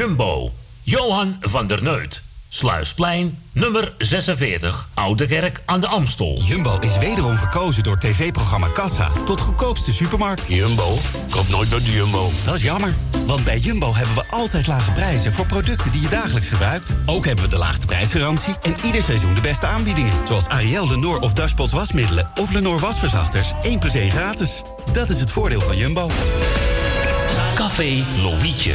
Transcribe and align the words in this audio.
Jumbo, 0.00 0.52
Johan 0.82 1.36
van 1.40 1.66
der 1.66 1.82
Neut. 1.82 2.22
Sluisplein, 2.48 3.38
nummer 3.52 3.94
46, 3.98 4.88
Oude 4.94 5.26
Kerk 5.26 5.62
aan 5.64 5.80
de 5.80 5.86
Amstel. 5.86 6.40
Jumbo 6.42 6.78
is 6.78 6.98
wederom 6.98 7.34
verkozen 7.34 7.82
door 7.82 7.98
tv-programma 7.98 8.68
Kassa 8.68 9.10
tot 9.24 9.40
goedkoopste 9.40 9.92
supermarkt. 9.92 10.46
Jumbo? 10.48 10.98
Koop 11.30 11.48
nooit 11.48 11.68
bij 11.68 11.78
de 11.78 11.92
Jumbo. 11.92 12.30
Dat 12.44 12.54
is 12.54 12.62
jammer, 12.62 12.94
want 13.26 13.44
bij 13.44 13.58
Jumbo 13.58 13.94
hebben 13.94 14.14
we 14.14 14.24
altijd 14.28 14.66
lage 14.66 14.92
prijzen 14.92 15.32
voor 15.32 15.46
producten 15.46 15.92
die 15.92 16.02
je 16.02 16.08
dagelijks 16.08 16.48
gebruikt. 16.48 16.94
Ook 17.06 17.24
hebben 17.24 17.44
we 17.44 17.50
de 17.50 17.58
laagste 17.58 17.86
prijsgarantie 17.86 18.54
en 18.62 18.74
ieder 18.84 19.02
seizoen 19.02 19.34
de 19.34 19.40
beste 19.40 19.66
aanbiedingen. 19.66 20.26
Zoals 20.26 20.48
Ariel, 20.48 20.88
Lenor 20.88 21.20
of 21.20 21.32
Dashpot 21.32 21.70
wasmiddelen 21.70 22.30
of 22.40 22.52
Lenor 22.52 22.78
wasverzachters. 22.78 23.52
1 23.62 23.78
plus 23.78 23.94
1 23.94 24.10
gratis. 24.10 24.62
Dat 24.92 25.08
is 25.08 25.20
het 25.20 25.30
voordeel 25.30 25.60
van 25.60 25.76
Jumbo. 25.76 26.10
Café 27.54 28.04
Lovietje. 28.22 28.74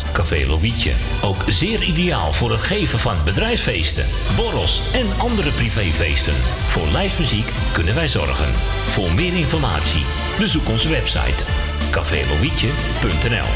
Café 0.11 0.45
Lovietje. 0.47 0.91
Ook 1.21 1.43
zeer 1.47 1.83
ideaal 1.83 2.33
voor 2.33 2.51
het 2.51 2.61
geven 2.61 2.99
van 2.99 3.15
bedrijfsfeesten, 3.25 4.05
borrels 4.35 4.81
en 4.93 5.07
andere 5.17 5.51
privéfeesten. 5.51 6.33
Voor 6.67 6.87
lijstmuziek 6.91 7.51
kunnen 7.71 7.95
wij 7.95 8.07
zorgen. 8.07 8.53
Voor 8.89 9.13
meer 9.13 9.33
informatie 9.33 10.05
bezoek 10.39 10.69
onze 10.69 10.89
website 10.89 11.43
cafélovietje.nl 11.91 13.49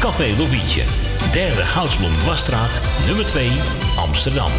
Café 0.00 0.34
Lovietje. 0.38 0.82
Derde 1.32 1.66
Goudsblom 1.66 2.24
Wasstraat, 2.24 2.80
nummer 3.06 3.26
2, 3.26 3.50
Amsterdam. 3.96 4.50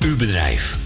Uw 0.00 0.16
bedrijf. 0.16 0.85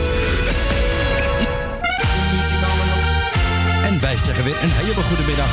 Wij 4.01 4.17
zeggen 4.17 4.43
weer 4.43 4.63
een 4.63 4.71
hele 4.71 4.93
goede 4.93 5.23
middag. 5.23 5.51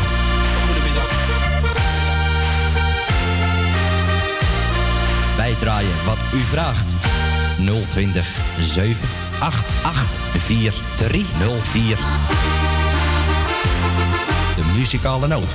Goedemiddag. 0.66 1.26
Wij 5.36 5.54
draaien 5.59 6.04
wat 6.04 6.19
u 6.34 6.38
vraagt. 6.38 6.94
020 7.88 8.26
788 8.60 10.20
4304. 10.38 11.97
De 14.56 14.65
muzikale 14.76 15.26
noot. 15.26 15.54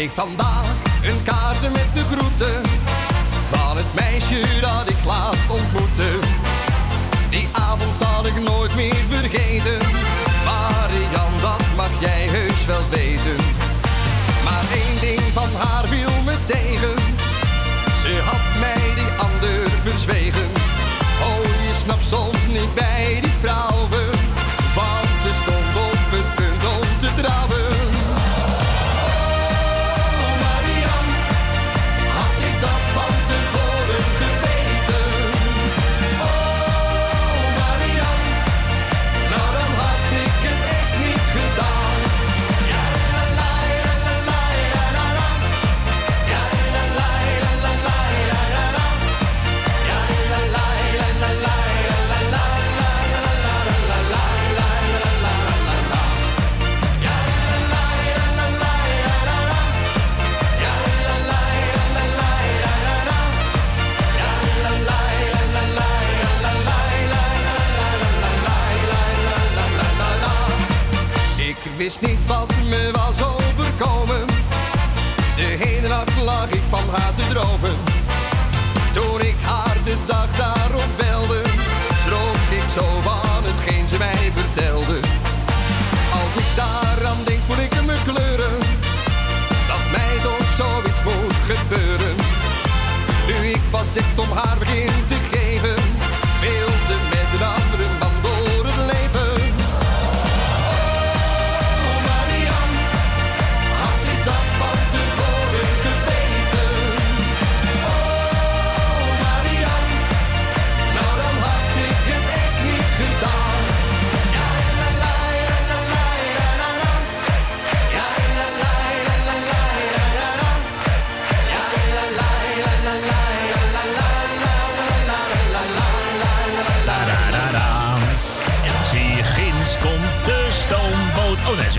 Kreeg 0.00 0.14
vandaag 0.14 0.66
een 1.02 1.22
kaartje 1.24 1.70
met 1.70 1.90
de 1.92 2.04
groeten 2.12 2.62
van 3.50 3.76
het 3.76 3.94
meisje 3.94 4.60
dat 4.60 4.90
ik 4.90 5.04
laatst 5.04 5.50
ontmoette. 5.50 6.08
Die 7.30 7.48
avond 7.52 7.96
zal 8.00 8.26
ik 8.26 8.42
nooit 8.48 8.74
meer 8.74 9.02
vergeten. 9.08 9.78
Marian, 10.44 11.32
dat 11.40 11.64
mag 11.76 11.90
jij 12.00 12.26
heus 12.28 12.64
wel 12.66 12.84
weten. 12.90 13.36
Maar 14.44 14.64
één 14.72 15.00
ding 15.00 15.20
van 15.32 15.50
haar 15.58 15.69
wist 71.90 72.10
niet 72.10 72.26
wat 72.26 72.52
me 72.68 72.90
was 72.92 73.18
overkomen. 73.22 74.26
De 75.36 75.50
hele 75.64 75.88
nacht 75.88 76.16
lag 76.24 76.50
ik 76.50 76.62
van 76.68 76.86
haar 76.90 77.14
te 77.14 77.26
dromen. 77.32 77.76
Toen 78.92 79.20
ik 79.20 79.36
haar 79.42 79.76
de 79.84 79.96
dag 80.06 80.30
daarop 80.36 80.90
belde, 80.96 81.42
schrok 82.02 82.58
ik 82.60 82.68
zo 82.76 82.86
van 83.00 83.42
hetgeen 83.44 83.88
ze 83.88 83.98
mij 83.98 84.32
vertelde. 84.34 84.98
Als 86.20 86.32
ik 86.42 86.50
daaraan 86.56 87.20
denk, 87.24 87.40
voel 87.46 87.64
ik 87.64 87.74
me 87.86 87.96
kleuren. 88.04 88.58
Dat 89.70 89.84
mij 89.96 90.16
toch 90.22 90.46
zoiets 90.58 91.02
moet 91.04 91.38
gebeuren. 91.50 92.16
Nu 93.26 93.48
ik 93.56 93.62
pas 93.70 93.90
echt 93.94 94.18
om 94.18 94.30
haar 94.38 94.58
begin 94.58 94.94
te 95.08 95.16
geven, 95.30 95.39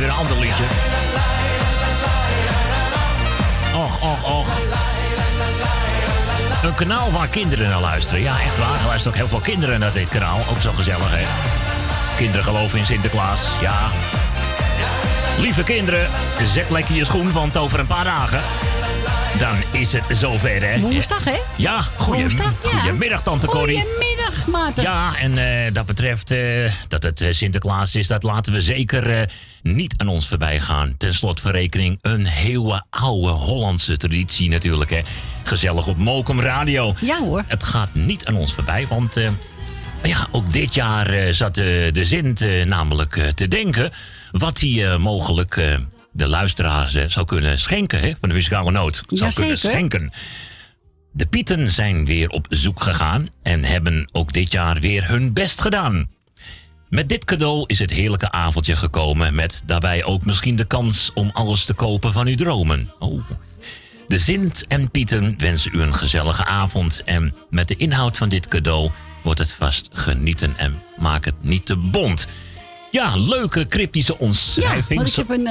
weer 0.01 0.09
een 0.09 0.15
ander 0.15 0.39
liedje. 0.39 0.63
Och, 3.75 4.01
och, 4.01 4.39
och. 4.39 4.48
Een 6.63 6.75
kanaal 6.75 7.12
waar 7.12 7.27
kinderen 7.27 7.69
naar 7.69 7.80
luisteren. 7.80 8.21
Ja, 8.21 8.42
echt 8.42 8.57
waar. 8.57 8.80
Er 8.80 8.86
luisteren 8.86 9.12
ook 9.12 9.18
heel 9.18 9.27
veel 9.27 9.53
kinderen 9.53 9.80
naar 9.80 9.92
dit 9.92 10.07
kanaal. 10.07 10.39
Ook 10.50 10.62
zo 10.62 10.71
gezellig, 10.71 11.12
hè? 11.12 11.25
Kinderen 12.15 12.44
geloven 12.44 12.80
in 12.80 12.86
Sinterklaas. 12.86 13.51
Ja. 13.62 13.89
Lieve 15.39 15.63
kinderen, 15.63 16.09
zet 16.45 16.69
lekker 16.69 16.95
je 16.95 17.06
schoen, 17.06 17.31
want 17.31 17.57
over 17.57 17.80
een 17.80 17.88
paar 17.88 18.04
dagen... 18.04 18.42
dan 19.39 19.56
is 19.71 19.94
het 19.94 20.06
zover, 20.12 20.63
hè? 20.63 20.80
Woensdag, 20.80 21.24
hè? 21.24 21.38
Ja, 21.56 21.81
goeie, 21.97 22.21
Woensdag, 22.21 22.54
ja. 22.63 22.69
goedemiddag, 22.69 23.21
tante 23.21 23.47
Corrie. 23.47 23.81
Goedemiddag, 23.81 24.47
Maarten. 24.47 24.83
Ja, 24.83 25.13
en 25.19 25.38
eh, 25.38 25.74
dat 25.74 25.86
betreft 25.86 26.31
eh, 26.31 26.39
dat 26.88 27.04
het 27.04 27.21
eh, 27.21 27.27
Sinterklaas 27.31 27.95
is, 27.95 28.07
dat 28.07 28.24
laten 28.24 28.54
we 28.54 28.62
zeker 28.62 29.30
niet 29.63 29.93
aan 29.97 30.07
ons 30.07 30.27
voorbij 30.27 30.59
gaan. 30.59 30.97
Ten 30.97 31.13
slotverrekening 31.13 31.97
een 32.01 32.25
hele 32.25 32.83
oude 32.89 33.27
Hollandse 33.27 33.97
traditie 33.97 34.49
natuurlijk, 34.49 34.89
hè. 34.89 35.01
Gezellig 35.43 35.87
op 35.87 35.97
Mokum 35.97 36.39
Radio. 36.39 36.95
Ja, 37.01 37.19
hoor. 37.19 37.43
Het 37.47 37.63
gaat 37.63 37.89
niet 37.93 38.25
aan 38.25 38.35
ons 38.35 38.53
voorbij, 38.53 38.87
want 38.87 39.17
eh, 39.17 39.29
ja, 40.03 40.27
ook 40.31 40.53
dit 40.53 40.73
jaar 40.73 41.09
eh, 41.09 41.33
zat 41.33 41.55
de, 41.55 41.89
de 41.91 42.05
Sint 42.05 42.41
eh, 42.41 42.65
namelijk 42.65 43.31
te 43.35 43.47
denken 43.47 43.91
wat 44.31 44.59
hij 44.59 44.97
mogelijk 44.97 45.79
de 46.11 46.27
luisteraars 46.27 47.05
zou 47.07 47.25
kunnen 47.25 47.59
schenken, 47.59 47.99
hè, 47.99 48.11
van 48.19 48.29
de 48.29 48.35
muzikale 48.35 48.71
noot. 48.71 49.03
Zou 49.07 49.33
kunnen 49.33 49.57
schenken. 49.57 50.11
De 51.13 51.25
Pieten 51.25 51.71
zijn 51.71 52.05
weer 52.05 52.29
op 52.29 52.45
zoek 52.49 52.81
gegaan 52.81 53.27
en 53.43 53.63
hebben 53.63 54.09
ook 54.11 54.33
dit 54.33 54.51
jaar 54.51 54.79
weer 54.79 55.07
hun 55.07 55.33
best 55.33 55.61
gedaan. 55.61 56.09
Met 56.91 57.09
dit 57.09 57.25
cadeau 57.25 57.63
is 57.67 57.79
het 57.79 57.89
heerlijke 57.89 58.31
avondje 58.31 58.75
gekomen 58.75 59.35
met 59.35 59.63
daarbij 59.65 60.03
ook 60.03 60.25
misschien 60.25 60.55
de 60.55 60.63
kans 60.63 61.11
om 61.13 61.29
alles 61.33 61.65
te 61.65 61.73
kopen 61.73 62.13
van 62.13 62.27
uw 62.27 62.35
dromen. 62.35 62.91
Oh. 62.99 63.21
De 64.07 64.19
Sint 64.19 64.65
en 64.67 64.91
Pieten 64.91 65.35
wensen 65.38 65.71
u 65.75 65.81
een 65.81 65.95
gezellige 65.95 66.45
avond 66.45 67.01
en 67.05 67.35
met 67.49 67.67
de 67.67 67.75
inhoud 67.75 68.17
van 68.17 68.29
dit 68.29 68.47
cadeau 68.47 68.91
wordt 69.23 69.39
het 69.39 69.51
vast 69.51 69.89
genieten 69.93 70.53
en 70.57 70.81
maak 70.97 71.25
het 71.25 71.43
niet 71.43 71.65
te 71.65 71.77
bont. 71.77 72.27
Ja, 72.91 73.17
leuke 73.17 73.65
cryptische 73.65 74.15
Ja, 74.19 74.25
omschrijving. 74.25 74.99
want 74.99 75.07
ik 75.07 75.15
heb 75.15 75.29
een 75.29 75.47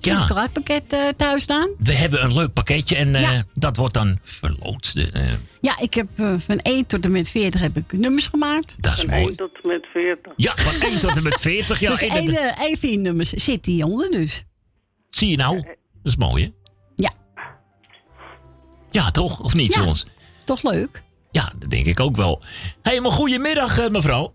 eh 0.00 0.10
Sinterklaaspakket 0.10 0.92
eh, 0.92 1.08
thuis 1.16 1.42
staan. 1.42 1.68
We 1.78 1.92
hebben 1.92 2.24
een 2.24 2.34
leuk 2.34 2.52
pakketje 2.52 2.96
en 2.96 3.14
eh, 3.14 3.20
Ja. 3.20 3.44
dat 3.54 3.76
wordt 3.76 3.94
dan 3.94 4.18
verloot. 4.22 4.94
De, 4.94 5.10
eh, 5.12 5.22
Ja, 5.60 5.78
ik 5.78 5.94
heb 5.94 6.06
van 6.38 6.58
1 6.62 6.86
tot 6.86 7.04
en 7.04 7.10
met 7.12 7.28
40 7.28 7.60
heb 7.60 7.76
ik 7.76 7.92
nummers 7.92 8.26
gemaakt. 8.26 8.76
dat 8.78 8.92
is 8.92 9.00
Van 9.00 9.10
mooi. 9.10 9.22
1 9.26 9.36
tot 9.36 9.50
en 9.62 9.68
met 9.68 9.86
40. 9.92 10.32
Ja, 10.36 10.52
van 10.56 10.88
1 10.90 10.98
tot 11.00 11.16
en 11.16 11.22
met 11.22 11.40
40. 11.40 11.80
Ja, 11.80 11.90
dus 11.96 12.00
één 12.00 12.78
vier 12.78 12.98
nummers 12.98 13.30
zit 13.30 13.66
hieronder 13.66 14.10
dus. 14.10 14.44
Zie 15.10 15.28
je 15.28 15.36
nou? 15.36 15.56
Dat 15.62 15.74
is 16.02 16.16
mooi, 16.16 16.42
hè? 16.44 16.50
Ja, 16.96 17.12
Ja, 18.90 19.10
toch? 19.10 19.40
Of 19.40 19.54
niet, 19.54 19.74
Ja. 19.74 19.82
Jons? 19.84 20.04
is 20.38 20.44
toch 20.44 20.62
leuk? 20.62 21.02
Ja, 21.30 21.52
dat 21.58 21.70
denk 21.70 21.86
ik 21.86 22.00
ook 22.00 22.16
wel. 22.16 22.42
Hé, 22.82 22.90
hey, 22.90 23.00
maar 23.00 23.10
goedemiddag, 23.12 23.90
mevrouw. 23.90 24.34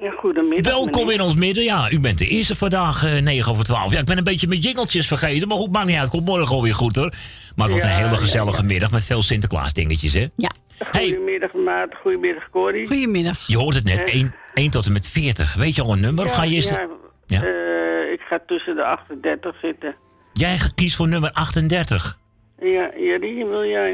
Ja, 0.00 0.10
goedemiddag. 0.10 0.72
Welkom 0.72 1.00
meneer. 1.00 1.14
in 1.14 1.20
ons 1.20 1.34
midden. 1.36 1.64
Ja, 1.64 1.90
u 1.90 2.00
bent 2.00 2.18
de 2.18 2.26
eerste 2.26 2.56
vandaag, 2.56 3.04
eh 3.04 3.22
9 3.22 3.52
over 3.52 3.64
12. 3.64 3.92
Ja, 3.92 3.98
ik 3.98 4.04
ben 4.04 4.18
een 4.18 4.24
beetje 4.24 4.46
mijn 4.48 4.60
jingeltjes 4.60 5.06
vergeten, 5.06 5.48
maar 5.48 5.56
goed, 5.56 5.72
maakt 5.72 5.86
niet 5.86 5.96
uit. 5.96 6.08
Komt 6.10 6.24
morgen 6.24 6.54
alweer 6.54 6.74
goed, 6.74 6.96
hoor. 6.96 7.08
Maar 7.56 7.68
het 7.68 7.70
wordt 7.70 7.82
Ja, 7.84 7.90
een 7.90 7.96
hele 8.04 8.10
ja, 8.10 8.16
gezellige 8.16 8.60
ja. 8.60 8.66
middag 8.66 8.90
met 8.90 9.04
veel 9.04 9.22
Sinterklaas 9.22 9.72
dingetjes, 9.72 10.12
hè? 10.12 10.26
Ja, 10.36 10.50
Hey, 10.90 11.06
Goedemiddag, 11.08 11.52
Maat. 11.52 11.88
Goedemiddag, 12.02 12.50
Corrie. 12.50 12.86
goedemiddag. 12.86 13.46
je 13.46 13.56
hoort 13.56 13.74
het 13.74 13.84
net, 13.84 14.02
1, 14.10 14.34
1 14.54 14.70
tot 14.70 14.86
en 14.86 14.92
met 14.92 15.08
40. 15.08 15.54
Weet 15.54 15.74
je 15.76 15.82
al 15.82 15.92
een 15.92 16.00
nummer? 16.00 16.24
of 16.24 16.32
ga 16.34 16.44
je 16.44 16.54
eerst... 16.54 16.70
Ja, 16.70 16.86
Ja. 17.26 17.42
eh, 17.42 18.12
ik 18.12 18.20
ga 18.20 18.38
tussen 18.46 18.76
de 18.76 18.84
38 18.84 19.56
zitten. 19.62 19.94
Jij 20.32 20.58
kiest 20.74 20.96
voor 20.96 21.08
nummer 21.08 21.30
38. 21.32 22.18
Ja, 22.60 22.90
ja, 22.96 23.18
die 23.18 23.46
wil 23.46 23.64
jij. 23.64 23.90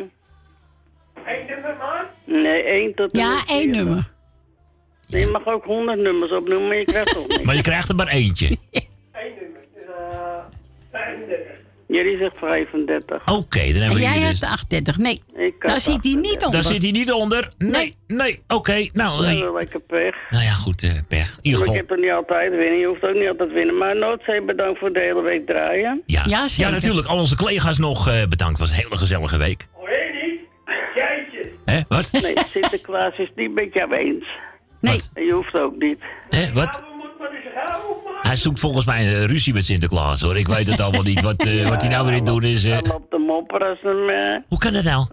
Eén 1.26 1.46
nummer, 1.48 1.76
maar? 1.78 2.10
Nee, 2.24 2.62
één 2.62 2.94
tot 2.94 3.12
en 3.12 3.20
Ja, 3.20 3.34
met 3.34 3.48
één 3.48 3.62
40. 3.62 3.76
nummer. 3.84 4.14
Nee, 5.08 5.20
je 5.20 5.30
mag 5.30 5.46
ook 5.46 5.64
100 5.64 5.98
nummers 5.98 6.32
opnoemen, 6.32 6.68
maar 6.68 6.76
je 6.76 6.84
krijgt 6.84 7.14
toch 7.14 7.26
niks. 7.28 7.42
Maar 7.46 7.54
je 7.56 7.62
krijgt 7.62 7.88
er 7.88 7.94
maar 7.94 8.08
eentje. 8.08 8.56
Jullie 11.88 12.18
zegt 12.18 12.36
35. 12.38 13.22
Oké, 13.24 13.58
dan 13.58 13.68
En 13.68 13.74
hebben 13.74 13.94
we 13.94 14.00
jij 14.00 14.18
hebt 14.18 14.40
dus... 14.40 14.48
38. 14.48 14.98
Nee, 14.98 15.22
Ik 15.36 15.54
had 15.58 15.70
daar 15.70 15.80
zit 15.80 16.04
hij 16.04 16.14
niet 16.14 16.32
onder. 16.44 16.50
Daar 16.50 16.72
zit 16.72 16.82
hij 16.82 16.90
niet 16.90 17.12
onder. 17.12 17.50
Nee, 17.58 17.94
nee, 18.06 18.40
oké. 18.48 18.88
Nou, 18.92 19.24
Ja, 19.24 19.30
eh, 19.32 19.38
wel 19.40 19.54
lekker 19.54 19.80
pech. 19.80 20.14
nou 20.30 20.44
ja, 20.44 20.50
goed, 20.50 20.82
eh, 20.82 20.90
pech. 21.08 21.28
In 21.30 21.38
ieder 21.40 21.40
Maar 21.40 21.50
ik 21.50 21.56
geval... 21.58 21.74
heb 21.74 21.90
er 21.90 21.98
niet 21.98 22.10
altijd 22.10 22.50
winnen. 22.50 22.78
Je 22.78 22.86
hoeft 22.86 23.02
ook 23.02 23.14
niet 23.14 23.28
altijd 23.28 23.52
winnen. 23.52 23.76
Maar 23.76 23.96
Noordzee, 23.96 24.42
bedankt 24.42 24.78
voor 24.78 24.92
de 24.92 25.00
hele 25.00 25.22
week 25.22 25.46
draaien. 25.46 26.02
Ja, 26.06 26.22
Ja, 26.26 26.46
ja, 26.56 26.70
natuurlijk. 26.70 27.06
Al 27.06 27.18
onze 27.18 27.36
collega's 27.36 27.78
nog 27.78 28.08
eh, 28.08 28.14
bedankt. 28.28 28.58
Het 28.58 28.68
was 28.68 28.70
een 28.70 28.82
hele 28.84 28.96
gezellige 28.96 29.38
week. 29.38 29.66
Hè, 31.64 31.80
wat? 31.88 32.08
Nee, 32.12 32.34
Sinterklaas 32.50 33.16
is 33.18 33.30
niet 33.36 33.54
met 33.54 33.72
jou 33.74 33.94
eens. 33.94 34.28
Nee, 34.86 34.94
Wat? 34.94 35.10
Je 35.14 35.30
hoeft 35.32 35.54
ook 35.54 35.76
niet. 35.78 35.98
Hè, 36.28 36.52
wat? 36.52 36.82
Hij 38.22 38.36
zoekt 38.36 38.60
volgens 38.60 38.86
mij 38.86 39.06
een 39.06 39.14
eh, 39.14 39.24
ruzie 39.24 39.54
met 39.54 39.64
Sinterklaas, 39.64 40.20
hoor. 40.20 40.36
Ik 40.36 40.46
weet 40.46 40.66
het 40.66 40.80
allemaal 40.80 41.02
niet. 41.02 41.20
Wat, 41.20 41.44
eh, 41.44 41.68
wat 41.68 41.80
hij 41.82 41.90
nou 41.90 42.02
weer 42.04 42.12
in 42.12 42.18
het 42.18 42.26
doen 42.26 42.42
is. 42.42 42.64
Hij 42.64 42.82
loopt 42.82 43.10
de 43.10 43.18
mopper 43.18 43.64
als 43.68 43.78
een... 43.82 44.08
eh, 44.08 44.36
Hoe 44.48 44.58
kan 44.58 44.72
dat 44.72 44.84
nou? 44.84 45.06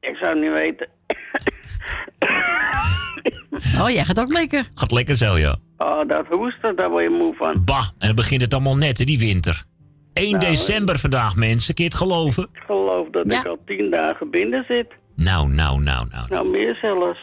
ik 0.00 0.16
zou 0.16 0.40
niet 0.40 0.52
weten. 0.52 0.88
oh, 3.80 3.90
jij 3.90 4.04
gaat 4.04 4.20
ook 4.20 4.32
lekker. 4.32 4.68
Gaat 4.74 4.92
lekker 4.92 5.16
zo, 5.16 5.38
ja. 5.38 5.56
Oh, 5.78 6.08
dat 6.08 6.26
hoesten, 6.26 6.76
daar 6.76 6.90
word 6.90 7.02
je 7.02 7.10
moe 7.10 7.34
van. 7.34 7.64
Bah, 7.64 7.88
en 7.98 8.06
dan 8.06 8.16
begint 8.16 8.40
het 8.40 8.54
allemaal 8.54 8.76
net, 8.76 8.98
hè, 8.98 9.04
die 9.04 9.18
winter. 9.18 9.64
1 10.12 10.30
Nou, 10.30 10.44
december 10.44 10.98
vandaag, 10.98 11.36
mensen. 11.36 11.74
Kun 11.74 11.84
je 11.84 11.90
het 11.90 11.98
geloven? 11.98 12.42
Ik 12.52 12.62
geloof 12.66 13.08
dat 13.10 13.26
Ja. 13.32 13.40
ik 13.40 13.46
al 13.46 13.58
tien 13.66 13.90
dagen 13.90 14.30
binnen 14.30 14.64
zit. 14.68 14.86
Nou, 15.16 15.48
nou, 15.48 15.82
nou, 15.82 16.06
nou. 16.10 16.26
Nou, 16.28 16.48
meer 16.48 16.78
zelfs. 16.82 17.18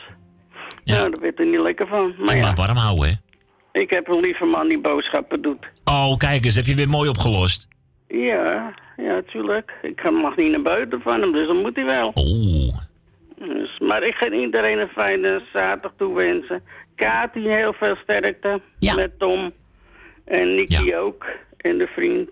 Ja. 0.83 0.97
Nou, 0.97 1.09
daar 1.11 1.19
werd 1.19 1.39
er 1.39 1.45
niet 1.45 1.59
lekker 1.59 1.87
van. 1.87 2.13
Maar 2.17 2.35
ja, 2.35 2.41
maar 2.41 2.55
warm 2.55 2.77
houden, 2.77 3.07
hè? 3.07 3.13
ik 3.79 3.89
heb 3.89 4.07
een 4.07 4.19
lieve 4.19 4.45
man 4.45 4.67
die 4.67 4.79
boodschappen 4.79 5.41
doet. 5.41 5.65
Oh, 5.85 6.17
kijk 6.17 6.45
eens, 6.45 6.55
heb 6.55 6.65
je 6.65 6.75
weer 6.75 6.89
mooi 6.89 7.09
opgelost. 7.09 7.67
Ja, 8.07 8.73
ja, 8.97 9.21
tuurlijk. 9.31 9.71
Ik 9.81 10.11
mag 10.11 10.35
niet 10.35 10.51
naar 10.51 10.61
buiten 10.61 11.01
van 11.01 11.21
hem, 11.21 11.31
dus 11.31 11.47
dan 11.47 11.61
moet 11.61 11.75
hij 11.75 11.85
wel. 11.85 12.11
Oeh. 12.15 12.75
Dus, 13.39 13.79
maar 13.79 14.03
ik 14.03 14.15
ga 14.15 14.29
iedereen 14.29 14.79
een 14.79 14.87
fijne 14.87 15.41
zaterdag 15.53 15.91
toewensen. 15.97 16.63
Kati, 16.95 17.47
heel 17.49 17.73
veel 17.73 17.95
sterkte. 17.95 18.61
Ja. 18.79 18.95
Met 18.95 19.19
Tom. 19.19 19.51
En 20.25 20.55
Nicky 20.55 20.83
Ja. 20.83 20.97
ook. 20.97 21.25
En 21.57 21.77
de 21.77 21.87
vriend. 21.87 22.29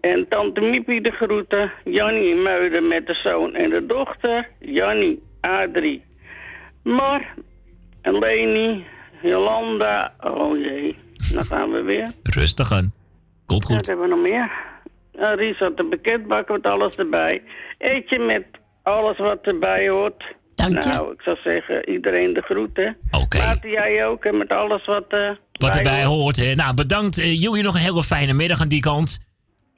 En 0.00 0.28
tante 0.28 0.60
Miepie 0.60 1.00
de 1.00 1.10
groeten. 1.10 1.72
Jannie 1.84 2.30
in 2.30 2.42
Muiden 2.42 2.88
met 2.88 3.06
de 3.06 3.14
zoon 3.14 3.54
en 3.54 3.70
de 3.70 3.86
dochter. 3.86 4.48
Jannie, 4.60 5.22
Adrie. 5.40 6.04
Mar. 6.82 7.26
En 8.08 8.18
Leni. 8.18 8.84
Jolanda. 9.22 10.14
Oh 10.20 10.56
jee. 10.58 10.96
Dan 11.34 11.44
gaan 11.44 11.70
we 11.72 11.82
weer. 11.82 12.10
Rustig 12.22 12.72
aan. 12.72 12.92
Komt 13.46 13.66
Wat 13.66 13.76
goed. 13.76 13.86
hebben 13.86 14.04
we 14.08 14.14
nog 14.14 14.22
meer? 14.22 14.50
Uh, 15.18 15.34
Ries 15.34 15.58
had 15.58 15.72
een 15.76 15.88
pakketbak 15.88 16.48
met 16.48 16.66
alles 16.66 16.94
erbij. 16.94 17.42
Eetje 17.78 18.18
met 18.18 18.44
alles 18.82 19.18
wat 19.18 19.38
erbij 19.42 19.88
hoort. 19.88 20.34
Dank 20.54 20.82
je. 20.82 20.88
Nou, 20.88 21.12
ik 21.12 21.22
zou 21.22 21.36
zeggen, 21.44 21.90
iedereen 21.90 22.32
de 22.32 22.40
groeten. 22.40 22.96
Oké. 23.22 23.38
Laat 23.38 23.62
jij 23.62 24.06
ook 24.06 24.24
hè, 24.24 24.30
met 24.38 24.48
alles 24.52 24.84
wat, 24.86 25.04
eh 25.08 25.28
Wat 25.52 25.70
bij 25.70 25.70
erbij 25.70 26.04
hoort. 26.04 26.18
hoort, 26.20 26.36
hè. 26.36 26.54
Nou, 26.54 26.74
bedankt. 26.74 27.18
eh, 27.18 27.40
jullie 27.40 27.62
nog 27.62 27.74
een 27.74 27.80
hele 27.80 28.02
fijne 28.04 28.32
middag 28.32 28.60
aan 28.60 28.68
die 28.68 28.80
kant. 28.80 29.18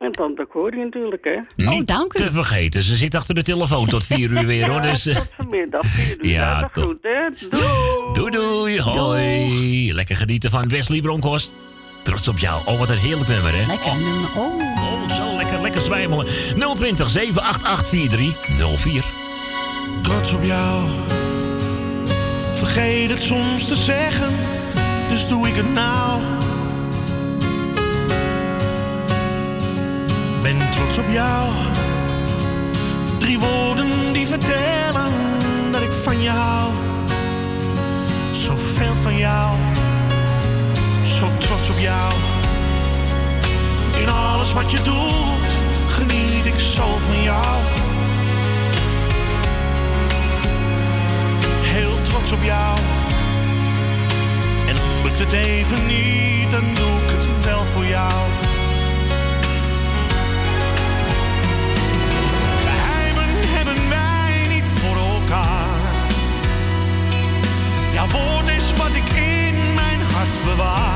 En 0.00 0.12
tante 0.12 0.46
Corrie 0.50 0.84
natuurlijk, 0.84 1.24
hè. 1.24 1.64
Niet 1.66 1.86
dank 1.86 2.14
u. 2.14 2.16
te 2.18 2.32
vergeten, 2.32 2.82
ze 2.82 2.96
zit 2.96 3.14
achter 3.14 3.34
de 3.34 3.42
telefoon 3.42 3.86
tot 3.86 4.04
vier 4.04 4.30
uur 4.30 4.46
weer, 4.46 4.68
hoor. 4.70 4.82
Dus, 4.82 5.02
Tot 5.02 5.28
vanmiddag, 5.38 5.86
vier 5.86 6.16
uur. 6.24 6.30
Ja, 6.30 6.60
dat 6.60 6.74
toch. 6.74 6.84
goed, 6.84 6.98
hè. 7.02 7.48
Doei. 7.50 7.62
doei 8.12 8.30
doei, 8.30 8.80
hoi. 8.80 9.92
Lekker 9.94 10.16
genieten 10.16 10.50
van 10.50 10.68
Wesley 10.68 11.00
Bronkhorst. 11.00 11.52
Trots 12.02 12.28
op 12.28 12.38
jou. 12.38 12.62
Oh, 12.66 12.78
wat 12.78 12.88
een 12.88 12.98
heerlijk 12.98 13.28
nummer, 13.28 13.50
hè. 13.54 13.66
Lekker 13.66 13.92
nummer. 13.94 14.30
Oh. 14.36 14.54
Oh, 14.82 15.10
zo 15.16 15.36
lekker, 15.36 15.60
lekker 15.62 15.80
zwijmelen. 15.80 16.26
020 16.74 17.10
788 17.10 17.88
4304. 17.88 19.04
trots 20.02 20.32
op 20.32 20.42
jou. 20.42 20.88
Vergeet 22.54 23.10
het 23.10 23.22
soms 23.22 23.66
te 23.68 23.76
zeggen, 23.76 24.28
dus 25.10 25.28
doe 25.28 25.48
ik 25.48 25.54
het 25.54 25.72
nou. 25.72 26.20
Ben 30.50 30.70
trots 30.70 30.98
op 30.98 31.08
jou. 31.08 31.52
Drie 33.18 33.38
woorden 33.38 34.12
die 34.12 34.26
vertellen 34.26 35.12
dat 35.72 35.82
ik 35.82 35.92
van 35.92 36.22
je 36.22 36.30
hou. 36.30 36.72
Zoveel 38.32 38.94
van 38.94 39.16
jou, 39.16 39.56
zo 41.04 41.26
trots 41.38 41.70
op 41.70 41.78
jou. 41.78 42.12
In 44.02 44.08
alles 44.08 44.52
wat 44.52 44.70
je 44.70 44.82
doet, 44.82 45.50
geniet 45.88 46.46
ik 46.46 46.58
zo 46.58 46.98
van 46.98 47.22
jou. 47.22 47.56
heel 51.62 52.02
trots 52.02 52.32
op 52.32 52.42
jou. 52.42 52.78
En 54.68 54.76
lukt 55.02 55.18
het 55.18 55.32
even 55.32 55.86
niet, 55.86 56.50
dan 56.50 56.64
doe 56.74 57.02
ik 57.02 57.10
het 57.10 57.44
wel 57.44 57.64
voor 57.64 57.86
jou. 57.86 58.29
Ja, 68.00 68.06
woord 68.06 68.48
is 68.48 68.72
wat 68.76 68.94
ik 68.94 69.12
in 69.12 69.74
mijn 69.74 70.00
hart 70.02 70.44
bewaar. 70.44 70.89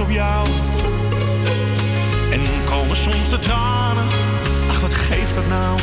Op 0.00 0.10
jou. 0.10 0.46
En 2.30 2.40
komen 2.64 2.96
soms 2.96 3.30
de 3.30 3.38
tranen, 3.38 4.04
ach 4.68 4.80
wat 4.80 4.94
geeft 4.94 5.34
dat 5.34 5.48
nou? 5.48 5.78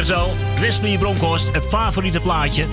Lekker 0.00 0.18
zo. 0.18 0.60
Wesley 0.60 0.98
Bronkhorst, 0.98 1.52
het 1.52 1.66
favoriete 1.66 2.20
plaatje. 2.20 2.66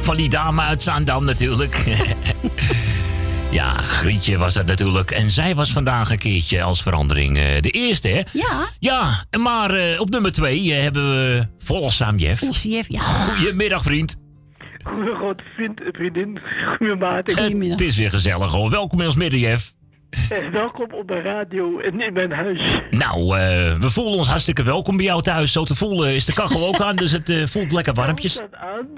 Van 0.00 0.16
die 0.16 0.28
dame 0.28 0.62
uit 0.62 0.82
Zaandam 0.82 1.24
natuurlijk. 1.24 1.74
ja, 3.50 3.72
Grietje 3.72 4.38
was 4.38 4.54
dat 4.54 4.66
natuurlijk. 4.66 5.10
En 5.10 5.30
zij 5.30 5.54
was 5.54 5.72
vandaag 5.72 6.10
een 6.10 6.18
keertje 6.18 6.62
als 6.62 6.82
verandering 6.82 7.38
eh, 7.38 7.60
de 7.60 7.70
eerste, 7.70 8.08
hè? 8.08 8.20
Ja. 8.32 8.66
Ja, 8.78 9.24
maar 9.38 9.70
eh, 9.70 10.00
op 10.00 10.10
nummer 10.10 10.32
twee 10.32 10.72
eh, 10.72 10.82
hebben 10.82 11.02
we 11.02 11.46
Volgzaam 11.58 12.16
Jeff. 12.16 12.42
Onze 12.42 12.68
jef, 12.68 12.88
ja. 12.88 13.00
Goedemiddag, 13.00 13.82
vriend. 13.82 14.20
Vriend, 15.56 15.80
vriendin. 15.92 16.40
Goedemaat. 16.76 17.26
Het 17.70 17.80
is 17.80 17.96
weer 17.96 18.10
gezellig 18.10 18.52
hoor. 18.52 18.70
Welkom 18.70 19.00
in 19.00 19.06
ons 19.06 19.16
midden, 19.16 19.40
Jeff. 19.40 19.72
Eh, 20.30 20.48
welkom 20.52 20.86
op 20.92 21.08
mijn 21.08 21.22
radio 21.22 21.78
en 21.78 22.00
in 22.00 22.12
mijn 22.12 22.32
huis. 22.32 22.60
Nou, 22.90 23.38
eh, 23.38 23.72
we 23.80 23.90
voelen 23.90 24.14
ons 24.14 24.28
hartstikke 24.28 24.62
welkom 24.62 24.96
bij 24.96 25.04
jou 25.06 25.22
thuis. 25.22 25.52
Zo 25.52 25.64
te 25.64 25.74
voelen 25.74 26.14
is 26.14 26.24
de 26.24 26.32
kachel 26.32 26.66
ook 26.66 26.80
aan, 26.80 26.96
dus 26.96 27.12
het 27.12 27.28
eh, 27.28 27.46
voelt 27.46 27.72
lekker 27.72 27.94
warmpjes. 27.94 28.38
Alles 28.38 28.50
staat 28.50 28.68
aan 28.68 28.88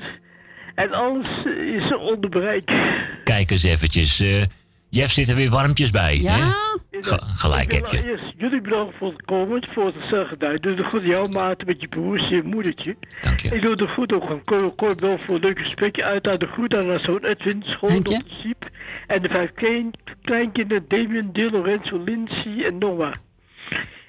en 0.74 0.92
alles 0.92 1.28
is 1.76 1.96
onder 1.96 2.30
bereik. 2.30 2.72
Kijk 3.24 3.50
eens 3.50 3.62
eventjes. 3.62 4.20
eh, 4.20 4.42
Jeff 4.90 5.12
zit 5.12 5.28
er 5.28 5.36
weer 5.36 5.50
warmpjes 5.50 5.90
bij. 5.90 6.18
Ja. 6.20 6.34
Hè? 6.34 6.44
Ge- 7.00 7.34
gelijk 7.36 7.62
ik 7.62 7.72
heb 7.72 7.86
je. 7.86 8.04
Eerst 8.10 8.34
jullie 8.36 8.60
bedanken 8.60 8.94
voor 8.98 9.08
het 9.08 9.24
komen, 9.24 9.66
voor 9.70 9.86
het 9.86 9.94
zeggen. 10.10 10.38
Nou, 10.38 10.58
doe 10.60 10.74
de 10.74 10.84
goed 10.84 11.02
jouw 11.02 11.24
maat 11.24 11.64
met 11.66 11.80
je 11.80 11.88
broers 11.88 12.22
en 12.22 12.36
je 12.36 12.42
moedertje. 12.42 12.96
Dank 13.20 13.40
je. 13.40 13.54
Ik 13.54 13.62
doe 13.62 13.76
de 13.76 13.88
goed 13.88 14.12
ook 14.14 14.30
aan 14.30 14.44
Cor 14.44 14.74
Corbel 14.74 15.18
voor 15.18 15.34
een 15.34 15.40
leuk 15.40 15.58
gesprekje 15.58 16.04
uit. 16.04 16.28
Aan 16.28 16.38
de 16.38 16.46
groet 16.46 16.74
aan 16.74 16.88
haar 16.88 17.00
zoon 17.00 17.24
Edwin, 17.24 17.62
schoondochter. 17.66 18.22
Siep. 18.42 18.70
En 19.06 19.22
de 19.22 19.28
vijf 19.28 19.52
klein, 19.54 19.90
kleinkinderen 20.22 20.84
Damien, 20.88 21.32
Dil, 21.32 21.50
Lorenzo, 21.50 22.02
Lindsay 22.04 22.64
en 22.64 22.78
Noah. 22.78 23.12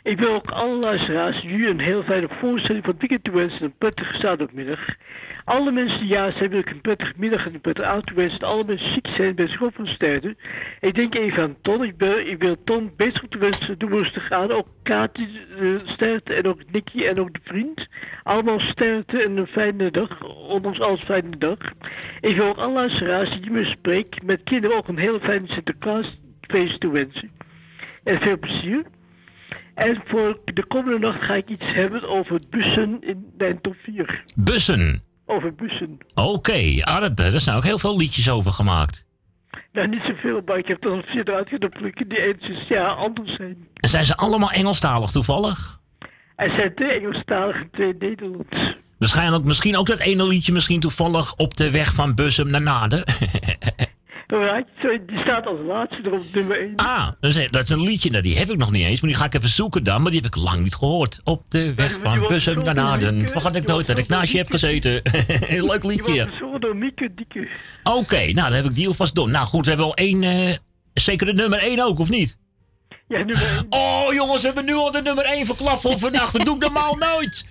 Ik 0.08 0.20
wil 0.20 0.34
ook 0.34 0.52
alle 0.52 0.80
luisteraars 0.80 1.42
jullie 1.42 1.68
een 1.68 1.80
heel 1.80 2.04
fijne 2.04 2.28
voorstelling 2.40 2.84
van 2.84 2.94
het 2.94 3.00
weekend 3.00 3.24
toewensen. 3.24 3.64
Een 3.64 3.78
prettige 3.78 4.18
zaterdagmiddag. 4.18 4.96
Alle 5.46 5.72
mensen 5.72 6.00
die 6.00 6.08
ja 6.08 6.32
zijn, 6.32 6.50
wil 6.50 6.60
ik 6.60 6.70
een 6.70 6.82
prettige 6.82 7.14
middag 7.18 7.46
en 7.46 7.54
een 7.54 7.62
prettige 7.62 7.88
avond 7.88 8.06
toewensen. 8.06 8.40
Alle 8.40 8.64
mensen 8.66 8.94
ziek 8.94 9.08
zijn, 9.08 9.36
bij 9.36 9.48
zich 9.48 9.62
op 9.62 9.76
van 9.76 9.88
sterren. 9.88 10.38
Ik 10.80 10.96
denk 10.96 11.16
even 11.16 11.44
aan 11.44 11.56
Ton. 11.62 11.84
Ik, 11.84 12.02
ik 12.26 12.42
wil 12.42 12.64
Ton 12.64 12.92
beter 12.96 13.28
te 13.30 13.38
wensen. 13.38 13.78
Doe 13.78 13.90
rustig 13.90 14.32
aan. 14.32 14.52
Ook 14.52 14.68
Kati 14.84 15.28
uh, 15.60 15.78
sterkte 15.84 16.34
en 16.34 16.48
ook 16.48 16.62
Nicky 16.72 17.04
en 17.04 17.20
ook 17.20 17.34
de 17.34 17.40
vriend. 17.44 17.88
Allemaal 18.24 18.60
sterkte 18.60 19.24
en 19.24 19.38
een 19.38 19.48
fijne 19.48 19.92
dag. 19.92 20.24
Ondanks 20.50 20.80
alles 20.80 21.04
fijne 21.04 21.38
dag. 21.38 21.58
Ik 22.22 22.36
wil 22.36 22.46
ook 22.46 22.58
alle 22.58 22.74
luisteraars 22.74 23.42
die 23.42 23.52
me 23.52 23.64
spreek, 23.64 24.24
met 24.24 24.44
kinderen 24.44 24.78
ook 24.78 24.88
een 24.88 24.98
hele 24.98 25.20
fijne 25.20 25.48
Sinterklaasfeest 25.48 26.80
toewensen. 26.80 27.32
En 28.04 28.20
veel 28.20 28.40
plezier. 28.40 28.84
En 29.78 30.02
voor 30.06 30.40
de 30.44 30.66
komende 30.66 31.00
nacht 31.00 31.24
ga 31.24 31.34
ik 31.34 31.50
iets 31.50 31.66
hebben 31.66 32.10
over 32.10 32.42
bussen 32.50 32.98
in 33.02 33.26
mijn 33.38 33.62
top 33.62 33.76
4. 33.84 34.24
Bussen. 34.36 35.02
Over 35.26 35.56
bussen. 35.56 35.98
Oké, 36.14 36.78
ah, 36.82 37.02
dat, 37.02 37.18
daar 37.18 37.40
zijn 37.40 37.58
ook 37.58 37.64
heel 37.64 37.80
veel 37.80 37.98
liedjes 37.98 38.30
over 38.30 38.52
gemaakt. 38.52 39.06
Nou, 39.72 39.88
niet 39.88 40.02
zoveel, 40.08 40.42
maar 40.46 40.58
ik 40.58 40.68
heb 40.68 40.84
er 40.84 40.96
nog 40.96 41.06
vier 41.06 41.30
eruit 41.30 41.50
kunnen 41.50 41.70
plukken 41.70 42.10
die 42.10 42.22
enigszins 42.22 42.68
ja, 42.68 42.88
anders 42.88 43.36
zijn. 43.36 43.68
En 43.74 43.90
zijn 43.90 44.06
ze 44.06 44.16
allemaal 44.16 44.52
Engelstalig 44.52 45.10
toevallig? 45.10 45.80
Er 46.36 46.50
zijn 46.50 46.76
twee 46.76 46.90
Engelstalige 46.90 47.60
en 47.60 47.70
twee 47.72 47.96
Nederlands. 48.00 48.78
Waarschijnlijk 48.98 49.44
misschien 49.44 49.78
ook 49.78 49.88
dat 49.88 50.00
ene 50.00 50.28
liedje 50.28 50.52
misschien 50.52 50.80
toevallig 50.80 51.36
op 51.36 51.58
de 51.58 51.72
weg 51.72 51.94
van 51.94 52.16
Bussum 52.16 52.50
naar 52.50 52.62
Naden. 52.62 53.04
Zo, 54.28 55.06
die 55.06 55.20
staat 55.20 55.46
als 55.46 55.60
laatste 55.68 56.02
er 56.02 56.12
op 56.12 56.24
nummer 56.34 56.60
1. 56.60 56.76
ah, 56.76 57.08
dat 57.50 57.64
is, 57.64 57.70
een 57.70 57.82
liedje, 57.82 58.10
nou, 58.10 58.24
die 58.24 58.38
heb 58.38 58.50
ik 58.50 58.58
nog 58.58 58.72
niet 58.72 58.86
eens, 58.86 59.02
maar 59.02 59.10
die 59.10 59.20
ga 59.20 59.26
ik 59.26 59.34
even 59.34 59.50
zoeken 59.50 59.84
dan. 59.84 60.02
Maar 60.02 60.12
die 60.12 60.22
heb 60.22 60.36
ik 60.36 60.44
lang 60.44 60.64
niet 60.64 60.76
gehoord. 60.76 61.22
Op 61.24 61.52
de 61.52 61.74
weg 61.74 62.00
van 62.04 62.28
Bussum 62.28 62.64
naar 62.64 62.76
Naden. 62.76 63.28
Vergat 63.28 63.56
ik 63.56 63.68
nooit 63.68 63.88
dat 63.88 63.98
ik 63.98 64.08
naast 64.08 64.32
je 64.32 64.38
heb 64.38 64.50
gezeten. 64.50 65.02
Leuk 65.70 65.84
liedje. 65.84 66.28
gezongen 66.30 66.62
door 66.62 66.76
Mieke 66.76 67.14
Dieke. 67.16 67.48
Oké, 67.84 68.18
nou 68.18 68.34
dan 68.34 68.54
heb 68.54 68.66
ik 68.66 68.76
die 68.76 68.88
alvast 68.88 69.16
door. 69.16 69.30
Nou 69.30 69.46
goed, 69.46 69.64
we 69.64 69.70
hebben 69.70 69.88
al 69.88 69.96
één, 69.96 70.24
eh, 70.24 70.54
zeker 70.94 71.26
de 71.26 71.34
nummer 71.34 71.60
één 71.60 71.86
ook, 71.86 72.00
of 72.00 72.10
niet? 72.10 72.38
Ja, 73.14 73.18
nummer 73.18 73.52
1. 73.58 73.66
Oh 73.70 74.14
jongens, 74.14 74.42
we 74.42 74.48
hebben 74.48 74.66
nu 74.66 74.74
al 74.74 74.92
de 74.92 75.02
nummer 75.02 75.26
1 75.26 75.46
verklapt 75.46 75.82
voor 75.82 76.00
vannacht. 76.00 76.34
Dat 76.34 76.46
doe 76.46 76.56
ik 76.56 76.62
normaal 76.62 76.96
nooit. 76.96 77.46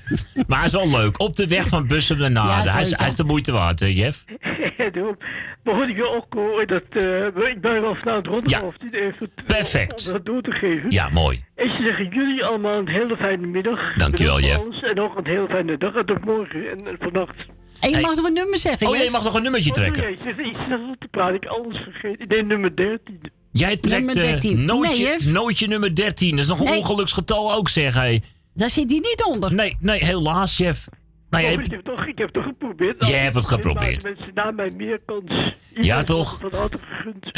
Maar 0.47 0.59
hij 0.59 0.67
is 0.67 0.73
wel 0.73 0.89
leuk. 0.91 1.21
Op 1.21 1.37
de 1.37 1.47
weg 1.47 1.69
van 1.69 1.87
Bussum 1.87 2.19
naar 2.19 2.31
Naden. 2.31 2.65
Ja, 2.65 2.73
hij, 2.73 2.83
is, 2.83 2.97
hij 2.97 3.07
is 3.07 3.15
de 3.15 3.25
moeite 3.25 3.53
waard, 3.53 3.81
hè, 3.81 3.87
Jeff. 3.87 4.25
Ja, 4.77 4.91
daarom. 4.91 5.17
Maar 5.65 5.89
ik 5.89 5.97
wil 5.97 6.15
ook 6.15 6.27
horen 6.35 6.67
dat... 6.69 6.83
eh, 6.91 7.49
ik 7.51 7.61
ben 7.61 7.81
wel 7.81 7.95
vanavond 7.95 8.27
rond 8.27 8.51
Ja. 8.51 8.61
of 8.61 8.75
even 8.91 9.31
Perfect. 9.47 10.07
om 10.07 10.13
dat 10.13 10.25
door 10.27 10.43
te 10.43 10.51
geven. 10.51 10.91
Ja, 10.91 11.09
mooi. 11.13 11.45
Ik 11.57 11.69
zou 11.71 11.83
zeggen 11.83 12.09
jullie 12.09 12.45
allemaal 12.45 12.79
een 12.79 12.89
hele 12.89 13.17
fijne 13.17 13.47
middag. 13.47 13.95
Dankjewel, 13.95 14.41
Jeff. 14.41 14.65
alles 14.65 14.83
En 14.83 15.01
ook 15.01 15.17
een 15.17 15.27
hele 15.27 15.47
fijne 15.49 15.79
dag. 15.79 15.95
En 15.95 16.07
tot 16.07 16.25
morgen 16.25 16.71
en, 16.71 16.87
en 16.87 16.97
vannacht. 17.01 17.37
En 17.81 17.89
je 17.89 17.95
Hey. 17.95 18.05
mag 18.05 18.15
nog 18.17 18.25
een 18.27 18.33
nummer 18.33 18.59
zeggen, 18.59 18.87
Oh, 18.87 18.97
jij 18.97 19.11
mag 19.11 19.25
nog 19.25 19.35
een 19.35 19.43
nummertje 19.43 19.73
doe 19.73 19.83
trekken. 19.83 20.03
jij? 20.03 20.13
Ik 20.13 20.19
zit 20.25 20.47
iets 20.47 20.59
te 20.99 21.09
praten. 21.11 21.35
Ik 21.35 21.45
alles 21.47 21.77
vergeten. 21.83 22.21
Ik 22.21 22.29
deed 22.29 22.47
nummer 22.47 22.77
13. 22.77 23.21
Jij 23.59 23.77
trekt 23.77 24.05
Nummer 24.05 24.25
eh, 24.25 24.31
13. 24.31 24.65
nootje, 24.65 25.17
Nee, 25.23 25.33
nootje 25.33 25.67
nummer 25.69 25.95
13. 25.95 26.31
Dat 26.31 26.39
is 26.39 26.47
nog 26.47 26.59
een 26.59 26.65
Nee. 26.65 26.79
ongeluksgetal 26.79 27.53
ook, 27.55 27.69
zeg 27.69 27.95
hij. 27.95 28.23
Daar 28.55 28.71
zit 28.71 28.91
hij 28.91 28.99
niet 28.99 29.25
onder. 29.29 29.55
Nee, 29.55 29.77
nee, 29.81 30.05
helaas, 30.05 30.57
Jeff. 30.57 30.89
Nou, 31.31 31.45
Oh, 31.45 31.51
jij 31.51 31.63
ik, 31.65 31.71
heb 31.71 31.85
toch, 31.85 32.07
ik 32.07 32.19
heb 32.19 32.29
toch 32.31 32.45
geprobeerd. 32.45 33.07
Je 33.07 33.13
hebt 33.13 33.35
het 33.35 33.47
geprobeerd. 33.47 34.03
Mensen 34.03 34.31
na 34.35 34.51
mij 34.51 34.71
meer 34.77 35.01
kans. 35.07 35.55
Ja, 35.75 36.03
toch? 36.03 36.39
Van 36.41 36.59
harte 36.61 36.79
gegund. 36.91 37.31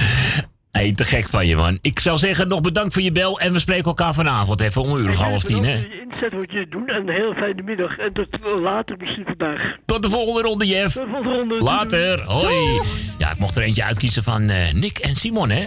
hey, 0.71 0.93
te 0.93 1.05
gek 1.05 1.29
van 1.29 1.47
je, 1.47 1.57
man. 1.57 1.79
Ik 1.83 1.99
zou 2.01 2.19
zeggen, 2.19 2.49
nog 2.49 2.61
bedankt 2.61 2.93
voor 2.93 3.03
je 3.03 3.13
bel. 3.13 3.41
En 3.41 3.53
we 3.53 3.59
spreken 3.59 3.85
elkaar 3.85 4.15
vanavond 4.15 4.61
even 4.61 4.83
om 4.83 4.91
een 4.93 5.01
uur 5.03 5.09
of 5.11 5.17
half 5.17 5.43
tien, 5.43 5.65
hè. 5.65 5.73
Je 5.75 6.07
inzet 6.11 6.33
wat 6.33 6.53
je 6.53 6.67
doen 6.71 6.87
en 6.89 7.09
een 7.09 7.15
hele 7.15 7.35
fijne 7.37 7.63
middag. 7.63 7.99
En 7.99 8.13
tot 8.13 8.27
later 8.63 8.97
misschien 8.97 9.25
vandaag. 9.25 9.77
Tot 9.87 10.03
de 10.03 10.11
volgende 10.11 10.41
ronde, 10.49 10.67
Jeff. 10.67 10.95
Tot 10.95 11.05
de 11.05 11.11
volgende 11.13 11.37
ronde. 11.39 11.59
Later, 11.59 12.23
hoi. 12.25 12.81
Ja, 13.19 13.31
ik 13.33 13.39
mocht 13.39 13.57
er 13.57 13.63
eentje 13.63 13.85
uitkiezen 13.85 14.23
van 14.23 14.49
eh, 14.49 14.73
Nick 14.73 14.99
en 14.99 15.17
Simon, 15.17 15.51
hè. 15.51 15.67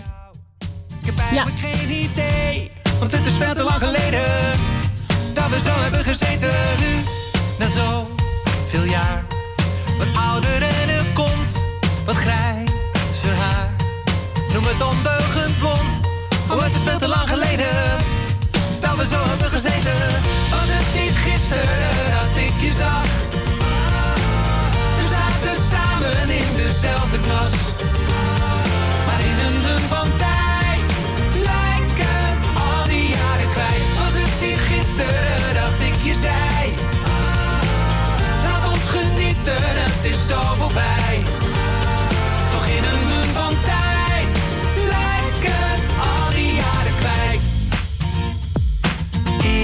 Ik 1.02 1.08
heb 1.08 1.20
eigenlijk 1.20 1.60
geen 1.60 1.90
idee, 1.90 2.72
want 3.00 3.12
het 3.12 3.26
is 3.26 3.34
veel 3.38 3.54
te 3.54 3.64
lang 3.64 3.82
geleden 3.82 4.24
dat 5.34 5.50
we 5.50 5.60
zo 5.60 5.82
hebben 5.82 6.04
gezeten. 6.04 6.50
Nu, 6.80 6.94
na 7.60 7.70
zo 7.70 8.08
veel 8.68 8.84
jaar, 8.84 9.26
wat 9.98 10.08
ouder 10.30 10.62
en 10.62 10.90
er 10.90 11.04
komt 11.14 11.52
wat 12.06 12.16
grijzer 12.16 13.36
haar. 13.36 13.76
Noem 14.54 14.64
het 14.64 14.82
ondeugend 14.82 15.60
blond, 15.60 15.94
oh 16.50 16.64
het 16.64 16.76
is 16.76 16.82
veel 16.82 17.00
te 17.00 17.08
lang 17.08 17.30
geleden 17.30 17.98
dat 18.82 18.96
we 18.98 19.06
zo 19.06 19.20
hebben 19.30 19.50
gezeten. 19.50 20.00
Was 20.50 20.68
het 20.76 21.02
niet 21.02 21.16
gisteren 21.16 22.12
dat 22.12 22.44
ik 22.44 22.54
je 22.62 22.72
zag? 22.80 23.11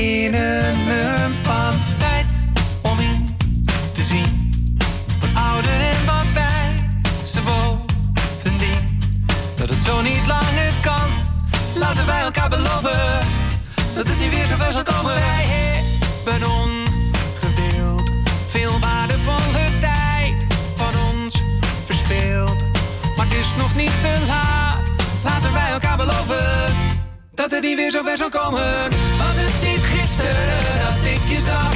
lenen 0.08 0.76
een 0.90 1.34
van 1.42 1.74
tijd 1.98 2.26
om 2.82 3.00
in 3.00 3.36
te 3.94 4.04
zien. 4.04 4.52
Wat 5.20 5.44
ouder 5.52 5.80
en 5.94 6.06
wat 6.06 6.34
bij 6.34 6.70
ze 7.26 7.40
bovendien. 7.42 9.00
Dat 9.56 9.70
het 9.70 9.82
zo 9.82 10.02
niet 10.02 10.28
langer 10.28 10.72
kan, 10.82 11.10
laten 11.76 12.06
wij 12.06 12.22
elkaar 12.22 12.50
beloven. 12.50 13.20
Dat 13.96 14.08
het 14.08 14.20
niet 14.20 14.30
weer 14.30 14.48
zover 14.48 14.74
zal 14.74 14.84
komen. 14.84 15.16
Wij 15.16 15.46
hebben 16.26 16.50
ongewild 16.50 18.10
veel 18.50 18.80
waardevolle 18.80 19.66
tijd 19.80 20.46
van 20.76 20.94
ons 21.14 21.42
verspeeld. 21.86 22.60
Maar 23.16 23.26
het 23.26 23.36
is 23.44 23.50
nog 23.58 23.76
niet 23.76 23.96
te 24.02 24.14
laat, 24.28 24.90
laten 25.24 25.54
wij 25.54 25.72
elkaar 25.72 25.98
beloven. 25.98 26.76
Dat 27.34 27.52
het 27.52 27.62
niet 27.62 27.76
weer 27.76 27.92
zover 27.92 28.18
zal 28.18 28.30
komen 28.30 28.90
dat 30.86 31.06
ik 31.06 31.22
je 31.30 31.40
zag? 31.42 31.74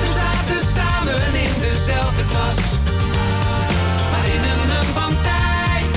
We 0.00 0.08
zaten 0.20 0.66
samen 0.76 1.34
in 1.44 1.54
dezelfde 1.60 2.24
klas. 2.30 2.60
Maar 4.10 4.26
in 4.36 4.42
een 4.52 4.64
mum 4.72 4.88
van 5.00 5.12
tijd 5.22 5.92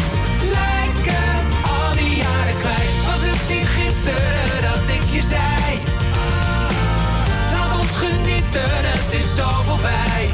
lijken 0.60 1.36
al 1.76 1.92
die 1.92 2.16
jaren 2.16 2.58
kwijt. 2.60 2.94
Was 3.10 3.22
het 3.30 3.50
niet 3.50 3.68
gisteren 3.68 4.62
dat 4.62 4.84
ik 4.98 5.06
je 5.16 5.22
zei? 5.22 5.80
Laat 7.54 7.80
ons 7.80 7.96
genieten, 8.04 8.72
het 8.94 9.14
is 9.20 9.36
zo 9.36 9.50
voorbij. 9.68 10.30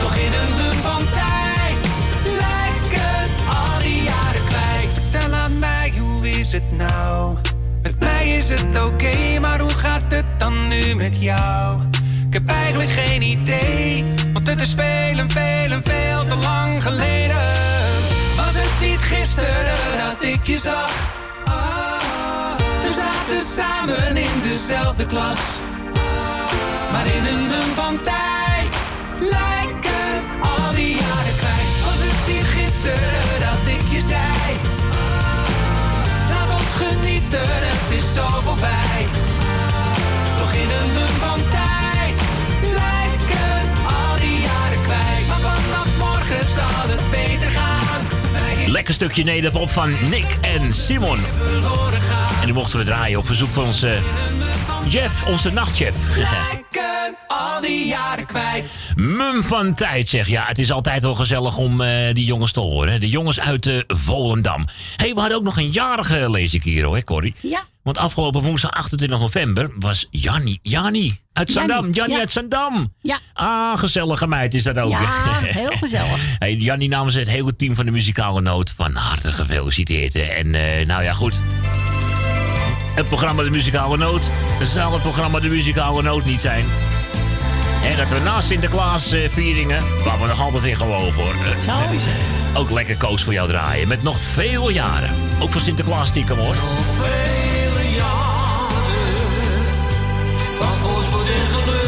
Toch 0.00 0.14
in 0.16 0.32
een 0.32 0.54
mum 0.56 0.78
van 0.88 1.02
tijd 1.20 1.80
lijken 2.24 3.18
al 3.48 3.78
die 3.78 4.02
jaren 4.02 4.44
kwijt. 4.48 4.90
Vertel 4.94 5.32
aan 5.32 5.58
mij, 5.58 5.92
hoe 5.98 6.28
is 6.28 6.52
het 6.52 6.76
nou? 6.76 7.36
Is 8.38 8.48
het 8.48 8.84
oké, 8.84 9.38
maar 9.40 9.60
hoe 9.60 9.70
gaat 9.70 10.02
het 10.08 10.26
dan 10.38 10.68
nu 10.68 10.94
met 10.94 11.20
jou? 11.20 11.80
Ik 12.26 12.32
heb 12.32 12.46
eigenlijk 12.46 12.90
geen 12.90 13.22
idee, 13.22 14.04
want 14.32 14.46
het 14.46 14.60
is 14.60 14.74
veel 14.74 15.18
en 15.18 15.30
veel 15.30 16.24
te 16.26 16.36
lang 16.42 16.82
geleden. 16.82 17.36
Was 18.36 18.54
het 18.54 18.88
niet 18.88 18.98
gisteren 18.98 19.98
dat 19.98 20.24
ik 20.24 20.46
je 20.46 20.58
zag? 20.58 20.90
We 22.82 22.92
zaten 23.02 23.46
samen 23.56 24.16
in 24.16 24.42
dezelfde 24.42 25.06
klas. 25.06 25.38
Maar 26.92 27.06
in 27.06 27.24
een 27.24 27.46
mum 27.46 27.70
van 27.74 28.02
tijd 28.02 28.74
lijken 29.18 30.12
al 30.40 30.74
die 30.74 30.94
jaren 30.94 31.36
kwijt. 31.36 31.84
Was 31.84 32.00
het 32.06 32.34
niet 32.34 32.46
gisteren 32.46 33.17
zo 38.18 38.40
voorbij. 38.40 39.06
Nog 40.38 40.52
in 40.52 40.70
een 40.70 40.92
mum 40.92 41.14
van 41.24 41.40
tijd 41.50 42.14
lijken 42.62 43.60
al 43.86 44.16
die 44.16 44.40
jaren 44.40 44.82
kwijt. 44.82 45.26
Maar 45.28 45.60
vanaf 45.60 45.88
morgen 45.98 46.48
zal 46.54 46.90
het 46.94 47.10
beter 47.10 47.50
gaan. 47.50 48.70
Lekker 48.70 48.94
stukje 48.94 49.24
nederpop 49.24 49.70
van 49.70 49.90
Nick 50.10 50.36
en 50.40 50.72
Simon. 50.72 51.18
En 52.40 52.44
die 52.44 52.54
mochten 52.54 52.78
we 52.78 52.84
draaien 52.84 53.18
op 53.18 53.26
verzoek 53.26 53.48
van 53.48 53.64
onze 53.64 53.98
Jeff, 54.88 55.24
onze 55.26 55.50
nachtchef. 55.50 55.96
Lijken 56.16 57.16
al 57.28 57.60
die 57.60 57.86
jaren 57.86 58.26
kwijt. 58.26 58.74
Mum 58.96 59.42
van 59.42 59.72
tijd, 59.72 60.08
zeg. 60.08 60.28
Ja, 60.28 60.44
het 60.46 60.58
is 60.58 60.72
altijd 60.72 61.02
wel 61.02 61.14
gezellig 61.14 61.56
om 61.56 61.80
eh, 61.80 62.14
die 62.14 62.24
jongens 62.24 62.52
te 62.52 62.60
horen. 62.60 63.00
De 63.00 63.08
jongens 63.08 63.40
uit 63.40 63.62
de 63.62 63.84
Volendam. 63.86 64.64
Hé, 64.96 65.04
hey, 65.04 65.14
we 65.14 65.20
hadden 65.20 65.38
ook 65.38 65.44
nog 65.44 65.56
een 65.56 65.70
jarige, 65.70 66.30
lees 66.30 66.54
ik 66.54 66.62
hier, 66.62 66.84
hoor, 66.84 66.96
hè, 66.96 67.04
Corrie? 67.04 67.34
Ja. 67.40 67.62
Want 67.88 68.00
afgelopen 68.00 68.42
woensdag 68.42 68.70
28 68.70 69.18
november 69.18 69.70
was 69.78 70.06
Jannie, 70.10 70.58
Jannie 70.62 71.20
uit 71.32 71.50
Zandam. 71.52 71.76
Jannie, 71.76 71.94
Jannie 71.94 72.14
ja. 72.14 72.20
uit 72.20 72.32
Zandam. 72.32 72.94
Ja. 73.02 73.18
Ah, 73.32 73.78
gezellige 73.78 74.26
meid 74.26 74.54
is 74.54 74.62
dat 74.62 74.78
ook. 74.78 74.90
Ja, 74.90 75.38
heel 75.40 75.70
gezellig. 75.84 76.36
Hey, 76.38 76.54
Jannie 76.54 76.88
namens 76.88 77.14
het 77.14 77.28
hele 77.28 77.56
team 77.56 77.74
van 77.74 77.84
de 77.84 77.90
muzikale 77.90 78.40
noot 78.40 78.72
van 78.76 78.94
harte 78.94 79.32
gefeliciteerd. 79.32 80.14
En 80.14 80.54
eh, 80.54 80.86
nou 80.86 81.02
ja, 81.02 81.12
goed. 81.12 81.40
Het 82.94 83.08
programma 83.08 83.42
De 83.42 83.50
Muzikale 83.50 83.96
Noot 83.96 84.30
zal 84.62 84.92
het 84.92 85.02
programma 85.02 85.40
De 85.40 85.48
Muzikale 85.48 86.02
Noot 86.02 86.24
niet 86.24 86.40
zijn. 86.40 86.64
En 87.84 87.96
dat 87.96 88.10
we 88.10 88.18
na 88.18 88.40
Sinterklaas 88.40 89.12
eh, 89.12 89.28
vieringen, 89.30 89.82
waar 90.04 90.20
we 90.20 90.26
nog 90.26 90.40
altijd 90.40 90.64
in 90.64 90.76
geloven 90.76 91.22
hoor. 91.22 91.34
eh, 91.34 91.50
Zo 91.50 91.92
is 91.96 92.02
het. 92.04 92.56
Ook 92.58 92.70
lekker 92.70 92.96
koos 92.96 93.22
voor 93.24 93.32
jou 93.32 93.48
draaien. 93.48 93.88
Met 93.88 94.02
nog 94.02 94.20
veel 94.20 94.70
jaren. 94.70 95.10
Ook 95.40 95.52
voor 95.52 95.60
Sinterklaas 95.60 96.08
stiekem 96.08 96.38
hoor. 96.38 96.56
Voorspoed 101.34 101.82
en 101.82 101.87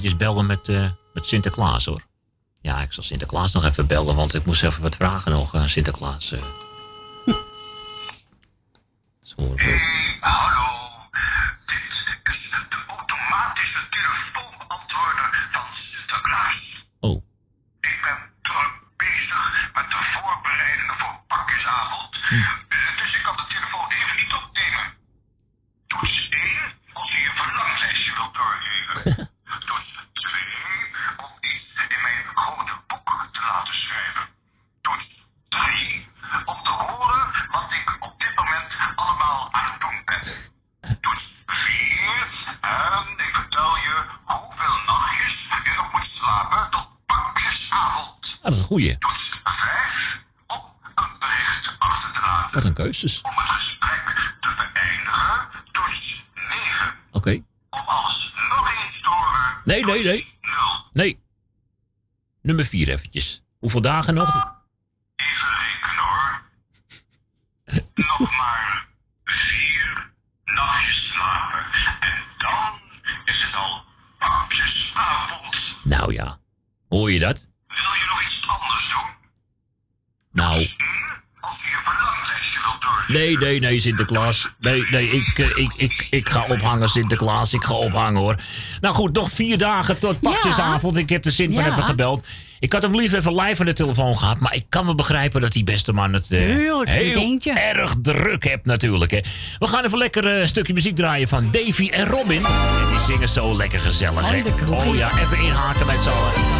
eventjes 0.00 0.26
bellen 0.26 0.46
met, 0.46 0.68
eh, 0.68 0.90
met 1.12 1.26
Sinterklaas, 1.26 1.84
hoor. 1.84 2.02
Ja, 2.60 2.80
ik 2.80 2.92
zal 2.92 3.02
Sinterklaas 3.04 3.52
nog 3.52 3.64
even 3.64 3.86
bellen, 3.86 4.16
want 4.16 4.34
ik 4.34 4.44
moest 4.44 4.62
even 4.62 4.82
wat 4.82 4.96
vragen 4.96 5.32
nog, 5.32 5.54
eh, 5.54 5.64
Sinterklaas. 5.66 6.32
eh. 6.32 6.42
Zo, 9.22 9.36
zo. 9.56 9.70
Oh. 17.00 17.22
Ik 17.80 17.98
ben 18.02 18.18
druk 18.42 18.72
bezig 18.96 19.70
met 19.74 19.90
de 19.90 19.96
voorbereidingen 20.12 20.98
voor 20.98 21.20
pakjesavond. 21.26 22.16
Ik 22.16 23.20
kan 23.22 23.36
de 23.36 23.44
telefoon 23.48 23.88
even 23.92 24.16
niet 24.16 24.32
opnemen. 24.32 24.86
Toets 25.86 26.26
1 26.28 26.58
als 26.92 27.10
je 27.14 27.18
je 27.20 27.30
verlanglijstje 27.34 28.12
wilt 28.14 28.34
doorgeven. 28.34 29.28
Toets 29.68 29.90
2 30.12 30.32
om 31.24 31.32
iets 31.50 31.68
grote 32.56 32.72
boek 32.86 33.28
te 33.32 33.40
laten 33.40 33.74
schrijven. 33.74 34.28
Toets 34.80 35.06
3 35.48 36.08
om 36.44 36.62
te 36.62 36.70
horen 36.70 37.30
wat 37.50 37.72
ik 37.72 37.96
op 38.00 38.14
dit 38.20 38.34
moment 38.36 38.72
allemaal 38.94 39.48
aan 39.52 39.64
het 39.64 39.80
doen 39.80 40.02
ben. 40.04 40.20
Toets 41.00 41.24
4 41.46 42.28
en 42.60 43.26
ik 43.26 43.34
vertel 43.34 43.76
je 43.76 44.04
hoeveel 44.24 44.78
nachtjes 44.86 45.34
je 45.64 45.72
nog 45.76 45.92
moet 45.92 46.08
slapen 46.20 46.70
tot 46.70 46.88
pakjesavond. 47.06 48.38
Ah, 48.38 48.42
dat 48.42 48.52
is 48.52 48.58
een 48.58 48.64
goeie. 48.64 48.96
5 49.42 50.20
om 50.46 50.62
een 50.94 51.18
bericht 51.18 51.70
achter 51.78 52.12
te 52.12 52.20
laten. 52.20 52.52
Wat 52.52 52.64
een 52.64 52.74
keuzes. 52.74 53.20
Om 53.20 53.32
het 53.34 53.50
gesprek 53.50 54.34
te 54.40 54.48
beëindigen. 54.72 55.48
Toets 55.70 56.22
9 56.34 56.94
Oké. 57.12 57.42
om 57.70 57.80
alles 57.86 58.32
nog 58.48 58.70
eens 58.72 59.02
te 59.02 59.08
horen. 59.08 59.60
Nee, 59.64 59.84
nee, 59.84 60.04
nee. 60.04 60.38
Nee. 60.92 61.28
Nummer 62.42 62.64
4 62.64 62.88
eventjes. 62.88 63.42
Hoeveel 63.58 63.80
dagen 63.80 64.14
nog? 64.14 64.28
Even 65.16 65.48
rekenen 65.48 66.04
hoor. 66.04 66.42
Nog 68.18 68.30
maar 68.38 68.88
vier 69.24 70.12
nachtjes 70.44 71.10
slapen. 71.12 71.64
En 72.00 72.22
dan 72.38 72.80
is 73.24 73.42
het 73.44 73.54
al 73.54 73.84
pakjesavond. 74.18 75.56
Nou 75.84 76.12
ja. 76.12 76.38
Hoor 76.88 77.10
je 77.10 77.18
dat? 77.18 77.48
Wil 77.66 77.76
je 77.76 78.06
nog 78.08 78.22
iets 78.22 78.46
anders 78.46 78.88
doen? 78.88 79.30
Nou. 80.32 80.60
Als 80.60 80.76
Nee, 83.06 83.38
nee, 83.38 83.60
nee, 83.60 83.80
Sinterklaas. 83.80 84.48
Nee, 84.58 84.86
nee, 84.90 85.10
ik, 85.10 85.38
eh, 85.38 85.46
ik, 85.54 85.72
ik, 85.76 86.06
ik 86.10 86.28
ga 86.28 86.44
ophangen, 86.48 86.88
Sinterklaas. 86.88 87.52
Ik 87.52 87.64
ga 87.64 87.74
ophangen, 87.74 88.20
hoor. 88.20 88.34
Nou 88.80 88.94
goed, 88.94 89.14
nog 89.14 89.30
vier 89.32 89.58
dagen 89.58 89.98
tot 89.98 90.20
pakjesavond. 90.20 90.96
Ik 90.96 91.08
heb 91.08 91.22
de 91.22 91.30
Sint 91.30 91.54
maar 91.54 91.64
Ja. 91.64 91.70
even 91.70 91.82
gebeld. 91.82 92.26
Ik 92.58 92.72
had 92.72 92.82
hem 92.82 92.96
liever 92.96 93.18
even 93.18 93.34
live 93.34 93.60
aan 93.60 93.66
de 93.66 93.72
telefoon 93.72 94.18
gehad. 94.18 94.38
Maar 94.38 94.54
ik 94.54 94.64
kan 94.68 94.86
me 94.86 94.94
begrijpen 94.94 95.40
dat 95.40 95.52
die 95.52 95.64
beste 95.64 95.92
man 95.92 96.12
het 96.12 96.30
eh, 96.30 96.38
Tuurlijk, 96.38 96.88
heel 96.90 97.40
erg 97.54 97.94
druk 98.02 98.44
hebt 98.44 98.66
natuurlijk. 98.66 99.10
Hè. 99.10 99.20
We 99.58 99.66
gaan 99.66 99.84
even 99.84 99.98
lekker 99.98 100.26
eh, 100.26 100.40
een 100.40 100.48
stukje 100.48 100.72
muziek 100.72 100.96
draaien 100.96 101.28
van 101.28 101.50
Davy 101.50 101.88
en 101.88 102.06
Robin. 102.06 102.44
En 102.44 102.90
die 102.90 103.00
zingen 103.00 103.28
zo 103.28 103.56
lekker 103.56 103.80
gezellig. 103.80 104.22
Oh, 104.22 104.30
hè. 104.30 104.74
oh 104.74 104.96
ja, 104.96 105.10
even 105.20 105.38
inhaken 105.38 105.86
met 105.86 105.98
z'n 105.98 106.08
allen. 106.08 106.59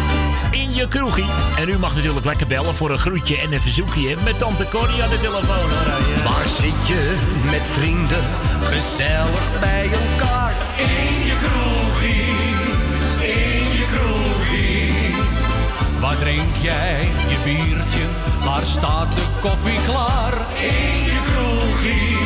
In 0.51 0.73
je 0.73 0.87
kroegie. 0.87 1.29
En 1.57 1.69
u 1.69 1.77
mag 1.77 1.95
natuurlijk 1.95 2.25
lekker 2.25 2.47
bellen 2.47 2.75
voor 2.75 2.91
een 2.91 2.97
groetje 2.97 3.37
en 3.37 3.53
een 3.53 3.61
verzoekje. 3.61 4.09
hè, 4.09 4.23
Met 4.23 4.39
tante 4.39 4.67
Connie 4.69 5.03
aan 5.03 5.09
de 5.09 5.17
telefoon. 5.19 5.69
Hoor. 5.69 6.23
Waar 6.23 6.47
zit 6.47 6.87
je 6.87 7.15
met 7.51 7.61
vrienden 7.73 8.23
gezellig 8.63 9.59
bij 9.59 9.83
elkaar? 9.83 10.53
In 10.77 11.25
je 11.25 11.35
kroegie, 11.43 12.35
in 13.33 13.77
je 13.77 13.85
kroegie. 13.95 15.15
Waar 15.99 16.17
drink 16.17 16.55
jij 16.61 16.99
je 17.27 17.37
biertje? 17.43 18.05
Waar 18.45 18.65
staat 18.65 19.15
de 19.15 19.23
koffie 19.41 19.79
klaar? 19.85 20.33
In 20.59 21.03
je 21.11 21.19
kroegie, 21.31 22.17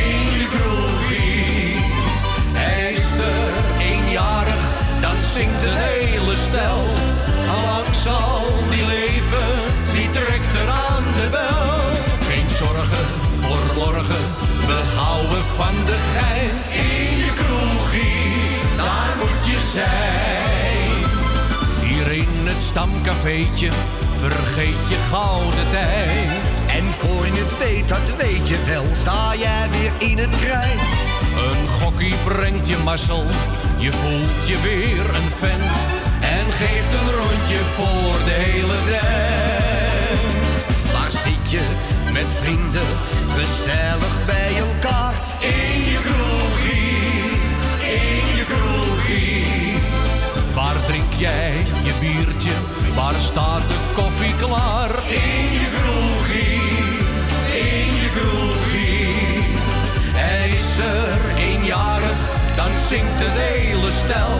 in 0.00 0.38
je 0.38 0.46
kroegie. 0.54 1.76
En 2.54 2.90
is 2.90 3.18
er 3.18 3.52
eenjarig, 3.80 4.62
dan 5.00 5.16
zingt 5.34 5.62
een 5.62 5.72
hele 5.72 6.34
stel. 6.48 7.01
Zal 8.04 8.44
die 8.70 8.86
leven, 8.86 9.48
die 9.92 10.10
trekt 10.10 10.54
er 10.54 10.70
aan 10.70 11.04
de 11.14 11.28
bel. 11.30 11.82
Geen 12.28 12.50
zorgen 12.50 13.06
voor 13.40 13.74
morgen, 13.74 14.24
we 14.66 14.80
houden 14.96 15.44
van 15.44 15.74
de 15.86 15.98
gein. 16.16 16.50
In 16.86 17.16
je 17.16 17.32
kroegie, 17.34 18.76
daar 18.76 19.14
moet 19.18 19.46
je 19.46 19.58
zijn. 19.72 21.02
Hier 21.88 22.12
in 22.12 22.46
het 22.46 22.62
stamcafeetje, 22.62 23.70
vergeet 24.18 24.82
je 24.88 24.96
gouden 25.10 25.70
tijd. 25.70 26.54
En 26.78 26.92
voor 26.92 27.26
je 27.26 27.44
het 27.44 27.58
weet, 27.58 27.88
dat 27.88 28.16
weet 28.16 28.48
je 28.48 28.58
wel, 28.66 28.84
sta 28.92 29.34
jij 29.36 29.68
weer 29.70 30.10
in 30.10 30.18
het 30.18 30.36
krijt. 30.36 30.80
Een 31.48 31.68
gokkie 31.68 32.14
brengt 32.24 32.68
je 32.68 32.76
mazzel, 32.84 33.26
je 33.76 33.92
voelt 33.92 34.46
je 34.46 34.60
weer 34.60 35.08
een 35.16 35.30
vent. 35.30 36.01
En 36.38 36.52
geeft 36.52 36.92
een 37.00 37.10
rondje 37.20 37.60
voor 37.76 38.24
de 38.24 38.36
hele 38.44 38.76
tent. 38.88 40.64
Waar 40.92 41.10
zit 41.10 41.50
je 41.50 41.64
met 42.12 42.26
vrienden 42.40 42.90
gezellig 43.28 44.24
bij 44.26 44.52
elkaar? 44.58 45.14
In 45.40 45.84
je 45.92 45.98
kroegie, 46.08 47.22
in 48.00 48.36
je 48.36 48.44
kroegie. 48.52 49.74
Waar 50.54 50.76
drink 50.86 51.12
jij 51.16 51.52
je 51.82 51.92
biertje? 52.00 52.56
Waar 52.94 53.14
staat 53.14 53.68
de 53.68 53.78
koffie 53.94 54.34
klaar? 54.34 54.90
In 55.08 55.52
je 55.60 55.68
kroegie, 55.76 56.60
in 57.70 57.90
je 58.02 58.10
kroegie. 58.16 59.14
En 60.30 60.48
is 60.48 60.78
er 60.78 61.20
eenjarig, 61.48 62.20
dan 62.56 62.70
zingt 62.88 63.18
het 63.24 63.38
hele 63.48 63.90
stel. 64.04 64.38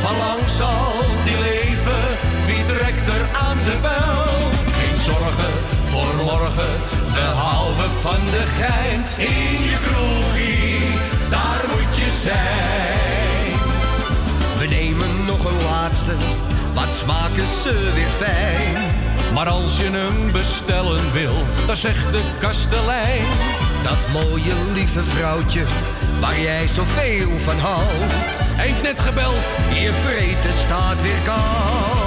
Van 0.00 0.16
lang 0.16 0.48
zal 0.56 0.95
Geen 3.66 5.00
zorgen 5.02 5.52
voor 5.84 6.24
morgen, 6.24 6.80
houden 7.34 7.90
van 8.00 8.20
de 8.30 8.44
gein. 8.58 9.04
In 9.16 9.62
je 9.62 9.76
kroegie, 9.86 10.80
daar 11.30 11.64
moet 11.68 11.96
je 11.96 12.10
zijn. 12.22 13.58
We 14.58 14.66
nemen 14.66 15.24
nog 15.26 15.44
een 15.44 15.62
laatste, 15.62 16.12
wat 16.74 16.88
smaken 17.02 17.46
ze 17.62 17.90
weer 17.94 18.28
fijn. 18.28 18.94
Maar 19.34 19.48
als 19.48 19.78
je 19.78 19.90
hem 19.90 20.32
bestellen 20.32 21.12
wil, 21.12 21.36
dan 21.66 21.76
zegt 21.76 22.12
de 22.12 22.22
kastelein. 22.38 23.26
Dat 23.82 24.08
mooie 24.12 24.54
lieve 24.74 25.02
vrouwtje, 25.02 25.64
waar 26.20 26.40
jij 26.40 26.66
zoveel 26.66 27.38
van 27.38 27.58
houdt. 27.58 28.14
Heeft 28.56 28.82
net 28.82 29.00
gebeld, 29.00 29.46
Je 29.74 29.92
vreten 30.04 30.52
staat 30.52 31.02
weer 31.02 31.20
koud. 31.24 32.05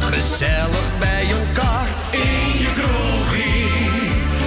Gezellig 0.00 0.98
bij 0.98 1.26
elkaar? 1.30 1.88
in 2.14 2.58
je 2.58 2.70
kroegie, 2.78 3.64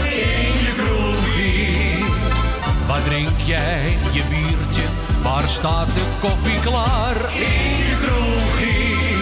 in 0.04 0.54
je 0.66 0.74
kroegie. 0.82 2.06
Waar 2.88 3.04
drink 3.04 3.30
jij 3.44 3.98
je 4.12 4.24
biertje? 4.30 4.88
Waar 5.24 5.48
staat 5.48 5.88
de 5.94 6.06
koffie 6.20 6.60
klaar? 6.60 7.16
In 7.34 7.70
je 7.84 7.96
kroegie, 8.04 9.20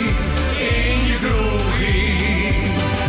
in 0.80 1.06
je 1.12 1.18
kroegie. 1.26 2.54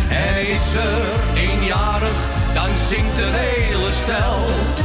En 0.08 0.48
is 0.48 0.74
er 0.74 1.06
eenjarig, 1.34 2.18
dan 2.54 2.70
zingt 2.88 3.16
het 3.16 3.34
hele 3.34 3.90
stel. 4.02 4.38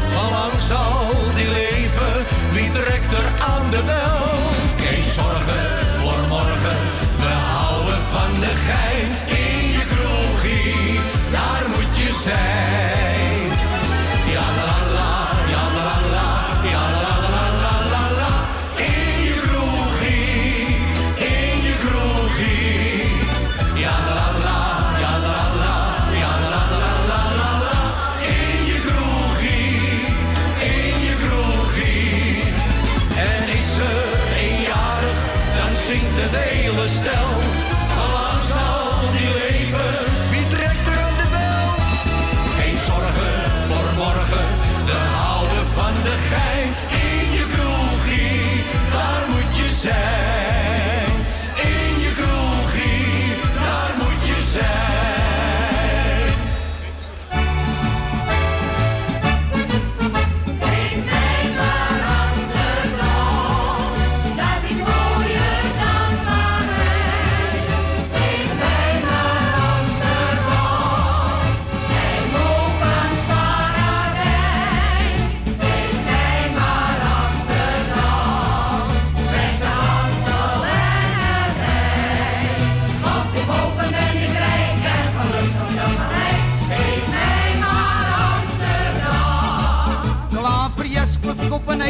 Van 0.07 0.29
lang 0.29 0.59
zal 0.67 1.09
die 1.35 1.51
leven, 1.51 2.25
wie 2.51 2.69
trekt 2.69 3.11
er 3.11 3.27
aan 3.53 3.69
de 3.69 3.81
bel? 3.85 4.27
Geen 4.85 5.03
zorgen 5.03 5.80
In 9.25 9.69
je 9.71 9.83
kroegie, 9.87 10.99
daar 11.31 11.63
moet 11.69 11.97
je 11.97 12.21
zijn. 12.23 12.60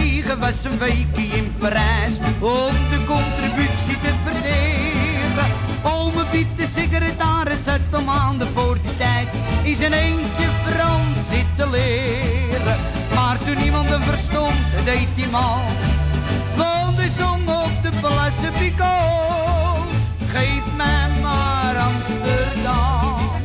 2009 0.02 0.40
was 0.40 0.64
een 0.64 0.78
weekje 0.78 1.38
in 1.38 1.54
Parijs 1.58 2.18
om 2.40 2.74
de 2.90 3.04
contributie 3.06 4.00
te 4.00 4.14
verdelen. 4.24 5.52
Ome 5.84 6.26
Piet, 6.26 6.48
de 6.58 6.66
secretaris, 6.66 7.64
zat 7.64 7.80
al 7.92 8.02
maanden 8.02 8.48
voor 8.48 8.78
die 8.82 8.96
tijd 8.96 9.28
in 9.64 9.76
zijn 9.76 9.94
eentje 9.94 10.48
Frans 10.66 11.28
zitten 11.28 11.70
leren. 11.70 12.78
Maar 13.16 13.38
toen 13.46 13.58
iemand 13.64 13.90
hem 13.90 14.02
verstond, 14.02 14.86
deed 14.86 15.08
hij 15.16 15.28
mal. 15.32 15.62
Want 16.56 16.98
hij 16.98 17.10
zong 17.10 17.50
op 17.50 17.72
de 17.82 17.90
Place 18.00 18.50
Picot. 18.60 19.90
Geef 20.28 20.64
mij 20.76 21.10
maar 21.22 21.78
Amsterdam, 21.78 23.42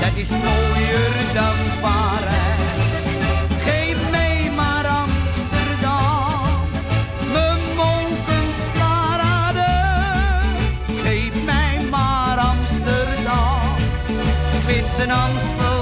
dat 0.00 0.14
is 0.14 0.30
mooier 0.30 1.34
dan 1.34 1.80
Parijs. 1.80 2.63
Met 14.96 15.73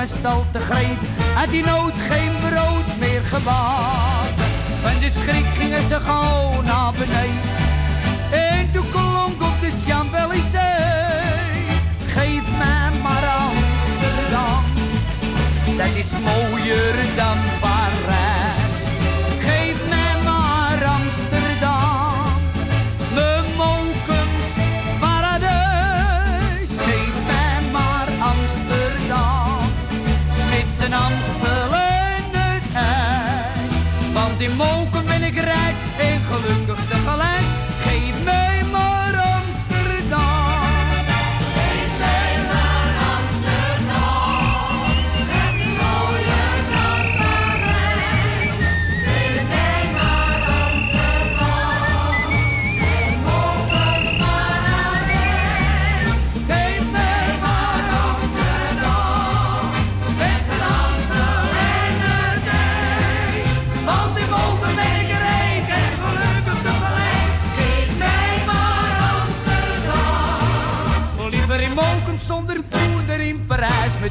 net 0.00 0.08
zo 0.08 0.22
lange 0.22 0.44
te 0.50 0.60
greep, 0.60 1.00
had 1.34 1.50
die 1.50 1.64
nood 1.64 1.92
geen 2.08 2.32
brood 2.48 2.98
meer 2.98 3.22
gebaat. 3.22 4.34
Van 4.82 4.98
de 5.00 5.10
schrik 5.10 5.46
gingen 5.58 5.84
ze 5.84 6.00
gauw 6.00 6.62
naar 6.62 6.92
beneden. 6.92 7.50
En 8.30 8.70
toen 8.72 8.88
klonk 8.90 9.42
op 9.42 9.60
de 9.60 9.70
Champs-Élysées. 9.86 10.60
Geef 12.06 12.42
mij 12.58 13.00
maar 13.02 13.26
Amsterdam, 13.48 14.64
dat 15.76 15.94
is 15.94 16.10
mooier 16.12 16.94
dan 17.16 17.38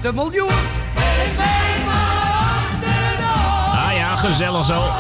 Met 0.01 0.09
een 0.09 0.15
miljoen. 0.15 0.49
Geef 0.95 1.35
mij 1.38 1.85
maar 1.85 2.67
Amsterdam. 2.69 3.73
Ah 3.73 3.93
ja, 3.93 4.15
gezellig 4.15 4.65
zo. 4.65 4.91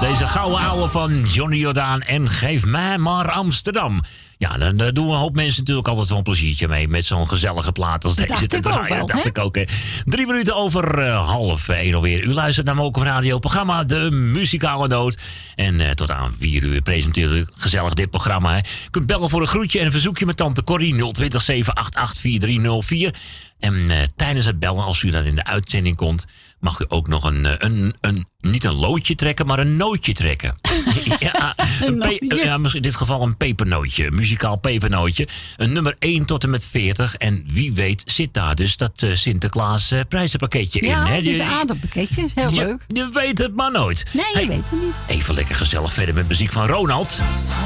Deze 0.00 0.26
gouden 0.26 0.60
ouwe 0.60 0.88
van 0.88 1.22
Johnny 1.22 1.56
Jordaan 1.56 2.00
en 2.00 2.28
Geef 2.28 2.66
mij 2.66 2.98
maar 2.98 3.30
Amsterdam. 3.30 4.00
Ja, 4.38 4.58
dan 4.58 4.76
doen 4.76 5.08
een 5.08 5.16
hoop 5.16 5.34
mensen 5.34 5.58
natuurlijk 5.58 5.88
altijd 5.88 6.08
wel 6.08 6.18
een 6.18 6.24
pleziertje 6.24 6.68
mee... 6.68 6.88
met 6.88 7.04
zo'n 7.04 7.28
gezellige 7.28 7.72
plaat 7.72 8.04
als 8.04 8.14
deze 8.14 8.28
dacht 8.28 8.48
te 8.48 8.56
ik 8.56 8.66
ook 8.66 8.72
draaien. 8.72 8.96
wel, 8.96 9.06
dacht 9.06 9.22
hè? 9.22 9.28
ik 9.28 9.38
ook, 9.38 9.54
hè. 9.56 9.64
Drie 10.04 10.26
minuten 10.26 10.56
over 10.56 10.98
eh, 10.98 11.28
half 11.28 11.68
één 11.68 11.94
alweer. 11.94 12.24
U 12.24 12.32
luistert 12.32 12.66
naar 12.66 12.74
Mokum 12.74 13.02
Radio, 13.02 13.38
programma 13.38 13.84
De 13.84 14.10
Muzikale 14.10 14.88
Noot. 14.88 15.18
En 15.54 15.80
eh, 15.80 15.90
tot 15.90 16.10
aan 16.10 16.34
vier 16.38 16.62
uur 16.62 16.82
presenteren 16.82 17.30
we 17.30 17.46
gezellig 17.56 17.94
dit 17.94 18.10
programma. 18.10 18.50
Hè. 18.50 18.56
Je 18.56 18.90
kunt 18.90 19.06
bellen 19.06 19.30
voor 19.30 19.40
een 19.40 19.46
groetje 19.46 19.78
en 19.78 19.86
een 19.86 19.92
verzoekje 19.92 20.26
met 20.26 20.36
tante 20.36 20.64
Corrie... 20.64 21.12
020 21.12 21.42
788 21.42 22.20
4304. 22.20 23.14
En 23.60 23.90
eh, 23.90 23.96
tijdens 24.16 24.46
het 24.46 24.58
bellen, 24.58 24.84
als 24.84 25.02
u 25.02 25.10
dat 25.10 25.24
in 25.24 25.34
de 25.34 25.44
uitzending 25.44 25.96
komt... 25.96 26.26
mag 26.60 26.80
u 26.80 26.84
ook 26.88 27.08
nog 27.08 27.24
een, 27.24 27.46
eh, 27.46 27.54
een, 27.58 27.94
een, 28.00 28.26
niet 28.40 28.64
een 28.64 28.74
loodje 28.74 29.14
trekken, 29.14 29.46
maar 29.46 29.58
een 29.58 29.76
nootje 29.76 30.12
trekken. 30.12 30.54
ja, 31.18 31.54
een 31.80 31.98
pe- 31.98 32.40
ja, 32.44 32.58
misschien 32.58 32.82
in 32.82 32.88
dit 32.88 32.98
geval 32.98 33.22
een 33.22 33.36
pepernootje, 33.36 34.06
een 34.06 34.14
muzikaal 34.14 34.56
pepernootje. 34.56 35.28
Een 35.56 35.72
nummer 35.72 35.94
1 35.98 36.24
tot 36.24 36.44
en 36.44 36.50
met 36.50 36.66
40. 36.66 37.14
En 37.14 37.44
wie 37.52 37.72
weet 37.72 38.02
zit 38.06 38.34
daar 38.34 38.54
dus 38.54 38.76
dat 38.76 39.02
eh, 39.02 39.14
Sinterklaas 39.14 39.92
prijzenpakketje 40.08 40.86
Ja, 40.86 41.06
in. 41.06 41.12
Hè? 41.12 41.20
Die- 41.22 41.34
een 41.40 41.46
aardappelpakketje. 41.48 42.22
is 42.24 42.34
heel 42.34 42.50
je, 42.52 42.60
leuk. 42.64 42.78
je 42.86 43.08
weet 43.12 43.38
het 43.38 43.54
maar 43.56 43.70
nooit. 43.70 44.04
Nee, 44.12 44.24
je 44.24 44.38
Hey, 44.38 44.46
weet 44.46 44.62
het 44.70 44.80
niet. 44.82 44.94
Even 45.18 45.34
lekker 45.34 45.54
gezellig 45.54 45.92
verder 45.92 46.14
met 46.14 46.28
muziek 46.28 46.52
van 46.52 46.66
Ronald. 46.66 47.18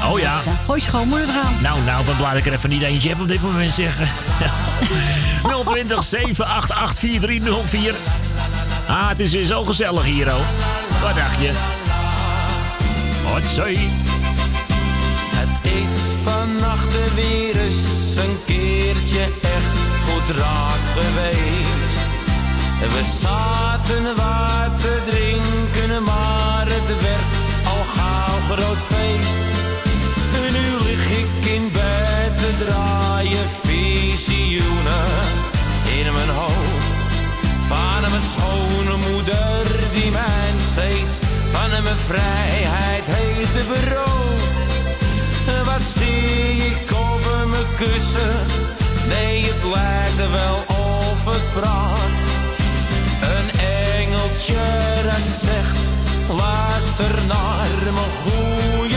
Oh 0.03 0.19
ja. 0.19 0.41
Ja, 0.45 0.53
gooi 0.65 0.81
schoonmoeder 0.81 1.29
eraan. 1.29 1.61
Nou, 1.61 1.81
nou, 1.83 2.05
dan 2.05 2.35
ik 2.37 2.45
er 2.45 2.53
even 2.53 2.69
niet 2.69 2.81
eentje 2.81 3.09
heb 3.09 3.19
op 3.21 3.27
dit 3.27 3.41
moment 3.41 3.73
zeggen. 3.73 4.07
020 5.65 6.03
788 6.03 6.99
4304. 6.99 7.95
Ah, 8.87 9.07
het 9.07 9.19
is 9.19 9.31
weer 9.31 9.45
zo 9.45 9.63
gezellig 9.63 10.05
hier, 10.05 10.27
oh. 10.27 10.39
Wat 11.01 11.15
dacht 11.15 11.41
je? 11.41 11.51
Wat 13.33 13.41
zei 13.53 13.77
Het 15.35 15.71
is 15.71 15.95
vannacht 16.23 17.13
weer 17.15 17.57
eens 17.57 18.15
een 18.15 18.37
keertje 18.45 19.23
echt 19.41 19.73
goed 20.05 20.35
raak 20.37 20.83
geweest. 20.93 22.01
We 22.79 23.03
zaten 23.21 24.03
wat 24.03 24.81
te 24.81 25.01
drinken, 25.09 26.03
maar 26.03 26.65
het 26.65 27.01
werd 27.01 27.31
al 27.65 27.83
gauw 27.95 28.39
groot 28.49 28.81
feest. 28.81 29.37
En 30.35 30.53
nu 30.53 30.83
lig 30.83 31.09
ik 31.09 31.51
in 31.51 31.71
bed 31.71 32.37
te 32.37 32.65
draaien 32.65 33.47
visioenen 33.61 35.42
in 35.99 36.13
mijn 36.13 36.29
hoofd. 36.29 36.99
Van 37.67 38.01
mijn 38.01 38.27
schoonmoeder 38.33 39.65
die 39.93 40.11
mij 40.11 40.49
steeds 40.71 41.13
van 41.51 41.69
mijn 41.69 42.01
vrijheid 42.05 43.03
heeft 43.05 43.67
beroofd. 43.67 44.61
Wat 45.65 45.85
zie 45.97 46.65
ik 46.71 46.91
over 47.05 47.47
mijn 47.47 47.69
kussen? 47.77 48.35
Nee, 49.07 49.43
het 49.45 49.63
lijkt 49.73 50.19
er 50.19 50.31
wel 50.31 50.57
of 50.67 51.25
het 51.25 51.53
praat. 51.53 52.19
Een 53.35 53.49
engeltje 53.99 54.63
dat 55.03 55.27
zegt, 55.47 55.81
luister 56.27 57.13
naar 57.27 57.93
mijn 57.97 58.13
goede 58.23 58.92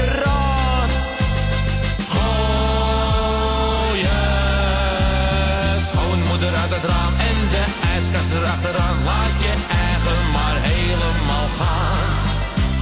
uit 6.67 6.83
het 6.83 6.91
raam 6.91 7.15
en 7.31 7.39
de 7.55 7.65
ijskast 7.95 8.31
erachteraan. 8.39 8.97
Laat 9.11 9.37
je 9.45 9.55
eigen 9.89 10.21
maar 10.37 10.57
helemaal 10.73 11.49
gaan. 11.61 12.11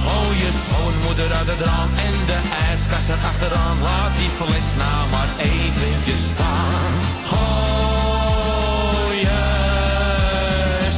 Gooi 0.05 0.37
je 0.43 0.51
schoonmoeder 0.63 1.29
uit 1.39 1.49
het 1.53 1.61
raam 1.67 1.89
en 2.07 2.15
de 2.31 2.39
ijskast 2.69 3.09
erachteraan. 3.15 3.77
Laat 3.87 4.13
die 4.19 4.31
fles 4.39 4.67
nou 4.81 5.01
maar 5.13 5.31
eventjes 5.53 6.23
staan. 6.31 6.93
Gooi 7.31 9.17
je 9.27 9.41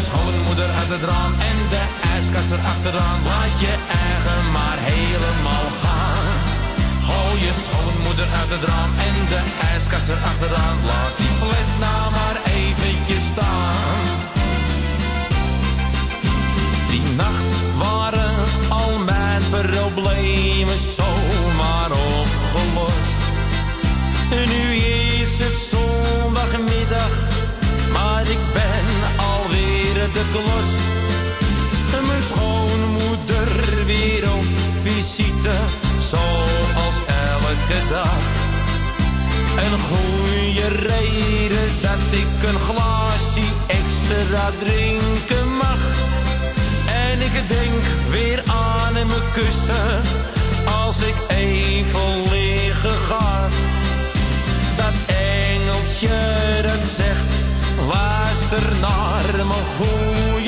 schoonmoeder 0.04 0.70
erachteraan, 2.56 3.20
laat 3.32 3.54
je 3.64 3.74
eigen 4.06 4.44
maar 4.56 4.80
helemaal 4.92 5.70
gaan. 5.82 5.97
Gooi 7.28 7.42
je 7.42 7.54
schoonmoeder 7.64 8.28
uit 8.40 8.50
het 8.50 8.70
raam 8.70 8.92
en 9.08 9.16
de 9.30 9.42
ijskast 9.72 10.08
erachteraan. 10.08 10.78
Laat 10.86 11.14
die 11.18 11.34
fles 11.40 11.70
nou 11.80 12.04
maar 12.18 12.38
eventjes 12.60 13.26
staan. 13.34 14.06
Die 16.90 17.04
nacht 17.16 17.52
waren 17.78 18.36
al 18.70 18.98
mijn 19.12 19.44
problemen 19.50 20.80
zomaar 20.96 21.92
opgelost. 21.92 23.20
Nu 24.52 24.64
is 25.22 25.34
het 25.44 25.58
zondagmiddag, 25.74 27.14
maar 27.94 28.22
ik 28.22 28.44
ben 28.54 28.88
alweer 29.32 29.96
de 30.18 30.26
klos. 30.32 30.72
Mijn 32.08 32.24
schoonmoeder 32.24 33.86
weer 33.86 34.24
op 34.38 34.46
visite, 34.84 35.56
zoals 36.10 36.98
elke 37.06 37.80
dag. 37.90 38.18
Een 39.64 39.80
goede 39.90 40.68
reden 40.68 41.70
dat 41.82 42.04
ik 42.10 42.50
een 42.50 42.60
glaasje 42.60 43.48
extra 43.68 44.50
drinken 44.64 45.56
mag. 45.58 45.80
En 46.88 47.22
ik 47.22 47.48
denk 47.48 47.84
weer 48.10 48.44
aan 48.46 48.94
mijn 48.94 49.32
kussen, 49.34 50.02
als 50.86 51.02
ik 51.02 51.16
even 51.28 52.32
liggen 52.32 53.00
ga. 53.10 53.48
Dat 54.76 54.98
engeltje 55.08 56.20
dat 56.62 56.84
zegt, 56.98 57.30
luister 57.88 58.80
naar 58.82 59.46
mijn 59.46 59.68
goede 59.78 60.47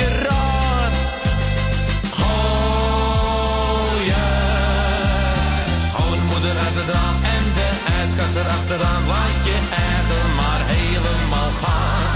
raam 6.94 7.18
en 7.36 7.46
de 7.58 7.70
ijskast 8.00 8.36
erachteraan. 8.44 9.04
Laat 9.14 9.38
je 9.48 9.58
eigen 9.90 10.28
maar 10.40 10.62
helemaal 10.76 11.52
gaan. 11.64 12.08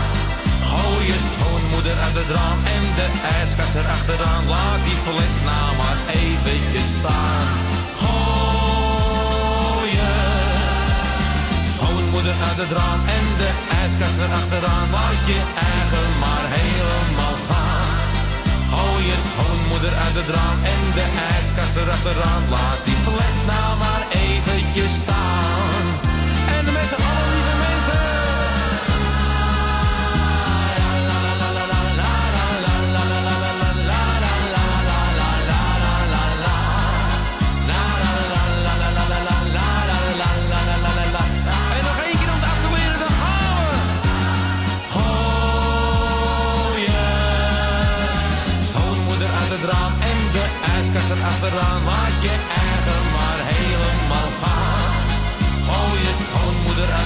Gooi 0.70 1.06
je 1.12 1.20
schoonmoeder 1.32 1.98
uit 2.06 2.16
het 2.22 2.32
raam 2.38 2.60
en 2.76 2.84
de 3.00 3.08
ijskast 3.38 3.76
erachteraan. 3.82 4.44
Laat 4.54 4.82
die 4.88 5.00
fles 5.06 5.36
nou 5.50 5.68
maar 5.80 6.00
eventjes 6.22 6.90
staan. 6.98 7.48
Gooi 8.04 9.90
je 10.00 10.14
schoonmoeder 11.74 12.36
uit 12.48 12.60
het 12.64 12.72
raam 12.80 13.02
en 13.18 13.26
de 13.42 13.50
ijskast 13.82 14.18
erachteraan. 14.26 14.88
Laat 14.98 15.22
je 15.32 15.40
eigen 15.74 16.10
maar 16.24 16.46
helemaal 16.58 17.38
gaan. 17.50 17.92
Gooi 18.74 19.04
je 19.12 19.18
schoonmoeder 19.30 19.94
uit 20.06 20.16
het 20.20 20.30
raam 20.36 20.60
en 20.74 20.82
de 20.98 21.06
ijskast 21.34 21.76
erachteraan. 21.82 22.44
Laat 22.54 22.80
die 22.88 23.00
fles 23.06 23.38
nou 23.52 23.70
maar 23.84 24.04
En 24.76 26.66
met 26.74 26.88
z'n 26.90 27.02
allen 27.08 27.34
lieve 27.34 27.56
mensen. 27.68 28.02
En 41.78 41.84
nog 41.84 41.98
één 42.06 42.18
keer 42.18 42.32
om 42.34 42.40
het 42.40 42.50
af 42.52 42.60
te 42.62 42.70
leren, 42.76 43.00
dan 43.00 43.14
gaan 43.22 43.56
we. 43.68 43.76
Gooi 44.94 46.82
je 46.82 47.06
schoonmoeder 48.68 49.30
uit 49.40 49.50
het 49.56 49.64
raam 49.72 49.94
en 50.10 50.18
de 50.32 50.46
ijskast 50.76 51.10
erachteraan. 51.10 51.84
Laat 51.84 52.16
je 52.22 52.53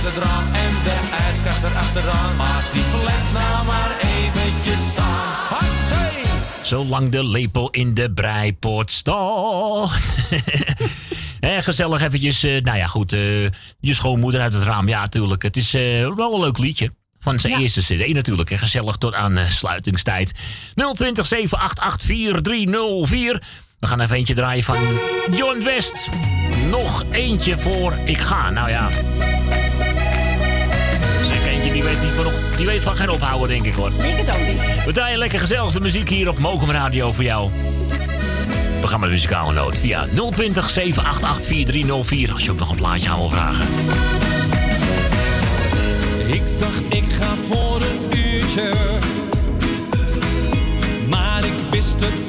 het 0.07 0.23
raam 0.23 0.53
en 0.53 0.73
de 0.83 1.09
ijskast 1.25 1.63
erachteraan. 1.63 2.37
Laat 2.37 2.71
die 2.71 2.81
fles 2.81 3.31
nou 3.33 3.65
maar 3.65 3.91
eventjes 4.01 4.87
staan. 4.89 5.33
Hatsé! 5.49 6.29
Zolang 6.63 7.11
de 7.11 7.23
lepel 7.23 7.69
in 7.69 7.93
de 7.93 8.13
breipot 8.13 8.91
staat. 8.91 9.91
Hè, 11.39 11.61
gezellig 11.69 12.01
eventjes, 12.01 12.43
eh, 12.43 12.61
nou 12.61 12.77
ja 12.77 12.87
goed, 12.87 13.13
eh, 13.13 13.43
je 13.79 13.93
schoonmoeder 13.93 14.41
uit 14.41 14.53
het 14.53 14.63
raam. 14.63 14.87
Ja, 14.87 14.99
natuurlijk. 14.99 15.41
Het 15.43 15.57
is 15.57 15.73
eh, 15.73 16.15
wel 16.15 16.33
een 16.33 16.39
leuk 16.39 16.57
liedje. 16.57 16.91
Van 17.19 17.39
zijn 17.39 17.61
eerste 17.61 17.81
cd 17.81 18.13
natuurlijk. 18.13 18.51
En 18.51 18.57
gezellig 18.57 18.97
tot 18.97 19.13
aan 19.13 19.37
eh, 19.37 19.49
sluitingstijd. 19.49 20.33
020 20.93 21.25
788 21.25 22.07
4304. 22.07 23.43
We 23.79 23.87
gaan 23.87 23.99
even 23.99 24.15
eentje 24.15 24.33
draaien 24.33 24.63
van 24.63 24.77
John 25.31 25.63
West. 25.63 26.09
Nog 26.69 27.03
eentje 27.11 27.57
voor 27.57 27.93
ik 28.05 28.17
ga. 28.17 28.49
Nou 28.49 28.69
ja. 28.69 28.89
Die 32.01 32.09
weet, 32.09 32.15
niet 32.15 32.23
van, 32.23 32.23
nog- 32.23 32.57
die 32.57 32.65
weet 32.65 32.81
van 32.81 32.95
geen 32.95 33.09
ophouden, 33.09 33.47
denk 33.47 33.65
ik 33.65 33.73
hoor. 33.73 33.87
Ik 33.89 34.15
het 34.15 34.29
ook 34.29 34.47
niet. 34.47 34.83
We 34.85 34.91
draaien 34.91 35.17
lekker 35.17 35.39
gezellig 35.39 35.71
de 35.71 35.79
muziek 35.79 36.09
hier 36.09 36.29
op 36.29 36.39
Mokum 36.39 36.71
Radio 36.71 37.11
voor 37.13 37.23
jou. 37.23 37.49
We 38.81 38.87
gaan 38.87 38.99
met 38.99 39.09
muzikale 39.09 39.53
noot 39.53 39.77
via 39.79 40.05
020 40.31 40.69
788 40.69 41.47
4304 41.47 42.33
als 42.33 42.43
je 42.43 42.51
ook 42.51 42.59
nog 42.59 42.69
een 42.69 42.75
plaatje 42.75 43.09
aan 43.09 43.17
wil 43.17 43.29
vragen. 43.29 43.65
Ik 46.27 46.41
dacht 46.59 46.81
ik 46.89 47.03
ga 47.19 47.27
voor 47.49 47.81
een 47.81 48.19
uurtje. 48.19 48.69
Maar 51.09 51.43
ik 51.45 51.53
wist 51.69 51.93
het 51.99 52.26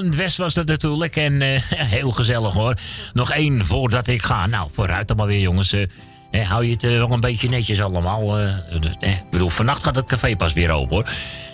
John 0.00 0.16
West 0.16 0.36
was 0.36 0.54
dat 0.54 0.66
natuurlijk. 0.66 1.16
En 1.16 1.42
eh, 1.42 1.62
heel 1.96 2.10
gezellig 2.10 2.52
hoor. 2.52 2.74
Nog 3.12 3.30
één 3.30 3.64
voordat 3.64 4.08
ik 4.08 4.22
ga. 4.22 4.46
Nou, 4.46 4.68
vooruit 4.72 5.08
dan 5.08 5.16
maar 5.16 5.26
weer 5.26 5.40
jongens. 5.40 5.72
Eh, 5.72 6.48
hou 6.48 6.64
je 6.64 6.72
het 6.72 6.82
wel 6.82 7.10
een 7.10 7.20
beetje 7.20 7.48
netjes 7.48 7.82
allemaal. 7.82 8.38
eh, 8.38 8.56
ik 9.00 9.30
bedoel, 9.30 9.48
vannacht 9.48 9.84
gaat 9.84 9.96
het 9.96 10.06
café 10.06 10.36
pas 10.36 10.52
weer 10.52 10.70
open 10.70 10.94
hoor. 10.94 11.08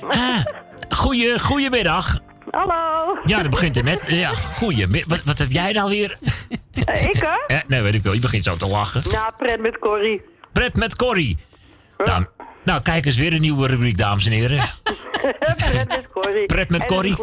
Ah, 0.09 0.44
goeie, 0.88 1.38
goedemiddag. 1.38 2.20
Hallo. 2.51 3.18
Ja, 3.24 3.40
dat 3.40 3.51
begint 3.51 3.76
er 3.76 3.84
net. 3.84 4.05
Ja, 4.07 4.34
goeie. 4.34 4.86
Wat, 5.07 5.22
wat 5.24 5.38
heb 5.38 5.51
jij 5.51 5.72
nou 5.72 5.90
weer? 5.90 6.18
Ik 6.72 7.26
hè? 7.47 7.55
Eh, 7.55 7.61
nee, 7.66 7.82
weet 7.82 7.94
ik 7.94 8.03
wel. 8.03 8.14
Je 8.14 8.20
begint 8.20 8.44
zo 8.44 8.57
te 8.57 8.66
lachen. 8.66 9.03
Nou, 9.11 9.32
pret 9.36 9.61
met 9.61 9.78
Corrie. 9.78 10.22
Pret 10.53 10.74
met 10.74 10.97
Corrie. 10.97 11.38
Nou, 12.05 12.24
nou, 12.64 12.82
kijk 12.82 13.07
eens 13.07 13.16
weer 13.16 13.32
een 13.32 13.40
nieuwe 13.40 13.66
rubriek, 13.66 13.99
dames 13.99 14.26
en 14.26 14.32
heren. 14.32 14.59
pret 15.57 15.88
met 15.88 16.09
Corrie. 16.12 16.47
Pret 16.47 16.68
met 16.68 16.86
Corrie. 16.86 17.16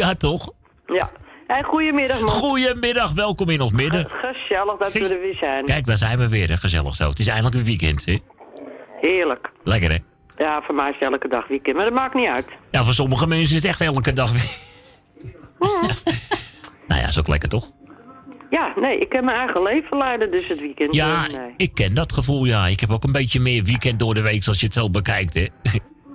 Ja, 0.00 0.14
toch? 0.14 0.52
Ja. 0.86 1.10
En 1.46 1.64
goedemiddag 1.64 2.20
man. 2.20 2.28
Goedemiddag, 2.28 3.12
welkom 3.12 3.48
in 3.48 3.60
ons 3.60 3.72
midden. 3.72 4.06
Gezellig 4.10 4.78
dat 4.78 4.92
we 4.92 5.08
er 5.08 5.20
weer 5.20 5.34
zijn. 5.34 5.64
Kijk, 5.64 5.86
daar 5.86 5.96
zijn 5.96 6.18
we 6.18 6.28
weer, 6.28 6.48
hè. 6.48 6.56
gezellig 6.56 6.94
zo. 6.94 7.08
Het 7.08 7.18
is 7.18 7.26
eindelijk 7.26 7.54
een 7.54 7.64
weekend, 7.64 8.04
hè? 8.04 8.18
Heerlijk. 9.00 9.50
Lekker, 9.64 9.90
hè? 9.90 9.96
Ja, 10.44 10.62
voor 10.62 10.74
mij 10.74 10.90
is 10.90 10.98
elke 10.98 11.28
dag 11.28 11.48
weekend, 11.48 11.76
maar 11.76 11.84
dat 11.84 11.94
maakt 11.94 12.14
niet 12.14 12.28
uit. 12.28 12.46
Ja, 12.70 12.84
voor 12.84 12.94
sommige 12.94 13.26
mensen 13.26 13.56
is 13.56 13.62
het 13.62 13.64
echt 13.64 13.80
elke 13.80 14.12
dag 14.12 14.32
weer. 14.32 14.50
nou 16.88 17.00
ja, 17.00 17.08
is 17.08 17.18
ook 17.18 17.28
lekker, 17.28 17.48
toch? 17.48 17.70
Ja, 18.50 18.72
nee, 18.76 18.98
ik 18.98 19.12
heb 19.12 19.24
mijn 19.24 19.36
eigen 19.36 19.62
leven 19.62 19.96
leiden, 19.96 20.30
dus 20.30 20.48
het 20.48 20.60
weekend. 20.60 20.94
Ja, 20.94 21.26
eh, 21.26 21.36
nee. 21.36 21.54
ik 21.56 21.74
ken 21.74 21.94
dat 21.94 22.12
gevoel, 22.12 22.44
ja. 22.44 22.66
Ik 22.66 22.80
heb 22.80 22.90
ook 22.90 23.04
een 23.04 23.12
beetje 23.12 23.40
meer 23.40 23.62
weekend 23.64 23.98
door 23.98 24.14
de 24.14 24.22
week, 24.22 24.42
zoals 24.42 24.60
je 24.60 24.66
het 24.66 24.74
zo 24.74 24.90
bekijkt, 24.90 25.34
hè. 25.34 25.46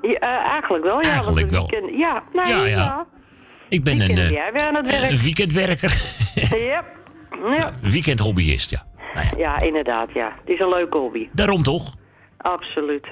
Ja, 0.01 0.19
eh, 0.19 0.51
eigenlijk 0.51 0.83
wel, 0.83 1.01
ja. 1.01 1.01
want 1.01 1.05
Eigenlijk 1.05 1.45
het 1.45 1.55
wel. 1.55 1.67
Weekend, 1.69 1.99
ja, 1.99 2.23
nee, 2.33 2.45
Ja, 2.45 2.65
ja. 2.65 2.67
ja. 2.67 3.07
Ik 3.69 3.83
ben 3.83 3.93
een, 4.01 4.09
eh, 4.09 4.15
ben 4.15 4.31
jij 4.31 4.51
weer 4.53 4.65
aan 4.67 4.75
het 4.75 4.99
werk. 4.99 5.11
een 5.11 5.17
weekendwerker. 5.17 5.93
ja. 6.71 6.83
Ja. 7.51 7.71
Weekendhobbyist, 7.81 8.71
ja. 8.71 8.85
ja, 9.37 9.59
inderdaad, 9.61 10.09
ja. 10.13 10.33
Het 10.39 10.49
is 10.53 10.59
een 10.59 10.69
leuke 10.69 10.97
hobby. 10.97 11.29
Daarom 11.31 11.63
toch? 11.63 11.93
Absoluut. 12.37 13.07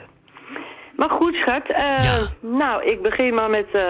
Maar 0.96 1.10
goed, 1.10 1.36
schat. 1.36 1.68
eh, 1.70 2.22
Nou, 2.40 2.84
ik 2.84 3.02
begin 3.02 3.34
maar 3.34 3.50
met 3.50 3.66
eh, 3.74 3.84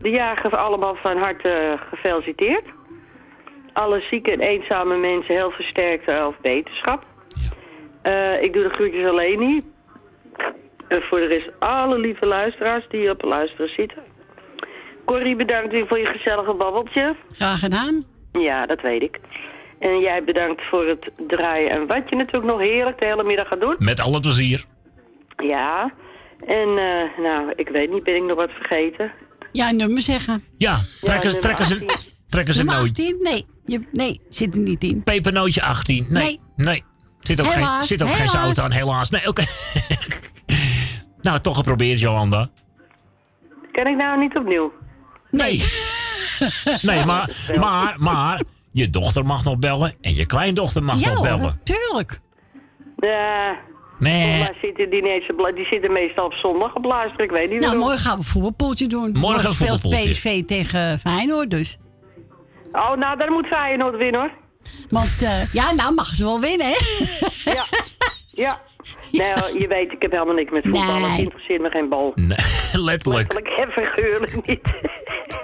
de 0.00 0.10
jager 0.10 0.56
allemaal 0.56 0.94
van 0.94 1.16
harte 1.16 1.78
gefeliciteerd. 1.90 2.64
Alle 3.72 4.00
zieke 4.00 4.30
en 4.32 4.40
eenzame 4.40 4.96
mensen 4.96 5.34
heel 5.34 5.50
versterkte 5.50 6.24
of 6.26 6.34
beterschap. 6.42 7.04
Ik 8.40 8.52
doe 8.52 8.62
de 8.62 8.68
groetjes 8.72 9.06
alleen 9.08 9.38
niet. 9.38 9.64
En 10.88 11.02
voor 11.02 11.18
de 11.18 11.26
rest 11.26 11.50
alle 11.58 11.98
lieve 11.98 12.26
luisteraars 12.26 12.86
die 12.88 13.10
op 13.10 13.22
luisteren 13.22 13.68
zitten. 13.68 14.02
Corrie, 15.08 15.36
bedankt 15.36 15.72
weer 15.72 15.86
voor 15.86 15.98
je 15.98 16.06
gezellige 16.06 16.54
babbeltje. 16.54 17.16
Graag 17.32 17.58
gedaan. 17.58 18.02
Ja, 18.32 18.66
dat 18.66 18.80
weet 18.80 19.02
ik. 19.02 19.18
En 19.78 20.00
jij 20.00 20.24
bedankt 20.24 20.62
voor 20.64 20.86
het 20.86 21.10
draaien 21.26 21.70
en 21.70 21.86
wat 21.86 22.08
je 22.08 22.16
natuurlijk 22.16 22.52
nog 22.52 22.60
heerlijk 22.60 23.00
de 23.00 23.06
hele 23.06 23.24
middag 23.24 23.48
gaat 23.48 23.60
doen. 23.60 23.76
Met 23.78 24.00
alle 24.00 24.20
plezier. 24.20 24.64
Ja. 25.36 25.92
En 26.46 26.68
eh, 26.68 27.18
nou, 27.18 27.52
ik 27.56 27.68
weet 27.68 27.90
niet, 27.90 28.04
ben 28.04 28.14
ik 28.14 28.22
nog 28.22 28.36
wat 28.36 28.52
vergeten? 28.52 29.12
Ja, 29.52 29.70
nummer 29.70 30.02
zeggen. 30.02 30.42
Ja, 30.56 30.78
trek 31.00 31.14
eens, 31.14 31.22
nummer 31.22 31.40
trek 31.40 31.58
eens 31.58 31.70
een, 31.70 31.88
18. 31.88 32.12
trek 32.28 32.46
eens 32.46 32.56
een 32.56 32.66
Nummer 32.66 32.84
nootje. 32.84 33.04
18? 33.04 33.22
Nee, 33.22 33.46
je, 33.66 33.80
nee, 33.92 34.20
zit 34.28 34.54
er 34.54 34.60
niet 34.60 34.84
in. 34.84 35.02
Pepernootje 35.02 35.62
18. 35.62 36.06
Nee. 36.08 36.22
Nee. 36.22 36.40
Nee. 36.56 36.82
Zit 37.20 37.40
ook, 37.40 37.46
geen, 37.46 37.84
zit 37.84 38.02
ook 38.02 38.08
geen 38.08 38.28
zout 38.28 38.58
aan, 38.58 38.72
helaas. 38.72 39.10
Nee, 39.10 39.28
oké. 39.28 39.44
nou, 41.26 41.40
toch 41.40 41.56
geprobeerd, 41.56 42.00
Jolanda. 42.00 42.48
Kan 43.72 43.86
ik 43.86 43.96
nou 43.96 44.18
niet 44.18 44.36
opnieuw? 44.36 44.72
Nee. 45.30 45.64
nee, 46.82 47.04
maar, 47.04 47.30
maar, 47.58 47.94
maar, 47.98 48.42
je 48.72 48.90
dochter 48.90 49.24
mag 49.24 49.44
nog 49.44 49.58
bellen 49.58 49.94
en 50.00 50.14
je 50.14 50.26
kleindochter 50.26 50.82
mag 50.82 51.00
ja 51.00 51.12
nog 51.12 51.22
bellen. 51.22 51.60
tuurlijk. 51.62 52.20
Ja. 52.96 53.56
Nee. 53.98 54.46
Zitten 54.62 54.90
die, 54.90 55.02
niet 55.02 55.66
zitten 55.70 55.92
meestal 55.92 56.24
op 56.24 56.32
zondag 56.32 56.74
op 56.74 56.84
luisteren. 56.84 57.24
Ik 57.24 57.30
weet 57.30 57.50
niet 57.50 57.60
Nou, 57.60 57.76
morgen 57.76 57.98
gaan 57.98 58.12
we 58.12 58.18
een 58.18 58.24
voetbalpoeltje 58.24 58.86
doen. 58.86 59.16
Morgen 59.18 59.48
een 59.48 59.54
speelt. 59.54 59.80
PSV 59.80 60.44
tegen 60.44 60.98
Feyenoord 60.98 61.50
dus. 61.50 61.78
Oh, 62.72 62.96
nou, 62.96 63.18
dan 63.18 63.32
moet 63.32 63.46
Feyenoord 63.46 63.96
winnen, 63.96 64.20
hoor. 64.20 64.30
Want 64.88 65.22
eh, 65.22 65.52
ja, 65.52 65.72
nou 65.72 65.94
mag 65.94 66.14
ze 66.14 66.24
wel 66.24 66.40
winnen, 66.40 66.66
hè? 66.66 66.76
Ja. 67.50 67.64
Ja. 68.30 68.60
Nou, 69.22 69.58
je 69.60 69.66
weet, 69.68 69.92
ik 69.92 70.02
heb 70.02 70.10
helemaal 70.10 70.34
niks 70.34 70.50
met 70.50 70.62
voetbal. 70.62 70.98
Nee. 70.98 71.10
Het 71.10 71.18
interesseert 71.18 71.60
me 71.60 71.70
geen 71.70 71.88
bal. 71.88 72.12
Nee, 72.14 72.28
letterlijk. 72.90 73.32
Letterlijk 73.32 73.48
en 73.48 73.70
figuurlijk 73.84 74.46
niet. 74.46 74.60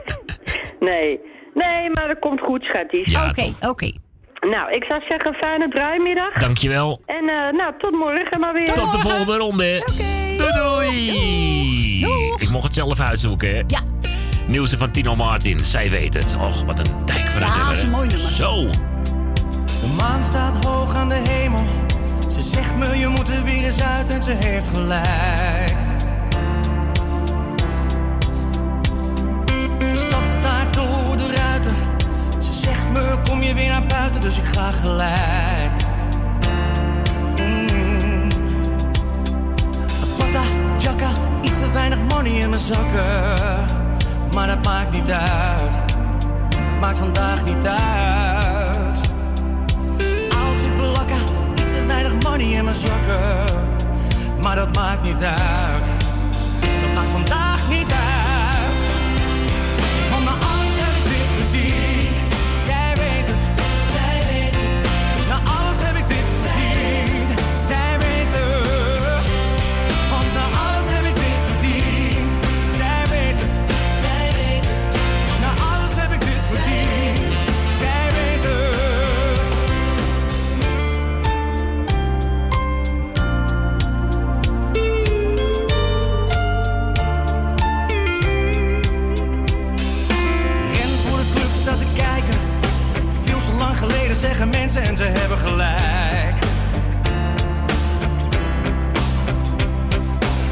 nee. 0.91 1.21
Nee, 1.55 1.91
maar 1.91 2.09
dat 2.09 2.19
komt 2.19 2.41
goed, 2.41 2.63
schatjes. 2.63 3.13
Ja, 3.13 3.29
Oké, 3.29 3.53
oké. 3.69 3.93
Nou, 4.41 4.73
ik 4.73 4.85
zou 4.85 5.03
zeggen, 5.09 5.35
fijne 5.35 5.69
draaimiddag. 5.69 6.33
Dankjewel. 6.33 7.01
En 7.07 7.29
eh, 7.29 7.53
nou, 7.53 7.73
tot 7.79 7.91
morgen 7.93 8.41
maar 8.41 8.53
weer. 8.53 8.65
Tot 8.73 8.93
de 8.93 8.99
volgende 8.99 9.37
ronde. 9.37 9.83
Doei 10.37 10.53
doei. 10.53 11.11
Ik 12.39 12.51
mocht 12.51 12.65
het 12.65 12.75
zelf 12.75 13.01
uitzoeken, 13.01 13.49
hè? 13.49 13.63
Ja. 13.67 13.81
Nieuwste 14.47 14.79
van 14.79 14.91
Tino 14.91 15.17
Martin. 15.17 15.65
Zij 15.65 15.91
weet 15.91 16.15
het. 16.15 16.37
Och, 16.41 16.65
wat 16.65 16.79
een 16.79 17.07
dijk 17.07 17.31
van 17.31 17.43
een 17.43 17.49
Ja, 17.49 17.57
nummer, 17.57 17.73
is 17.73 17.83
een 17.83 17.91
mooi 17.91 18.09
nummer. 18.09 18.31
Zo. 18.31 18.67
De 19.65 19.95
maan 19.97 20.25
staat 20.25 20.65
hoog 20.65 20.95
aan 20.95 21.09
de 21.09 21.15
hemel. 21.15 21.63
Ze 22.35 22.43
zegt 22.43 22.77
me 22.77 22.99
je 22.99 23.09
moet 23.09 23.29
er 23.29 23.43
weer 23.43 23.65
eens 23.65 23.83
uit 23.83 24.11
en 24.11 24.23
ze 24.23 24.33
heeft 24.33 24.67
gelijk. 24.67 25.75
Stad 29.93 30.29
staart 30.29 30.75
door 30.75 31.17
de 31.17 31.33
ruiten. 31.37 31.75
Ze 32.39 32.53
zegt 32.53 32.91
me 32.93 33.19
kom 33.29 33.43
je 33.43 33.55
weer 33.55 33.69
naar 33.69 33.87
buiten, 33.87 34.21
dus 34.21 34.39
ik 34.39 34.45
ga 34.45 34.71
gelijk. 34.71 35.85
Mm. 37.41 38.29
Pata, 40.19 40.43
iets 41.41 41.59
te 41.59 41.71
weinig 41.73 41.99
money 42.09 42.33
in 42.33 42.49
mijn 42.49 42.61
zakken. 42.61 43.65
Maar 44.33 44.47
dat 44.47 44.65
maakt 44.65 44.93
niet 44.93 45.11
uit. 45.11 45.77
Maakt 46.81 46.99
vandaag 46.99 47.45
niet 47.45 47.67
uit. 47.67 48.54
Money 52.37 52.57
in 52.57 52.65
mijn 52.65 52.77
zakken. 52.77 53.45
Maar 54.43 54.57
dat 54.57 54.75
maakt 54.75 55.03
niet 55.03 55.23
uit. 55.23 55.85
Dat 56.61 56.95
maakt 56.95 57.11
vandaag 57.11 57.54
zeggen 94.29 94.49
mensen 94.49 94.83
en 94.83 94.97
ze 94.97 95.05
hebben 95.05 95.39
gelijk. 95.39 96.39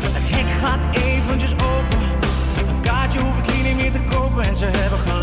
Het 0.03 0.31
hek 0.31 0.51
gaat 0.51 0.97
eventjes 0.97 1.53
open. 1.53 1.99
Een 2.69 2.81
kaartje 2.81 3.21
hoef 3.21 3.39
ik 3.39 3.51
hier 3.51 3.65
niet 3.65 3.77
meer 3.77 3.93
te 3.93 4.03
kopen 4.03 4.43
en 4.43 4.57
ze 4.57 4.65
hebben 4.65 4.99
gelijk. 4.99 5.22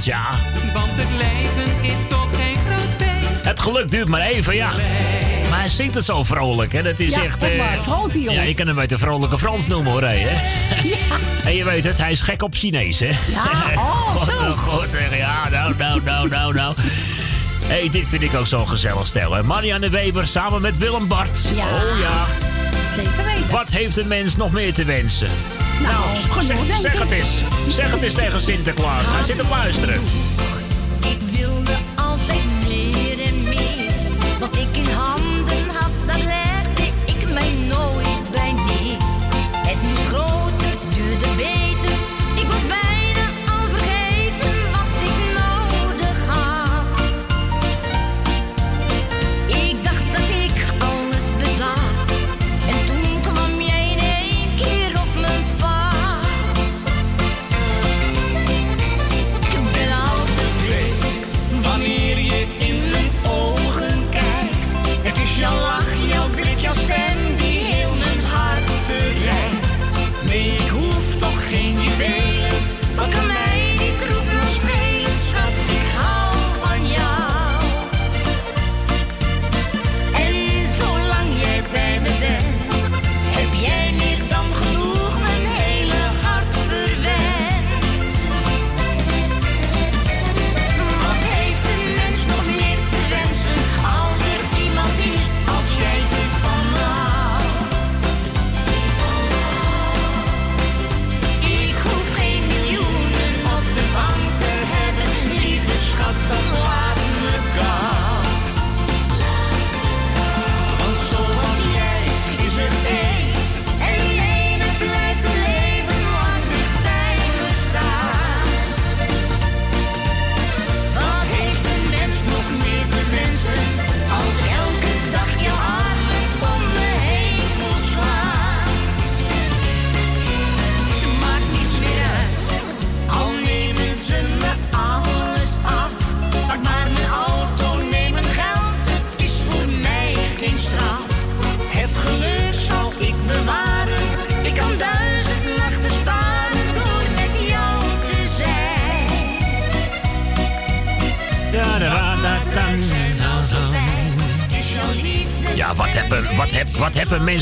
ja. 0.00 0.22
Want 0.74 0.90
het 0.94 1.10
leven 1.10 1.90
is 1.90 2.06
toch 2.08 2.28
geen 2.36 2.56
groot 2.56 2.94
feest. 2.98 3.44
Het 3.44 3.60
geluk 3.60 3.90
duurt 3.90 4.08
maar 4.08 4.20
even, 4.20 4.54
ja. 4.54 4.70
Maar 5.50 5.60
hij 5.60 5.68
zingt 5.68 5.94
het 5.94 6.04
zo 6.04 6.24
vrolijk, 6.24 6.72
hè? 6.72 6.82
Dat 6.82 6.98
is 6.98 7.14
ja, 7.14 7.24
echt. 7.24 7.42
Eh, 7.42 7.82
vrolijk, 7.82 8.14
jongen. 8.14 8.32
Ja, 8.32 8.42
je 8.42 8.54
kan 8.54 8.66
hem 8.66 8.78
uit 8.78 8.88
de 8.88 8.98
vrolijke 8.98 9.38
Frans 9.38 9.66
noemen, 9.66 9.92
hoor, 9.92 10.02
hè? 10.02 10.12
Ja. 10.12 10.30
En 11.44 11.54
je 11.54 11.64
weet 11.64 11.84
het, 11.84 11.98
hij 11.98 12.10
is 12.10 12.20
gek 12.20 12.42
op 12.42 12.54
Chinees, 12.54 12.98
hè? 12.98 13.06
Ja, 13.06 13.72
oh, 13.76 14.22
zo. 14.22 14.30
Oh, 14.30 14.58
God, 14.58 14.86
ja, 15.10 15.48
nou, 15.48 15.74
nou, 16.04 16.28
nou, 16.28 16.54
nou. 16.54 16.74
Hé, 17.64 17.78
hey, 17.78 17.88
dit 17.90 18.08
vind 18.08 18.22
ik 18.22 18.34
ook 18.34 18.46
zo'n 18.46 18.68
gezellig 18.68 19.06
stel, 19.06 19.32
hè? 19.32 19.42
Marianne 19.42 19.90
Weber 19.90 20.26
samen 20.26 20.60
met 20.60 20.78
Willem 20.78 21.08
Bart. 21.08 21.48
Ja. 21.54 21.64
Oh 21.64 21.98
ja. 22.00 22.24
Zeker 22.94 23.24
weten. 23.24 23.50
Wat 23.50 23.70
heeft 23.70 23.96
een 23.96 24.08
mens 24.08 24.36
nog 24.36 24.52
meer 24.52 24.72
te 24.72 24.84
wensen? 24.84 25.28
Nou, 25.82 25.94
nou 26.46 26.80
zeg 26.80 26.98
het 26.98 27.10
eens. 27.10 27.40
Zeg 27.68 27.90
het 27.90 28.02
eens 28.02 28.14
tegen 28.14 28.40
Sinterklaas. 28.40 29.04
Hij 29.06 29.22
zit 29.22 29.36
te 29.36 29.48
luisteren. 29.48 30.00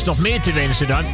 is 0.01 0.07
nog 0.07 0.19
meer 0.19 0.41
te 0.41 0.53
wensen 0.53 0.89
dan. 0.89 1.05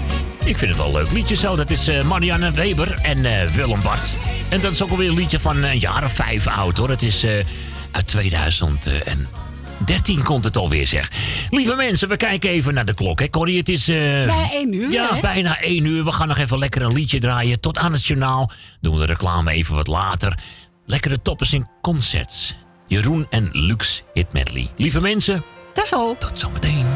Ik 0.44 0.56
vind 0.56 0.60
het 0.60 0.76
wel 0.76 0.86
een 0.86 0.92
leuk 0.92 1.12
liedje 1.12 1.36
zo. 1.36 1.56
Dat 1.56 1.70
is 1.70 1.88
eh, 1.88 2.02
Marianne 2.02 2.50
Weber 2.50 2.98
en 3.02 3.18
uh, 3.18 3.44
Willem 3.44 3.82
Bart. 3.82 4.14
En 4.48 4.60
dat 4.60 4.72
is 4.72 4.82
ook 4.82 4.90
alweer 4.90 5.08
een 5.08 5.14
liedje 5.14 5.40
van 5.40 5.62
een 5.62 5.78
jaar 5.78 6.04
of 6.04 6.12
vijf 6.12 6.46
oud 6.46 6.76
hoor. 6.76 6.88
Het 6.88 7.02
is 7.02 7.22
eh, 7.22 7.44
uit 7.90 8.06
2013 8.06 10.22
komt 10.22 10.44
het 10.44 10.56
alweer 10.56 10.86
zeg. 10.86 11.10
Lieve 11.50 11.74
mensen, 11.74 12.08
we 12.08 12.16
kijken 12.16 12.50
even 12.50 12.74
naar 12.74 12.84
de 12.84 12.94
klok. 12.94 13.20
Hè. 13.20 13.28
Corrie, 13.28 13.58
het 13.58 13.68
is... 13.68 13.84
bijna 13.84 14.50
één 14.50 14.74
uur. 14.74 14.90
Ja, 14.90 15.20
bijna 15.20 15.60
één 15.60 15.84
uur. 15.84 16.04
We 16.04 16.12
gaan 16.12 16.28
nog 16.28 16.38
even 16.38 16.58
lekker 16.58 16.82
een 16.82 16.92
liedje 16.92 17.18
draaien. 17.18 17.60
Tot 17.60 17.78
aan 17.78 17.92
het 17.92 18.04
journaal. 18.04 18.50
Doen 18.80 18.94
we 18.94 19.00
de 19.00 19.06
reclame 19.06 19.50
even 19.50 19.74
wat 19.74 19.86
later. 19.86 20.38
Lekkere 20.84 21.22
toppers 21.22 21.52
in 21.52 21.68
concerts. 21.82 22.56
Jeroen 22.86 23.26
en 23.30 23.48
Lux 23.52 24.02
Hit 24.12 24.32
Medley. 24.32 24.70
Lieve 24.76 25.00
mensen. 25.00 25.44
Tot 25.72 25.86
zo. 25.86 26.16
Tot 26.18 26.38
zometeen. 26.38 26.95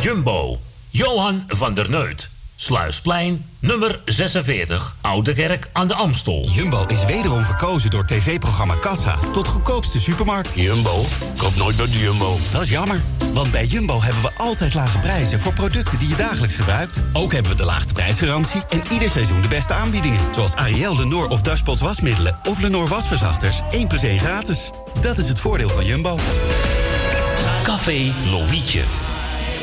Jumbo, 0.00 0.58
Johan 0.90 1.44
van 1.48 1.74
der 1.74 1.90
Neut. 1.90 2.30
Sluisplein, 2.56 3.44
nummer 3.58 4.00
46, 4.04 4.96
Oude 5.00 5.32
Kerk 5.32 5.68
aan 5.72 5.86
de 5.86 5.94
Amstel. 5.94 6.48
Jumbo 6.50 6.84
is 6.86 7.04
wederom 7.04 7.40
verkozen 7.40 7.90
door 7.90 8.04
tv-programma 8.04 8.74
Kassa 8.74 9.18
tot 9.32 9.48
goedkoopste 9.48 10.00
supermarkt. 10.00 10.54
Jumbo? 10.54 11.04
Koop 11.36 11.56
nooit 11.56 11.76
bij 11.76 11.86
de 11.86 11.98
Jumbo. 11.98 12.36
Dat 12.52 12.62
is 12.62 12.70
jammer, 12.70 13.02
want 13.32 13.50
bij 13.50 13.66
Jumbo 13.66 14.02
hebben 14.02 14.22
we 14.22 14.30
altijd 14.36 14.74
lage 14.74 14.98
prijzen 14.98 15.40
voor 15.40 15.52
producten 15.52 15.98
die 15.98 16.08
je 16.08 16.16
dagelijks 16.16 16.54
gebruikt. 16.54 17.02
Ook 17.12 17.32
hebben 17.32 17.50
we 17.50 17.56
de 17.56 17.64
laagste 17.64 17.92
prijsgarantie 17.92 18.62
en 18.68 18.82
ieder 18.92 19.10
seizoen 19.10 19.42
de 19.42 19.48
beste 19.48 19.74
aanbiedingen. 19.74 20.20
Zoals 20.34 20.54
Ariel, 20.54 20.96
Lenor 20.96 21.28
of 21.28 21.42
Dashpot 21.42 21.78
wasmiddelen 21.78 22.38
of 22.48 22.60
Lenor 22.60 22.88
wasverzachters. 22.88 23.60
1 23.70 23.88
plus 23.88 24.02
1 24.02 24.18
gratis. 24.18 24.70
Dat 25.00 25.18
is 25.18 25.28
het 25.28 25.40
voordeel 25.40 25.68
van 25.68 25.84
Jumbo. 25.84 26.18
Café 27.62 28.12
Lovietje. 28.30 29.09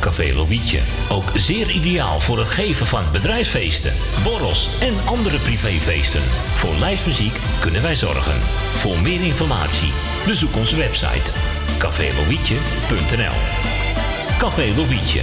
Café 0.00 0.34
Lovietje. 0.34 0.80
Ook 1.08 1.30
zeer 1.34 1.70
ideaal 1.70 2.20
voor 2.20 2.38
het 2.38 2.48
geven 2.48 2.86
van 2.86 3.04
bedrijfsfeesten, 3.12 3.92
borrels 4.22 4.68
en 4.80 4.94
andere 5.04 5.38
privéfeesten. 5.38 6.22
Voor 6.54 6.74
lijstmuziek 6.74 7.38
kunnen 7.58 7.82
wij 7.82 7.96
zorgen. 7.96 8.40
Voor 8.76 9.00
meer 9.02 9.22
informatie 9.22 9.92
bezoek 10.26 10.56
onze 10.56 10.76
website 10.76 11.32
cafélovietje.nl 11.78 13.36
Café 14.38 14.74
Lovietje, 14.76 15.20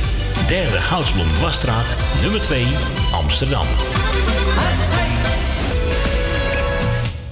derde 0.47 0.81
Goudsblom 0.81 1.31
Dwarsstraat, 1.33 1.95
nummer 2.21 2.41
2, 2.41 2.65
Amsterdam. 3.11 3.65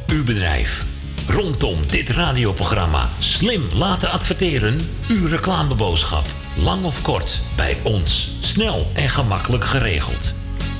Uw 0.07 0.23
bedrijf. 0.23 0.85
Rondom 1.27 1.87
dit 1.87 2.09
radioprogramma 2.09 3.09
slim 3.19 3.67
laten 3.73 4.11
adverteren. 4.11 4.77
Uw 5.07 5.27
reclameboodschap. 5.27 6.44
Lang 6.55 6.83
of 6.83 7.01
kort, 7.01 7.39
bij 7.55 7.77
ons. 7.83 8.31
Snel 8.39 8.91
en 8.93 9.09
gemakkelijk 9.09 9.65
geregeld. 9.65 10.33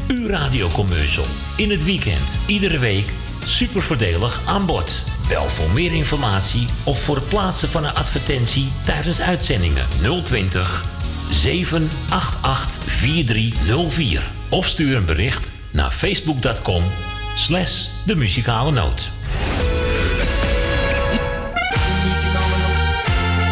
Uw 0.07 0.27
radiocommercial. 0.27 1.25
In 1.57 1.71
het 1.71 1.83
weekend, 1.83 2.35
iedere 2.45 2.79
week. 2.79 3.13
Super 3.45 3.81
voordelig 3.81 4.41
aan 4.45 4.65
bod. 4.65 5.03
Bel 5.27 5.49
voor 5.49 5.69
meer 5.69 5.93
informatie 5.93 6.67
of 6.83 7.01
voor 7.01 7.15
het 7.15 7.27
plaatsen 7.27 7.69
van 7.69 7.83
een 7.85 7.93
advertentie 7.93 8.71
tijdens 8.83 9.21
uitzendingen 9.21 9.85
020 10.23 10.85
788 11.31 12.83
4304. 12.83 14.21
Of 14.49 14.67
stuur 14.67 14.95
een 14.95 15.05
bericht 15.05 15.51
naar 15.71 15.91
facebook.com 15.91 16.83
slash 17.37 17.87
de 18.05 18.15
muzikale 18.15 18.71
noot. 18.71 19.09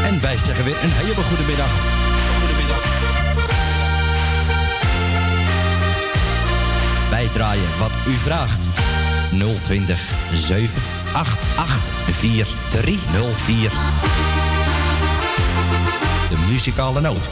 En 0.06 0.22
wij 0.22 0.38
zeggen 0.38 0.66
weer 0.66 0.84
een 0.84 0.92
hele 0.92 1.14
goede 1.14 1.44
middag. 1.44 1.93
Wij 7.24 7.32
draaien 7.32 7.78
wat 7.80 7.92
u 8.08 8.12
vraagt. 8.12 8.70
020 9.62 10.00
788 10.34 11.90
4304. 12.12 13.72
De 16.30 16.38
muzikale 16.50 17.02
noot. 17.02 17.28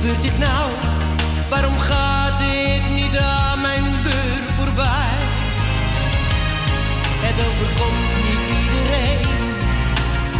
Gebeurt 0.00 0.22
dit 0.22 0.38
nou? 0.38 0.70
Waarom 1.50 1.78
gaat 1.78 2.38
dit 2.38 2.82
niet 2.94 3.16
aan 3.18 3.60
mijn 3.60 3.84
deur 4.02 4.42
voorbij? 4.56 5.16
Het 7.26 7.36
overkomt 7.48 8.10
niet 8.26 8.46
iedereen. 8.62 9.26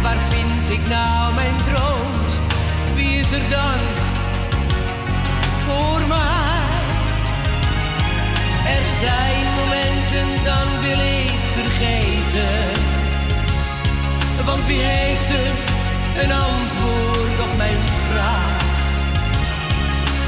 Waar 0.03 0.21
vind 0.33 0.69
ik 0.77 0.87
nou 0.87 1.33
mijn 1.33 1.57
troost? 1.67 2.47
Wie 2.95 3.19
is 3.19 3.31
er 3.31 3.45
dan 3.49 3.79
voor 5.65 6.01
mij? 6.07 6.67
Er 8.75 8.85
zijn 9.03 9.43
momenten, 9.59 10.29
dan 10.43 10.67
wil 10.85 10.99
ik 11.21 11.39
vergeten. 11.57 12.57
Want 14.45 14.65
wie 14.65 14.81
heeft 14.81 15.29
er 15.29 15.51
een 16.23 16.31
antwoord 16.31 17.39
op 17.45 17.57
mijn 17.57 17.81
vraag? 18.07 18.48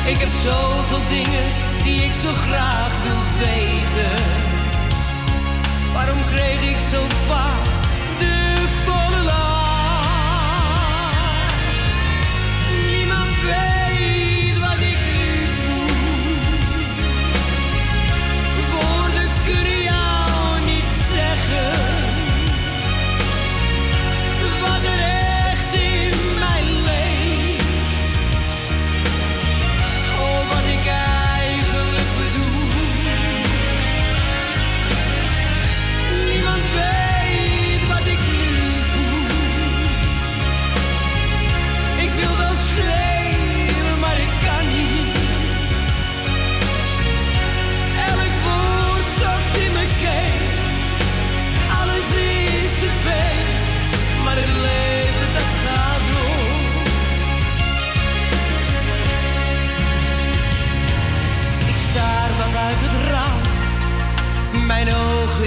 Ik 0.06 0.18
heb 0.18 0.30
zoveel 0.30 1.08
dingen 1.08 1.47
die 1.84 2.04
ik 2.04 2.14
zo 2.14 2.32
graag 2.34 2.91
wil 3.04 3.22
weten. 3.39 4.12
Waarom 5.93 6.18
kreeg 6.34 6.62
ik 6.70 6.80
zo 6.93 7.02
vaak 7.28 7.64
de 8.20 8.61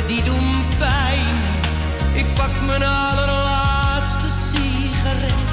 die 0.06 0.22
doen 0.22 0.64
pijn. 0.78 1.36
Ik 2.14 2.26
pak 2.34 2.50
mijn 2.66 2.82
allerlaatste 2.82 4.30
sigaret. 4.30 5.52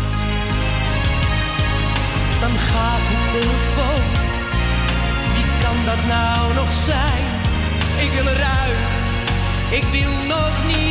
Dan 2.40 2.56
gaat 2.72 3.06
de 3.10 3.18
telefoon, 3.32 4.06
wie 5.34 5.50
kan 5.64 5.78
dat 5.86 6.02
nou 6.08 6.42
zijn. 6.86 7.26
Ik 8.06 8.12
wil 8.12 8.28
eruit, 8.34 9.04
ik 9.70 9.84
wil 9.92 10.12
nog 10.28 10.54
niet 10.68 10.91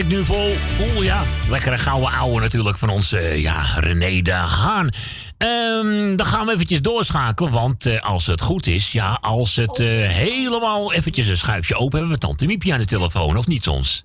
ik 0.00 0.08
nu 0.08 0.24
vol 0.24 0.54
voel. 0.76 1.02
Ja, 1.02 1.22
lekkere 1.48 1.78
gouden 1.78 2.12
ouwe 2.12 2.40
natuurlijk 2.40 2.78
van 2.78 2.88
onze 2.88 3.18
eh, 3.18 3.42
ja, 3.42 3.62
René 3.76 4.22
de 4.22 4.32
Haan. 4.32 4.88
Ehm, 5.38 6.16
dan 6.16 6.26
gaan 6.26 6.46
we 6.46 6.52
eventjes 6.52 6.82
doorschakelen, 6.82 7.52
want 7.52 7.86
eh, 7.86 8.02
als 8.02 8.26
het 8.26 8.40
goed 8.40 8.66
is, 8.66 8.92
ja, 8.92 9.18
als 9.20 9.56
het 9.56 9.78
eh, 9.78 9.86
helemaal 10.08 10.92
eventjes 10.92 11.26
een 11.26 11.36
schuifje 11.36 11.74
open 11.74 11.98
hebben 11.98 12.14
we 12.14 12.20
Tante 12.20 12.46
Miepje 12.46 12.72
aan 12.72 12.78
de 12.78 12.86
telefoon, 12.86 13.36
of 13.36 13.46
niet 13.46 13.62
soms? 13.62 14.04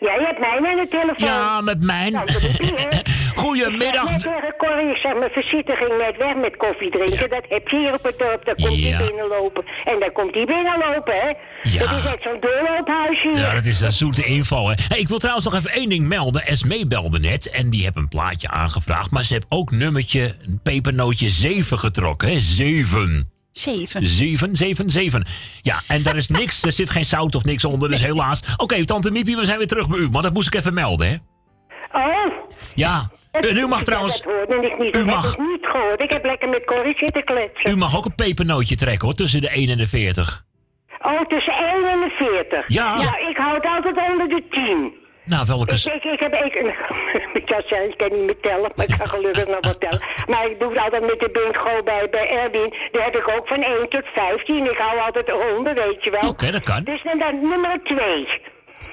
Ja, 0.00 0.14
je 0.14 0.24
hebt 0.24 0.38
mij 0.38 0.70
aan 0.70 0.76
de 0.76 0.88
telefoon. 0.90 1.26
Ja, 1.26 1.60
met 1.60 1.82
mijn. 1.82 2.14
Goedemiddag. 3.42 4.10
Corrie, 4.58 4.90
ik 4.90 4.96
zeg, 4.96 5.14
mijn 5.14 5.30
visite 5.30 5.72
ging 5.76 5.96
net 5.98 6.16
weg 6.16 6.34
met 6.36 6.56
koffie 6.56 6.90
drinken. 6.90 7.30
Dat 7.30 7.44
heb 7.48 7.68
je 7.68 7.76
hier 7.78 7.92
op 7.94 8.02
het 8.04 8.18
dorp, 8.18 8.44
daar 8.44 8.54
komt 8.54 8.78
Ja. 8.82 8.96
hij 8.96 9.06
binnenlopen. 9.06 9.64
En 9.84 10.00
dan 10.00 10.12
komt 10.12 10.34
hij 10.34 10.44
binnenlopen, 10.44 11.14
hè. 11.20 11.32
Dat 11.62 11.90
is 11.98 12.02
net 12.04 12.18
zo'n 12.22 12.40
doorloophuis 12.40 13.22
hier. 13.22 13.36
Ja, 13.36 13.54
dat 13.54 13.64
is 13.64 13.80
een 13.80 13.92
zoete 13.92 14.24
info, 14.24 14.68
hè. 14.68 14.74
Hey, 14.88 14.98
ik 14.98 15.08
wil 15.08 15.18
trouwens 15.18 15.44
nog 15.44 15.54
even 15.54 15.70
één 15.70 15.88
ding 15.88 16.08
melden. 16.08 16.46
Esmee 16.46 16.86
belde 16.86 17.18
net 17.20 17.50
en 17.50 17.70
die 17.70 17.82
heeft 17.82 17.96
een 17.96 18.08
plaatje 18.08 18.48
aangevraagd. 18.48 19.10
Maar 19.10 19.24
ze 19.24 19.32
heeft 19.32 19.46
ook 19.48 19.70
nummertje, 19.70 20.34
pepernootje 20.62 21.28
7 21.28 21.78
getrokken, 21.78 22.28
hè. 22.28 22.38
7. 22.38 23.32
Zeven. 23.50 24.06
7, 24.08 24.56
7, 24.56 24.90
7. 24.90 25.24
Ja, 25.62 25.82
en 25.88 26.02
daar 26.02 26.16
is 26.16 26.28
niks, 26.28 26.62
er 26.62 26.72
zit 26.72 26.90
geen 26.90 27.04
zout 27.04 27.34
of 27.34 27.44
niks 27.44 27.64
onder, 27.64 27.88
dus 27.90 28.02
helaas. 28.02 28.42
Oké, 28.56 28.84
tante 28.84 29.10
Miepie, 29.10 29.36
we 29.36 29.44
zijn 29.44 29.58
weer 29.58 29.66
terug 29.66 29.88
bij 29.88 29.98
u. 29.98 30.08
Maar 30.10 30.22
dat 30.22 30.32
moest 30.32 30.46
ik 30.46 30.54
even 30.54 30.74
melden, 30.74 31.08
hè. 31.08 31.14
Oh, 31.92 32.32
Ja, 32.74 33.10
en 33.40 33.56
u 33.56 33.66
mag 33.66 33.82
trouwens... 33.82 34.22
dat 34.22 34.32
hoorde 34.46 34.66
ik 34.66 34.78
niet. 34.78 34.96
U 34.96 34.98
Dat 34.98 35.06
mag- 35.06 35.30
heb 35.30 35.40
ik 35.40 35.46
niet 35.50 35.66
gehoord. 35.66 36.00
Ik 36.02 36.10
heb 36.10 36.24
lekker 36.24 36.48
met 36.48 36.64
Corrie 36.64 36.96
zitten 36.98 37.24
kletsen. 37.24 37.70
U 37.70 37.76
mag 37.76 37.96
ook 37.96 38.04
een 38.04 38.14
pepernootje 38.14 38.76
trekken, 38.76 39.04
hoor, 39.06 39.14
tussen 39.16 39.40
de 39.40 39.48
1 39.48 39.68
en 39.68 39.78
de 39.78 39.86
40. 39.88 40.44
Oh, 41.02 41.20
tussen 41.20 41.52
1 41.52 41.88
en 41.88 42.00
de 42.00 42.10
40. 42.16 42.64
Ja. 42.68 42.94
Ja, 43.00 43.28
ik 43.28 43.36
houd 43.36 43.64
altijd 43.66 43.96
onder 44.10 44.28
de 44.28 44.42
10. 44.50 44.92
Nou, 45.24 45.46
welke... 45.46 45.74
Ik, 45.74 45.84
ik, 45.84 46.04
ik 46.04 46.20
heb 46.20 46.34
ik, 46.34 46.54
ik 47.40 47.46
kan 47.46 47.80
ik 47.88 47.96
kan 47.96 48.12
niet 48.12 48.26
meer 48.26 48.40
tellen, 48.40 48.72
maar 48.76 48.86
ik 48.88 48.94
kan 48.98 49.08
gelukkig 49.08 49.46
nog 49.46 49.58
wel 49.60 49.78
tellen. 49.78 50.02
Maar 50.26 50.46
ik 50.50 50.60
doe 50.60 50.68
het 50.72 50.78
altijd 50.78 51.02
met 51.02 51.20
de 51.20 51.30
bingo 51.32 51.82
bij, 51.82 52.08
bij 52.10 52.28
Erwin. 52.28 52.74
Daar 52.92 53.04
heb 53.04 53.16
ik 53.16 53.28
ook 53.28 53.48
van 53.48 53.62
1 53.62 53.88
tot 53.88 54.04
15. 54.14 54.64
Ik 54.70 54.76
hou 54.78 54.98
altijd 55.00 55.32
onder, 55.56 55.74
weet 55.74 56.04
je 56.04 56.10
wel. 56.10 56.30
Oké, 56.30 56.50
dat 56.50 56.64
kan. 56.64 56.82
Dus 56.84 57.02
dan, 57.02 57.18
dan 57.18 57.48
nummer 57.48 57.80
2. 57.82 58.28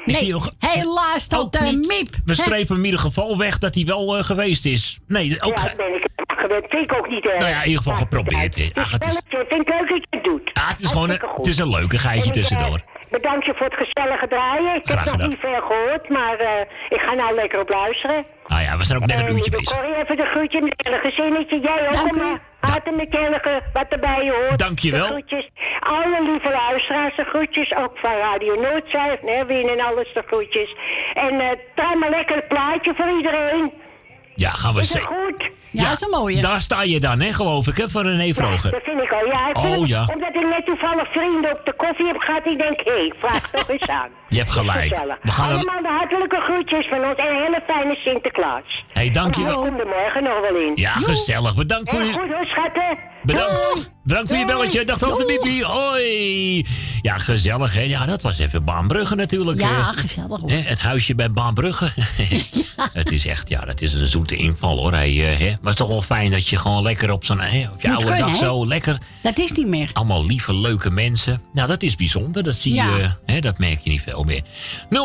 Is 0.06 0.20
die 0.20 0.32
nog... 0.32 0.52
Helaas, 0.60 1.28
tante 1.28 1.64
Miep. 1.64 2.10
We 2.26 2.34
Hè? 2.34 2.34
strepen 2.36 2.68
hem 2.68 2.78
in 2.78 2.84
ieder 2.86 2.99
geval 2.99 3.38
weg 3.38 3.58
dat 3.58 3.76
hij 3.76 3.86
wel 3.86 4.18
eh, 4.18 4.24
geweest 4.24 4.66
is. 4.66 4.99
Nee, 5.08 5.38
ook... 5.41 5.58
Ja, 5.58 5.64
dat 5.64 5.78
ben 5.78 5.93
ik 5.95 6.08
gewend. 6.28 6.74
Ik 6.74 6.93
ook 6.97 7.10
niet 7.10 7.26
erg. 7.26 7.39
Nou 7.39 7.52
ja, 7.52 7.58
in 7.62 7.68
ieder 7.70 7.84
geval 7.84 7.97
geprobeerd. 7.99 8.72
Ach, 8.74 8.91
het 8.91 9.06
is, 9.06 9.12
Spelletje, 9.16 9.45
vind 9.49 9.62
ik 9.62 9.70
leuk 9.70 9.89
dat 9.89 9.97
je 9.97 10.08
het 10.10 10.24
doet. 10.24 10.49
ja, 10.54 10.68
het 10.68 10.80
is 10.82 10.88
gewoon 10.88 11.10
een, 11.10 11.22
het 11.36 11.47
is 11.47 11.58
een 11.58 11.70
leukigheidje 11.70 12.22
En 12.24 12.28
ik, 12.30 12.36
eh, 12.36 12.41
tussendoor. 12.41 12.82
Bedankt 13.12 13.45
je 13.45 13.53
voor 13.55 13.66
het 13.66 13.88
gezellige 13.88 14.28
draaien. 14.28 14.76
Ik 14.76 14.86
Graag 14.86 15.03
heb 15.03 15.18
nog 15.18 15.28
niet 15.28 15.39
veel 15.39 15.62
gehoord, 15.62 16.09
maar 16.09 16.38
eh, 16.39 16.62
ik 16.89 17.01
ga 17.01 17.14
nou 17.14 17.36
lekker 17.36 17.59
op 17.59 17.70
luisteren. 17.70 18.26
Nou 18.47 18.62
ja, 18.62 18.78
we 18.78 18.86
zijn 18.86 19.01
ook 19.01 19.05
net 19.05 19.20
een 19.20 19.36
uurtje 19.36 19.51
lieve 19.51 19.57
bezig. 19.57 19.78
Corrie, 19.78 19.95
even 19.95 20.18
de 20.18 20.26
groetje 20.26 20.62
met 20.62 20.74
hele 20.78 20.97
gezinnetje. 20.97 21.59
Jij 21.59 21.88
ook 21.88 21.93
Dank 21.93 22.16
maar. 22.16 22.39
Hartelijk 22.59 23.16
hele 23.16 23.62
wat 23.74 23.86
erbij 23.89 24.30
hoort. 24.30 24.59
Dankjewel. 24.59 25.07
De 25.07 25.12
groetjes. 25.12 25.49
Alle 25.80 26.32
lieve 26.32 26.49
luisteraars, 26.49 27.16
de 27.16 27.24
groetjes. 27.24 27.76
Ook 27.76 27.97
van 27.97 28.12
Radio 28.12 28.62
Noordzij, 28.62 29.18
van 29.20 29.30
Erwin 29.30 29.70
en 29.70 29.80
alles, 29.80 30.14
de 30.14 30.24
groetjes. 30.28 30.76
En 31.14 31.39
eh 31.39 31.49
draai 31.76 31.95
maar 31.95 32.09
lekker 32.09 32.36
het 32.36 32.47
plaatje 32.47 32.93
voor 32.95 33.09
iedereen. 33.18 33.72
Ja, 34.42 34.50
gaan 34.50 34.74
we 34.74 34.80
Is 34.82 34.94
het 34.94 35.02
ze- 35.02 35.08
goed? 35.08 35.50
Ja, 35.72 35.84
dat 35.84 35.92
is 35.92 36.02
een 36.02 36.10
mooie. 36.20 36.42
Daar 36.42 36.62
sta 36.62 36.84
je 36.84 37.00
dan, 37.00 37.20
hè, 37.20 37.34
geloof 37.34 37.68
ik, 37.68 37.78
hè, 37.78 37.89
van 37.89 38.04
René 38.08 38.34
Vroger. 38.34 38.72
Dat 38.72 38.82
vind 38.84 39.02
ik 39.02 39.12
al. 39.12 39.26
Ja, 39.26 39.50
ik 39.50 39.58
Oh, 39.58 39.88
ja. 39.88 40.06
Omdat 40.14 40.36
ik 40.36 40.48
net 40.50 40.66
toevallig 40.66 41.12
vrienden 41.12 41.52
op 41.52 41.62
de 41.66 41.74
koffie 41.74 42.06
heb 42.06 42.18
gehad. 42.18 42.46
Ik 42.46 42.58
denk, 42.58 42.80
hé, 42.84 42.92
hey, 42.92 43.14
vraag 43.20 43.50
toch 43.50 43.70
eens 43.76 43.88
aan. 43.88 44.10
Je 44.32 44.38
hebt 44.38 44.52
gelijk. 44.52 44.90
We 45.22 45.32
gaan 45.32 45.46
Allemaal 45.50 45.82
de 45.82 45.88
hartelijke 46.00 46.40
groetjes 46.42 46.88
van 46.88 46.98
ons 47.04 47.18
en 47.18 47.26
een 47.28 47.42
hele 47.44 47.62
fijne 47.68 47.96
Sinterklaas. 47.96 48.64
Hé, 48.94 49.02
hey, 49.02 49.12
dankjewel. 49.12 49.56
Kom 49.66 49.80
er 49.80 49.88
morgen 49.88 50.24
nog 50.24 50.40
wel 50.42 50.56
in. 50.56 50.72
Ja, 50.76 50.92
gezellig. 50.92 51.56
Bedankt 51.56 51.90
voor 51.90 52.04
je... 52.04 52.12
goed 52.14 52.30
hoor, 52.32 52.46
schatten. 52.46 52.98
Bedankt. 53.24 53.90
Bedankt 54.04 54.30
voor 54.30 54.40
je 54.40 54.46
belletje. 54.46 54.86
Dag 54.86 54.98
tante 54.98 55.24
Miepie. 55.28 55.64
Hoi. 55.66 56.66
Ja, 57.02 57.18
gezellig, 57.18 57.74
hè. 57.74 57.82
Ja, 57.82 58.06
dat 58.06 58.22
was 58.22 58.40
even 58.40 58.64
Baanbrugge 58.64 59.16
natuurlijk. 59.16 59.60
Ja, 59.60 59.68
hè. 59.68 59.94
gezellig 59.94 60.42
hoor. 60.42 60.50
Hè, 60.50 60.56
het 60.58 60.80
huisje 60.80 61.16
bij 61.16 61.32
Baanbrugge. 61.32 61.92
Het 62.94 63.12
is 63.12 63.26
echt, 63.26 63.50
ja, 63.50 63.60
dat 63.66 63.82
is 63.82 63.94
een 63.94 64.08
zoete 64.08 64.36
inval 64.36 64.78
hoor. 64.78 64.94
Hij, 64.94 65.10
eh, 65.10 65.38
hè. 65.40 65.46
Maar 65.46 65.58
het 65.62 65.70
is 65.70 65.76
toch 65.76 65.88
wel 65.88 66.02
fijn 66.02 66.32
dat 66.32 66.48
je 66.48 66.58
gewoon 66.58 66.84
lekker 66.84 67.12
op 67.12 67.26
zo'n 67.26 67.40
hè, 67.40 67.68
op 67.74 67.82
je 67.82 67.88
Moet 67.88 67.98
oude 67.98 68.06
kunnen, 68.06 68.18
dag 68.20 68.32
hè? 68.32 68.46
zo 68.46 68.68
lekker. 68.68 68.98
Dat 69.22 69.40
is 69.40 69.52
niet 69.52 69.68
meer. 69.68 69.90
Allemaal 69.94 70.26
lieve, 70.26 70.54
leuke 70.54 70.92
mensen. 70.92 71.42
Nou, 71.54 71.68
dat 71.68 71.84
is 71.84 71.96
bijzonder. 71.96 72.44
Dat 72.44 72.56
zie 72.56 72.74
Ja. 72.74 72.98
je, 72.98 73.10
hè, 73.26 73.40
dat 73.40 73.60
merk 73.60 73.80
je 73.84 73.90
niet 73.90 74.02
veel 74.02 74.20
meer. 74.26 74.41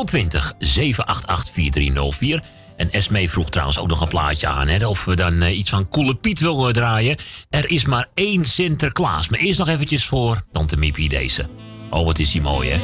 020 0.04 0.54
788 0.58 1.54
4304. 1.54 2.42
En 2.76 2.90
Esmee 2.90 3.30
vroeg 3.30 3.50
trouwens 3.50 3.78
ook 3.78 3.88
nog 3.88 4.00
een 4.00 4.08
plaatje 4.08 4.46
aan. 4.46 4.68
Hè, 4.68 4.86
of 4.86 5.04
we 5.04 5.16
dan 5.16 5.42
eh, 5.42 5.58
iets 5.58 5.70
van 5.70 5.88
Koele 5.88 6.14
Piet 6.14 6.40
willen 6.40 6.72
draaien. 6.72 7.16
Er 7.50 7.70
is 7.70 7.84
maar 7.84 8.08
één 8.14 8.44
Sinterklaas. 8.44 9.28
Maar 9.28 9.40
eerst 9.40 9.58
nog 9.58 9.68
eventjes 9.68 10.06
voor 10.06 10.42
Tante 10.52 10.76
Miepie 10.76 11.08
deze. 11.08 11.48
Oh, 11.90 12.04
wat 12.04 12.18
is 12.18 12.30
die 12.30 12.40
mooi, 12.40 12.70
hè? 12.70 12.80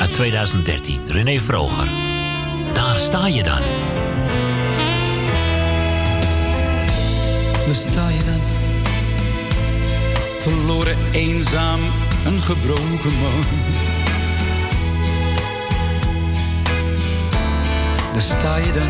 Uit 0.00 0.12
2013. 0.12 1.00
René 1.08 1.40
Vroger. 1.40 1.88
Daar 2.72 2.98
sta 2.98 3.26
je 3.26 3.42
dan. 3.42 3.60
Daar 7.66 7.74
sta 7.74 8.08
je 8.08 8.22
dan, 8.24 8.40
verloren, 10.38 10.96
eenzaam, 11.12 11.80
een 12.26 12.40
gebroken 12.40 13.18
man. 13.20 13.91
Daar 18.12 18.22
sta 18.22 18.56
je 18.56 18.72
dan, 18.72 18.88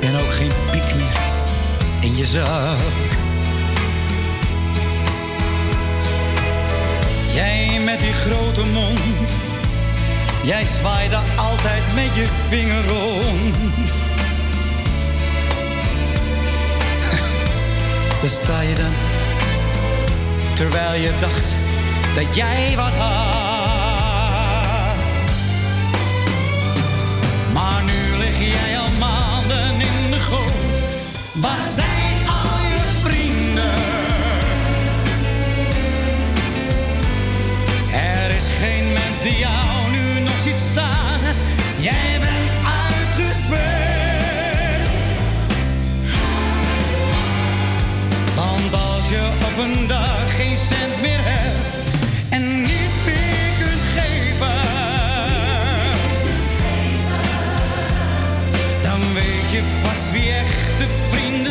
en 0.00 0.16
ook 0.16 0.32
geen 0.32 0.52
piek 0.70 0.94
meer 0.94 1.18
in 2.00 2.16
je 2.16 2.26
zak. 2.26 2.78
Jij 7.34 7.80
met 7.84 8.00
die 8.00 8.12
grote 8.12 8.64
mond, 8.64 9.36
jij 10.42 10.64
zwaaide 10.64 11.18
altijd 11.36 11.82
met 11.94 12.14
je 12.14 12.26
vinger 12.48 12.86
rond. 12.86 13.56
Daar 18.20 18.30
sta 18.30 18.60
je 18.60 18.74
dan, 18.74 18.92
terwijl 20.54 21.00
je 21.00 21.10
dacht 21.20 21.54
dat 22.14 22.34
jij 22.34 22.76
wat 22.76 22.94
had. 22.94 23.57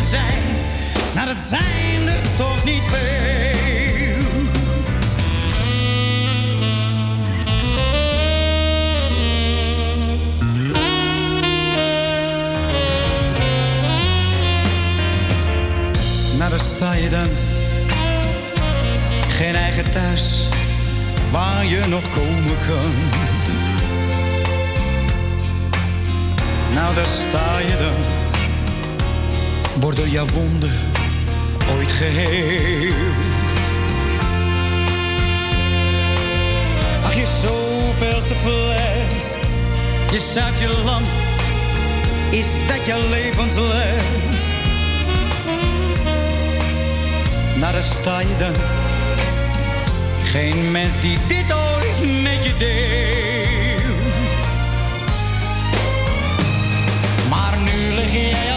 Zijn. 0.10 0.44
Nou, 1.16 1.28
dat 1.28 1.38
zijn 1.50 2.08
er 2.08 2.22
toch 2.38 2.64
niet 2.64 2.84
veel. 2.88 4.32
Nou, 16.38 16.50
daar 16.50 16.60
sta 16.60 16.94
je 16.94 17.10
dan. 17.10 17.28
Geen 19.30 19.56
eigen 19.56 19.92
thuis 19.92 20.48
waar 21.32 21.66
je 21.66 21.86
nog 21.88 22.04
komen 22.10 22.58
kan. 22.68 22.94
Nou, 26.74 26.96
daar 26.96 27.06
sta 27.06 27.60
je 27.60 27.78
dan. 27.78 28.27
Worden 29.80 30.10
jouw 30.10 30.26
wonden 30.26 30.72
ooit 31.78 31.92
geheeld? 31.92 33.26
Ach, 37.04 37.14
je 37.14 37.26
zoveelste 37.42 38.36
fles. 38.36 39.36
Je 40.12 40.20
zuipt 40.34 40.60
je 40.60 40.82
lam. 40.84 41.04
Is 42.30 42.48
dat 42.68 42.86
je 42.86 43.08
levensles? 43.10 44.52
Nou, 47.56 47.74
daar 47.74 47.84
sta 47.84 48.20
je 48.20 48.36
dan. 48.38 48.54
Geen 50.24 50.72
mens 50.72 50.94
die 51.02 51.18
dit 51.28 51.54
ooit 51.54 52.22
met 52.24 52.44
je 52.44 52.54
deelt. 52.58 53.86
Maar 57.30 57.58
nu 57.58 57.96
lig 57.96 58.12
jij 58.12 58.57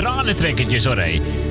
tranentrekkertjes 0.00 0.84
hoor. 0.84 1.04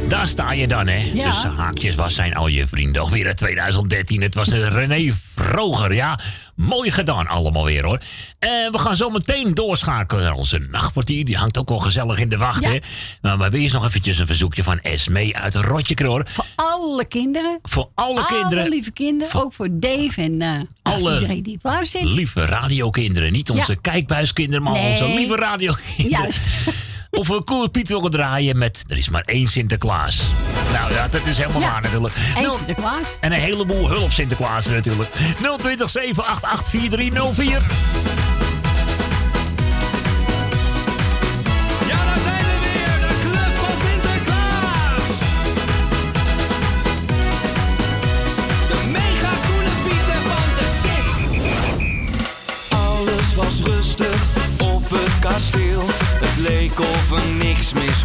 Daar 0.08 0.28
sta 0.28 0.52
je 0.52 0.68
dan, 0.68 0.88
hè. 0.88 1.10
Ja. 1.14 1.24
Tussen 1.32 1.52
haakjes, 1.52 1.96
was 1.96 2.14
zijn 2.16 2.36
al 2.36 2.48
je 2.48 2.68
vrienden? 2.68 3.02
Alweer 3.02 3.26
uit 3.26 3.38
2013. 3.38 4.22
Het 4.22 4.36
was 4.36 4.48
René 4.48 5.14
Vroger, 5.36 5.94
ja. 5.94 6.20
Mooi 6.56 6.92
gedaan 6.92 7.28
allemaal 7.28 7.66
weer, 7.66 7.84
hoor. 7.84 8.00
Eh, 8.40 8.50
we 8.72 8.78
gaan 8.78 8.96
zo 8.96 9.10
meteen 9.10 9.54
doorschakelen 9.54 10.24
naar 10.24 10.34
onze 10.34 10.58
nachtportier. 10.72 11.26
Die 11.26 11.38
hangt 11.38 11.58
ook 11.58 11.70
al 11.70 11.78
gezellig 11.80 12.18
in 12.20 12.30
de 12.30 12.38
wacht, 12.38 12.64
Ja. 12.64 12.70
hè. 12.70 12.78
Maar 13.22 13.36
we 13.38 13.42
hebben 13.42 13.60
eerst 13.60 13.74
nog 13.74 13.86
eventjes 13.86 14.18
een 14.18 14.28
verzoekje 14.28 14.64
van 14.64 14.80
Esmee 14.80 15.38
uit 15.38 15.56
Rotjekroor. 15.56 16.26
Voor 16.32 16.46
alle 16.56 17.08
kinderen. 17.08 17.60
Voor 17.62 17.90
alle 17.96 18.26
kinderen. 18.26 18.60
Alle 18.60 18.70
lieve 18.70 18.92
kinderen. 18.92 19.42
Ook 19.42 19.54
voor 19.54 19.68
Dave 19.72 20.22
en 20.22 20.42
eh 20.42 20.60
Alle 20.82 21.14
iedereen 21.14 21.44
die 21.44 21.58
klaar 21.62 21.86
zit. 21.86 22.04
Lieve 22.04 22.46
radiokinderen. 22.46 23.32
Niet 23.32 23.50
onze 23.50 23.72
Ja. 23.72 23.78
kijkbuiskinderen, 23.82 24.64
maar 24.64 24.74
Nee. 24.74 24.92
onze 24.92 25.06
lieve 25.06 25.36
radiokinderen. 25.36 26.10
Juist. 26.22 26.48
Of 27.12 27.28
we 27.28 27.44
Coole 27.44 27.70
Piet 27.70 27.90
willen 27.90 28.12
draaien 28.12 28.58
met 28.58 28.84
Er 28.88 28.98
is 28.98 29.10
maar 29.10 29.22
één 29.26 29.48
Sinterklaas. 29.48 30.22
Nou 30.74 30.94
ja, 30.94 31.08
dat 31.08 31.26
is 31.26 31.38
helemaal 31.38 31.62
Ja. 31.62 31.72
waar 31.72 31.82
natuurlijk. 31.82 32.14
Eén 32.38 32.52
Sinterklaas. 32.56 33.18
En 33.20 33.32
een 33.32 33.40
heleboel 33.40 33.88
hulp 33.90 34.12
Sinterklaas 34.12 34.66
natuurlijk. 34.66 35.10
020 35.60 35.90
788 35.90 36.70
4304. 36.70 38.29
Leek 56.70 56.80
of 56.80 57.26
niks 57.42 57.74
mis 57.74 58.04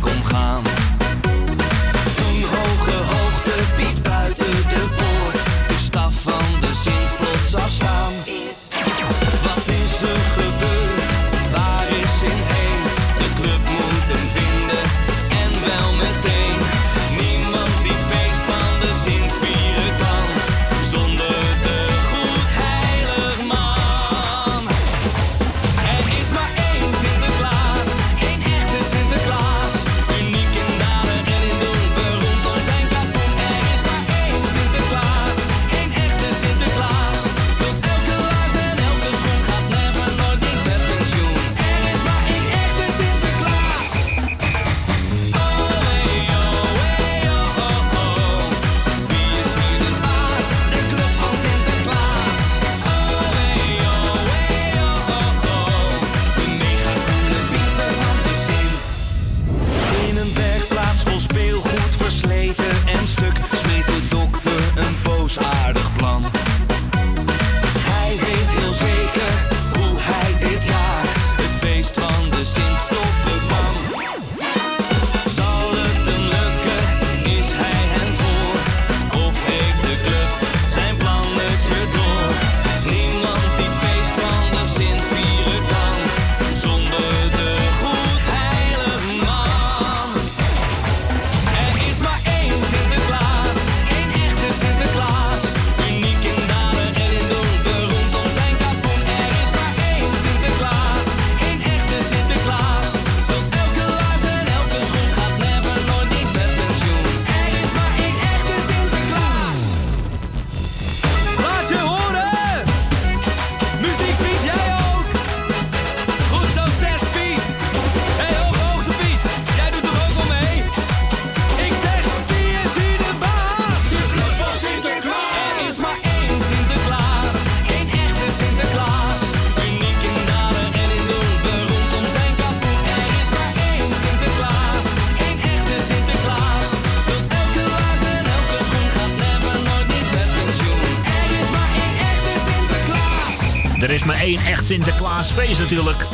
één 144.25 144.39
echt 144.39 144.67
Sinterklaasfeest 144.67 145.61
natuurlijk. 145.61 146.07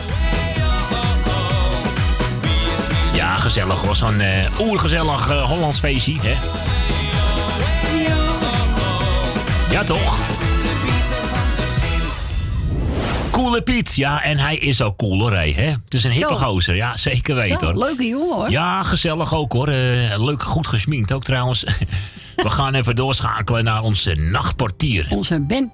Ja, 3.15 3.37
gezellig 3.37 3.79
hoor. 3.79 3.97
Zo'n 3.97 4.21
eh, 4.21 4.61
oergezellig 4.61 5.29
eh, 5.29 5.43
Hollands 5.43 5.79
feestje, 5.79 6.15
hè? 6.21 6.35
Ja, 9.71 9.85
toch? 9.85 10.19
Coole 13.31 13.63
Piet, 13.63 13.95
ja, 13.95 14.23
en 14.23 14.39
hij 14.39 14.57
is 14.57 14.83
ook 14.83 14.97
cool 14.97 15.21
hoor, 15.21 15.33
hè? 15.33 15.47
Het 15.85 15.95
is 15.95 16.05
een 16.05 16.11
hippe 16.11 16.35
gozer, 16.35 16.77
ja, 16.77 16.97
zeker 16.97 17.35
weten 17.35 17.67
hoor. 17.67 17.79
leuke 17.79 18.07
jongen 18.07 18.37
hoor. 18.37 18.51
Ja, 18.51 18.83
gezellig 18.83 19.35
ook 19.35 19.53
hoor. 19.53 19.69
Eh, 19.69 20.25
leuk, 20.25 20.43
goed 20.43 20.67
gesminkt 20.67 21.13
ook 21.13 21.25
trouwens. 21.25 21.65
We 22.37 22.51
gaan 22.51 22.75
even 22.75 22.97
doorschakelen 22.97 23.65
naar 23.65 23.83
onze 23.83 24.15
nachtportier. 24.15 25.07
Onze 25.11 25.41
Ben. 25.41 25.73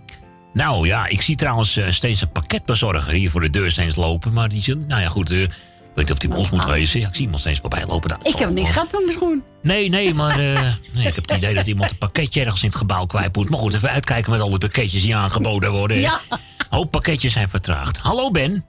Nou 0.56 0.86
ja, 0.86 1.06
ik 1.06 1.22
zie 1.22 1.36
trouwens 1.36 1.76
eh, 1.76 1.90
steeds 1.90 2.20
een 2.20 2.30
pakketbezorger 2.32 3.12
hier 3.12 3.30
voor 3.30 3.40
de 3.40 3.50
deur 3.50 3.70
steeds 3.70 3.96
lopen. 3.96 4.32
Maar 4.32 4.48
die 4.48 4.62
zit, 4.62 4.88
nou 4.88 5.00
ja 5.00 5.08
goed, 5.08 5.30
eh, 5.30 5.42
ik 5.42 5.50
weet 5.94 5.96
niet 5.96 6.10
of 6.10 6.18
die 6.18 6.28
bij 6.28 6.38
ons 6.38 6.50
moet 6.50 6.64
wezen. 6.64 7.00
Ja, 7.00 7.08
ik 7.08 7.14
zie 7.14 7.24
iemand 7.24 7.40
steeds 7.40 7.60
voorbij 7.60 7.86
lopen. 7.86 8.08
Dat 8.08 8.18
Ik 8.22 8.30
zal 8.30 8.40
heb 8.40 8.50
niks 8.50 8.70
gehad 8.70 8.88
van 8.90 9.04
mijn 9.04 9.16
schoen. 9.16 9.44
Nee, 9.62 9.88
nee, 9.88 10.14
maar 10.14 10.38
eh, 10.38 10.62
nee, 10.92 11.06
ik 11.06 11.14
heb 11.14 11.28
het 11.28 11.30
idee 11.30 11.54
dat 11.54 11.66
iemand 11.66 11.90
een 11.90 11.98
pakketje 11.98 12.40
ergens 12.40 12.62
in 12.62 12.68
het 12.68 12.76
gebouw 12.76 13.06
kwijt 13.06 13.36
moet. 13.36 13.50
Maar 13.50 13.58
goed, 13.58 13.74
even 13.74 13.90
uitkijken 13.90 14.30
met 14.30 14.40
al 14.40 14.48
die 14.48 14.58
pakketjes 14.58 15.02
die 15.02 15.16
aangeboden 15.16 15.72
worden. 15.72 16.00
Ja. 16.00 16.20
Hoop 16.70 16.90
pakketjes 16.90 17.32
zijn 17.32 17.48
vertraagd. 17.48 17.98
Hallo 17.98 18.30
Ben. 18.30 18.64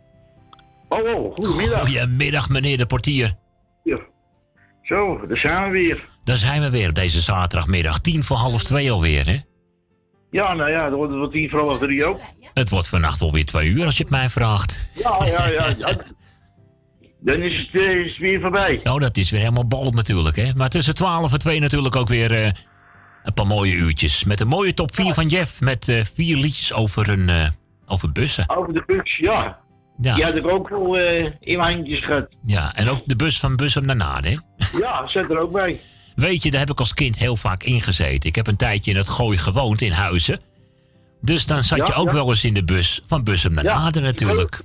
Hallo, 0.90 1.32
goedemiddag. 1.34 1.80
Goedemiddag 1.80 2.50
meneer 2.50 2.78
de 2.78 2.86
portier. 2.86 3.36
Zo, 4.84 5.28
daar 5.28 5.38
zijn 5.38 5.64
we 5.64 5.70
weer. 5.70 6.08
Daar 6.24 6.38
zijn 6.38 6.62
we 6.62 6.70
weer 6.70 6.90
op 6.90 6.96
deze 6.96 7.22
zaterdagmiddag. 7.22 8.00
Tien 8.00 8.24
voor 8.24 8.38
half 8.38 8.64
twee 8.64 8.92
alweer, 8.92 9.26
hè? 9.26 9.38
Ja, 10.32 10.54
nou 10.54 10.70
ja, 10.70 10.82
dan 10.90 10.94
wordt 10.94 11.12
het 11.12 11.22
wat 11.22 11.32
tien 11.32 11.50
voor 11.50 11.60
half 11.60 11.80
drie 11.80 12.06
ook. 12.06 12.20
Het 12.54 12.70
wordt 12.70 12.88
vannacht 12.88 13.22
alweer 13.22 13.46
twee 13.46 13.70
uur 13.70 13.86
als 13.86 13.98
je 13.98 14.04
het 14.04 14.12
mij 14.12 14.30
vraagt. 14.30 14.90
Ja, 14.94 15.26
ja, 15.26 15.48
ja. 15.48 15.66
ja. 15.78 15.96
Dan 17.20 17.42
is 17.42 17.70
het, 17.72 17.82
eh, 17.82 17.96
is 17.96 18.10
het 18.10 18.18
weer 18.18 18.42
voorbij. 18.42 18.80
Nou, 18.84 19.00
dat 19.00 19.18
is 19.18 19.30
weer 19.32 19.40
helemaal 19.40 19.68
bal 19.68 19.92
natuurlijk, 19.92 20.36
hè? 20.36 20.52
Maar 20.56 20.70
tussen 20.70 20.96
12 20.96 21.34
en 21.34 21.40
2 21.40 21.60
natuurlijk 21.60 21.96
ook 21.96 22.08
weer 22.08 22.32
eh, 22.32 22.52
een 23.24 23.34
paar 23.34 23.48
mooie 23.48 23.74
uurtjes. 23.74 24.24
Met 24.24 24.40
een 24.40 24.48
mooie 24.48 24.74
top 24.74 24.96
4 24.96 25.14
van 25.14 25.28
Jeff. 25.28 25.62
Met 25.62 25.88
eh, 25.90 26.02
vier 26.14 26.38
liedjes 26.38 26.74
over, 26.74 27.10
een, 27.10 27.30
eh, 27.30 27.50
over 27.88 28.12
bussen. 28.12 28.50
Over 28.50 28.74
de 28.74 28.84
bus, 28.86 29.18
ja. 29.18 29.60
Ja. 30.02 30.16
Die 30.16 30.24
had 30.24 30.36
ik 30.36 30.48
ook 30.52 30.70
wel 30.70 30.98
eh, 30.98 31.32
in 31.40 31.58
mijn 31.58 31.74
handjes 31.74 32.06
gehad. 32.06 32.28
Ja, 32.44 32.76
en 32.76 32.90
ook 32.90 33.02
de 33.06 33.16
bus 33.16 33.40
van 33.40 33.56
Bussen 33.56 33.86
naar 33.86 33.96
Naden, 33.96 34.32
hè? 34.32 34.38
Ja, 34.78 35.08
zet 35.08 35.30
er 35.30 35.38
ook 35.38 35.52
bij. 35.52 35.80
Weet 36.18 36.44
je, 36.44 36.52
daar 36.52 36.60
heb 36.60 36.70
ik 36.70 36.80
als 36.80 36.94
kind 36.94 37.18
heel 37.18 37.36
vaak 37.36 37.64
ingezeten. 37.64 38.30
Ik 38.30 38.36
heb 38.36 38.48
een 38.48 38.56
tijdje 38.56 38.92
in 38.92 38.98
het 38.98 39.08
Gooi 39.08 39.38
gewoond 39.38 39.82
in 39.82 39.92
Huizen. 39.92 40.40
Dus 41.22 41.46
dan 41.46 41.64
zat 41.64 41.78
Ja, 41.78 41.86
je 41.86 41.94
ook 41.94 42.08
ja. 42.08 42.14
wel 42.14 42.30
eens 42.30 42.44
in 42.44 42.54
de 42.54 42.64
bus 42.64 43.02
van 43.06 43.24
Bussum 43.24 43.54
naar 43.54 43.64
Naden 43.64 44.04
natuurlijk. 44.04 44.60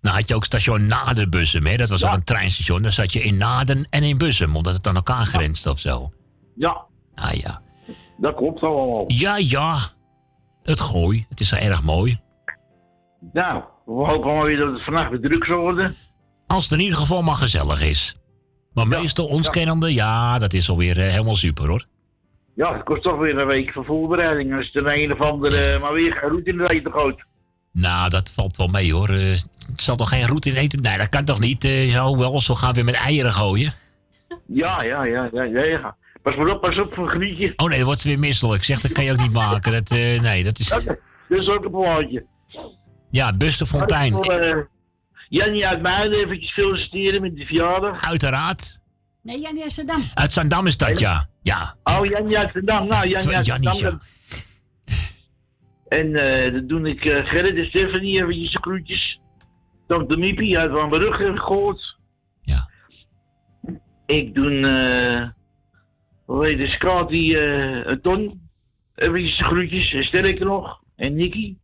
Dan 0.00 0.12
had 0.14 0.28
je 0.28 0.34
ook 0.34 0.44
station 0.44 0.86
Naden-Bussum, 0.86 1.66
hè? 1.66 1.76
Dat 1.76 1.88
was 1.88 2.04
ook 2.04 2.12
een 2.14 2.24
treinstation. 2.24 2.82
Dan 2.82 2.92
zat 2.92 3.12
je 3.12 3.22
in 3.22 3.36
Naden 3.36 3.86
en 3.90 4.02
in 4.02 4.18
Bussum, 4.18 4.56
omdat 4.56 4.74
het 4.74 4.86
aan 4.86 4.94
elkaar 4.96 5.24
grenst 5.24 5.66
of 5.66 5.78
zo. 5.78 6.12
Ja. 6.54 6.84
Ah 7.14 7.32
ja. 7.32 7.62
Dat 8.18 8.34
klopt 8.34 8.62
allemaal. 8.62 9.04
Ja, 9.06 9.36
ja. 9.36 9.78
Het 10.62 10.80
Gooi. 10.80 11.26
Het 11.28 11.40
is 11.40 11.48
zo 11.48 11.56
erg 11.56 11.82
mooi. 11.82 12.20
Nou, 13.32 13.62
we 13.84 13.92
hopen 13.92 14.34
maar 14.34 14.44
weer 14.44 14.56
dat 14.58 14.72
het 14.72 14.84
vannacht 14.84 15.10
weer 15.10 15.20
druk 15.20 15.44
zal 15.44 15.58
worden. 15.58 15.96
Als 16.46 16.62
het 16.62 16.72
in 16.72 16.80
ieder 16.80 16.98
geval 16.98 17.22
maar 17.22 17.34
gezellig 17.34 17.80
is. 17.82 18.16
Maar 18.76 18.88
meestal 18.88 19.26
ons 19.26 19.50
kennende, 19.50 19.94
ja, 19.94 20.38
dat 20.38 20.52
is 20.52 20.70
alweer 20.70 20.98
eh, 20.98 21.10
helemaal 21.10 21.36
super 21.36 21.68
hoor. 21.68 21.86
Ja, 22.54 22.74
het 22.74 22.82
kost 22.84 23.02
toch 23.02 23.18
weer 23.18 23.38
een 23.38 23.46
week 23.46 23.72
van 23.72 23.84
voorbereiding. 23.84 24.56
Als 24.56 24.72
de 24.72 25.02
een 25.02 25.12
of 25.12 25.20
andere 25.20 25.78
maar 25.78 25.92
weer 25.92 26.12
geen 26.12 26.28
route 26.28 26.50
in 26.50 26.56
de 26.56 26.70
eten 26.72 26.92
gooit. 26.92 27.24
Nou, 27.72 28.10
dat 28.10 28.30
valt 28.30 28.56
wel 28.56 28.68
mee 28.68 28.92
hoor. 28.92 29.08
Eh, 29.08 29.30
het 29.70 29.82
zal 29.82 29.96
toch 29.96 30.08
geen 30.08 30.26
route 30.26 30.48
in 30.48 30.56
eten? 30.56 30.82
Nee, 30.82 30.98
dat 30.98 31.08
kan 31.08 31.24
toch 31.24 31.40
niet? 31.40 31.64
Eh 31.64 31.90
ja, 31.90 32.04
hoewel, 32.04 32.40
zo 32.40 32.54
gaan 32.54 32.68
we 32.68 32.74
weer 32.74 32.84
met 32.84 32.94
eieren 32.94 33.32
gooien. 33.32 33.72
Ja, 34.46 34.82
ja, 34.82 35.04
ja, 35.04 35.28
ja, 35.32 35.42
ja, 35.42 35.64
ja. 35.64 35.96
Pas 36.22 36.36
maar 36.36 36.48
op, 36.48 36.60
pas 36.60 36.78
op 36.78 36.94
voor 36.94 37.04
een 37.04 37.10
grietje. 37.10 37.52
Oh 37.56 37.68
nee, 37.68 37.76
dan 37.76 37.86
wordt 37.86 38.00
ze 38.00 38.08
weer 38.08 38.18
misselijk. 38.18 38.64
Zeg, 38.64 38.80
dat 38.80 38.92
kan 38.92 39.04
je 39.04 39.12
ook 39.12 39.20
niet 39.20 39.32
maken. 39.32 39.72
Dat, 39.72 39.90
eh, 39.90 40.20
nee, 40.20 40.42
dat 40.42 40.58
is... 40.58 40.68
Dat 41.28 41.38
is 41.38 41.48
ook 41.48 41.64
een 41.64 41.70
plaatje. 41.70 42.24
Ja, 43.10 43.32
Buster 43.32 43.66
Jannie 45.28 45.66
uit 45.66 45.82
Muiden 45.82 46.18
eventjes 46.18 46.52
feliciteren 46.52 47.20
met 47.20 47.36
de 47.36 47.46
verjaardag. 47.46 48.00
Uiteraard. 48.00 48.78
Nee, 49.22 49.40
Jannie 49.40 49.62
Amsterdam. 49.62 50.02
Uit 50.14 50.32
Zandam 50.32 50.66
is 50.66 50.76
dat, 50.76 50.98
ja. 50.98 51.28
Ja. 51.42 51.76
Oh, 51.84 52.06
Jannie 52.06 52.38
uit 52.38 52.50
Zandam. 52.52 52.86
Nou, 52.88 53.08
Jannie 53.08 53.36
uit 53.36 53.46
Jannie, 53.46 53.72
Zandam. 53.72 54.00
En 55.88 56.14
eh 56.14 56.52
dan 56.52 56.66
doe 56.66 56.88
ik 56.88 57.04
eh 57.04 57.26
Gerrit 57.26 57.56
en 57.56 57.66
Stephanie 57.66 58.22
eventjes 58.22 58.50
de 58.50 58.58
groetjes. 58.58 59.20
Dan 59.86 60.06
de 60.06 60.16
Miepie 60.16 60.58
uit 60.58 60.70
Van 60.70 60.88
Brugge 60.88 61.36
gehoord. 61.36 61.96
Ja. 62.42 62.68
Ik 64.06 64.34
doe, 64.34 64.66
eh 64.66 65.28
hoe 66.24 66.46
heet 66.46 66.58
de 66.58 66.66
Scotty, 66.66 67.34
eh 67.34 67.86
een 67.86 68.00
ton. 68.00 68.48
Eventjes 68.94 69.38
de 69.38 69.44
groetjes. 69.44 69.92
En 69.92 70.04
Sterke 70.04 70.44
nog. 70.44 70.80
En 70.96 71.14
Nicky. 71.14 71.56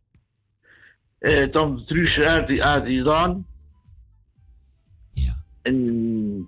Eh 1.19 1.49
Tante 1.49 1.83
Truus 1.83 2.17
uit, 2.17 2.59
uit 2.59 2.87
Iran. 2.87 3.45
Ja. 5.63 5.71
En 5.71 6.47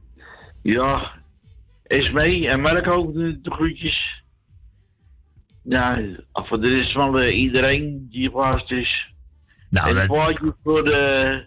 ja, 0.61 1.11
Esmee 1.87 2.47
en 2.47 2.61
Mark 2.61 2.87
ook 2.87 3.13
de, 3.13 3.41
de 3.41 3.51
groetjes. 3.51 4.23
Ja, 5.63 6.01
voor 6.33 6.61
de 6.61 6.67
rest 6.69 6.91
van 6.91 7.19
eh, 7.19 7.37
iedereen 7.39 8.07
die 8.11 8.29
vast 8.29 8.71
is. 8.71 9.07
Nou, 9.69 9.87
en 9.89 9.93
dat- 9.93 10.03
een 10.03 10.09
plaatje 10.09 10.55
voor, 10.63 10.83
de, 10.83 11.43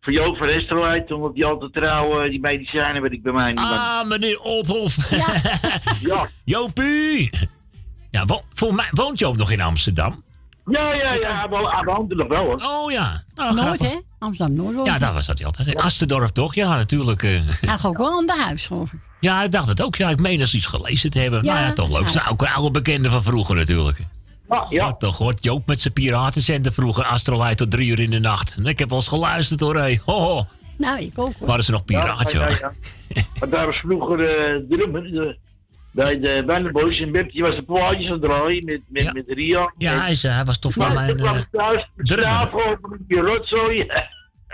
voor 0.00 0.12
Joop 0.12 0.36
van 0.36 0.46
Estelheid, 0.48 1.10
omdat 1.12 1.34
die 1.34 1.44
altijd 1.44 1.72
trouw 1.72 2.20
eh, 2.20 2.30
die 2.30 2.40
medicijnen 2.40 3.02
weet 3.02 3.12
ik 3.12 3.22
bij 3.22 3.32
mij 3.32 3.48
niet. 3.48 3.58
Ah, 3.58 4.08
meneer 4.08 4.40
Oldhoff. 4.40 5.10
Ja. 6.00 6.28
Jopie. 6.44 7.30
Ja, 8.10 8.24
wo 8.24 8.42
volgens 8.52 8.80
mij 8.80 8.88
woont 8.92 9.18
Joop 9.18 9.36
nog 9.36 9.50
in 9.50 9.60
Amsterdam. 9.60 10.22
Ja, 10.70 10.94
ja, 10.94 11.12
ja, 11.12 11.48
woont 11.84 12.10
er 12.10 12.16
nog 12.16 12.28
wel 12.28 12.44
hoor. 12.44 12.62
Oh 12.62 12.92
ja. 12.92 13.22
Nooit, 13.54 13.82
hè? 13.82 13.98
Amsterdam 14.18 14.56
Noord 14.72 14.86
Ja, 14.86 14.98
daar 14.98 15.12
was 15.12 15.26
dat 15.26 15.38
hij 15.38 15.46
altijd. 15.46 15.68
In 15.68 15.76
Asterdorp 15.76 16.28
toch? 16.30 16.54
Ja, 16.54 16.76
natuurlijk. 16.76 17.22
eh. 17.22 17.30
Hij 17.30 17.78
gaat 17.78 17.86
ook 17.86 17.98
wel 17.98 18.12
aan 18.18 18.26
de 18.26 18.42
huis, 18.44 18.66
geloof 18.66 18.92
ik. 18.92 18.98
Ja, 19.20 19.42
ik 19.42 19.52
dacht 19.52 19.68
het 19.68 19.82
ook. 19.82 19.96
Ja, 19.96 20.10
ik 20.10 20.20
meen 20.20 20.40
eens 20.40 20.54
iets 20.54 20.66
gelezen 20.66 21.10
te 21.10 21.18
hebben. 21.18 21.44
Ja, 21.44 21.52
nou 21.54 21.66
ja, 21.66 21.72
toch 21.72 21.88
leuk. 22.00 22.14
Nou, 22.14 22.30
ook 22.30 22.42
een 22.42 22.48
oude 22.52 22.70
bekende 22.70 23.10
van 23.10 23.22
vroeger 23.22 23.56
natuurlijk. 23.56 23.98
Ah, 24.48 24.70
ja. 24.70 24.84
Wat 24.84 25.00
toch 25.00 25.16
hoort 25.18 25.44
Joop 25.44 25.66
met 25.66 25.80
zijn 25.80 25.92
piratenzender 25.94 26.72
vroeger 26.72 27.04
Astrolight 27.04 27.56
tot 27.56 27.70
drie 27.70 27.88
uur 27.88 28.00
in 28.00 28.10
de 28.10 28.18
nacht. 28.18 28.54
En 28.56 28.66
ik 28.66 28.78
heb 28.78 28.88
wel 28.88 28.98
eens 28.98 29.08
geluisterd 29.08 29.60
hoor. 29.60 29.76
Hey. 29.76 30.00
Ho. 30.04 30.44
Nou, 30.78 30.98
ik 31.00 31.18
ook 31.18 31.32
hoor. 31.38 31.48
Waren 31.48 31.64
ze 31.64 31.70
nog 31.70 31.84
piraatje 31.84 32.38
Ja, 32.38 32.44
hoor. 32.44 32.58
ja, 32.60 32.72
ja. 33.08 33.22
Want 33.38 33.52
daar 33.52 33.66
was 33.66 33.76
vroeger 33.76 34.24
eh 34.24 34.60
drummer. 34.68 35.02
De, 35.02 35.36
bij 35.94 36.20
de 36.20 36.28
en 37.00 37.12
Beb, 37.12 37.32
die 37.32 37.42
was 37.42 37.54
de 37.54 37.62
plaatjes 37.62 38.06
aan 38.06 38.12
het 38.12 38.22
draaien 38.22 38.64
met, 38.64 38.80
met, 38.88 39.12
met 39.12 39.24
Ria. 39.26 39.72
Ja, 39.78 40.00
hij, 40.00 40.10
is, 40.10 40.24
eh, 40.24 40.34
hij 40.34 40.44
was 40.44 40.58
toch 40.58 40.72
van 40.72 40.86
Maar 40.86 40.94
mijn... 40.94 41.06
toen 41.08 41.16
kwam 41.16 41.34
eh, 41.34 41.40
ik 41.40 41.48
thuis, 41.50 41.88
met 41.94 43.08
die 43.08 43.20
rotzooi. 43.20 43.86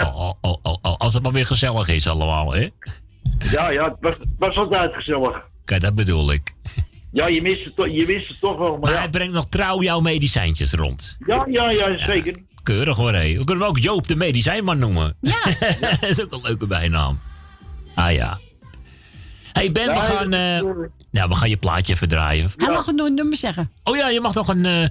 oh, 0.04 0.20
oh, 0.20 0.32
oh, 0.40 0.56
oh, 0.62 0.76
oh, 0.82 0.96
als 0.96 1.14
het 1.14 1.22
maar 1.22 1.32
weer 1.32 1.46
gezellig 1.46 1.88
is 1.88 2.08
allemaal, 2.08 2.52
hè? 2.52 2.68
Ja, 3.50 3.70
ja, 3.70 3.84
het 3.84 3.96
was, 4.00 4.12
het 4.18 4.28
was 4.38 4.56
altijd 4.56 4.94
gezellig. 4.94 5.42
Kijk, 5.64 5.80
dat 5.80 5.94
bedoel 5.94 6.32
ik. 6.32 6.52
Ja, 7.12 7.26
je 7.26 7.42
mist 7.42 7.64
het, 7.64 7.76
toch- 7.76 7.88
je 7.88 8.04
wist 8.04 8.28
het 8.28 8.40
toch 8.40 8.58
wel, 8.58 8.70
maar 8.70 8.80
Maar 8.80 8.92
ja. 8.92 8.98
hij 8.98 9.10
brengt 9.10 9.34
nog 9.34 9.48
trouw 9.48 9.82
jouw 9.82 10.00
medicijntjes 10.00 10.72
rond. 10.72 11.16
Ja, 11.26 11.46
ja, 11.50 11.70
ja, 11.70 11.98
zeker. 11.98 12.34
Keurig 12.62 12.96
hoor, 12.96 13.12
hé. 13.12 13.28
We 13.38 13.44
kunnen 13.44 13.64
hem 13.64 13.72
ook 13.74 13.78
Joop 13.78 14.06
de 14.06 14.16
medicijnman 14.16 14.78
noemen. 14.78 15.16
Ja. 15.20 15.38
dat 16.00 16.10
is 16.10 16.22
ook 16.22 16.32
een 16.32 16.42
leuke 16.42 16.66
bijnaam. 16.66 17.20
Ah 17.94 18.12
ja. 18.12 18.38
Hey 19.52 19.72
Ben, 19.72 19.86
we 19.86 20.00
gaan, 20.00 20.32
eh, 20.32 20.60
ja, 21.10 21.28
we 21.28 21.34
gaan 21.34 21.48
je 21.48 21.56
plaatje 21.56 21.96
verdraaien. 21.96 22.50
Hij 22.56 22.68
mag 22.72 22.86
nog 22.86 23.06
een 23.06 23.14
nummer 23.14 23.36
zeggen. 23.36 23.70
Oh 23.84 23.96
ja, 23.96 24.08
je 24.08 24.20
mag 24.20 24.34
nog 24.34 24.48
een, 24.48 24.64
eh, 24.64 24.84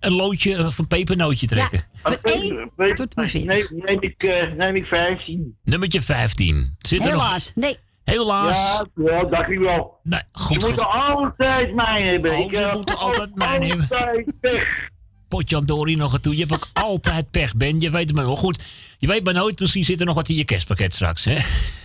een 0.00 0.12
loodje 0.12 0.66
of 0.66 0.78
een 0.78 0.86
pepernootje 0.86 1.46
trekken. 1.46 1.82
Van 1.94 2.16
1 2.22 2.70
tot 2.94 3.14
en 3.14 3.22
met 3.22 3.44
Nee, 3.44 3.66
neem 3.70 4.02
ik, 4.02 4.22
eh, 4.22 4.52
neem 4.52 4.76
ik 4.76 4.86
15. 4.86 5.56
Nummertje 5.64 6.02
15. 6.02 6.74
Zit 6.78 7.00
er 7.00 7.12
nog... 7.12 7.22
Helaas, 7.22 7.52
nee. 7.54 7.78
Helaas. 8.04 8.56
Ja, 8.56 8.86
ja, 9.04 9.24
dacht 9.24 9.50
ik 9.50 9.58
wel. 9.58 10.00
Nee, 10.02 10.20
goed. 10.32 10.62
Ze 10.62 10.66
moeten 10.66 10.90
altijd 10.90 11.74
mij 11.74 12.02
hebben. 12.02 12.32
Oh, 12.32 12.38
ik, 12.38 12.54
ze 12.54 12.62
eh, 12.62 12.74
moeten 12.74 12.98
altijd 12.98 13.34
mij 13.34 13.58
hebben. 13.66 13.88
Altijd 13.90 14.40
pech. 14.40 14.88
Potjandori 15.28 15.96
nog 15.96 16.12
een 16.12 16.20
toe. 16.20 16.34
Je 16.36 16.40
hebt 16.40 16.52
ook 16.52 16.68
altijd 16.72 17.30
pech, 17.30 17.54
Ben. 17.54 17.80
Je 17.80 17.90
weet 17.90 18.06
het 18.06 18.16
maar 18.16 18.26
wel 18.26 18.36
goed. 18.36 18.62
Je 19.04 19.10
weet 19.10 19.24
maar 19.24 19.34
nooit, 19.34 19.60
misschien 19.60 19.84
zit 19.84 20.00
er 20.00 20.06
nog 20.06 20.14
wat 20.14 20.28
in 20.28 20.34
je 20.34 20.44
kerstpakket 20.44 20.94
straks, 20.94 21.24
hè? 21.24 21.36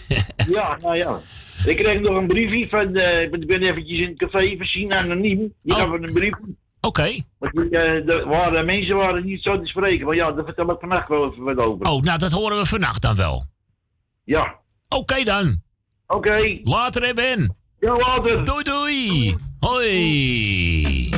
Ja, 0.56 0.78
nou 0.82 0.96
ja. 0.96 1.22
Ik 1.66 1.78
kreeg 1.78 2.00
nog 2.00 2.18
een 2.18 2.28
briefje 2.28 2.70
van, 2.70 2.96
eh, 2.96 3.22
ik 3.22 3.48
ben 3.48 3.62
eventjes 3.62 4.00
in 4.00 4.08
het 4.08 4.18
café 4.18 4.56
voorzien, 4.58 4.94
anoniem. 4.94 5.54
Die 5.62 5.76
Oh. 5.76 5.94
een 5.94 6.14
brief. 6.14 6.34
Oké. 6.82 7.22
Want 7.38 7.56
eh, 7.56 7.70
de, 8.06 8.64
mensen 8.66 8.96
waren 8.96 9.26
niet 9.26 9.42
zo 9.42 9.60
te 9.60 9.66
spreken. 9.66 10.06
Maar 10.06 10.16
ja, 10.16 10.32
daar 10.32 10.46
vertel 10.46 10.72
ik 10.72 10.80
vannacht 10.80 11.08
wel 11.08 11.32
even 11.32 11.44
wat 11.44 11.58
over. 11.58 11.86
Oh, 11.86 12.02
nou, 12.02 12.18
dat 12.18 12.32
horen 12.32 12.58
we 12.58 12.66
vannacht 12.66 13.02
dan 13.02 13.16
wel. 13.16 13.46
Ja. 14.24 14.56
Oké 14.90 15.24
dan. 15.24 15.62
Oké. 16.08 16.60
Later, 16.64 17.14
Ben. 17.14 17.56
Ja, 17.80 17.96
later. 17.98 18.44
Doei, 18.44 18.64
doei. 18.64 19.36
Hoi. 19.60 21.10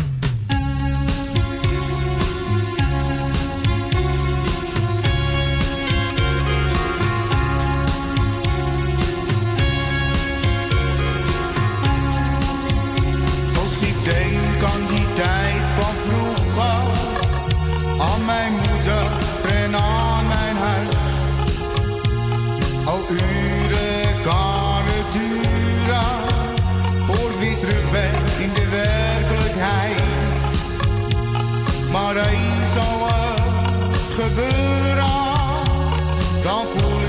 Denk 14.04 14.64
aan 14.64 14.88
die 14.88 15.14
tijd 15.14 15.64
van 15.80 15.96
vroeger, 16.06 16.84
aan 18.00 18.26
mijn 18.26 18.52
moeder 18.52 19.12
en 19.64 19.76
aan 19.76 20.28
mijn 20.28 20.56
huis. 20.56 20.96
Al 22.86 23.02
uren 23.10 24.22
kan 24.22 24.84
het 24.84 25.08
duren, 25.14 26.12
voor 27.00 27.40
wie 27.40 27.60
terug 27.60 27.92
ben 27.92 28.44
in 28.44 28.54
de 28.54 28.68
werkelijkheid. 28.70 30.02
Maar 31.92 32.16
eens 32.16 32.74
zal 32.74 33.08
het 33.92 34.14
gebeuren, 34.20 35.06
dan 36.44 36.66
voel 36.76 37.01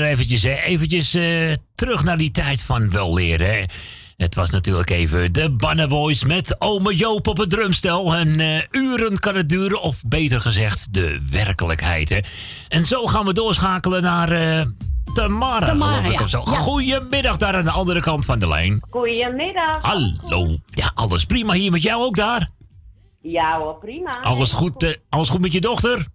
er 0.00 0.06
eventjes. 0.06 0.42
Hè. 0.42 0.54
Eventjes 0.54 1.14
eh, 1.14 1.52
terug 1.74 2.04
naar 2.04 2.18
die 2.18 2.30
tijd 2.30 2.62
van 2.62 2.90
wel 2.90 3.14
leren. 3.14 3.46
Hè. 3.46 3.64
Het 4.16 4.34
was 4.34 4.50
natuurlijk 4.50 4.90
even 4.90 5.32
de 5.32 5.50
Bannenboys 5.50 6.24
met 6.24 6.60
ome 6.60 6.96
Joop 6.96 7.26
op 7.26 7.36
het 7.36 7.50
drumstel. 7.50 8.14
En 8.14 8.40
eh, 8.40 8.62
uren 8.70 9.18
kan 9.18 9.34
het 9.34 9.48
duren, 9.48 9.80
of 9.80 10.02
beter 10.06 10.40
gezegd, 10.40 10.94
de 10.94 11.20
werkelijkheid. 11.30 12.08
Hè. 12.08 12.18
En 12.68 12.86
zo 12.86 13.06
gaan 13.06 13.26
we 13.26 13.32
doorschakelen 13.32 14.02
naar 14.02 14.30
eh 14.32 14.66
Tamara, 15.14 15.66
Tamara, 15.66 15.90
geloof 15.90 16.06
ik, 16.06 16.18
ja. 16.18 16.22
of 16.22 16.28
zo. 16.28 16.42
Ja. 16.44 16.56
Goedemiddag 16.56 17.36
daar 17.36 17.54
aan 17.54 17.64
de 17.64 17.70
andere 17.70 18.00
kant 18.00 18.24
van 18.24 18.38
de 18.38 18.48
lijn. 18.48 18.80
Goedemiddag. 18.90 19.82
Hallo. 19.82 20.56
Ja, 20.66 20.90
alles 20.94 21.24
prima 21.24 21.52
hier 21.52 21.70
met 21.70 21.82
jou 21.82 22.02
ook 22.02 22.16
daar? 22.16 22.50
Ja 23.22 23.58
hoor, 23.58 23.78
prima. 23.78 24.20
Alles 24.22 24.52
goed, 24.52 24.98
alles 25.08 25.28
goed 25.28 25.40
met 25.40 25.52
je 25.52 25.60
dochter? 25.60 26.06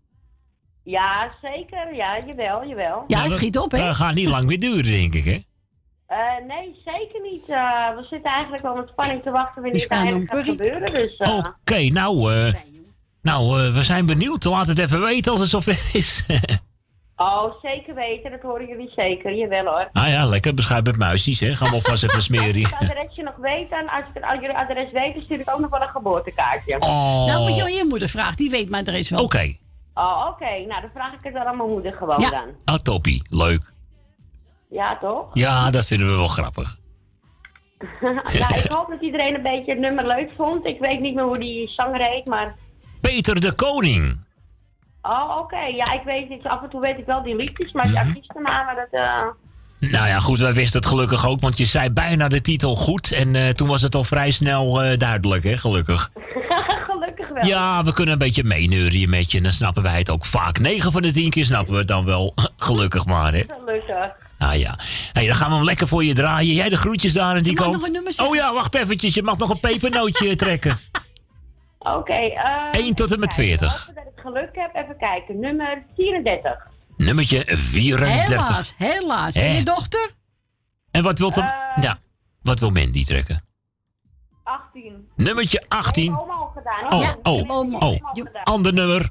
Ja, 0.86 1.32
zeker. 1.42 1.96
Ja, 1.96 2.18
jawel, 2.28 2.66
jawel. 2.68 3.04
Ja, 3.08 3.30
schiet 3.30 3.58
op, 3.58 3.72
hè? 3.72 3.78
Dat 3.78 3.96
gaat 3.96 4.14
niet 4.14 4.28
lang 4.28 4.46
meer 4.46 4.60
duren, 4.60 4.92
denk 4.92 5.14
ik, 5.14 5.24
hè? 5.26 5.40
Eh, 6.08 6.46
nee, 6.48 6.82
zeker 6.86 7.22
niet. 7.32 7.50
Eh, 7.50 7.96
we 7.96 8.06
zitten 8.10 8.32
eigenlijk 8.32 8.64
wel 8.64 8.76
met 8.76 8.88
spanning 8.88 9.24
te 9.24 9.32
wachten 9.32 9.62
wanneer 9.62 9.82
het 9.82 9.92
gaan 9.92 10.00
eigenlijk 10.06 10.32
gaat 10.32 10.44
gebeuren. 10.44 10.94
Dus, 10.94 11.18
eh, 11.18 11.38
Oké, 11.38 11.80
nou, 11.88 12.34
eh, 12.34 12.54
nou 13.22 13.60
eh, 13.66 13.74
we 13.74 13.84
zijn 13.84 14.06
benieuwd. 14.06 14.44
Laat 14.44 14.68
het 14.68 14.80
even 14.80 15.02
weten 15.02 15.32
als 15.32 15.42
het 15.42 15.50
zover 15.50 15.90
is. 15.94 16.24
Oh, 17.18 17.54
zeker 17.62 17.96
weten. 17.96 18.32
Dat 18.32 18.42
horen 18.42 18.68
jullie 18.68 18.92
zeker. 18.96 19.36
Jawel 19.36 19.66
hoor. 19.66 19.90
ah 19.94 20.08
ja, 20.08 20.26
lekker 20.26 20.54
beschuit 20.54 20.86
met 20.86 20.98
muisjes, 20.98 21.40
hè? 21.40 21.56
Gaan 21.56 21.68
we 21.70 21.74
alvast 21.76 22.04
even 22.04 22.22
smeren. 22.24 22.64
Als 22.64 22.70
je 22.70 22.76
het 22.80 22.90
adresje 22.90 23.22
nog 23.22 23.36
weet, 23.36 23.70
dan 23.70 23.90
als, 23.90 24.00
ik 24.08 24.14
het, 24.14 24.24
als 24.24 24.40
jullie 24.40 24.56
adres 24.56 24.92
weten, 24.92 25.22
stuur 25.22 25.40
ik 25.40 25.50
ook 25.50 25.60
nog 25.60 25.70
wel 25.70 25.82
een 25.82 25.88
geboortekaartje. 25.88 26.80
Oh. 26.80 27.26
Nou, 27.26 27.48
moet 27.48 27.56
je 27.56 27.64
aan 27.64 27.74
je 27.74 27.86
moeder 27.90 28.10
vragen. 28.10 28.36
Die 28.36 28.50
weet 28.50 28.70
mijn 28.70 28.88
adres 28.88 29.10
wel. 29.10 29.24
Oké. 29.24 29.56
Oh, 29.98 30.26
oké. 30.30 30.46
Nou, 30.68 30.82
dan 30.82 30.90
vraag 30.94 31.14
ik 31.14 31.20
het 31.22 31.34
wel 31.34 31.44
aan 31.46 31.58
mijn 31.58 31.70
moeder 31.70 31.94
gewoon 31.94 32.20
Ja. 32.20 32.30
dan. 32.30 32.46
Ah, 32.66 32.76
toppie. 32.76 33.22
Leuk. 33.30 33.72
Ja, 34.70 34.98
toch? 34.98 35.26
Ja, 35.34 35.72
dat 35.72 35.86
vinden 35.86 36.08
we 36.08 36.16
wel 36.16 36.28
grappig. 36.28 36.78
nou, 38.40 38.56
ik 38.56 38.66
hoop 38.76 38.88
dat 38.90 39.02
iedereen 39.02 39.36
een 39.36 39.42
beetje 39.42 39.72
het 39.72 39.80
nummer 39.80 40.08
leuk 40.08 40.32
vond. 40.38 40.66
Ik 40.66 40.80
weet 40.80 41.00
niet 41.00 41.16
meer 41.16 41.24
hoe 41.24 41.40
die 41.40 41.68
zanger 41.68 42.02
heet, 42.02 42.28
maar... 42.28 42.56
Peter 43.02 43.40
de 43.40 43.54
Koning. 43.54 44.24
Oh, 45.02 45.38
oké. 45.40 45.60
Ja, 45.60 45.92
ik 45.92 46.02
weet 46.06 46.30
niet. 46.30 46.44
Af 46.44 46.62
en 46.64 46.70
toe 46.70 46.82
weet 46.82 46.98
ik 46.98 47.06
wel 47.06 47.24
die 47.24 47.36
liedjes, 47.36 47.72
maar 47.72 47.88
die 47.88 47.98
artiestennamen, 48.00 48.76
dat... 48.76 48.88
eh, 48.92 49.22
Nou 49.92 50.08
ja, 50.08 50.20
goed, 50.20 50.40
wij 50.40 50.54
wisten 50.54 50.80
het 50.80 50.90
gelukkig 50.90 51.28
ook, 51.28 51.40
want 51.40 51.58
je 51.58 51.66
zei 51.66 51.90
bijna 51.90 52.28
de 52.28 52.42
titel 52.42 52.76
goed. 52.76 53.12
En 53.12 53.36
eh, 53.36 53.50
toen 53.50 53.68
was 53.68 53.82
het 53.82 53.96
al 53.96 54.04
vrij 54.04 54.32
snel 54.32 54.82
eh, 54.84 54.98
duidelijk, 54.98 55.44
hè, 55.44 55.58
gelukkig. 55.58 56.12
Wel. 57.36 57.46
Ja, 57.46 57.84
we 57.84 57.94
kunnen 57.94 58.14
een 58.14 58.20
beetje 58.20 58.44
meeneurien 58.44 59.10
met 59.10 59.32
je 59.32 59.38
en 59.38 59.44
dan 59.44 59.52
snappen 59.52 59.84
wij 59.84 59.98
het 59.98 60.10
ook 60.10 60.26
vaak. 60.26 60.60
9 60.60 60.92
van 60.92 61.02
de 61.02 61.12
10 61.12 61.30
keer 61.30 61.46
snappen 61.46 61.74
we 61.74 61.80
het 61.80 61.88
dan 61.88 62.06
wel. 62.06 62.34
Gelukkig 62.58 63.06
maar, 63.06 63.34
hè. 63.34 63.44
Gelukkig. 63.48 64.24
Ah 64.38 64.56
ja. 64.56 64.78
Hey, 65.14 65.26
dan 65.26 65.36
gaan 65.36 65.50
we 65.50 65.56
hem 65.56 65.64
lekker 65.66 65.88
voor 65.88 66.04
je 66.04 66.14
draaien. 66.14 66.54
Jij 66.54 66.70
de 66.70 66.78
groetjes 66.78 67.14
daar 67.14 67.36
aan 67.36 67.44
die 67.44 67.54
mag 67.54 67.62
kant. 67.64 67.76
nog 67.76 67.86
een 67.86 67.92
nummer 67.92 68.14
zeggen. 68.14 68.36
oh 68.36 68.40
ja, 68.42 68.54
wacht 68.54 68.76
eventjes. 68.76 69.14
Je 69.14 69.24
mag 69.24 69.38
nog 69.38 69.50
een 69.50 69.60
pepernootje 69.60 70.36
trekken. 70.46 70.80
Oké. 71.80 72.14
eh 72.14 72.68
1 72.72 72.94
tot 72.94 73.12
en 73.12 73.20
met 73.20 73.34
40. 73.34 73.78
hopen 73.78 73.96
dat 73.96 74.04
ik 74.16 74.22
geluk 74.22 74.50
heb. 74.54 74.84
Even 74.84 74.98
kijken. 74.98 75.40
Nummer 75.40 75.84
34. 75.96 76.68
Nummertje 76.98 77.44
34. 77.48 78.38
Helaas, 78.38 78.74
helaas. 78.78 79.36
En 79.36 79.54
je 79.54 79.64
dochter? 79.64 80.12
En 80.92 81.04
wat 81.04 81.20
wil, 81.20 81.32
hem, 81.32 81.52
ja, 81.82 81.98
wat 82.42 82.60
wil 82.60 82.70
Mandy 82.70 83.04
trekken? 83.04 83.42
18. 84.46 85.08
Nummertje 85.16 85.64
18. 85.68 86.20
Oma 86.20 86.34
al 86.34 86.52
gedaan. 86.56 86.94
Oh, 86.94 87.00
hoor. 87.24 87.44
oh, 87.44 87.58
Oma 87.58 87.78
oh. 87.78 87.98
Ander 88.44 88.74
nummer. 88.74 89.10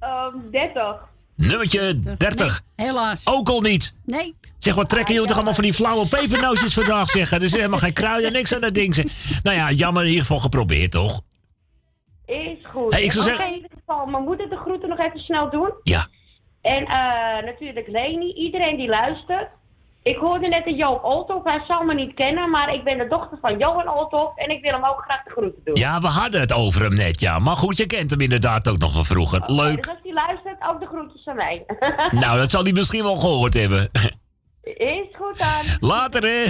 Ehm, 0.00 0.36
30. 0.50 0.96
Nummertje 1.36 1.98
30. 2.16 2.62
Helaas. 2.76 3.26
Ook 3.26 3.48
al 3.48 3.60
niet. 3.60 3.92
Nee. 4.04 4.34
Zeg, 4.58 4.74
wat 4.74 4.88
trekken 4.88 5.12
jullie 5.12 5.28
toch 5.28 5.36
allemaal 5.36 5.54
van 5.54 5.64
die 5.64 5.74
flauwe 5.74 6.06
pepernootjes 6.06 6.74
vandaag, 6.74 7.08
zeggen? 7.10 7.38
Er 7.38 7.44
is 7.44 7.52
helemaal 7.52 7.78
geen 7.78 7.92
kruiden, 7.92 8.32
niks 8.32 8.54
aan 8.54 8.60
dat 8.60 8.74
ding. 8.74 8.94
zeg. 8.94 9.04
Nou 9.42 9.56
ja, 9.56 9.70
jammer 9.70 10.02
in 10.02 10.08
ieder 10.08 10.24
geval 10.24 10.38
geprobeerd, 10.38 10.90
toch? 10.90 11.20
Is 12.26 12.58
goed. 12.62 12.92
Hey, 12.92 13.02
ik 13.02 13.12
zou 13.12 13.24
En 13.24 13.30
zeggen- 13.30 13.48
In 13.48 13.54
ieder 13.54 13.70
geval, 13.78 14.06
mijn 14.06 14.24
moeder 14.24 14.48
de 14.48 14.56
groeten 14.56 14.88
nog 14.88 14.98
even 14.98 15.20
snel 15.20 15.50
doen. 15.50 15.70
Ja. 15.82 16.06
En 16.60 16.84
eh, 16.86 17.44
natuurlijk 17.44 17.88
Leni, 17.88 18.32
iedereen 18.32 18.76
die 18.76 18.88
luistert. 18.88 19.48
Ik 20.02 20.16
hoorde 20.16 20.46
net 20.46 20.66
een 20.66 20.76
Joop 20.76 21.04
Olthoff, 21.04 21.44
hij 21.44 21.62
zal 21.66 21.84
me 21.84 21.94
niet 21.94 22.14
kennen, 22.14 22.50
maar 22.50 22.74
ik 22.74 22.84
ben 22.84 22.98
de 22.98 23.06
dochter 23.08 23.38
van 23.40 23.58
Johan 23.58 23.88
Olthoff 23.88 24.36
en 24.36 24.50
ik 24.50 24.62
wil 24.62 24.72
hem 24.72 24.84
ook 24.84 25.02
graag 25.04 25.22
de 25.22 25.30
groeten 25.30 25.60
doen. 25.64 25.74
Ja, 25.74 26.00
we 26.00 26.06
hadden 26.06 26.40
het 26.40 26.52
over 26.52 26.82
hem 26.82 26.94
net, 26.94 27.20
ja. 27.20 27.38
Maar 27.38 27.56
goed, 27.56 27.76
je 27.76 27.86
kent 27.86 28.10
hem 28.10 28.20
inderdaad 28.20 28.68
ook 28.68 28.78
nog 28.78 28.92
van 28.92 29.04
vroeger. 29.04 29.40
Dus 29.40 29.56
Leuk. 29.56 29.88
als 29.88 29.98
hij 30.02 30.12
luistert, 30.12 30.56
ook 30.68 30.80
de 30.80 30.86
groetjes 30.86 31.22
van 31.22 31.36
mij. 31.36 31.64
Nou, 32.20 32.38
dat 32.38 32.50
zal 32.50 32.62
hij 32.62 32.72
misschien 32.72 33.02
wel 33.02 33.16
gehoord 33.16 33.54
hebben. 33.54 33.90
Is 34.62 35.06
goed 35.12 35.38
dan. 35.38 35.88
Later, 35.88 36.22
hè. 36.22 36.46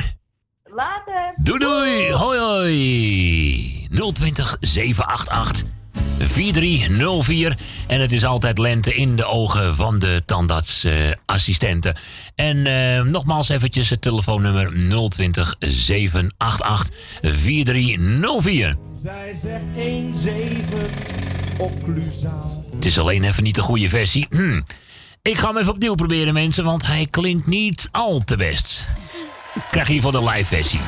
Later. 0.64 1.34
Doei, 1.36 1.58
doei. 1.58 2.12
Hoi, 2.12 2.38
hoi. 2.38 3.88
020 4.12 4.56
788 4.60 5.79
4304. 6.20 7.56
En 7.86 8.00
het 8.00 8.12
is 8.12 8.24
altijd 8.24 8.58
lente 8.58 8.94
in 8.94 9.16
de 9.16 9.24
ogen 9.24 9.76
van 9.76 9.98
de 9.98 10.22
tandartsassistenten. 10.26 11.96
en 12.34 12.66
eh, 12.66 13.02
nogmaals 13.02 13.48
eventjes 13.48 13.90
het 13.90 14.02
telefoonnummer 14.02 14.72
020 15.08 15.56
788 15.58 16.96
4304. 17.20 18.76
Zij 19.02 19.36
zegt 19.42 19.64
1-7 19.64 21.58
occlusaal. 21.58 22.64
Het 22.74 22.84
is 22.84 22.98
alleen 22.98 23.24
even 23.24 23.42
niet 23.42 23.54
de 23.54 23.62
goede 23.62 23.88
versie. 23.88 24.26
Hm. 24.30 24.60
Ik 25.22 25.38
ga 25.38 25.46
hem 25.46 25.56
even 25.56 25.72
opnieuw 25.72 25.94
proberen, 25.94 26.32
mensen, 26.32 26.64
want 26.64 26.86
hij 26.86 27.06
klinkt 27.10 27.46
niet 27.46 27.88
al 27.92 28.20
te 28.24 28.36
best. 28.36 28.86
Ik 29.54 29.62
krijg 29.70 29.88
hier 29.88 30.02
voor 30.02 30.12
de 30.12 30.24
live 30.24 30.44
versie. 30.44 30.80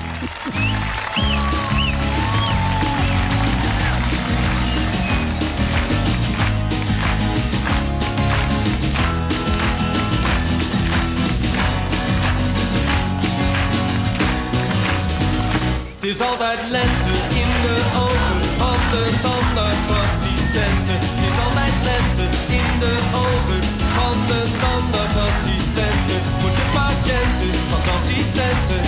Is 16.13 16.21
altijd 16.21 16.59
lente 16.71 17.13
in 17.29 17.51
de 17.63 17.77
ogen 17.97 18.43
van 18.59 18.81
de 18.91 19.05
tandartsassistenten. 19.23 20.99
Het 21.01 21.25
is 21.31 21.37
altijd 21.47 21.75
lente 21.89 22.25
in 22.61 22.79
de 22.79 22.95
ogen 23.27 23.63
van 23.97 24.17
de 24.27 24.41
tandartsassistenten. 24.61 26.21
Voor 26.41 26.51
de 26.51 26.67
patiënten 26.73 27.55
van 27.71 27.81
de 27.85 27.91
assistenten 27.91 28.83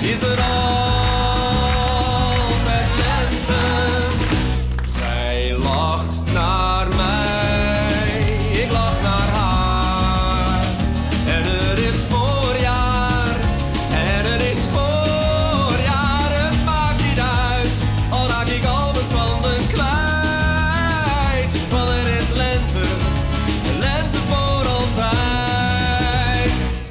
is 0.00 0.20
er 0.22 0.40
altijd 0.40 0.77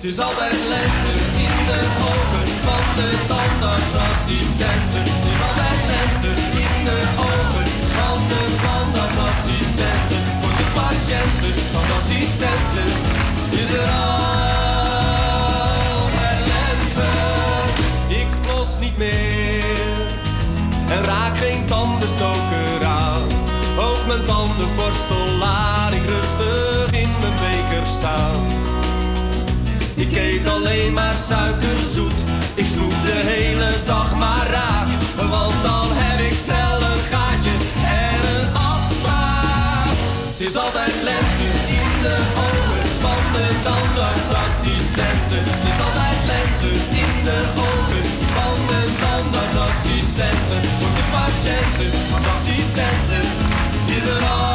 is 0.07 0.19
altijd 0.19 0.51
lente 0.51 1.13
in 1.45 1.55
de 1.69 1.79
ogen 2.11 2.47
van 2.67 2.85
de 2.95 3.09
tandartsassistenten. 3.27 5.03
Het 5.13 5.25
is 5.31 5.39
altijd 5.49 5.79
lente 5.93 6.31
in 6.65 6.75
de 6.89 6.99
ogen 7.31 7.67
van 7.97 8.19
de 8.31 8.41
tandartsassistenten. 8.65 10.21
Voor 10.41 10.55
de 10.61 10.67
patiënten 10.79 11.53
van 11.73 11.85
de 11.89 11.95
assistenten 12.01 12.89
is 13.61 13.69
er 13.81 13.89
altijd 14.97 16.39
lente. 16.53 17.09
Ik 18.21 18.29
flos 18.41 18.69
niet 18.79 18.97
meer 18.97 20.05
en 20.95 21.03
raak 21.03 21.37
geen 21.37 21.65
tandenstoker 21.65 22.79
aan. 22.85 23.23
Ook 23.87 24.01
mijn 24.07 24.23
tandenborstel 24.25 25.27
laat 25.43 25.93
ik 25.93 26.05
rustig 26.15 26.85
in 27.01 27.11
mijn 27.21 27.37
beker 27.43 27.85
staan. 27.97 28.56
Eet 30.17 30.47
alleen 30.47 30.93
maar 30.93 31.15
suikerzoet. 31.27 32.19
Ik 32.55 32.67
sloep 32.73 32.95
de 33.09 33.19
hele 33.33 33.69
dag 33.85 34.15
maar 34.15 34.47
raak. 34.57 34.87
Want 35.15 35.57
dan 35.67 35.87
heb 36.01 36.19
ik 36.29 36.37
snel 36.45 36.77
een 36.91 37.03
gaatje 37.11 37.55
en 38.03 38.19
een 38.35 38.47
afspraak. 38.71 39.95
Het 40.31 40.41
is 40.47 40.55
altijd 40.65 40.93
lente 41.09 41.47
in 41.79 41.91
de 42.05 42.17
ogen 42.47 42.85
van 43.05 43.21
de 43.35 43.47
tandartsassistenten. 43.67 45.41
Het 45.53 45.65
is 45.71 45.79
altijd 45.87 46.19
lente 46.31 46.71
in 47.03 47.13
de 47.27 47.39
ogen 47.69 48.05
van 48.37 48.57
de 48.71 48.81
tandartsassistenten. 49.03 50.61
Voor 50.79 50.93
de 50.99 51.05
patiënten 51.17 51.91
assistenten 52.35 53.23
is 53.97 54.05
er 54.15 54.23
altijd 54.29 54.46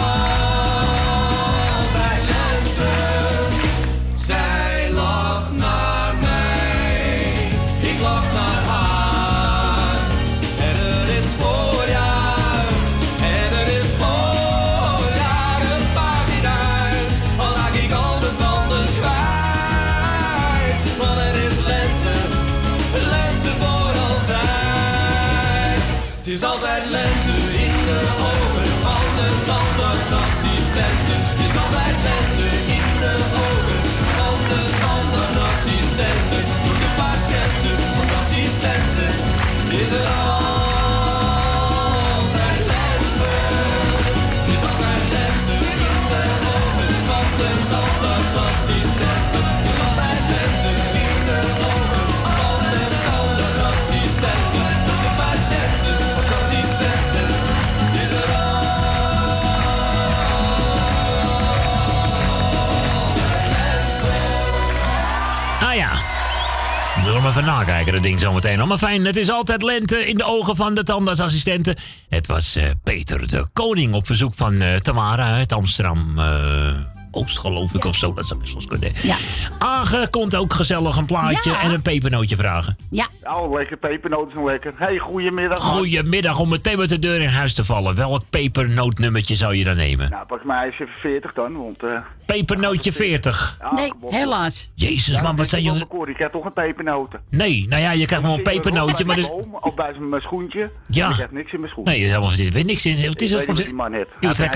hem 67.23 67.31
even 67.31 67.45
nakijken, 67.45 67.93
dat 67.93 68.03
ding 68.03 68.21
zometeen. 68.21 68.61
al. 68.61 68.67
Maar 68.67 68.79
fijn, 68.79 69.05
het 69.05 69.17
is 69.17 69.31
altijd 69.31 69.63
lente 69.63 70.07
in 70.07 70.17
de 70.17 70.25
ogen 70.25 70.57
van 70.57 70.75
de 70.75 70.83
tandartsassistenten. 70.83 71.77
Het 72.09 72.27
was 72.27 72.57
eh, 72.57 72.65
Peter 72.83 73.29
de 73.29 73.47
Koning 73.53 73.95
op 73.95 74.07
verzoek 74.07 74.35
van 74.35 74.61
eh, 74.61 74.75
Tamara 74.77 75.35
uit 75.35 75.53
Amsterdam. 75.53 76.19
eh, 76.19 76.92
Oost, 77.15 77.39
geloof 77.39 77.75
ik, 77.75 77.85
of 77.85 77.97
zo. 77.97 78.15
Dat 78.15 78.27
zou 78.27 78.41
best 78.41 78.53
wel 78.53 78.63
eens 78.63 78.71
kunnen. 78.71 78.93
Ja. 79.03 79.17
Age 79.59 80.07
komt 80.11 80.37
ook 80.37 80.53
gezellig 80.55 80.97
een 80.97 81.05
plaatje 81.07 81.51
Ja. 81.51 81.61
en 81.63 81.71
een 81.73 81.83
pepernootje 81.83 82.37
vragen. 82.37 82.77
Ja. 82.91 83.07
Oh, 83.23 83.53
lekker 83.55 83.77
pepernoten 83.77 84.33
zijn 84.33 84.45
lekker. 84.45 84.73
Hey, 84.77 84.99
goedemiddag. 84.99 85.61
Goedemiddag, 85.61 86.39
om 86.39 86.49
meteen 86.49 86.79
met 86.79 86.89
de 86.89 86.99
deur 86.99 87.21
in 87.21 87.29
huis 87.29 87.55
te 87.55 87.65
vallen. 87.65 87.95
Welk 87.95 88.23
pepernootnummertje 88.31 89.35
zou 89.37 89.55
je 89.55 89.65
dan 89.65 89.77
nemen? 89.77 90.11
Nou, 90.11 90.27
pak 90.27 90.45
mij 90.45 90.67
eens 90.67 90.75
even 90.75 90.95
40 91.01 91.33
dan, 91.33 91.57
want... 91.57 91.83
eh 91.83 91.99
Pepernootje 92.27 92.93
40. 92.93 93.59
Nee, 93.75 93.93
helaas. 94.07 94.73
Jezus, 94.75 95.21
man, 95.21 95.37
wat 95.37 95.49
zijn 95.49 95.63
jullie... 95.63 95.87
Ik 96.07 96.17
heb 96.19 96.33
toch 96.33 96.45
een 96.45 96.53
pepernoten. 96.53 97.21
Nee, 97.31 97.67
nou 97.69 97.83
ja, 97.83 97.93
je 97.93 98.07
krijgt 98.07 98.25
wel 98.25 98.35
een 98.35 98.43
pepernootje, 98.43 99.05
maar... 99.05 99.19
Of 99.61 99.75
bij 99.75 99.95
mijn 99.99 100.23
schoentje. 100.23 100.71
Ja. 100.89 101.11
Ik 101.11 101.17
heb 101.17 101.33
niks 101.33 101.53
in 101.53 101.61
mijn 101.61 101.73
schoen. 101.73 101.85
Nee, 101.85 102.11
er 102.13 102.31
zit 102.31 102.53
weer 102.53 102.65
niks 102.65 102.87
in. 102.87 102.97
Het 103.11 103.23
is 103.23 103.31
heeft. 103.31 104.09
Je 104.21 104.29
trekt 104.31 104.55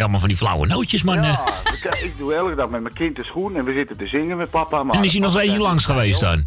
allemaal, 0.00 0.18
van 0.20 0.28
die 0.28 0.36
flauwe 0.36 0.66
nootjes, 0.66 1.02
man. 1.02 1.22
Ja. 1.22 1.40
ik, 1.72 1.94
ik 1.94 2.12
doe 2.18 2.34
elke 2.34 2.54
dag 2.54 2.68
met 2.70 2.82
mijn 2.82 2.94
kind 2.94 3.16
de 3.16 3.24
schoen 3.24 3.56
en 3.56 3.64
we 3.64 3.72
zitten 3.72 3.96
te 3.96 4.06
zingen 4.06 4.36
met 4.36 4.50
papa. 4.50 4.82
Maar 4.82 4.96
En 4.96 5.04
is 5.04 5.12
hij 5.12 5.20
nog 5.20 5.32
steeds 5.32 5.56
langs 5.56 5.84
geweest 5.84 6.20
dan? 6.20 6.46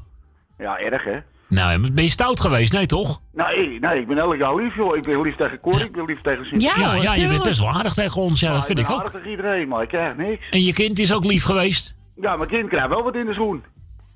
Ja, 0.58 0.80
erg 0.80 1.04
hè. 1.04 1.18
Nou, 1.48 1.91
ben 1.91 2.04
je 2.04 2.10
stout 2.10 2.40
geweest? 2.40 2.74
Nee, 2.74 2.86
toch? 2.86 3.22
Nee, 3.34 3.80
nee, 3.80 4.00
ik 4.00 4.08
ben 4.08 4.18
elk 4.18 4.36
jaar 4.38 4.56
lief 4.56 4.76
joh. 4.76 4.95
Ik 4.95 5.04
ben 5.04 5.22
lief 5.22 5.36
tegen 5.36 5.60
Cor, 5.60 5.82
ik 5.82 5.91
ben 5.91 6.06
lief 6.06 6.22
tegen 6.22 6.45
Sint. 6.45 6.62
ja, 6.62 6.95
ja, 6.95 7.14
je 7.16 7.28
bent 7.28 7.44
best 7.44 7.60
wel 7.60 7.70
aardig 7.70 7.94
tegen 7.94 8.22
ons. 8.22 8.40
Ja, 8.40 8.54
dat 8.54 8.66
vind 8.66 8.80
ik 8.80 8.86
ben 8.86 8.94
ook. 8.94 9.00
aardig 9.00 9.14
tegen 9.14 9.30
iedereen, 9.30 9.68
maar 9.68 9.82
ik 9.82 9.88
krijg 9.88 10.18
niks. 10.18 10.50
En 10.50 10.64
je 10.64 10.74
kind 10.74 11.00
is 11.00 11.14
ook 11.14 11.26
lief 11.26 11.44
geweest? 11.44 11.95
Ja, 12.22 12.36
mijn 12.36 12.50
kind 12.50 12.70
krijgt 12.70 12.88
wel 12.88 13.04
wat 13.04 13.16
in 13.16 13.26
de 13.26 13.34
schoen. 13.34 13.64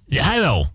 Ja, 0.05 0.23
hij 0.23 0.39
wel. 0.39 0.67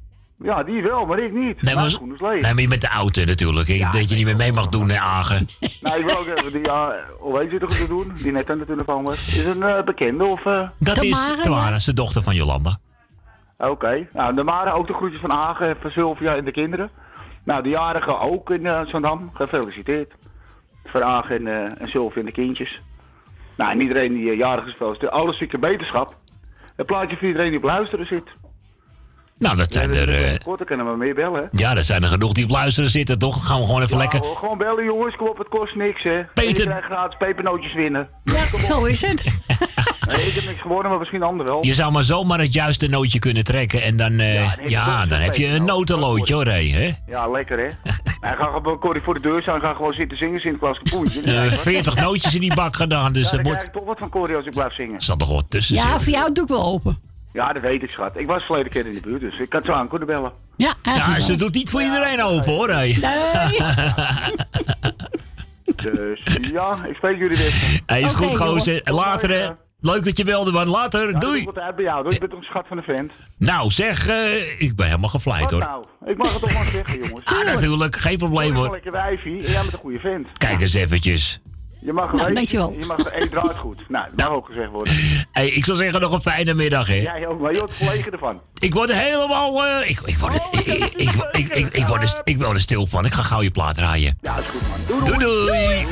Ja, 0.43 0.63
die 0.63 0.83
wel, 0.83 1.07
maar 1.07 1.19
ik 1.19 1.33
niet. 1.33 1.63
Nee, 1.63 1.75
maar, 1.75 1.91
schoen 1.91 2.15
is 2.15 2.21
leeg. 2.21 2.43
nee, 2.43 2.53
maar 2.53 2.63
je 2.63 2.69
met 2.69 2.81
de 2.81 2.89
auto 2.89 3.25
natuurlijk. 3.25 3.69
hè. 3.69 3.79
dat 3.79 4.09
je 4.09 4.17
niet 4.17 4.25
meer 4.25 4.37
mee 4.37 4.53
mag 4.53 4.67
doen 4.67 4.91
in 4.91 4.99
Agen. 4.99 5.49
Nee, 5.81 5.99
ik 5.99 6.05
wil 6.05 6.19
ook 6.19 6.27
even 6.27 6.53
die, 6.53 6.65
ja, 6.65 6.95
hoe 7.19 7.39
heet 7.39 7.51
je 7.51 7.59
het 7.59 7.65
goed 7.65 7.77
te 7.77 7.87
doen? 7.87 8.13
Die 8.15 8.33
net 8.33 8.51
aan 8.51 8.59
de 8.59 8.67
telefoon 8.67 9.05
was. 9.05 9.27
Is 9.27 9.45
een 9.45 9.63
eh, 9.63 9.83
bekende 9.83 10.25
of... 10.25 10.47
eh? 10.47 10.69
Dat 10.79 11.03
is 11.03 11.31
Tamara, 11.43 11.79
zijn 11.79 11.97
dochter 11.97 12.23
van 12.23 12.35
Jolanda. 12.35 12.79
Oké. 13.59 14.09
Nou, 14.13 14.35
de 14.35 14.43
Mara 14.43 14.71
ook 14.71 14.87
de 14.87 14.95
groetjes 14.95 15.21
van 15.21 15.33
Agen, 15.33 15.77
van 15.81 15.91
Sylvia 15.91 16.37
en 16.37 16.45
de 16.45 16.53
kinderen. 16.53 16.91
Nou, 17.45 17.63
de 17.63 17.69
jarigen 17.69 18.21
ook 18.21 18.51
in 18.51 18.65
uh, 18.65 18.81
Zandam. 18.87 19.31
Gefeliciteerd. 19.35 20.13
Voor 20.85 21.03
Agen 21.03 21.37
en, 21.37 21.47
eh, 21.47 21.81
en 21.83 21.89
Sylvia 21.89 22.21
en 22.21 22.27
de 22.27 22.33
kindjes. 22.33 22.81
Nou, 23.57 23.71
en 23.71 23.81
iedereen 23.81 24.13
die 24.13 24.31
uh, 24.33 24.39
jarig 24.39 24.65
is 24.65 24.71
gefeliciteerd. 24.71 25.13
Alle 25.13 25.33
zieke 25.33 25.59
beterschap. 25.59 26.17
Een 26.77 26.85
plaatje 26.85 27.17
voor 27.17 27.27
iedereen 27.27 27.49
die 27.49 27.59
op 27.59 27.65
luisteren 27.65 28.07
zit. 28.07 28.25
Nou, 29.43 29.57
dat 29.57 29.73
zijn 29.73 29.95
er... 29.95 30.09
eh, 30.25 30.39
Kort, 30.45 30.59
dan 30.59 30.67
kunnen 30.67 30.91
we 30.91 30.97
meer 30.97 31.15
bellen, 31.15 31.43
hè? 31.53 31.59
ja, 31.63 31.77
er 31.77 31.83
zijn 31.83 32.03
er 32.03 32.09
genoeg 32.09 32.33
die 32.33 32.45
op 32.45 32.51
luisteren 32.51 32.91
zitten, 32.91 33.19
toch? 33.19 33.47
Gaan 33.47 33.61
we 33.61 33.67
gewoon 33.67 33.83
even 33.83 33.97
Ja, 33.97 34.03
lekker... 34.03 34.19
hoor, 34.21 34.37
gewoon 34.37 34.59
bellen, 34.59 34.85
jongens. 34.85 35.17
Op, 35.19 35.39
het 35.39 35.49
kost 35.49 35.75
niks, 35.75 36.03
hè. 36.03 36.23
Peter- 36.35 36.47
En 36.49 36.55
je 36.55 36.63
krijgt 36.63 36.85
gratis 36.87 37.17
pepernootjes 37.19 37.75
winnen. 37.75 38.09
Ja, 38.25 38.45
zo 38.65 38.85
is 38.85 39.01
het. 39.07 39.25
Nee, 40.09 40.27
ik 40.27 40.35
heb 40.35 40.45
niks 40.45 40.61
gewonnen, 40.61 40.91
maar 40.91 40.99
misschien 40.99 41.23
anderen 41.23 41.53
wel. 41.53 41.65
Je 41.67 41.75
zou 41.75 41.93
maar 41.93 42.03
zomaar 42.05 42.39
het 42.41 42.53
juiste 42.53 42.87
nootje 42.89 43.19
kunnen 43.19 43.45
trekken 43.45 43.83
en 43.83 43.97
dan, 43.97 44.19
eh, 44.19 44.35
ja, 44.35 44.51
nee, 44.59 44.99
dat 45.01 45.09
dan 45.09 45.21
heb 45.21 45.35
je 45.35 45.47
een 45.47 45.65
notenloodje 45.65 46.35
hoor, 46.35 46.45
hé. 46.47 46.69
hè? 46.71 46.91
Ja, 47.07 47.29
lekker, 47.31 47.59
hè. 47.59 47.69
Hij 48.21 48.37
gaat 48.37 48.51
gewoon 48.55 48.79
Corrie 48.79 49.03
voor 49.03 49.15
de 49.15 49.21
deur 49.21 49.43
staan 49.43 49.55
en 49.55 49.61
gaat 49.61 49.77
gewoon 49.77 49.93
zitten 49.93 50.17
zingen 50.19 50.41
Sinterklaas 50.41 50.79
Kapoentje. 50.83 51.21
Eh 51.33 51.43
40 51.53 51.95
nootjes 51.97 52.35
in 52.35 52.41
die 52.41 52.55
bak 52.55 52.77
gedaan, 52.77 53.13
dus 53.13 53.31
ja, 53.31 53.37
dat 53.37 53.41
wordt... 53.47 53.59
krijg 53.59 53.75
ik 53.75 53.79
toch 53.81 53.89
wat 53.89 53.99
van 53.99 54.09
Corrie 54.09 54.37
als 54.37 54.47
ik 54.47 54.53
blijf 54.53 54.75
zingen. 54.75 55.01
zal 55.01 55.17
toch 55.17 55.29
wel 55.29 55.43
tussen 55.49 55.75
Ja, 55.75 55.99
voor 55.99 56.13
jou 56.13 56.33
doe 56.33 56.45
ik 56.45 56.51
wel 56.51 56.65
open. 56.65 56.99
Ja, 57.33 57.53
dat 57.53 57.63
weet 57.63 57.83
ik, 57.83 57.91
schat. 57.91 58.17
Ik 58.17 58.27
was 58.27 58.45
verleden 58.45 58.71
keer 58.71 58.87
in 58.87 58.95
de 58.95 59.01
buurt, 59.01 59.21
dus 59.21 59.39
ik 59.39 59.53
had 59.53 59.65
zo 59.65 59.73
aan 59.73 59.89
kunnen 59.89 60.07
bellen. 60.07 60.33
Ja, 60.57 60.73
Ja, 60.83 61.21
ze 61.21 61.35
doet 61.35 61.55
niet 61.55 61.71
voor 61.71 61.83
iedereen 61.83 62.23
open 62.23 62.53
hoor, 62.53 62.69
hé. 62.71 62.95
Dus 65.83 66.21
ja, 66.53 66.85
ik 66.89 66.97
spreek 66.97 67.19
jullie 67.19 67.37
weer. 67.37 67.81
Hey, 67.87 68.01
is 68.03 68.13
goed, 68.13 68.37
gozer. 68.37 68.81
jongen. 68.85 69.05
Later, 69.05 69.31
hè. 69.31 69.49
Leuk 69.81 70.05
dat 70.05 70.17
je 70.17 70.25
belde, 70.25 70.51
man. 70.53 70.69
Later, 70.69 71.11
Ja, 71.11 71.19
doei. 71.19 71.41
Ik 71.41 71.57
uit 71.59 71.75
bij 71.77 71.85
jou, 71.85 72.03
doe. 72.03 72.13
Je 72.13 72.19
bent 72.19 72.31
toch 72.31 72.41
een 72.41 72.47
schat 72.47 72.67
van 72.69 72.77
de 72.77 72.83
vent. 72.83 73.11
Nou, 73.39 73.71
zeg, 73.71 74.09
eh, 74.09 74.61
ik 74.61 74.77
ben 74.77 74.87
helemaal 74.87 75.09
gevleid, 75.09 75.51
hoor. 75.51 75.61
nou? 75.61 75.85
Ik 76.05 76.17
mag 76.17 76.33
het 76.33 76.41
toch 76.43 76.53
maar 76.55 76.65
zeggen, 76.65 76.99
jongens. 77.05 77.25
Ah, 77.25 77.45
natuurlijk, 77.45 77.97
geen 77.97 78.19
probleem, 78.19 78.47
Ik 78.47 78.53
ben 78.53 78.57
een 78.61 78.65
hoor. 78.67 78.75
lekker 78.75 78.93
wijfie 78.93 79.33
en 79.47 79.53
jij 79.53 79.61
bent 79.61 79.73
een 79.73 79.79
goede 79.79 79.99
vent. 79.99 80.27
Kijk 80.39 80.61
eens 80.61 80.75
eventjes. 80.75 81.41
Je 81.85 81.93
mag 81.93 82.13
Nou, 82.13 82.29
een 82.29 82.35
dankjewel. 82.35 82.75
Je 82.79 82.87
mag 82.87 82.99
één 82.99 83.31
draait 83.31 83.57
goed. 83.57 83.89
Nou, 83.89 84.07
dat 84.15 84.29
mag 84.29 84.37
ook 84.37 84.47
gezegd 84.47 84.71
worden. 84.71 84.95
Hey, 85.33 85.49
ik 85.49 85.65
zou 85.65 85.79
zeggen, 85.79 86.01
nog 86.01 86.13
een 86.13 86.21
fijne 86.21 86.55
middag, 86.55 86.87
hè. 86.87 86.95
Jij 86.95 87.27
ook, 87.27 87.41
maar 87.41 87.53
je 87.53 87.59
wordt 87.59 87.75
verlegen 87.75 88.13
ervan. 88.13 88.41
Ik 88.59 88.75
word 88.75 88.91
er 88.91 88.97
helemaal... 88.97 89.65
eh, 89.67 89.91
ik, 89.91 90.01
ik, 90.05 90.17
word 90.19 90.35
er, 90.35 90.41
ik, 90.51 90.67
ik, 90.67 90.95
ik, 90.95 91.11
ik, 91.33 91.49
ik, 91.57 91.69
ik 91.77 91.87
word 91.87 92.03
er, 92.03 92.21
ik 92.25 92.37
word 92.37 92.53
er 92.53 92.61
stil 92.61 92.87
van. 92.87 93.05
Ik 93.05 93.13
ga 93.13 93.23
gauw 93.23 93.43
je 93.43 93.51
plaat 93.51 93.75
draaien. 93.75 94.19
Ja, 94.23 94.37
is 94.39 94.45
goed, 94.45 94.61
man. 94.69 94.79
Doei, 94.87 95.19
Doei, 95.19 95.19
doei. 95.19 95.51
Hey 95.51 95.87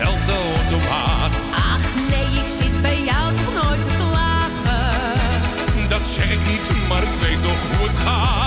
geldautomaat. 0.00 1.48
Ach 1.54 1.94
nee, 2.10 2.42
ik 2.42 2.48
zit 2.58 2.82
bij 2.82 3.02
jou 3.02 3.32
toch 3.32 3.62
nooit 3.62 3.82
te 3.82 3.94
klagen. 3.96 5.88
Dat 5.88 6.06
zeg 6.06 6.30
ik 6.32 6.46
niet, 6.46 6.88
maar 6.88 7.02
ik 7.02 7.14
weet 7.20 7.42
toch 7.42 7.76
hoe 7.78 7.86
het 7.88 7.96
gaat. 7.96 8.39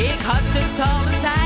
Ik 0.00 0.20
had 0.20 0.40
het 0.42 0.88
al 0.88 1.12
een 1.12 1.20
tijdje 1.20 1.39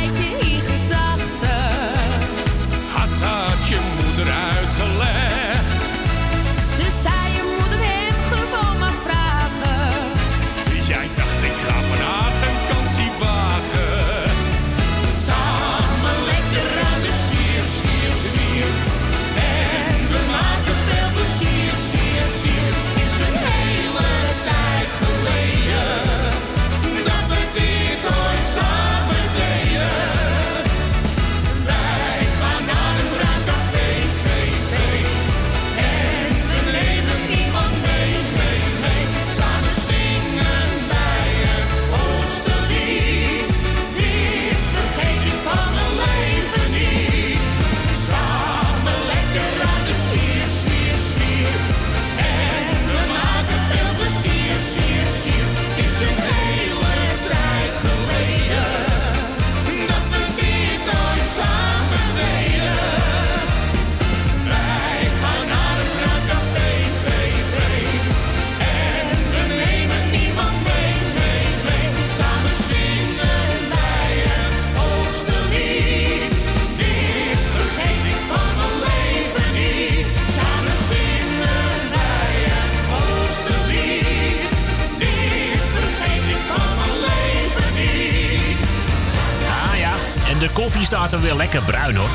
er 91.14 91.20
weer 91.20 91.34
lekker 91.34 91.62
bruin 91.62 91.96
hoor. 91.96 92.10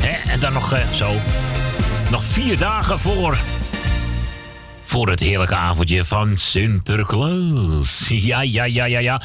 Hè? 0.00 0.30
En 0.30 0.40
dan 0.40 0.52
nog 0.52 0.72
eh, 0.72 0.92
zo. 0.92 1.20
Nog 2.10 2.24
vier 2.24 2.58
dagen 2.58 3.00
voor. 3.00 3.38
Voor 4.84 5.08
het 5.08 5.20
heerlijke 5.20 5.54
avondje 5.54 6.04
van 6.04 6.38
Sinterklaas. 6.38 8.04
Ja, 8.08 8.42
ja, 8.42 8.64
ja, 8.64 8.84
ja, 8.84 8.98
ja. 8.98 9.22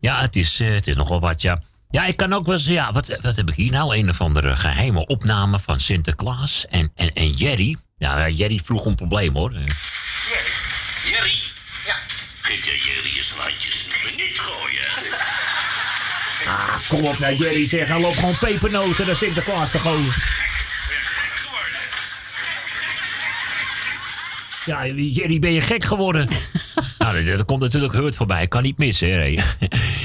Ja, 0.00 0.20
het 0.20 0.36
is, 0.36 0.60
eh, 0.60 0.74
het 0.74 0.86
is 0.86 0.94
nogal 0.94 1.20
wat, 1.20 1.42
ja. 1.42 1.62
Ja, 1.90 2.04
ik 2.04 2.16
kan 2.16 2.32
ook 2.32 2.46
wel 2.46 2.54
eens, 2.54 2.66
ja, 2.66 2.92
wat, 2.92 3.18
wat 3.22 3.36
heb 3.36 3.48
ik 3.48 3.54
hier 3.54 3.70
nou? 3.70 3.96
Een 3.96 4.08
of 4.08 4.20
andere 4.20 4.56
geheime 4.56 5.06
opname 5.06 5.58
van 5.58 5.80
Sinterklaas 5.80 6.66
en, 6.66 6.92
en, 6.94 7.12
en 7.12 7.30
Jerry. 7.30 7.76
Ja, 7.98 8.28
Jerry 8.28 8.60
vroeg 8.64 8.84
om 8.84 8.90
een 8.90 8.96
probleem 8.96 9.34
hoor. 9.34 9.52
Jerry? 9.52 11.38
Geef 12.40 12.64
jij 12.64 12.76
Jerry 12.76 13.16
eens 13.16 13.30
een 13.30 13.42
handje 13.42 13.70
snoepen, 13.70 14.16
niet 14.16 14.38
gooien. 14.38 15.30
Ah, 16.46 16.88
kom 16.88 17.04
op 17.04 17.18
nou, 17.18 17.34
Jerry, 17.34 17.68
zeg. 17.68 17.88
Hij 17.88 18.00
loopt 18.00 18.18
gewoon 18.18 18.38
pepernoten 18.38 19.06
naar 19.06 19.16
Sinterklaas 19.16 19.70
te 19.70 19.78
gooien. 19.78 20.12
Ja, 24.64 24.86
Jerry, 24.86 25.38
ben 25.38 25.52
je 25.52 25.60
gek 25.60 25.84
geworden? 25.84 26.28
nou, 26.98 27.26
er 27.26 27.44
komt 27.44 27.60
natuurlijk 27.60 27.92
Hurt 27.92 28.16
voorbij. 28.16 28.46
Kan 28.46 28.62
niet 28.62 28.78
missen, 28.78 29.12
hè? 29.12 29.38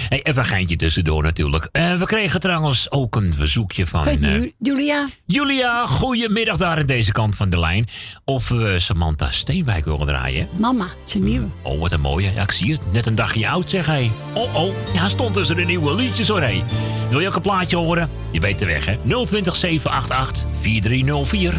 Hey, 0.10 0.22
even 0.24 0.42
een 0.42 0.48
geintje 0.48 0.76
tussendoor 0.76 1.24
natuurlijk. 1.24 1.70
Eh, 1.72 1.96
we 1.96 2.06
kregen 2.06 2.40
trouwens 2.40 2.92
ook 2.92 3.16
een 3.16 3.34
verzoekje 3.34 3.88
van... 3.88 4.18
Je, 4.20 4.54
Julia. 4.60 5.08
Julia, 5.26 5.86
goedemiddag 5.86 6.58
daar 6.58 6.78
aan 6.78 6.86
deze 6.86 7.12
kant 7.12 7.36
van 7.36 7.50
de 7.50 7.60
lijn. 7.60 7.88
Of 8.26 8.48
we 8.48 8.76
Samantha 8.80 9.32
Steenwijk 9.32 9.86
willen 9.86 10.08
draaien. 10.08 10.48
Mama, 10.60 10.84
het 10.84 10.96
is 11.06 11.14
een 11.14 11.24
nieuwe. 11.24 11.48
Oh, 11.62 11.80
wat 11.80 11.92
een 11.92 12.02
mooie. 12.02 12.32
Ja, 12.34 12.42
ik 12.42 12.52
zie 12.52 12.72
het. 12.72 12.92
Net 12.92 13.06
een 13.06 13.16
dagje 13.16 13.50
oud, 13.50 13.70
zeg 13.70 13.86
hij. 13.86 14.12
Oh, 14.34 14.56
oh. 14.56 14.74
Ja, 14.94 15.10
stond 15.10 15.34
tussen 15.34 15.56
de 15.56 15.66
nieuwe 15.66 15.96
liedjes 15.96 16.28
hoor, 16.28 16.42
hé. 16.42 16.64
Wil 17.10 17.20
je 17.20 17.28
ook 17.28 17.36
een 17.36 17.42
plaatje 17.42 17.76
horen? 17.76 18.10
Je 18.32 18.40
weet 18.40 18.60
de 18.60 18.66
weg, 18.66 18.86
hè? 18.86 18.98
020 19.26 19.56
788 19.56 20.46
4304. 20.62 21.54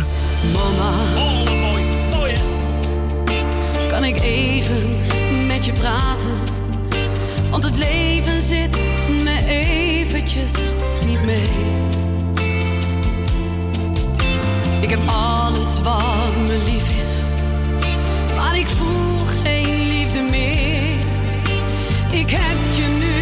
Mama. 0.53 0.91
Oh, 1.17 1.45
wat 1.45 1.55
mooi. 1.55 1.83
Mooi, 2.11 2.33
hè? 2.33 3.87
Kan 3.89 4.05
ik 4.05 4.21
even 4.21 4.97
met 5.47 5.65
je 5.65 5.73
praten? 5.73 6.48
Want 7.51 7.65
het 7.65 7.77
leven 7.77 8.41
zit 8.41 8.89
me 9.23 9.45
eventjes 9.49 10.55
niet 11.07 11.25
mee. 11.25 11.49
Ik 14.81 14.91
heb 14.91 15.01
alles 15.07 15.81
wat 15.83 16.37
me 16.47 16.63
lief 16.65 16.97
is, 16.97 17.23
maar 18.37 18.59
ik 18.59 18.67
voel 18.67 19.19
geen 19.43 19.89
liefde 19.89 20.21
meer. 20.21 20.99
Ik 22.11 22.31
heb 22.31 22.77
je 22.77 22.87
nu 22.99 23.18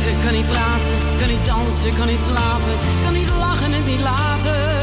kan 0.00 0.32
niet 0.32 0.46
praten, 0.46 0.92
kan 1.18 1.28
niet 1.28 1.44
dansen, 1.44 1.94
kan 1.94 2.06
niet 2.06 2.20
slapen, 2.20 2.78
kan 3.02 3.12
niet 3.12 3.30
lachen 3.30 3.72
en 3.72 3.84
niet 3.84 4.00
laten. 4.00 4.81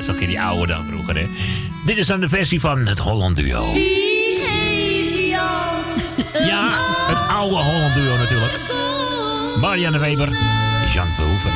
Zag 0.00 0.20
je 0.20 0.26
die 0.26 0.40
oude 0.40 0.66
dan 0.66 0.86
vroeger, 0.86 1.16
hè? 1.16 1.26
Dit 1.84 1.96
is 1.96 2.06
dan 2.06 2.20
de 2.20 2.28
versie 2.28 2.60
van 2.60 2.86
het 2.86 2.98
Holland 2.98 3.36
Duo. 3.36 3.72
Wie 3.72 4.38
geeft 4.46 5.28
jou 5.28 6.46
Ja, 6.46 6.70
het 7.06 7.28
oude 7.28 7.56
Holland 7.56 7.94
Duo 7.94 8.16
natuurlijk. 8.16 8.60
Marianne 9.56 9.98
Weber, 9.98 10.28
Jean 10.94 11.14
Verhoeven. 11.14 11.52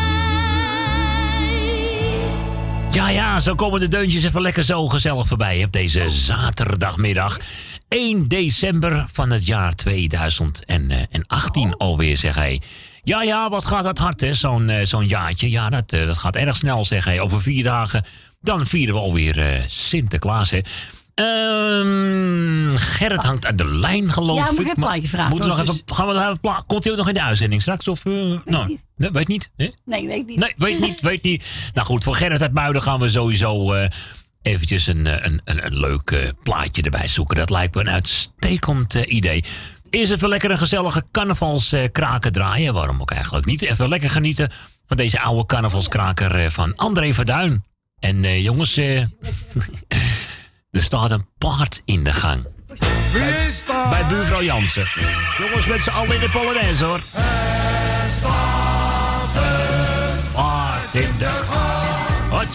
Ja, 2.91 3.09
ja, 3.09 3.41
zo 3.41 3.55
komen 3.55 3.81
de 3.81 3.89
deuntjes 3.89 4.25
even 4.25 4.41
lekker 4.41 4.65
zo 4.65 4.89
gezellig 4.89 5.27
voorbij 5.27 5.65
op 5.65 5.73
deze 5.73 6.11
zaterdagmiddag. 6.11 7.39
1 7.89 8.29
december 8.29 9.07
van 9.13 9.31
het 9.31 9.47
jaar 9.47 9.75
2018 9.75 11.77
alweer, 11.77 12.17
zeg 12.17 12.35
hij. 12.35 12.63
Ja, 13.05 13.23
ja, 13.23 13.49
wat 13.49 13.65
gaat 13.65 13.85
dat 13.85 13.99
hard, 13.99 14.21
hè, 14.21 14.35
zo'n 14.35 14.69
eh, 14.69 14.87
zo'n 14.87 15.07
jaartje. 15.07 15.51
Ja, 15.51 15.69
dat, 15.71 15.93
eh, 15.93 16.07
dat 16.07 16.19
gaat 16.19 16.37
erg 16.37 16.57
snel, 16.57 16.85
zeg. 16.85 17.19
Over 17.19 17.43
vier 17.43 17.63
dagen, 17.63 18.05
dan 18.41 18.67
vieren 18.67 18.95
we 18.95 19.01
alweer 19.01 19.39
eh, 19.39 19.61
Sinterklaas, 19.67 20.51
hè. 20.51 20.61
Ehm, 21.15 22.77
Gerrit 22.77 23.23
hangt 23.25 23.47
aan 23.47 23.57
de 23.57 23.67
lijn, 23.67 24.13
geloof 24.13 24.39
Ja, 24.39 24.45
ik. 24.45 24.51
moet 24.51 24.61
ik 24.61 24.67
een 24.67 24.81
Maar 24.81 24.89
plaatje 24.91 25.09
vragen, 25.09 25.31
Moeten 25.31 25.51
we 25.51 25.57
nog 25.57 25.65
even, 25.69 25.83
gaan 25.87 26.07
we 26.07 26.13
nog 26.13 26.23
even 26.23 26.41
pla- 26.41 26.63
Komt 26.67 26.85
hij 26.85 26.93
ook 26.93 26.99
nog 26.99 27.09
in 27.09 27.15
de 27.15 27.23
uitzending 27.23 27.61
straks? 27.63 27.89
Of, 27.89 28.05
eh, 28.05 28.13
nou, 28.45 28.79
nee, 28.97 29.11
weet 29.11 29.29
niet. 29.29 29.51
Hè? 29.57 29.71
Nee, 29.85 30.07
weet 30.07 30.27
niet. 30.27 30.39
Nee, 30.39 30.55
weet 30.57 30.81
niet, 30.81 31.01
weet 31.01 31.23
niet. 31.23 31.45
Nou 31.75 31.87
goed, 31.87 32.05
voor 32.05 32.15
Gerrit 32.15 32.43
uit 32.43 32.53
Muiden 32.53 32.83
gaan 32.83 33.01
we 33.01 33.09
sowieso 33.09 33.73
eh, 33.73 33.89
eventjes 34.43 34.87
een, 34.87 35.07
een, 35.25 35.41
een, 35.45 35.67
een 35.67 35.79
leuk 35.79 36.33
plaatje 36.43 36.83
erbij 36.83 37.09
zoeken. 37.09 37.37
Dat 37.37 37.51
lijkt 37.51 37.75
me 37.75 37.81
een 37.81 37.91
uitstekend 37.91 38.95
idee. 38.95 39.45
Eerst 39.95 40.13
even 40.13 40.29
lekker 40.29 40.51
een 40.51 40.59
gezellige 40.59 41.05
carnavalskraker 41.13 42.33
draaien. 42.33 42.75
Waarom 42.75 43.01
ook 43.01 43.11
eigenlijk 43.11 43.47
niet? 43.47 43.63
Even 43.63 43.89
lekker 43.89 44.11
genieten 44.11 44.51
van 44.87 44.97
deze 44.97 45.21
oude 45.21 45.47
carnavalskraker 45.47 46.35
eh, 46.35 46.51
van 46.51 46.77
André 46.77 47.15
Verduin. 47.15 47.65
En 47.99 48.25
eh, 48.25 48.43
jongens, 48.43 48.77
eh, 48.77 49.01
er 50.77 50.83
staat 50.83 51.11
een 51.11 51.27
paard 51.39 51.83
in 51.85 52.05
de 52.05 52.13
gang. 52.13 52.45
Is 53.49 53.65
daar? 53.67 53.89
Bij 53.89 54.05
buurvrouw 54.09 54.43
Jansen. 54.43 54.89
Jongens, 55.39 55.67
met 55.67 55.83
z'n 55.83 55.91
allen 55.91 56.15
in 56.15 56.21
de 56.21 56.31
Polonaise 56.31 56.85
hoor. 56.85 57.01
Er 57.15 58.11
staat 58.11 59.35
een 59.37 60.33
Paard 60.33 60.95
in 60.95 61.19
de 61.19 61.45
gang. 61.51 62.31
Wat 62.31 62.55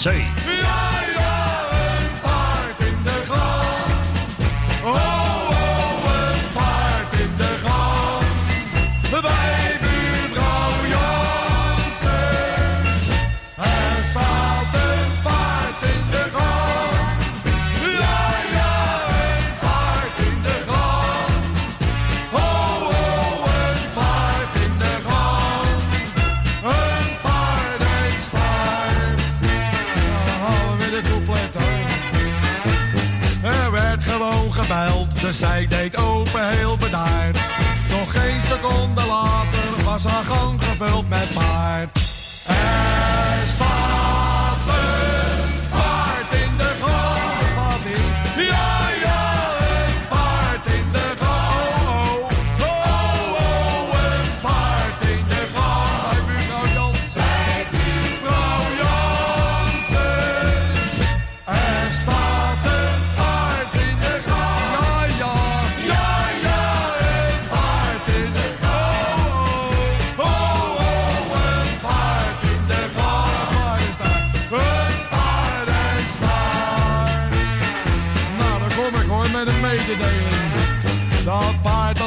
dus 35.30 35.38
zij 35.38 35.68
deed 35.68 35.97
open 35.97 36.49
heel 36.49 36.77
bedaard. 36.77 37.38
Nog 37.89 38.11
geen 38.11 38.41
seconde 38.41 39.06
later 39.06 39.84
was 39.84 40.03
haar 40.03 40.23
gang 40.23 40.61
gevuld 40.64 41.10
met 41.10 41.34
paard. 41.34 41.97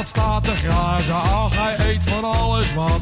Staat 0.05 0.43
te 0.43 0.55
grazen, 0.55 1.13
ach 1.13 1.55
hij 1.55 1.89
eet 1.89 2.03
van 2.03 2.23
alles 2.23 2.73
wat. 2.73 3.01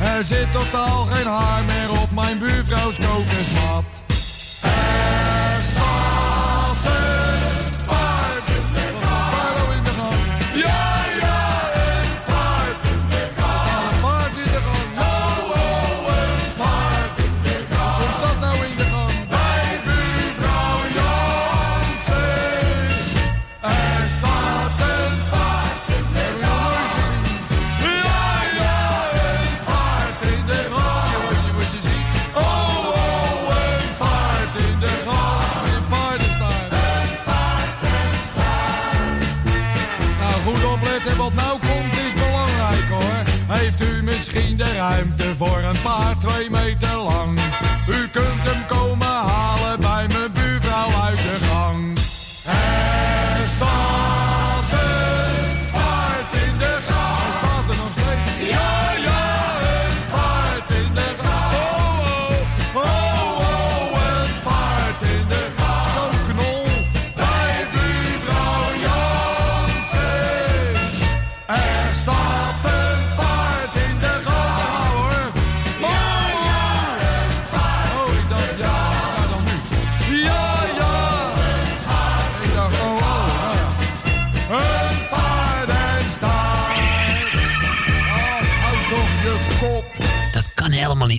Er 0.00 0.24
zit 0.24 0.52
totaal 0.52 1.04
geen 1.04 1.26
haar 1.26 1.62
meer 1.64 2.00
op 2.00 2.10
mijn 2.10 2.38
buurvrouws 2.38 2.96
kokosmat. 2.96 4.07
Ruimte 44.88 45.36
voor 45.36 45.58
een 45.58 45.82
paard 45.82 46.20
twee 46.20 46.50
meter 46.50 46.87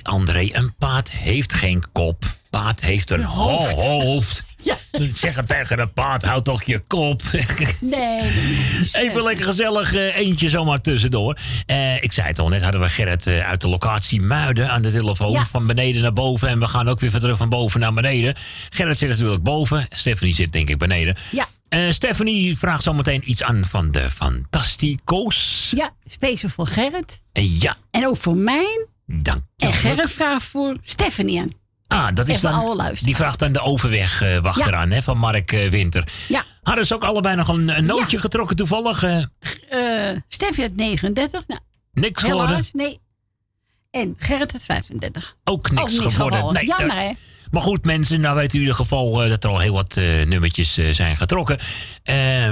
André. 0.04 0.50
Een 0.52 0.76
paard 0.78 1.12
heeft 1.12 1.54
geen 1.54 1.84
kop. 1.92 2.24
Paard 2.50 2.82
heeft 2.82 3.12
een 3.12 3.24
hoofd. 3.24 3.72
hoofd. 3.72 4.44
Zeg 5.14 5.36
het 5.36 5.48
tegen 5.48 5.80
een 5.80 5.94
paard, 5.94 6.24
houd 6.24 6.46
toch 6.46 6.64
je 6.64 6.80
kop. 6.80 7.22
Nee. 7.80 8.22
Even 8.92 9.24
lekker 9.24 9.46
gezellig 9.46 9.94
eh, 9.94 10.16
eentje 10.16 10.50
zomaar 10.50 10.80
tussendoor. 10.80 11.38
Eh, 11.66 11.96
ik 12.04 12.12
zei 12.12 12.28
het 12.28 12.40
al, 12.40 12.50
net 12.50 12.62
hadden 12.62 12.82
we 12.82 12.90
Gerrit 12.90 13.28
eh, 13.28 13.48
uit 13.48 13.62
de 13.62 13.68
locatie 13.68 14.22
Muiden 14.22 14.70
aan 14.70 14.82
de 14.82 14.92
telefoon. 14.92 15.32
Ja. 15.32 15.46
Van 15.46 15.68
beneden 15.68 16.02
naar 16.02 16.14
boven. 16.14 16.48
En 16.50 16.60
we 16.60 16.68
gaan 16.68 16.90
ook 16.90 17.00
weer 17.00 17.12
van 17.12 17.20
terug 17.20 17.38
van 17.38 17.50
boven 17.50 17.80
naar 17.80 17.94
beneden. 17.94 18.36
Gerrit 18.70 18.98
zit 18.98 19.10
natuurlijk 19.10 19.44
boven. 19.44 19.86
Stephanie 19.90 20.34
zit 20.34 20.54
denk 20.54 20.70
ik 20.70 20.78
beneden. 20.78 21.16
Ja. 21.32 21.48
Eh, 21.70 21.80
Stephanie 21.90 22.58
vraagt 22.58 22.84
zometeen 22.84 23.30
iets 23.30 23.44
aan 23.44 23.66
van 23.70 23.92
de 23.92 24.10
Fantastico's. 24.10 25.72
Ja, 25.76 25.94
speciaal 26.06 26.52
voor 26.52 26.68
Gerrit. 26.68 27.22
En 27.34 27.60
ja, 27.60 27.76
En 27.92 28.08
ook 28.08 28.18
voor 28.18 28.36
mij. 28.36 28.88
Dank 29.12 29.44
je. 29.56 29.66
En 29.66 29.74
Gerrit 29.74 30.12
vraagt 30.12 30.44
voor 30.44 30.78
Stephanie 30.82 31.40
aan. 31.42 31.52
Ah, 31.88 32.08
dat 32.14 32.28
is 32.28 32.34
En 32.34 32.40
voor 32.40 32.50
alle 32.50 32.76
dan. 32.76 33.06
Die 33.06 33.16
vraagt 33.16 33.40
dan 33.40 33.52
de 33.52 33.60
overwegwachter 33.62 34.72
Ja. 34.72 34.78
aan, 34.78 34.92
hè, 34.92 35.02
van 35.02 35.18
Mark 35.18 35.52
eh, 35.52 35.70
Winter. 35.70 36.08
Ja. 36.28 36.44
Hadden 36.64 36.86
ze 36.88 36.94
ook 36.94 37.04
allebei 37.04 37.36
nog 37.36 37.48
een, 37.48 37.78
een 37.78 37.86
nootje 37.86 38.20
getrokken 38.20 38.56
toevallig? 38.56 39.04
Eh 39.04 40.12
Steffi 40.28 40.62
had 40.62 40.72
39. 40.76 41.44
Nou, 41.48 41.60
niks 41.94 42.22
helaas, 42.22 42.40
geworden. 42.46 42.66
nee. 42.74 43.00
En 43.92 44.16
Gerrit 44.18 44.52
had 44.52 44.64
35. 44.66 45.36
Ook 45.44 45.72
niks, 45.72 45.82
Ook 45.94 46.02
niks 46.02 46.14
geworden. 46.14 46.40
geworden. 46.40 46.66
Jammer, 46.66 46.96
hè? 46.98 47.12
Maar 47.52 47.62
goed, 47.62 47.86
mensen, 47.86 48.22
nou 48.22 48.36
weten 48.36 48.52
u 48.52 48.54
in 48.56 48.60
ieder 48.68 48.76
geval 48.76 49.12
dat 49.14 49.44
er 49.44 49.50
al 49.50 49.60
heel 49.60 49.74
wat 49.74 49.98
eh, 49.98 50.26
nummertjes 50.26 50.74
zijn 50.92 51.18
getrokken. 51.18 51.58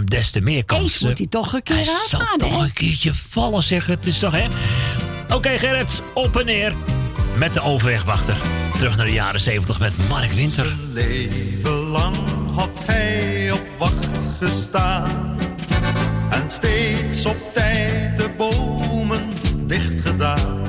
Des 0.06 0.32
te 0.32 0.42
meer 0.42 0.66
kans. 0.66 0.82
Eens 0.84 1.00
moet 1.00 1.18
hij 1.18 1.28
toch 1.28 1.54
een 1.54 1.64
keer 1.64 1.76
Hij 1.76 1.84
zal 1.86 2.20
uitgaan, 2.20 2.38
toch 2.38 2.62
een 2.62 2.74
keertje 2.74 3.14
vallen, 3.14 3.64
zeg 3.64 3.86
het 3.86 4.06
is 4.06 4.20
toch, 4.20 4.32
hè? 4.34 4.48
Oké, 5.32 5.50
Gerrit, 5.50 6.02
op 6.14 6.36
en 6.36 6.46
neer 6.46 6.74
met 7.38 7.54
de 7.54 7.62
overwegwachter. 7.62 8.36
Terug 8.78 8.98
naar 8.98 9.06
de 9.06 9.12
jaren 9.12 9.40
70 9.40 9.80
met 9.80 9.94
Mark 10.10 10.32
Winter. 10.32 10.76
leven 10.94 11.72
lang 11.72 12.16
had 12.56 12.72
hij 12.86 13.52
op 13.52 13.68
wacht 13.78 14.18
gestaan. 14.42 15.38
En 16.30 16.52
steeds 16.52 17.26
op 17.26 17.38
tijd 17.54 18.18
de 18.18 18.30
bomen 18.38 19.30
dicht 19.68 20.02
gedaan. 20.02 20.62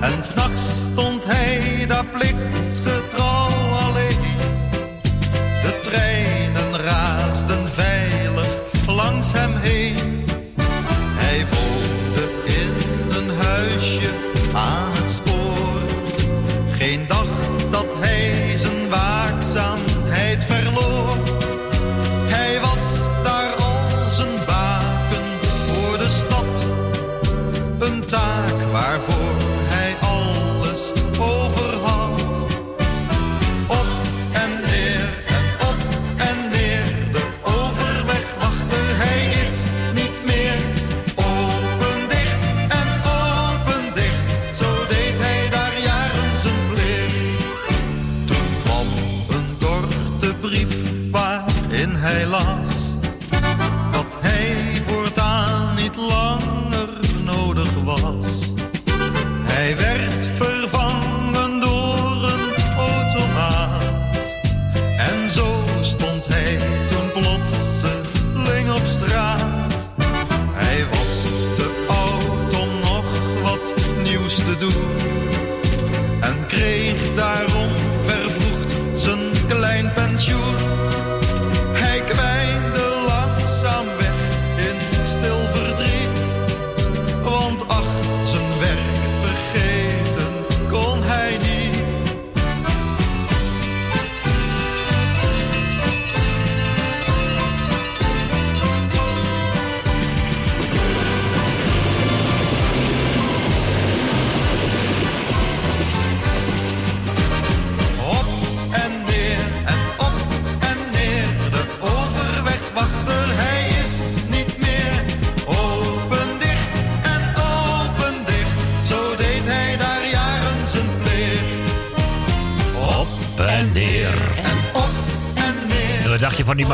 En 0.00 0.22
s'nachts 0.22 0.62
stond 0.92 1.24
hij 1.24 1.84
daar 1.86 2.04
plichtsgetrouw. 2.04 3.63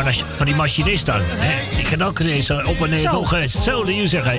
Die, 0.05 0.23
van 0.37 0.47
die 0.47 0.55
machinist 0.55 1.07
dan? 1.07 1.21
Hè? 1.25 1.77
Die 1.77 1.85
gaat 1.85 2.03
ook 2.03 2.19
eens 2.19 2.49
eh, 2.49 2.69
op 2.69 2.83
en 2.83 2.91
neer 2.91 2.99
Zo. 2.99 3.23
eh, 3.33 3.49
Zo, 3.49 3.85
de 3.85 4.09
zeg 4.09 4.25
hè. 4.25 4.39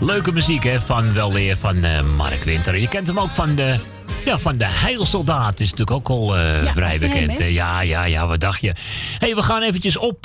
Leuke 0.00 0.32
muziek 0.32 0.62
hè, 0.64 0.80
van 0.80 1.12
wel 1.12 1.32
weer 1.32 1.56
van 1.60 1.84
eh, 1.84 2.00
Mark 2.16 2.42
Winter. 2.44 2.78
Je 2.78 2.88
kent 2.88 3.06
hem 3.06 3.18
ook 3.18 3.30
van 3.34 3.54
de, 3.54 3.74
ja, 4.24 4.38
van 4.38 4.56
de 4.56 4.66
Heilsoldaat. 4.68 5.60
Is 5.60 5.70
natuurlijk 5.70 5.96
ook 5.96 6.08
al 6.08 6.36
Ja, 6.36 6.72
vrij 6.72 6.96
hem, 6.98 7.26
bekend. 7.26 7.52
ja, 7.52 7.80
ja, 7.82 8.04
ja, 8.04 8.26
wat 8.26 8.40
dacht 8.40 8.60
je? 8.60 8.72
hey, 9.18 9.34
we 9.34 9.42
gaan 9.42 9.62
eventjes 9.62 9.96
op 9.96 10.24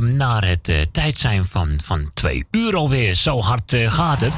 naar 0.00 0.44
het 0.46 0.88
tijd 0.92 1.18
zijn 1.18 1.44
van, 1.50 1.70
van 1.84 2.10
twee 2.14 2.44
uur 2.50 2.76
alweer. 2.76 3.14
Zo 3.14 3.40
hard 3.40 3.76
gaat 3.88 4.20
het. 4.20 4.36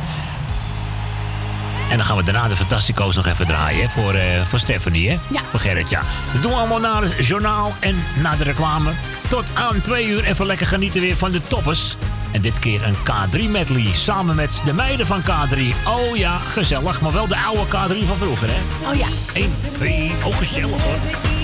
En 1.90 1.96
dan 1.96 2.06
gaan 2.06 2.16
we 2.16 2.22
daarna 2.22 2.48
de 2.48 2.56
Fantastico's 2.56 3.14
nog 3.14 3.26
even 3.26 3.46
draaien 3.46 3.82
hè, 3.82 3.88
voor, 3.88 4.14
eh, 4.14 4.42
voor 4.42 4.58
Stephanie, 4.58 5.08
hè? 5.08 5.18
Ja. 5.28 5.40
Voor 5.50 5.60
Gerrit, 5.60 5.88
ja. 5.88 6.02
Dat 6.32 6.42
doen 6.42 6.50
we 6.50 6.56
allemaal 6.58 6.80
naar 6.80 7.02
het 7.02 7.26
journaal 7.26 7.74
en 7.80 8.04
naar 8.22 8.38
de 8.38 8.44
reclame. 8.44 8.90
Tot 9.28 9.44
aan 9.54 9.80
twee 9.80 10.06
uur 10.06 10.24
even 10.24 10.46
lekker 10.46 10.66
genieten 10.66 11.00
weer 11.00 11.16
van 11.16 11.32
de 11.32 11.40
toppers. 11.46 11.96
En 12.32 12.40
dit 12.40 12.58
keer 12.58 12.82
een 12.82 12.96
K3 12.96 13.50
medley 13.50 13.92
samen 13.92 14.36
met 14.36 14.62
de 14.64 14.72
meiden 14.72 15.06
van 15.06 15.22
K3. 15.22 15.58
Oh 15.86 16.16
ja, 16.16 16.38
gezellig, 16.38 17.00
maar 17.00 17.12
wel 17.12 17.26
de 17.26 17.36
oude 17.36 17.64
K3 17.66 18.06
van 18.06 18.16
vroeger, 18.16 18.48
hè? 18.50 18.88
Oh 18.88 18.94
ja. 18.94 19.06
1, 19.32 19.54
2, 19.72 20.12
oh 20.24 20.36
gezellig 20.36 20.82
hoor. 20.82 21.35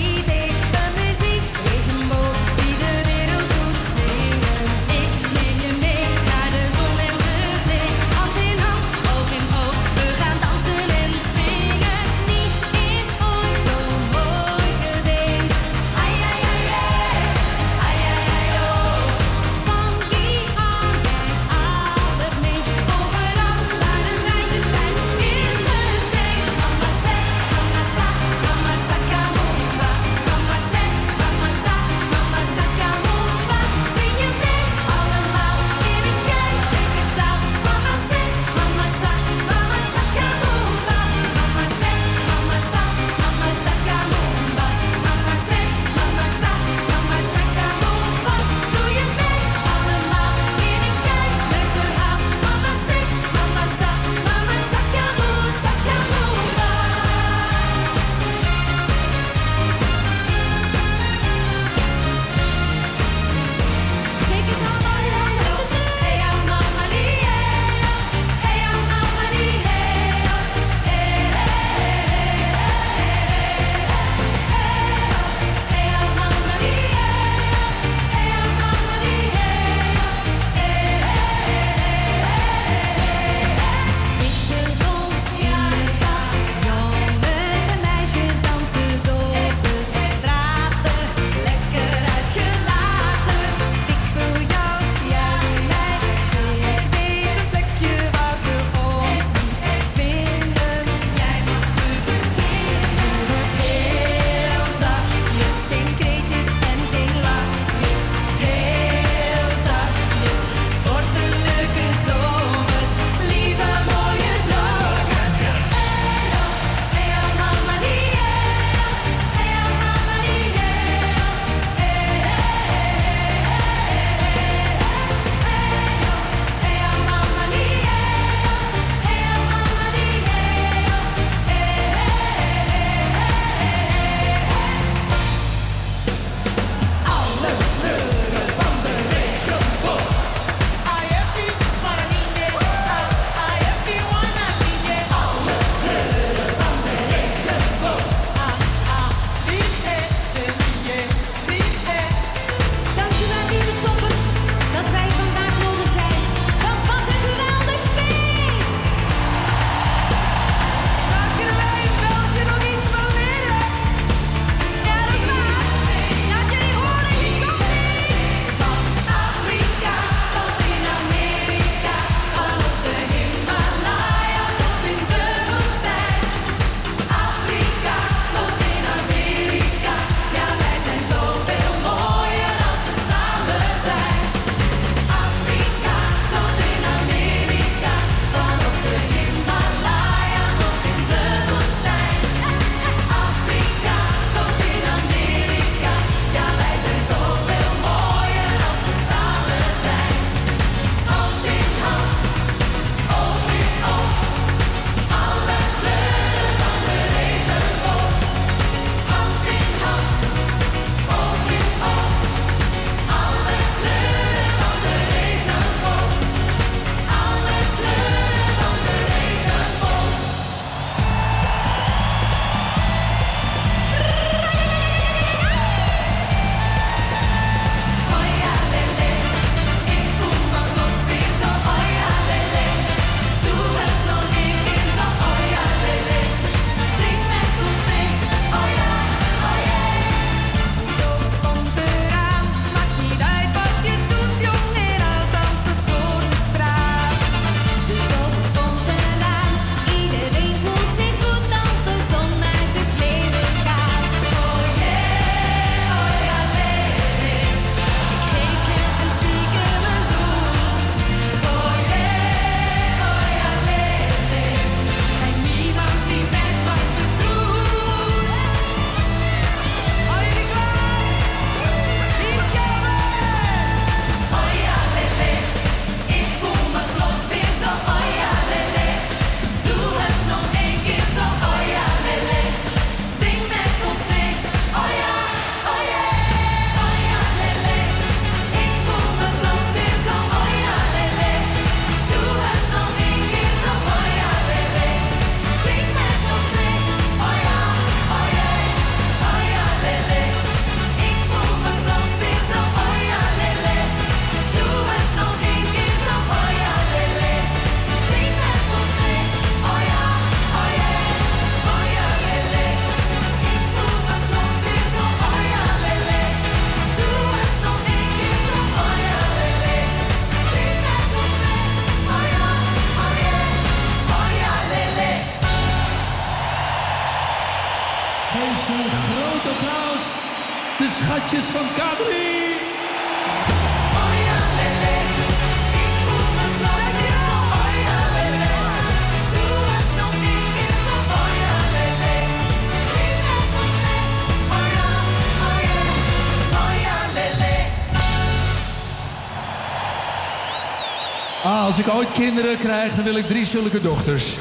Als 351.77 351.85
ik 351.85 351.93
ooit 351.93 352.11
kinderen 352.11 352.57
krijg, 352.57 352.95
dan 352.95 353.03
wil 353.03 353.15
ik 353.15 353.27
drie 353.27 353.45
zulke 353.45 353.81
dochters. 353.81 354.33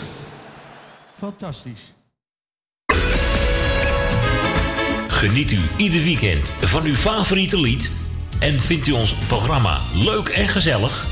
Fantastisch. 1.17 1.95
Geniet 5.09 5.51
u 5.51 5.59
ieder 5.77 6.03
weekend 6.03 6.51
van 6.51 6.85
uw 6.85 6.95
favoriete 6.95 7.61
lied? 7.61 7.91
En 8.41 8.61
vindt 8.61 8.87
u 8.87 8.93
ons 8.93 9.13
programma 9.13 9.79
leuk 9.95 10.29
en 10.29 10.49
gezellig? 10.49 11.07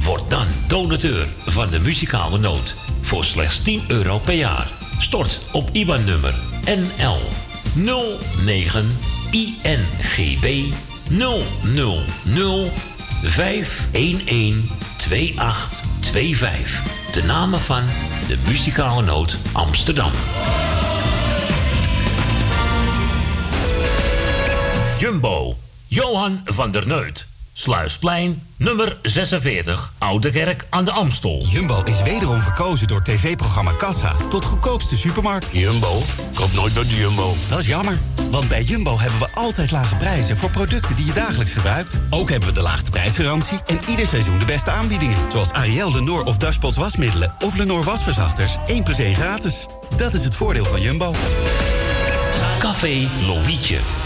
Word 0.00 0.30
dan 0.30 0.46
donateur 0.68 1.28
van 1.46 1.70
de 1.70 1.78
muzikale 1.78 2.38
noot 2.38 2.74
voor 3.00 3.24
slechts 3.24 3.62
10 3.62 3.82
euro 3.88 4.18
per 4.18 4.34
jaar. 4.34 4.68
Stort 4.98 5.40
op 5.52 5.68
IBAN-nummer 5.72 6.34
NL 6.64 7.20
09 8.44 8.98
INGB 9.30 10.72
000 11.10 11.42
511 13.22 14.54
2825. 14.96 16.82
De 17.12 17.22
namen 17.22 17.60
van 17.60 17.84
de 18.26 18.38
muzikale 18.46 19.02
noot 19.02 19.36
Amsterdam. 19.52 20.10
Jumbo, 24.98 25.56
Johan 25.88 26.40
van 26.44 26.70
der 26.70 26.86
Neut. 26.86 27.26
Sluisplein, 27.58 28.42
nummer 28.56 28.98
46, 29.02 29.92
Oude 29.98 30.30
Kerk 30.30 30.66
aan 30.70 30.84
de 30.84 30.90
Amstel. 30.90 31.46
Jumbo 31.48 31.82
is 31.84 32.02
wederom 32.02 32.38
verkozen 32.38 32.86
door 32.86 33.02
tv-programma 33.02 33.72
Kassa 33.72 34.16
tot 34.28 34.44
goedkoopste 34.44 34.96
supermarkt. 34.96 35.52
Jumbo? 35.52 36.02
Koop 36.34 36.52
nooit 36.52 36.74
bij 36.74 36.82
de 36.82 36.96
Jumbo. 36.96 37.34
Dat 37.48 37.58
is 37.58 37.66
jammer, 37.66 37.98
want 38.30 38.48
bij 38.48 38.62
Jumbo 38.62 38.98
hebben 38.98 39.18
we 39.18 39.28
altijd 39.32 39.70
lage 39.70 39.96
prijzen 39.96 40.36
voor 40.36 40.50
producten 40.50 40.96
die 40.96 41.06
je 41.06 41.12
dagelijks 41.12 41.52
gebruikt. 41.52 41.98
Ook 42.10 42.30
hebben 42.30 42.48
we 42.48 42.54
de 42.54 42.62
laagste 42.62 42.90
prijsgarantie 42.90 43.58
en 43.66 43.78
ieder 43.88 44.06
seizoen 44.06 44.38
de 44.38 44.44
beste 44.44 44.70
aanbiedingen. 44.70 45.16
Zoals 45.28 45.52
Ariel, 45.52 45.92
Lenor 45.92 46.24
of 46.24 46.36
Dashpot 46.36 46.74
wasmiddelen 46.74 47.34
of 47.44 47.56
Lenor 47.56 47.84
wasverzachters. 47.84 48.56
1 48.66 48.82
plus 48.82 48.98
1 48.98 49.14
gratis. 49.14 49.66
Dat 49.96 50.14
is 50.14 50.24
het 50.24 50.34
voordeel 50.34 50.64
van 50.64 50.80
Jumbo. 50.80 51.14
Café 52.58 53.08
Lovietje. 53.26 54.05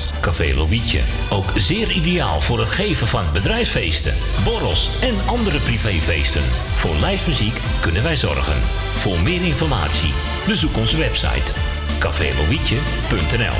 Café 0.21 0.53
Lobietje. 0.55 1.01
Ook 1.29 1.51
zeer 1.55 1.91
ideaal 1.91 2.41
voor 2.41 2.59
het 2.59 2.69
geven 2.69 3.07
van 3.07 3.25
bedrijfsfeesten, 3.33 4.13
borrels 4.43 4.89
en 5.01 5.15
andere 5.25 5.59
privéfeesten. 5.59 6.43
Voor 6.75 6.95
lijstmuziek 6.95 7.59
kunnen 7.79 8.03
wij 8.03 8.15
zorgen. 8.15 8.61
Voor 8.97 9.19
meer 9.19 9.45
informatie 9.45 10.13
bezoek 10.47 10.77
onze 10.77 10.97
website 10.97 11.51
cafélobietje.nl 11.99 13.57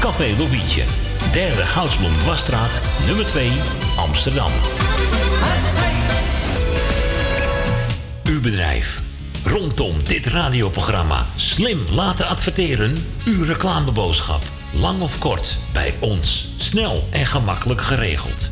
Café 0.00 0.34
Lobietje. 0.38 0.82
Derde 1.32 1.66
Goudsblom 1.66 2.16
Dwarsstraat, 2.16 2.80
nummer 3.06 3.26
2, 3.26 3.50
Amsterdam. 3.96 4.50
Uw 8.24 8.40
bedrijf. 8.40 9.00
Rondom 9.44 10.04
dit 10.04 10.26
radioprogramma 10.26 11.26
slim 11.36 11.84
laten 11.90 12.26
adverteren. 12.26 12.94
Uw 13.24 13.44
reclameboodschap. 13.44 14.61
Lang 14.72 15.00
of 15.00 15.18
kort, 15.18 15.56
bij 15.72 15.94
ons. 16.00 16.48
Snel 16.56 17.08
en 17.10 17.26
gemakkelijk 17.26 17.80
geregeld. 17.80 18.50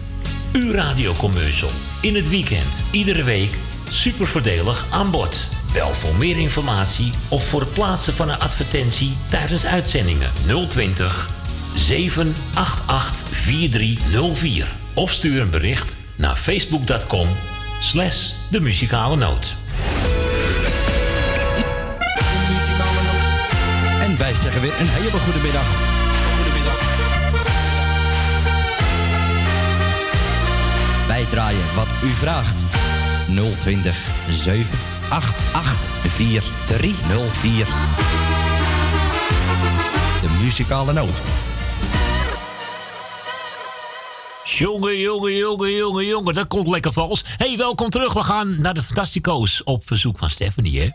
Uw 0.53 0.73
radiocommercial. 0.73 1.71
In 2.01 2.15
het 2.15 2.29
weekend, 2.29 2.81
iedere 2.91 3.23
week. 3.23 3.55
Super 3.91 4.27
voordelig 4.27 4.87
aan 4.91 5.11
bod. 5.11 5.47
Bel 5.73 5.95
voor 5.95 6.15
meer 6.15 6.39
informatie 6.39 7.13
of 7.29 7.47
voor 7.47 7.61
het 7.61 7.73
plaatsen 7.73 8.13
van 8.13 8.29
een 8.29 8.39
advertentie 8.39 9.17
tijdens 9.29 9.67
uitzendingen 9.67 10.31
020 10.69 11.31
788 11.75 13.27
4304. 13.31 14.67
Of 14.95 15.13
stuur 15.13 15.41
een 15.41 15.51
bericht 15.51 15.97
naar 16.17 16.37
facebook.com 16.37 17.29
slash 17.83 18.31
de 18.51 18.61
muzikale 18.61 19.17
noot. 19.17 19.55
En 24.01 24.19
wij 24.19 24.35
zeggen 24.35 24.61
weer 24.61 24.81
een 24.81 24.89
hele 24.89 25.11
goede 25.11 25.39
middag. 25.39 25.90
Wat 31.75 31.89
u 32.05 32.07
vraagt. 32.07 32.65
020 33.59 33.97
788 34.31 35.87
4304. 36.09 37.67
De 40.21 40.39
muzikale 40.43 40.93
noot. 40.93 41.21
Jongen, 44.45 44.99
jongen, 44.99 45.37
jongen, 45.37 45.73
jongen, 45.73 46.07
jongen, 46.07 46.35
dat 46.35 46.47
komt 46.47 46.69
lekker 46.69 46.93
vals. 46.93 47.25
hey, 47.37 47.57
welkom 47.57 47.91
terug. 47.91 48.13
We 48.13 48.23
gaan 48.23 48.61
naar 48.61 48.75
de 48.75 48.83
Fantastico's 48.83 49.61
op 49.65 49.87
verzoek 49.87 50.19
van 50.19 50.31
Stephanie, 50.31 50.81
hè? 50.81 50.89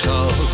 Krijg 0.00 0.45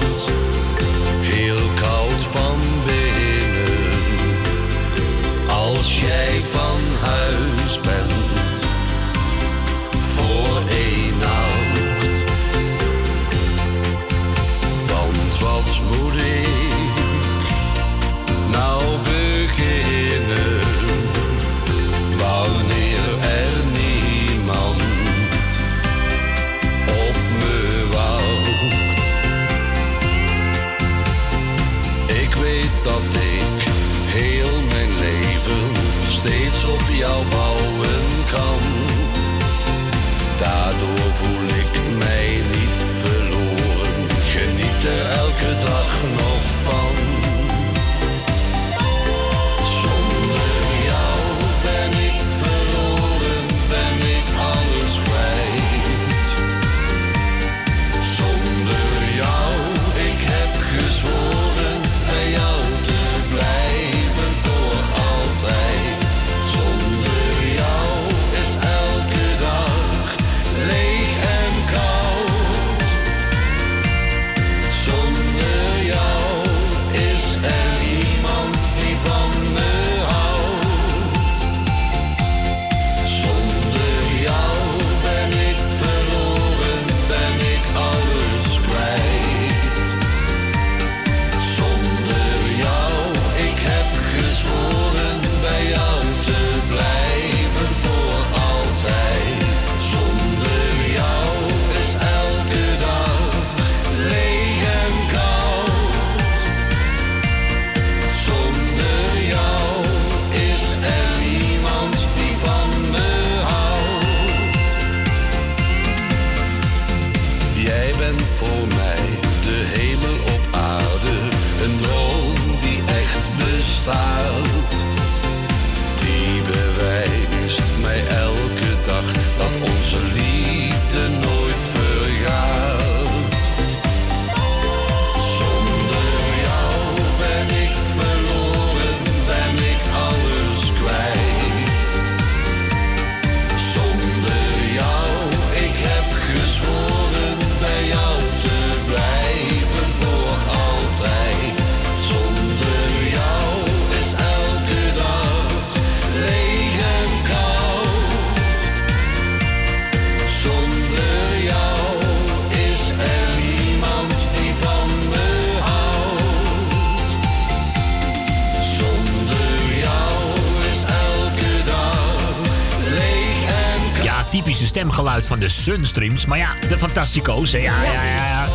stemgeluid 174.82 175.26
van 175.26 175.38
de 175.38 175.48
Sunstreams. 175.48 176.26
Maar 176.26 176.38
ja, 176.38 176.54
de 176.68 176.78
Fantastico's. 176.78 177.50
Ja, 177.50 177.58
ja, 177.60 177.82
ja, 177.82 178.26
ja. 178.26 178.48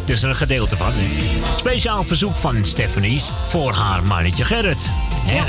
Het 0.00 0.10
is 0.10 0.22
er 0.22 0.28
een 0.28 0.36
gedeelte 0.36 0.76
van. 0.76 0.92
Speciaal 1.56 2.04
verzoek 2.04 2.36
van 2.36 2.64
Stephanie's 2.64 3.30
voor 3.48 3.72
haar 3.72 4.02
mannetje 4.02 4.44
Gerrit. 4.44 4.86
Hè, 5.20 5.40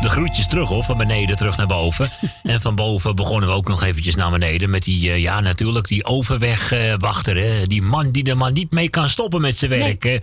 De 0.00 0.08
groetjes 0.08 0.48
terug, 0.48 0.68
hoor. 0.68 0.84
Van 0.84 0.96
beneden 0.96 1.36
terug 1.36 1.56
naar 1.56 1.66
boven. 1.66 2.10
en 2.42 2.60
van 2.60 2.74
boven 2.74 3.16
begonnen 3.16 3.48
we 3.48 3.54
ook 3.54 3.68
nog 3.68 3.82
eventjes 3.82 4.14
naar 4.14 4.30
beneden. 4.30 4.70
Met 4.70 4.82
die, 4.82 5.10
eh, 5.10 5.18
ja, 5.18 5.40
natuurlijk, 5.40 5.88
die 5.88 6.04
overwegwachter. 6.04 7.36
hè. 7.36 7.66
die 7.66 7.82
man 7.82 8.10
die 8.10 8.24
er 8.24 8.36
maar 8.36 8.52
niet 8.52 8.70
mee 8.70 8.88
kan 8.88 9.08
stoppen 9.08 9.40
met 9.40 9.58
zijn 9.58 9.70
werk. 9.70 10.20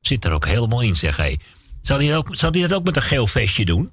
Zit 0.00 0.24
er 0.24 0.32
ook 0.32 0.46
helemaal 0.46 0.80
in, 0.80 0.96
zeg. 0.96 1.20
Zal 1.82 1.98
hij, 1.98 2.16
ook, 2.16 2.28
zal 2.30 2.50
hij 2.50 2.60
dat 2.60 2.72
ook 2.72 2.84
met 2.84 2.96
een 2.96 3.02
geel 3.02 3.26
vestje 3.26 3.64
doen? 3.64 3.92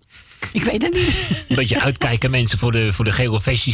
Ik 0.54 0.64
weet 0.64 0.82
het 0.84 0.94
niet. 0.94 1.46
Een 1.50 1.56
beetje 1.56 1.82
uitkijken 1.82 2.32
mensen 2.32 2.60
voor 2.60 2.72
de, 2.72 2.94
voor 2.94 3.06
de 3.06 3.12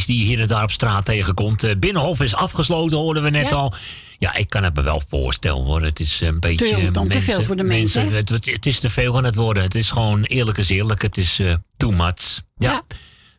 die 0.06 0.18
je 0.18 0.24
hier 0.26 0.40
en 0.40 0.48
daar 0.48 0.64
op 0.64 0.72
straat 0.72 1.06
tegenkomt. 1.06 1.64
Eh, 1.64 1.72
Binnenhof 1.78 2.22
is 2.22 2.36
afgesloten, 2.36 2.98
hoorden 2.98 3.24
we 3.24 3.30
net 3.30 3.50
Ja. 3.50 3.56
al. 3.56 3.74
Ja, 4.20 4.36
ik 4.36 4.50
kan 4.50 4.64
het 4.64 4.76
me 4.76 4.82
wel 4.82 5.02
voorstellen 5.10 5.64
hoor. 5.64 5.82
Het 5.82 6.00
is 6.00 6.22
een 6.22 6.40
beetje... 6.40 6.76
Te- 6.76 6.92
dan 6.92 7.08
te 7.08 7.22
veel 7.22 7.44
voor 7.44 7.56
de 7.56 7.64
mensen, 7.64 8.12
het, 8.12 8.66
is 8.66 8.80
te 8.80 8.90
veel 8.90 9.18
aan 9.18 9.24
het 9.24 9.36
worden. 9.36 9.64
Het 9.64 9.76
is 9.76 9.90
gewoon 9.90 10.24
eerlijk 10.24 10.58
is 10.58 10.70
eerlijk. 10.70 11.02
Het 11.02 11.18
is 11.18 11.40
eh 11.40 11.54
too 11.78 11.92
much. 11.92 12.42
Ja. 12.58 12.84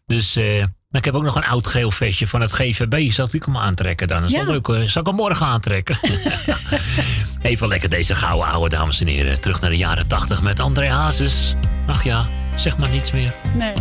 Dus... 0.07 0.37
eh, 0.37 0.65
maar 0.89 1.01
ik 1.05 1.13
heb 1.13 1.15
ook 1.15 1.23
nog 1.27 1.37
een 1.37 1.45
oud 1.47 1.67
geel 1.67 1.91
vestje 1.91 2.27
van 2.27 2.41
het 2.41 2.53
GVB. 2.53 3.13
Zal 3.13 3.29
ik 3.31 3.45
hem 3.45 3.57
aantrekken 3.57 4.09
dan? 4.09 4.21
Dat 4.21 4.31
is 4.31 4.37
Ja. 4.37 4.45
wel 4.45 4.53
leuk 4.53 4.67
hoor. 4.67 4.89
Zal 4.89 5.01
ik 5.01 5.07
hem 5.07 5.17
morgen 5.17 5.47
aantrekken? 5.47 5.99
Even 7.43 7.69
lekker 7.69 7.89
deze 7.89 8.15
gouden 8.15 8.49
oude 8.53 8.77
dames 8.77 9.01
en 9.01 9.07
heren. 9.07 9.41
Terug 9.41 9.61
naar 9.61 9.71
de 9.71 9.77
jaren 9.77 10.09
tachtig 10.09 10.43
met 10.43 10.61
André 10.61 10.89
Hazes. 10.91 11.55
Ach 11.87 12.05
ja, 12.05 12.29
zeg 12.57 12.79
maar 12.79 12.91
niets 12.91 13.13
meer. 13.13 13.35
Nee. 13.55 13.73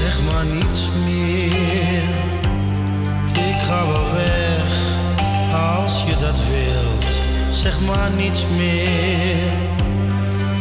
Zeg 0.00 0.20
maar 0.30 0.44
niets 0.44 0.88
meer. 1.04 2.02
Ik 3.32 3.58
ga 3.66 3.86
wel 3.86 4.12
weg 4.12 4.68
als 5.82 6.02
je 6.04 6.16
dat 6.20 6.36
wilt. 6.50 7.06
Zeg 7.50 7.80
maar 7.80 8.10
niets 8.10 8.44
meer. 8.56 9.52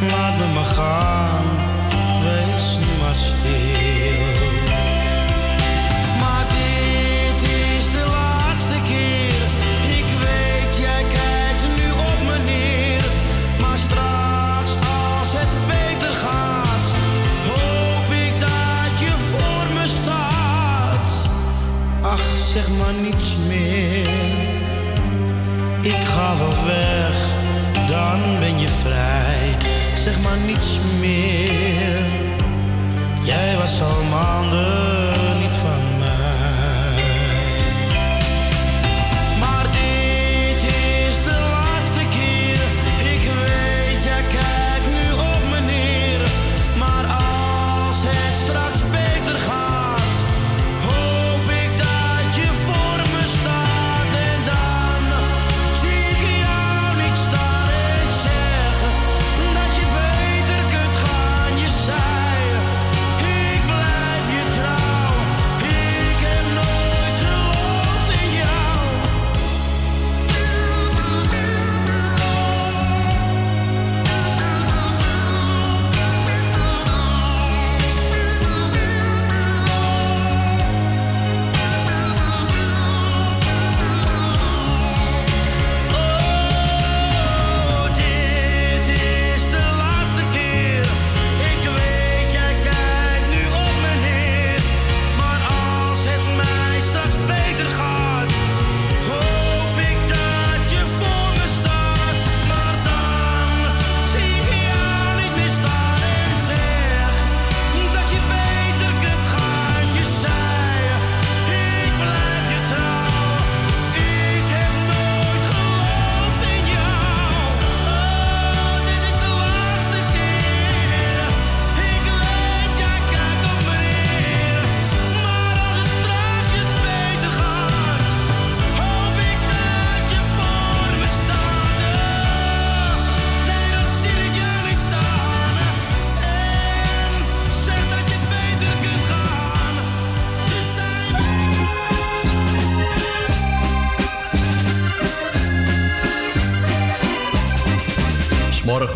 Laat 0.10 0.38
me 0.38 0.54
maar 0.54 0.66
gaan. 0.66 1.67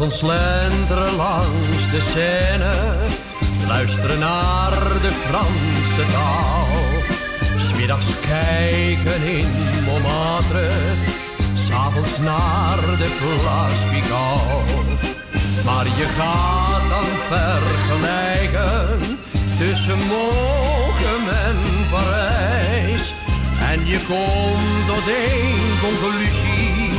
S'morgens 0.01 0.19
slenteren 0.19 1.15
langs 1.15 1.91
de 1.91 2.01
Seine, 2.01 2.73
luisteren 3.67 4.19
naar 4.19 4.71
de 5.01 5.11
Franse 5.27 6.11
taal. 6.11 6.67
Smiddags 7.57 8.19
kijken 8.19 9.21
in 9.23 9.51
Montmartre, 9.85 10.69
s'avonds 11.53 12.17
naar 12.17 12.75
de 12.97 13.09
Place 13.19 13.85
Pigalle. 13.91 14.63
Maar 15.65 15.85
je 15.85 16.07
gaat 16.17 16.89
dan 16.89 17.09
vergelijken 17.29 18.99
tussen 19.59 19.99
Mogen 20.07 21.23
en 21.45 21.59
Parijs. 21.91 23.13
En 23.71 23.87
je 23.87 23.99
komt 24.07 24.87
tot 24.87 25.07
één 25.07 25.79
conclusie, 25.81 26.89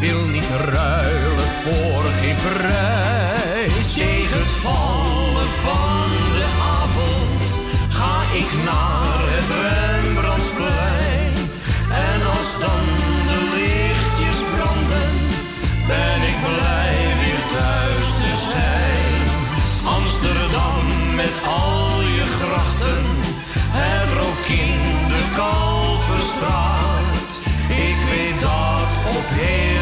wil 0.00 0.31
ruilen 0.56 1.50
voor 1.62 2.04
geen 2.20 2.36
prijs. 2.36 3.94
Tegen 3.94 4.38
het 4.38 4.54
vallen 4.64 5.50
van 5.66 6.08
de 6.36 6.48
avond 6.80 7.42
ga 7.88 8.16
ik 8.40 8.50
naar 8.64 9.20
het 9.34 9.50
Rembrandtsplein. 9.64 11.34
En 12.08 12.20
als 12.36 12.50
dan 12.64 12.84
de 13.30 13.38
lichtjes 13.56 14.38
branden, 14.52 15.14
ben 15.86 16.18
ik 16.30 16.36
blij 16.46 16.96
weer 17.20 17.42
thuis 17.56 18.06
te 18.20 18.32
zijn. 18.52 19.20
Amsterdam 19.96 20.84
met 21.14 21.34
al 21.46 22.00
je 22.16 22.24
grachten, 22.38 23.04
het 23.80 24.10
rook 24.18 24.46
in 24.64 24.80
de 25.12 25.22
Kalverstraat. 25.36 27.12
Ik 27.68 27.98
weet 28.10 28.40
dat 28.40 28.90
op 29.16 29.26
heel 29.28 29.81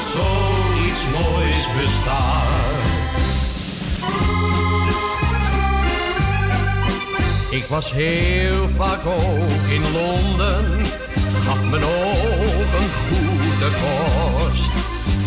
zoiets 0.00 1.04
moois 1.12 1.66
bestaat. 1.80 2.84
Ik 7.50 7.64
was 7.68 7.92
heel 7.92 8.68
vaak 8.68 9.06
ook 9.06 9.66
in 9.68 9.92
Londen, 9.92 10.64
gaf 11.44 11.64
mijn 11.70 11.84
ogen 11.84 12.86
goed 13.06 13.58
de 13.58 13.70
kost. 13.82 14.72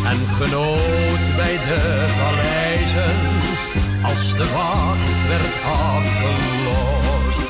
En 0.06 0.28
genoot 0.28 1.36
bij 1.36 1.58
de 1.68 2.06
paleizen, 2.20 3.18
als 4.04 4.36
de 4.38 4.48
wacht 4.54 5.28
werd 5.30 5.50
afgelost. 5.66 7.42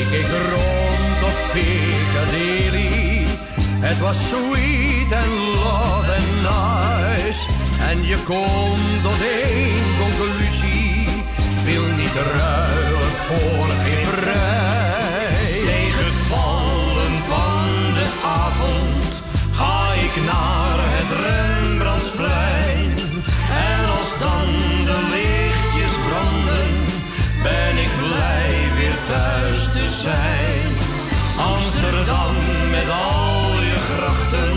Ik 0.00 0.06
keek 0.10 0.26
rond 0.52 1.22
op 1.30 1.38
Piccadilly, 1.52 3.26
het 3.80 3.98
was 3.98 4.28
sweet 4.28 5.12
en 5.12 5.30
love 5.62 6.12
and 6.18 6.30
nice. 6.42 7.46
En 7.88 8.06
je 8.06 8.16
komt 8.24 9.02
tot 9.02 9.20
één 9.44 9.84
conclusie, 10.02 11.06
wil 11.64 11.86
niet 11.96 12.16
ruilen 12.36 13.10
voor 13.26 13.66
geen 13.84 14.10
prijs. 14.10 15.60
Tegen 15.72 16.12
vallen 16.28 17.14
van 17.28 17.94
de 17.94 18.08
avond 18.24 19.22
ga 19.52 19.92
ik 19.92 20.14
naar 20.30 20.78
het 20.96 21.10
Rembrandtsplein. 21.26 22.88
En 23.68 23.90
als 23.98 24.18
dan 24.18 24.46
de 24.84 24.98
lichtjes 25.14 25.94
branden, 26.06 26.70
ben 27.42 27.74
ik 27.84 27.90
blij 27.98 28.54
weer 28.76 28.98
thuis 29.06 29.64
te 29.72 29.88
zijn. 30.02 30.79
Amsterdam 31.48 32.34
met 32.70 32.88
al 32.90 33.62
je 33.70 33.78
grachten, 33.90 34.56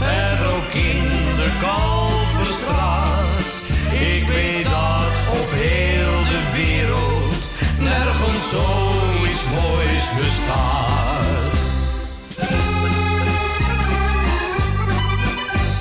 het 0.00 0.40
ook 0.54 0.72
in 0.72 1.04
de 1.40 1.50
Kalverstraat. 1.60 3.52
Ik 3.92 4.28
weet 4.28 4.64
dat 4.64 5.14
op 5.40 5.50
heel 5.50 6.18
de 6.32 6.42
wereld 6.60 7.42
nergens 7.78 8.50
zoiets 8.50 9.44
moois 9.54 10.04
bestaat. 10.20 11.46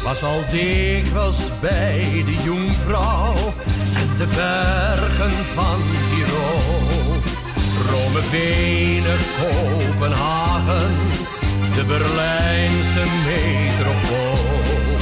Was 0.04 0.24
al 0.24 0.44
dikwijls 0.50 1.40
bij 1.60 2.24
de 2.26 2.36
Jungvrouw 2.44 3.34
en 3.96 4.10
de 4.18 4.28
bergen 4.36 5.46
van 5.54 5.82
Tirol. 6.10 6.85
Rome, 7.96 8.22
Wenen, 8.32 9.18
Kopenhagen, 9.40 10.96
de 11.76 11.84
Berlijnse 11.84 13.04
metropool. 13.26 14.98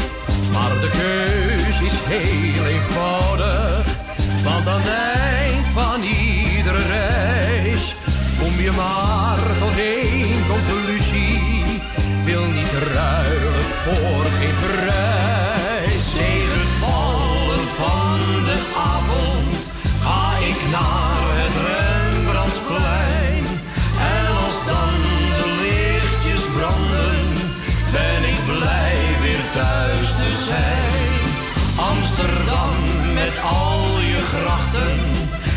Maar 0.54 0.74
de 0.82 0.90
keus 1.02 1.82
is 1.82 1.98
heel 2.04 2.66
eenvoudig, 2.66 3.86
want 4.44 4.68
aan 4.68 4.82
het 4.82 4.90
eind 5.42 5.68
van 5.74 6.04
iedere 6.04 6.84
reis 6.88 7.96
kom 8.40 8.54
je 8.62 8.72
maar 8.72 9.44
tot 9.60 9.78
één 9.78 10.42
conclusie. 10.54 11.82
Wil 12.24 12.46
niet 12.46 12.74
ruilen 12.94 13.64
voor 13.84 14.26
geen 14.40 14.58
prijs. 14.66 16.12
Tegen 16.14 16.68
vallen 16.80 17.66
van 17.78 18.20
de 18.44 18.73
zijn. 30.44 31.22
Amsterdam 31.76 32.76
met 33.14 33.36
al 33.44 34.00
je 34.00 34.20
grachten, 34.34 34.98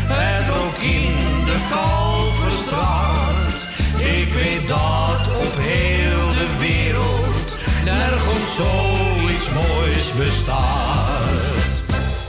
het 0.07 0.49
ook 0.61 0.77
in 0.77 1.15
de 1.45 1.57
Kalverstraat. 1.69 3.65
Ik 3.97 4.33
weet 4.33 4.67
dat 4.67 5.35
op 5.45 5.53
heel 5.55 6.29
de 6.29 6.57
wereld 6.59 7.55
nergens 7.83 8.55
zoiets 8.55 9.49
moois 9.49 10.11
bestaat. 10.11 11.27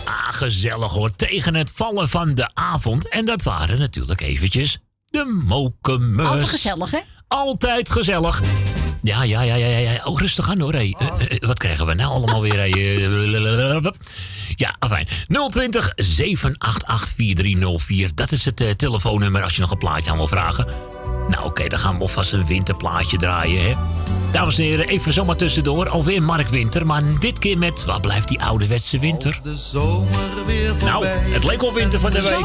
Ah, 0.05 0.28
gezellig 0.28 0.93
hoor. 0.93 1.10
Tegen 1.10 1.55
het 1.55 1.70
vallen 1.74 2.09
van 2.09 2.35
de 2.35 2.51
avond. 2.55 3.09
En 3.09 3.24
dat 3.24 3.43
waren 3.43 3.78
natuurlijk 3.78 4.20
eventjes 4.20 4.78
de 5.10 5.43
mokemus. 5.44 6.26
Altijd 6.26 6.48
gezellig, 6.48 6.90
hè? 6.90 7.01
Altijd 7.28 7.90
gezellig. 7.90 8.43
Ja, 9.03 9.23
ja, 9.23 9.43
ja, 9.43 9.55
ja, 9.55 9.66
ja. 9.79 9.91
Oh, 10.05 10.20
rustig 10.20 10.51
aan 10.51 10.61
hoor. 10.61 10.73
Hey. 10.73 10.95
Eh, 10.99 11.07
eh, 11.07 11.39
wat 11.41 11.59
krijgen 11.59 11.87
we 11.87 11.95
nou 11.95 12.11
allemaal 12.11 12.43
weer? 12.43 12.57
Hey? 12.57 12.70
Eh, 12.73 13.91
Ja, 14.57 14.77
afijn. 14.79 15.07
020 15.51 15.93
788 15.97 17.12
4304. 17.16 18.11
Dat 18.15 18.33
is 18.33 18.45
het 18.45 18.79
telefoonnummer 18.79 19.43
als 19.43 19.55
je 19.55 19.61
nog 19.61 19.70
een 19.70 19.79
plaatje 19.79 20.11
aan 20.11 20.16
wil 20.16 20.29
vragen. 20.29 20.66
Nou, 21.29 21.45
oké, 21.45 21.69
dan 21.69 21.79
gaan 21.79 21.95
we 21.95 22.01
alvast 22.01 22.33
een 22.33 22.47
winterplaatje 22.47 23.16
draaien, 23.16 23.62
hè. 23.62 23.75
Dames 24.33 24.59
en 24.59 24.65
heren, 24.65 24.89
even 24.89 25.12
zomaar 25.12 25.37
tussendoor. 25.37 25.89
Alweer 25.89 26.23
Mark 26.23 26.49
Winter, 26.49 26.87
maar 26.87 27.03
dit 27.19 27.39
keer 27.39 27.59
met... 27.59 27.85
Waar 27.85 28.01
blijft 28.01 28.29
die 28.29 28.41
ouderwetse 28.41 28.99
winter? 28.99 29.41
Nou, 30.85 31.07
het 31.07 31.45
leek 31.45 31.61
wel 31.61 31.75
winter 31.75 32.01
van 32.01 32.11
de 32.11 32.23
week. 32.23 32.41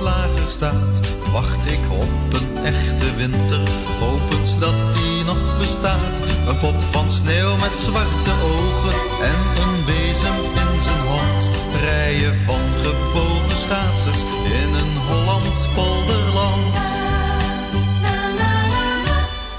lager 0.00 0.50
staat, 0.50 1.00
wacht 1.32 1.70
ik 1.70 1.90
op 1.90 2.21
echte 2.64 3.14
winter, 3.16 3.62
hopend 4.00 4.60
dat 4.60 4.94
die 4.94 5.24
nog 5.24 5.58
bestaat. 5.58 6.14
Een 6.48 6.58
pop 6.58 6.82
van 6.90 7.10
sneeuw 7.10 7.56
met 7.56 7.76
zwarte 7.86 8.32
ogen 8.54 8.98
en 9.30 9.40
een 9.62 9.84
bezem 9.84 10.38
in 10.62 10.80
zijn 10.80 11.06
hand. 11.12 11.48
Rijen 11.80 12.36
van 12.46 12.64
gebogen 12.82 13.56
schaatsers 13.56 14.22
in 14.60 14.70
een 14.82 14.94
Hollands 15.08 15.66
polderland. 15.74 16.74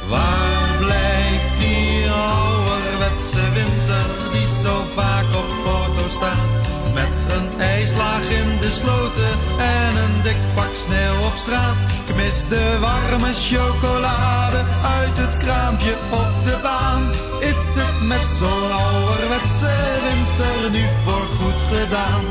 Waar 0.08 0.78
blijft 0.80 1.54
die 1.58 2.10
ouderwetse 2.10 3.44
winter 3.54 4.06
die 4.32 4.48
zo 4.64 4.84
vaak 4.96 5.26
op 5.42 5.50
foto 5.66 6.04
staat? 6.18 6.52
Met 6.94 7.16
een 7.36 7.62
ijslaag 7.62 8.22
in 8.22 8.50
de 8.60 8.72
sloten 8.72 9.34
en 9.58 9.92
een 10.04 10.22
dik 10.22 10.53
sneeuw 10.94 11.26
op 11.26 11.36
straat. 11.36 11.80
Ik 12.08 12.16
mis 12.16 12.48
de 12.50 12.78
warme 12.80 13.34
chocolade 13.34 14.62
uit 15.00 15.18
het 15.18 15.38
kraampje 15.38 15.94
op 16.12 16.46
de 16.46 16.60
baan. 16.62 17.04
Is 17.40 17.76
het 17.76 18.08
met 18.08 18.28
zo'n 18.40 18.72
ouderwetse 18.72 19.72
winter 20.04 20.72
nu 20.72 20.84
voor 21.04 21.28
goed 21.40 21.62
gedaan? 21.72 22.24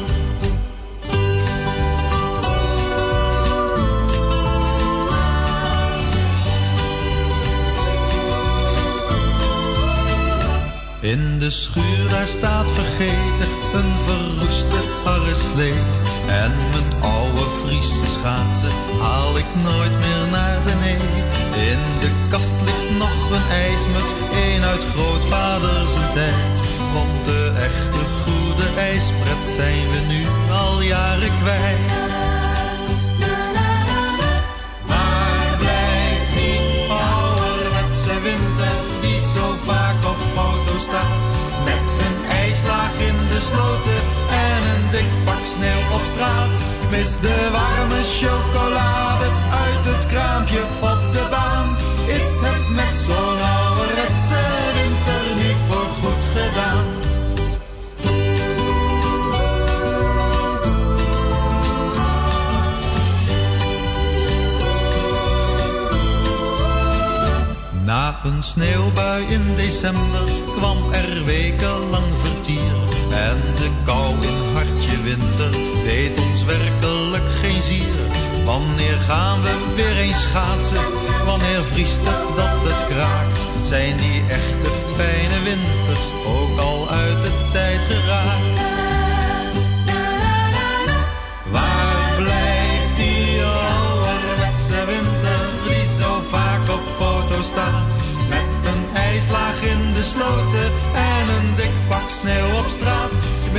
In 11.00 11.38
de 11.38 11.50
schuur 11.50 12.08
daar 12.08 12.26
staat 12.26 12.70
vergeten 12.70 13.48
een 13.74 13.92
verroeste 14.06 14.80
arreslee. 15.04 16.11
En 16.26 16.52
mijn 16.72 17.02
oude 17.12 17.46
Friese 17.60 18.06
schaatsen 18.06 18.72
haal 19.00 19.38
ik 19.38 19.50
nooit 19.62 19.94
meer 20.04 20.30
naar 20.30 20.58
beneden. 20.64 21.14
In 21.70 21.82
de 22.00 22.10
kast 22.28 22.54
ligt 22.64 22.98
nog 22.98 23.30
een 23.30 23.48
ijsmuts, 23.50 24.12
een 24.44 24.62
uit 24.62 24.84
grootvader 24.84 25.88
zijn 25.88 26.10
tijd. 26.10 26.60
Want 26.92 27.24
de 27.24 27.52
echte 27.56 28.02
goede 28.22 28.66
ijspret 28.78 29.42
zijn 29.56 29.90
we 29.90 30.00
nu 30.12 30.26
al 30.50 30.82
jaren 30.82 31.32
kwijt. 31.42 32.14
Mis 46.92 47.20
de 47.20 47.48
warme 47.52 48.02
chocolade 48.02 49.26
uit 49.64 49.84
het 49.84 50.06
kraampje 50.06 50.62
op 50.80 51.12
de 51.12 51.26
baan. 51.30 51.76
Is 52.06 52.40
het 52.40 52.68
met 52.68 52.96
zo'n 53.06 53.40
ouderwetse 53.40 54.40
winter 54.76 55.24
nu 55.36 55.50
voor 55.68 55.88
goed 56.00 56.24
gedaan? 56.34 56.86
Na 67.84 68.20
een 68.24 68.42
sneeuwbui 68.42 69.24
in 69.28 69.54
december 69.56 70.26
kwam 70.56 70.92
er 70.92 71.24
wekenlang 71.24 72.10
vertier. 72.22 72.72
En 73.10 73.40
de 73.56 73.70
kou 73.84 74.14
in 74.20 74.54
hartje 74.54 75.02
winter 75.02 75.61
ons 76.10 76.44
werkelijk 76.44 77.28
geen 77.42 77.62
zier. 77.62 78.00
Wanneer 78.44 78.98
gaan 79.08 79.42
we 79.42 79.72
weer 79.74 79.96
eens 79.98 80.22
schaatsen 80.22 80.84
wanneer 81.24 81.64
vriest 81.72 82.00
het 82.04 82.36
dat 82.36 82.60
het 82.70 82.86
kraakt? 82.86 83.40
Zijn 83.62 83.96
die 83.96 84.22
echte 84.28 84.70
fijne 84.96 85.38
winters 85.44 86.06
ook 86.26 86.58
al 86.58 86.88
uit 86.90 87.22
de 87.22 87.32
tijd 87.52 87.80
geraakt? 87.80 88.60
Waar 91.50 92.14
blijft 92.16 92.96
die 92.96 93.42
ouderwetse 93.44 94.78
winter 94.92 95.42
die 95.68 95.86
zo 95.98 96.22
vaak 96.30 96.62
op 96.76 96.84
foto 96.98 97.42
staat? 97.42 97.90
Met 98.28 98.50
een 98.72 98.96
ijslaag 98.96 99.62
in 99.62 99.92
de 99.94 100.04
sloten 100.12 100.68
en 100.94 101.24
een 101.36 101.54
dik 101.56 101.74
pak 101.88 102.08
sneeuw 102.08 102.58
op 102.58 102.68
straat. 102.68 103.01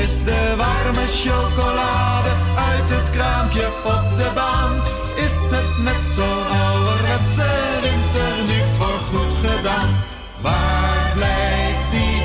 Mis 0.03 0.23
de 0.23 0.55
warme 0.57 1.07
chocolade 1.07 2.31
uit 2.71 2.89
het 2.95 3.09
kraampje 3.15 3.67
op 3.83 4.05
de 4.17 4.29
baan. 4.35 4.73
Is 5.15 5.37
het 5.55 5.71
met 5.87 6.01
zo'n 6.15 6.43
ouderwetse 6.63 7.49
winter 7.85 8.33
nu 8.49 8.59
voorgoed 8.77 9.33
gedaan? 9.45 9.89
Waar 10.41 11.11
blijft 11.15 11.87
die 11.95 12.17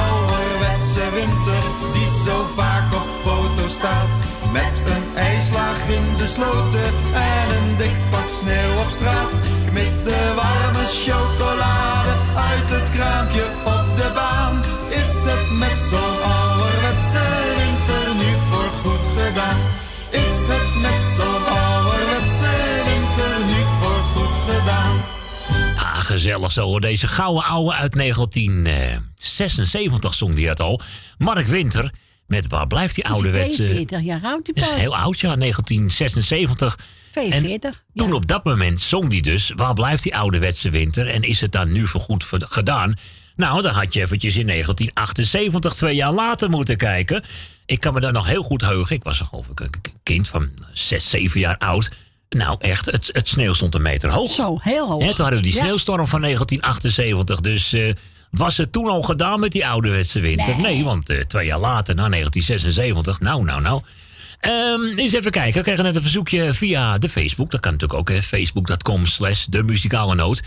ouderwetse 0.00 1.04
winter 1.18 1.64
die 1.92 2.10
zo 2.24 2.36
vaak 2.56 2.88
op 3.00 3.08
foto 3.24 3.64
staat? 3.78 4.12
Met 4.52 4.76
een 4.94 5.06
ijslaag 5.16 5.80
in 5.98 6.06
de 6.20 6.26
sloten 6.26 6.90
en 7.32 7.46
een 7.56 7.76
dik 7.76 7.96
pak 8.10 8.28
sneeuw 8.40 8.74
op 8.84 8.90
straat. 8.98 9.32
Mis 9.72 9.94
de 10.08 10.20
warme 10.40 10.84
chocolade 11.04 12.12
uit 12.50 12.68
het 12.76 12.88
kraampje 12.96 13.44
op 13.64 13.86
de 14.00 14.08
baan. 14.14 14.54
Is 15.00 15.12
het 15.28 15.44
met 15.58 15.78
zo'n 15.90 16.16
ouderwetse 16.22 16.51
winter 17.56 18.14
nu 18.14 18.32
voorgoed 18.50 19.00
gedaan? 19.22 19.60
Is 20.10 20.46
het 20.48 20.74
met 20.80 21.02
zo'n 21.16 21.46
ouderwetse 21.46 22.50
winter 22.84 23.44
nu 23.46 23.60
voorgoed 23.80 24.34
gedaan? 24.48 25.00
Ah, 25.76 25.98
gezellig 26.00 26.52
zo 26.52 26.64
hoor. 26.66 26.80
Deze 26.80 27.08
gouden 27.08 27.44
ouwe 27.44 27.72
uit 27.72 27.92
1976 27.92 30.14
zong 30.14 30.34
die 30.34 30.48
het 30.48 30.60
al. 30.60 30.80
Mark 31.18 31.46
Winter 31.46 31.92
met 32.26 32.46
Waar 32.48 32.66
blijft 32.66 32.94
die 32.94 33.06
ouderwetse... 33.06 33.54
42 33.56 34.02
jaar 34.02 34.20
oud, 34.22 34.44
die 34.44 34.54
Dat 34.54 34.64
is 34.64 34.70
heel 34.70 34.96
oud, 34.96 35.20
ja, 35.20 35.36
1976. 35.36 36.78
42. 37.12 37.82
Toen 37.94 38.12
op 38.12 38.26
dat 38.26 38.44
moment 38.44 38.80
zong 38.80 39.10
die 39.10 39.22
dus... 39.22 39.52
Waar 39.56 39.74
blijft 39.74 40.02
die 40.02 40.16
ouderwetse 40.16 40.70
winter 40.70 41.08
en 41.08 41.22
is 41.22 41.40
het 41.40 41.52
dan 41.52 41.72
nu 41.72 41.88
voorgoed 41.88 42.24
ver- 42.24 42.46
gedaan? 42.48 42.94
Nou, 43.36 43.62
dan 43.62 43.74
had 43.74 43.94
je 43.94 44.00
eventjes 44.00 44.36
in 44.36 44.46
1978, 44.46 45.74
twee 45.74 45.94
jaar 45.94 46.12
later, 46.12 46.50
moeten 46.50 46.76
kijken. 46.76 47.22
Ik 47.66 47.80
kan 47.80 47.94
me 47.94 48.00
daar 48.00 48.12
nog 48.12 48.26
heel 48.26 48.42
goed 48.42 48.60
heugen. 48.60 48.96
Ik 48.96 49.02
was 49.02 49.20
geloof 49.20 49.46
ik 49.46 49.60
een 49.60 49.70
kind 50.02 50.28
van 50.28 50.50
6, 50.72 51.10
7 51.10 51.40
jaar 51.40 51.58
oud. 51.58 51.90
Nou, 52.28 52.56
echt, 52.60 52.86
het, 52.86 53.10
het 53.12 53.28
sneeuw 53.28 53.52
stond 53.52 53.74
een 53.74 53.82
meter 53.82 54.10
hoog. 54.10 54.32
Zo, 54.32 54.58
heel 54.60 54.88
hoog. 54.88 55.00
Toen 55.00 55.14
hadden 55.16 55.36
we 55.36 55.40
die 55.40 55.52
sneeuwstorm 55.52 56.06
van 56.06 56.20
1978. 56.20 57.40
Dus 57.40 57.72
eh, 57.72 57.94
was 58.30 58.56
het 58.56 58.72
toen 58.72 58.88
al 58.88 59.02
gedaan 59.02 59.40
met 59.40 59.52
die 59.52 59.66
ouderwetse 59.66 60.20
winter? 60.20 60.54
Nee. 60.54 60.74
Nee, 60.74 60.84
want 60.84 61.10
eh, 61.10 61.20
twee 61.20 61.46
jaar 61.46 61.58
later, 61.58 61.94
na 61.94 62.08
1976, 62.08 63.20
nou, 63.20 63.44
nou, 63.44 63.60
nou. 63.60 63.82
Ehm, 64.40 64.98
eens 64.98 65.12
even 65.12 65.30
kijken. 65.30 65.54
We 65.54 65.62
kregen 65.62 65.84
net 65.84 65.96
een 65.96 66.02
verzoekje 66.02 66.54
via 66.54 66.98
de 66.98 67.08
Facebook. 67.08 67.50
Dat 67.50 67.60
kan 67.60 67.72
natuurlijk 67.72 68.00
ook, 68.00 68.08
hè. 68.08 68.22
Facebook.com 68.22 69.06
slash 69.06 69.44
de 69.44 69.62
muzikale 69.62 70.14
noot. 70.14 70.42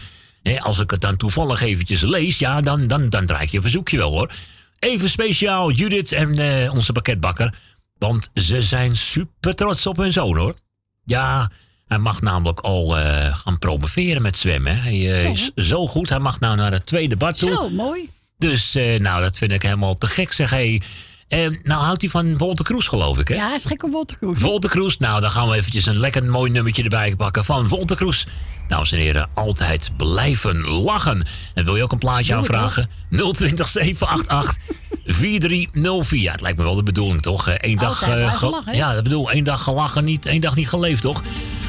Als 0.53 0.80
ik 0.80 0.91
het 0.91 1.01
dan 1.01 1.17
toevallig 1.17 1.61
eventjes 1.61 2.01
lees, 2.01 2.39
ja, 2.39 2.61
dan, 2.61 2.88
dan, 2.88 3.09
dan 3.09 3.26
draai 3.26 3.43
ik 3.43 3.49
je 3.49 3.55
een 3.55 3.63
verzoekje 3.63 3.97
wel, 3.97 4.11
hoor. 4.11 4.31
Even 4.80 5.09
speciaal 5.09 5.72
Judith 5.72 6.11
en 6.11 6.38
eh, 6.38 6.73
onze 6.73 6.91
pakketbakker. 6.91 7.53
Want 7.97 8.31
ze 8.34 8.61
zijn 8.61 8.95
super 8.95 9.55
trots 9.55 9.88
op 9.88 9.97
hun 9.97 10.13
zoon, 10.13 10.38
hoor. 10.38 10.55
Ja, 11.03 11.49
hij 11.88 11.97
mag 11.97 12.22
namelijk 12.22 12.59
al 12.59 12.97
eh, 12.97 13.35
gaan 13.35 13.59
promoveren 13.59 14.22
met 14.22 14.38
zwemmen. 14.38 14.81
Hij 14.81 15.15
eh, 15.15 15.22
Zo. 15.22 15.31
is 15.31 15.51
zo 15.67 15.88
goed. 15.88 16.09
Hij 16.09 16.19
mag 16.19 16.39
nou 16.39 16.55
naar 16.55 16.72
het 16.72 16.85
tweede 16.85 17.15
bad 17.15 17.38
toe. 17.38 17.51
Zo, 17.51 17.69
mooi. 17.69 18.09
Dus 18.38 18.73
nou, 18.97 19.22
dat 19.22 19.38
vind 19.38 19.51
ik 19.51 19.61
helemaal 19.61 19.97
te 19.97 20.07
gek, 20.07 20.31
zeg. 20.31 20.49
Hey. 20.49 20.81
En 21.27 21.59
nou 21.63 21.84
houdt 21.84 22.01
hij 22.01 22.09
van 22.09 22.38
Wolter 22.38 22.65
Kroes, 22.65 22.88
geloof 22.88 23.17
ik, 23.17 23.27
hè? 23.27 23.35
Ja, 23.35 23.45
hij 23.47 23.55
is 23.55 23.65
gek 23.65 23.84
op 23.84 23.91
Wolter 23.91 24.17
Kroes. 24.17 24.39
Wolter 24.39 24.69
Kroes, 24.69 24.97
nou, 24.97 25.22
dan 25.22 25.31
gaan 25.31 25.49
we 25.49 25.55
eventjes 25.55 25.85
een 25.85 25.97
lekker 25.97 26.23
mooi 26.23 26.51
nummertje 26.51 26.84
erbij 26.84 27.15
pakken 27.15 27.45
van 27.45 27.67
Wolter 27.67 27.95
Kroes. 27.95 28.26
Dames 28.67 28.91
en 28.91 28.97
heren, 28.97 29.29
altijd 29.33 29.91
blijven 29.97 30.67
lachen. 30.67 31.25
En 31.53 31.63
wil 31.65 31.75
je 31.75 31.83
ook 31.83 31.91
een 31.91 31.97
plaatje 31.97 32.25
Doe 32.25 32.35
aanvragen? 32.35 32.89
020 33.09 33.67
788 33.67 34.57
4304. 35.05 36.21
Ja, 36.21 36.31
het 36.31 36.41
lijkt 36.41 36.57
me 36.57 36.63
wel 36.63 36.75
de 36.75 36.83
bedoeling, 36.83 37.21
toch? 37.21 37.49
Eén 37.57 37.77
dag, 37.77 38.01
eh, 38.01 38.21
lachen, 38.21 38.61
hè? 38.65 38.71
ja, 38.71 38.93
dat 38.93 39.03
bedoel, 39.03 39.31
één 39.31 39.43
dag 39.43 39.63
gelachen, 39.63 40.03
niet, 40.03 40.25
één 40.25 40.41
dag 40.41 40.55
niet 40.55 40.69
geleefd, 40.69 41.01
toch? 41.01 41.21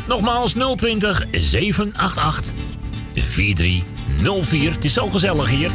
Nogmaals, 0.09 0.53
020 0.77 1.27
788 1.31 2.53
4304. 3.15 4.71
Het 4.71 4.85
is 4.85 4.93
zo 4.93 5.09
gezellig 5.11 5.49
hier. 5.49 5.71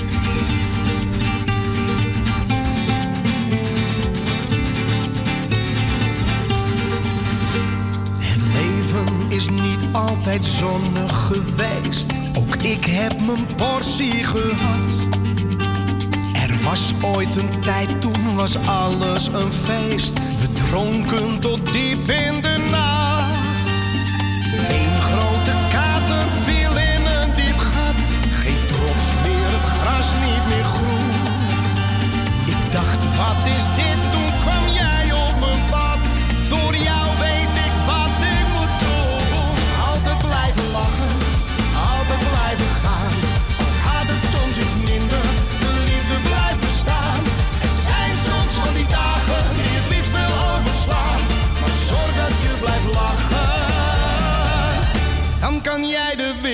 Altijd 10.09 10.45
zonnig 10.45 11.27
geweest. 11.27 12.11
Ook 12.39 12.55
ik 12.55 12.85
heb 12.85 13.19
mijn 13.25 13.45
portie 13.55 14.23
gehad. 14.23 14.89
Er 16.33 16.63
was 16.63 16.93
ooit 17.01 17.35
een 17.35 17.61
tijd, 17.61 18.01
toen 18.01 18.35
was 18.35 18.57
alles 18.65 19.27
een 19.27 19.51
feest. 19.51 20.13
We 20.13 20.51
dronken 20.51 21.39
tot 21.39 21.73
diep 21.73 22.09
in 22.09 22.41
de 22.41 22.65
nacht. 22.69 22.90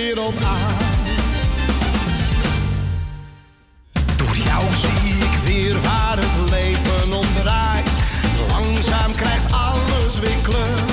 Wereld. 0.08 0.40
Door 4.18 4.36
jou 4.36 4.64
zie 4.74 5.14
ik 5.18 5.38
weer 5.46 5.82
waar 5.82 6.18
het 6.18 6.50
leven 6.50 7.18
om 7.18 7.26
draait. 7.44 7.90
Langzaam 8.50 9.12
krijgt 9.16 9.52
alles 9.52 10.20
weer 10.20 10.42
kleur. 10.42 10.84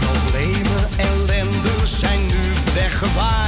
Problemen, 0.00 0.88
ellende 0.96 1.86
zijn 1.86 2.26
nu 2.26 2.72
weggewaaid. 2.74 3.41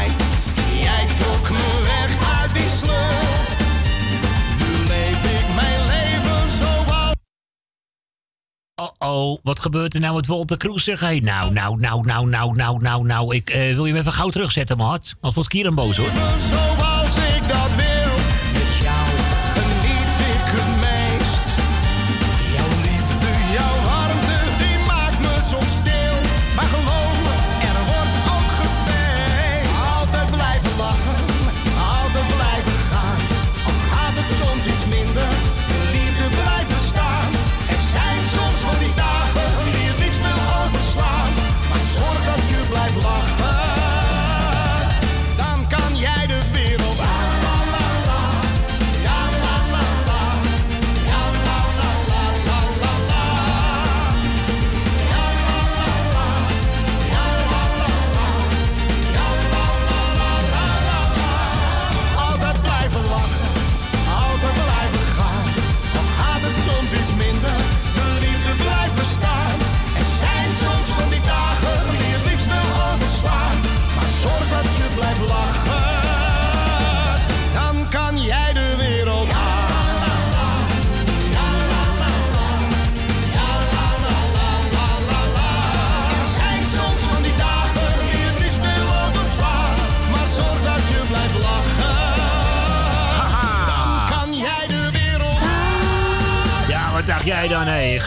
Oh, 8.99 9.39
wat 9.43 9.61
gebeurt 9.61 9.95
er 9.95 10.01
nou 10.01 10.15
met 10.15 10.27
Wolter 10.27 10.57
Kroes? 10.57 10.85
Zeg 10.85 11.01
hij. 11.01 11.21
Nou, 11.21 11.53
nou, 11.53 11.77
nou, 11.77 12.07
nou, 12.07 12.29
nou, 12.29 12.55
nou, 12.57 12.83
nou, 12.83 13.07
nou. 13.07 13.35
Ik 13.35 13.51
eh, 13.51 13.75
wil 13.75 13.85
je 13.85 13.93
hem 13.93 14.01
even 14.01 14.13
gauw 14.13 14.29
terugzetten, 14.29 14.77
maat. 14.77 15.15
Als 15.21 15.35
wordt 15.35 15.49
Kieran 15.49 15.75
boos 15.75 15.97
hoor. 15.97 16.74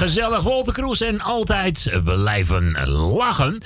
Gezellig 0.07 0.41
Walter 0.41 0.73
Kroes 0.73 1.01
en 1.01 1.21
altijd 1.21 1.89
blijven 2.03 2.71
lachen. 2.89 3.57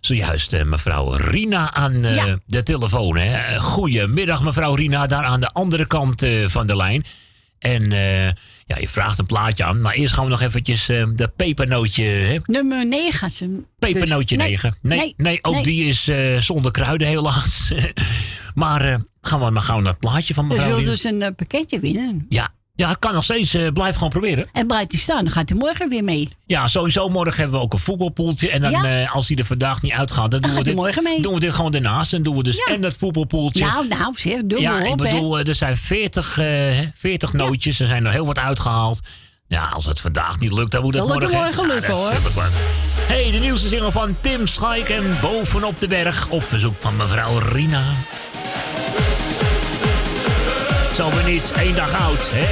Zojuist 0.00 0.52
eh, 0.52 0.62
mevrouw 0.64 1.10
Rina 1.12 1.72
aan 1.74 2.04
eh, 2.04 2.24
de 2.46 2.62
telefoon. 2.62 3.16
Hè? 3.16 3.58
Goedemiddag 3.58 4.42
mevrouw 4.42 4.74
Rina, 4.74 5.06
daar 5.06 5.24
aan 5.24 5.40
de 5.40 5.52
andere 5.52 5.86
kant 5.86 6.22
eh, 6.22 6.30
van 6.48 6.66
de 6.66 6.76
lijn. 6.76 7.04
En 7.58 7.92
eh, 7.92 8.24
ja, 8.66 8.76
je 8.80 8.88
vraagt 8.88 9.18
een 9.18 9.26
plaatje 9.26 9.64
aan, 9.64 9.80
maar 9.80 9.94
eerst 9.94 10.14
gaan 10.14 10.24
we 10.24 10.30
nog 10.30 10.40
eventjes 10.40 10.88
eh, 10.88 11.04
de 11.14 11.28
pepernootje... 11.36 12.04
Hè? 12.04 12.36
Nummer 12.46 12.86
9. 12.86 13.66
Pepernootje 13.78 14.36
Dus- 14.36 14.46
9. 14.46 14.74
Nee, 14.82 15.14
nee, 15.16 15.38
ook 15.42 15.54
nee. 15.54 15.62
die 15.62 15.84
is 15.84 16.08
eh, 16.08 16.36
zonder 16.38 16.72
kruiden 16.72 17.08
helaas. 17.08 17.72
maar 18.54 18.80
eh, 18.92 18.94
gaan 19.20 19.40
we 19.44 19.50
maar 19.50 19.62
gauw 19.62 19.80
naar 19.80 19.90
het 19.92 20.00
plaatje 20.00 20.34
van 20.34 20.48
Dus 20.48 20.56
mevrouw 20.56 20.74
wil 20.76 20.84
Rina. 20.84 20.90
dus 20.94 21.04
een 21.04 21.22
eh, 21.22 21.30
pakketje 21.36 21.80
winnen. 21.80 22.26
Ja, 22.28 22.48
ja, 22.76 22.88
het 22.88 22.98
kan 22.98 23.14
nog 23.14 23.24
steeds. 23.24 23.54
eh, 23.54 23.66
blijf 23.72 23.94
gewoon 23.94 24.08
proberen. 24.10 24.48
En 24.52 24.66
blijft 24.66 24.92
hij 24.92 25.00
staan, 25.00 25.24
dan 25.24 25.32
gaat 25.32 25.48
hij 25.48 25.58
morgen 25.58 25.88
weer 25.88 26.04
mee. 26.04 26.28
Ja, 26.46 26.68
sowieso. 26.68 27.08
Morgen 27.08 27.40
hebben 27.40 27.58
we 27.58 27.64
ook 27.64 27.72
een 27.72 27.78
voetbalpoeltje. 27.78 28.50
En 28.50 28.60
dan, 28.60 28.70
Ja. 28.70 29.02
eh, 29.02 29.14
als 29.14 29.26
die 29.26 29.36
er 29.36 29.44
vandaag 29.44 29.82
niet 29.82 29.92
uitgaat, 29.92 30.30
dan, 30.30 30.40
doen, 30.40 30.48
we 30.50 30.54
hij 30.54 30.64
dit, 30.64 30.74
morgen 30.74 31.02
mee. 31.02 31.22
doen 31.22 31.34
we 31.34 31.40
dit 31.40 31.52
gewoon 31.54 31.72
daarnaast. 31.72 32.10
Dan 32.10 32.22
doen 32.22 32.36
we 32.36 32.42
dus 32.42 32.58
en 32.64 32.80
dat 32.80 32.96
voetbalpoeltje. 32.96 33.64
Nou, 33.64 33.88
nou, 33.88 34.12
zeg, 34.16 34.40
doe 34.44 34.60
ja, 34.60 34.72
maar 34.72 34.84
ik 34.84 34.92
op, 34.92 34.98
hè. 34.98 35.04
bedoel, 35.10 35.38
eh, 35.38 35.48
er 35.48 35.54
zijn 35.54 35.76
40, 35.76 36.38
eh, 36.38 36.46
40 36.94 37.32
nootjes. 37.32 37.80
Er 37.80 37.86
zijn 37.86 38.04
er 38.06 38.12
heel 38.12 38.26
wat 38.26 38.38
uitgehaald. 38.38 39.00
Ja, 39.48 39.62
als 39.74 39.84
het 39.84 40.00
vandaag 40.00 40.38
niet 40.38 40.52
lukt, 40.52 40.70
dan 40.72 40.82
moet 40.82 40.94
het 40.94 41.06
morgen. 41.06 41.30
morgen 41.30 41.66
lukken, 41.66 41.92
hoor. 41.94 42.10
ik 42.12 42.18
hey, 43.06 43.30
de 43.30 43.38
nieuwste 43.38 43.68
single 43.68 43.92
van 43.92 44.16
Tim 44.20 44.46
Schaik 44.46 44.88
en 44.88 45.16
Bovenop 45.20 45.80
de 45.80 45.88
Berg. 45.88 46.26
Op 46.28 46.42
verzoek 46.42 46.74
van 46.80 46.96
mevrouw 46.96 47.38
Rina. 47.38 47.82
Zo 50.96 51.10
weer 51.10 51.24
niets, 51.24 51.52
één 51.52 51.74
dag 51.74 52.00
oud, 52.00 52.30
hè? 52.32 52.46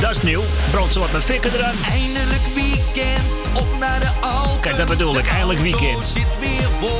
Dat 0.00 0.10
is 0.10 0.22
nieuw. 0.22 0.42
Brand 0.70 0.92
ze 0.92 0.98
wat 0.98 1.12
met 1.12 1.22
fikken 1.22 1.54
eraan. 1.54 1.74
Eindelijk 1.90 2.42
weekend, 2.54 3.38
op 3.54 3.78
naar 3.78 4.00
de 4.00 4.10
Alpen. 4.20 4.60
Kijk, 4.60 4.76
dat 4.76 4.88
bedoel 4.88 5.18
ik. 5.18 5.26
Eindelijk 5.26 5.60
weekend. 5.60 6.04
zit 6.04 6.38
weer 6.40 6.68
vol. 6.80 6.99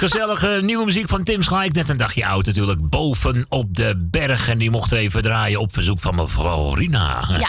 Gezellige 0.00 0.60
nieuwe 0.62 0.84
muziek 0.84 1.08
van 1.08 1.24
Tim 1.24 1.42
Schaik. 1.42 1.72
Net 1.72 1.88
een 1.88 1.96
dagje 1.96 2.26
oud 2.26 2.46
natuurlijk. 2.46 2.88
Boven 2.88 3.46
op 3.48 3.76
de 3.76 4.06
berg. 4.10 4.48
En 4.48 4.58
die 4.58 4.70
mochten 4.70 4.96
we 4.96 5.02
even 5.02 5.22
draaien 5.22 5.60
op 5.60 5.72
verzoek 5.72 5.98
van 6.00 6.14
mevrouw 6.14 6.74
Rina. 6.74 7.24
Ja. 7.38 7.48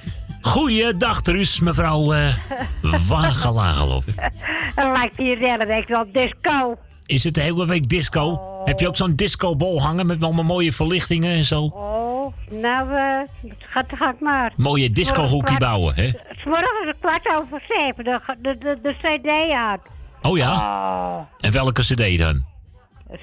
Goeiedag, 0.50 1.22
Truus, 1.22 1.60
mevrouw 1.60 2.14
uh, 2.14 2.34
Wagela, 3.08 3.72
geloof 3.72 4.06
ik. 4.06 4.14
Het 4.74 4.96
lijkt 4.96 5.16
hier 5.16 5.38
de 5.38 5.50
hele 5.50 5.66
week 5.66 5.88
wel 5.88 6.10
disco. 6.12 6.78
Is 7.06 7.24
het 7.24 7.34
de 7.34 7.40
hele 7.40 7.66
week 7.66 7.88
disco? 7.88 8.40
Heb 8.64 8.80
je 8.80 8.88
ook 8.88 8.96
zo'n 8.96 9.16
discobol 9.16 9.82
hangen 9.82 10.06
met 10.06 10.22
allemaal 10.22 10.44
mooie 10.44 10.72
verlichtingen 10.72 11.30
en 11.30 11.44
zo? 11.44 11.62
Oh, 11.62 12.32
nou, 12.50 12.94
eh, 12.94 13.50
gaat, 13.58 13.86
gaat 13.94 14.20
maar. 14.20 14.52
Mooie 14.56 14.90
discohoekje 14.90 15.58
bouwen, 15.58 15.94
hè? 15.94 16.10
Morgen 16.44 16.80
is 16.82 16.86
het 16.86 16.96
kwart 17.00 17.42
over 17.42 17.62
zeven, 17.68 18.04
de, 18.04 18.20
de, 18.42 18.58
de, 18.58 18.78
de 18.82 18.94
cd 19.02 19.52
uit. 19.52 19.80
Oh 20.26 20.36
ja? 20.36 20.52
Oh, 20.54 21.26
En 21.40 21.52
welke 21.52 21.82
cd 21.82 22.18
dan? 22.18 22.44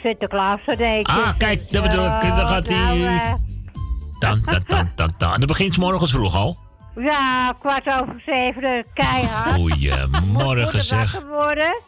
Sinterklaas 0.04 0.62
cd. 0.62 1.08
Ah, 1.08 1.30
kijk, 1.38 1.72
dat 1.72 1.84
bedoel 1.84 2.06
ik. 2.06 2.22
Dan 2.22 2.46
gaat 2.46 2.68
hij... 2.68 2.78
Nou, 2.78 3.00
eh, 3.06 3.34
Dan, 4.20 4.42
dan, 4.44 4.64
dan, 4.68 4.92
dan, 4.96 5.12
dan. 5.18 5.34
En 5.34 5.40
dat 5.40 5.48
begint 5.48 5.74
's 5.74 5.78
morgens 5.78 6.12
vroeg 6.12 6.36
al. 6.36 6.58
ja, 6.96 7.54
kwart 7.60 7.88
over 8.02 8.22
zeven, 8.26 8.62
de 8.62 8.86
keihard. 8.94 9.56
Goedemorgen 9.56 10.70
Moet 10.76 10.84
zeg. 10.86 11.12
wakker 11.12 11.30
worden. 11.30 11.82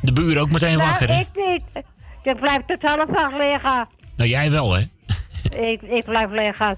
De 0.00 0.12
buren 0.12 0.42
ook 0.42 0.50
meteen 0.50 0.76
Nou, 0.78 0.88
wakker, 0.90 1.08
hè? 1.08 1.20
ik 1.20 1.28
niet. 1.34 1.84
Ik 2.22 2.40
blijf 2.40 2.58
tot 2.66 2.82
half 2.82 3.08
acht 3.16 3.36
liggen. 3.38 3.88
Nou, 4.16 4.30
jij 4.30 4.50
wel, 4.50 4.72
hè? 4.74 4.80
Ik, 5.60 5.82
ik 5.82 6.04
blijf 6.04 6.30
liggen. 6.30 6.76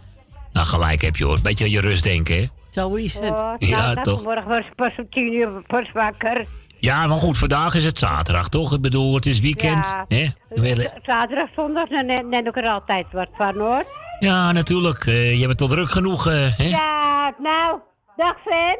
Nou, 0.52 0.66
gelijk 0.66 1.02
heb 1.02 1.16
je 1.16 1.24
hoor. 1.24 1.38
Beetje 1.42 1.64
aan 1.64 1.70
je 1.70 1.80
rust 1.80 2.02
denken, 2.02 2.36
hè? 2.36 2.46
Zo 2.70 2.94
is 2.94 3.14
het. 3.20 3.40
Oh, 3.40 3.52
Ja, 3.58 3.80
nou, 3.92 4.02
toch. 4.02 4.22
Vanmorgen 4.22 4.48
was 4.48 4.64
pas 4.76 4.92
om 4.98 5.06
tien 5.10 5.32
uur 5.32 5.62
pas 5.66 5.92
wakker. 5.92 6.46
Ja, 6.80 7.06
maar 7.06 7.16
goed, 7.16 7.38
vandaag 7.38 7.74
is 7.74 7.84
het 7.84 7.98
zaterdag, 7.98 8.48
toch? 8.48 8.72
Ik 8.72 8.80
bedoel, 8.80 9.14
het 9.14 9.26
is 9.26 9.40
weekend. 9.40 9.86
Ja. 9.86 10.04
Hè? 10.08 10.26
Willen- 10.48 10.90
Zaterdag, 11.02 11.48
zondag, 11.56 11.88
dan 11.88 12.06
neem 12.06 12.46
ik 12.46 12.56
er 12.56 12.68
altijd 12.68 13.06
wat 13.12 13.28
van 13.36 13.58
hoor. 13.58 13.84
Ja, 14.18 14.52
natuurlijk. 14.52 15.06
eh, 15.06 15.40
je 15.40 15.46
bent 15.46 15.58
tot 15.58 15.70
druk 15.70 15.90
genoeg, 15.90 16.26
eh, 16.26 16.56
hè? 16.56 16.64
Ja, 16.64 17.34
nou, 17.38 17.78
dag 18.16 18.34
Fan. 18.44 18.76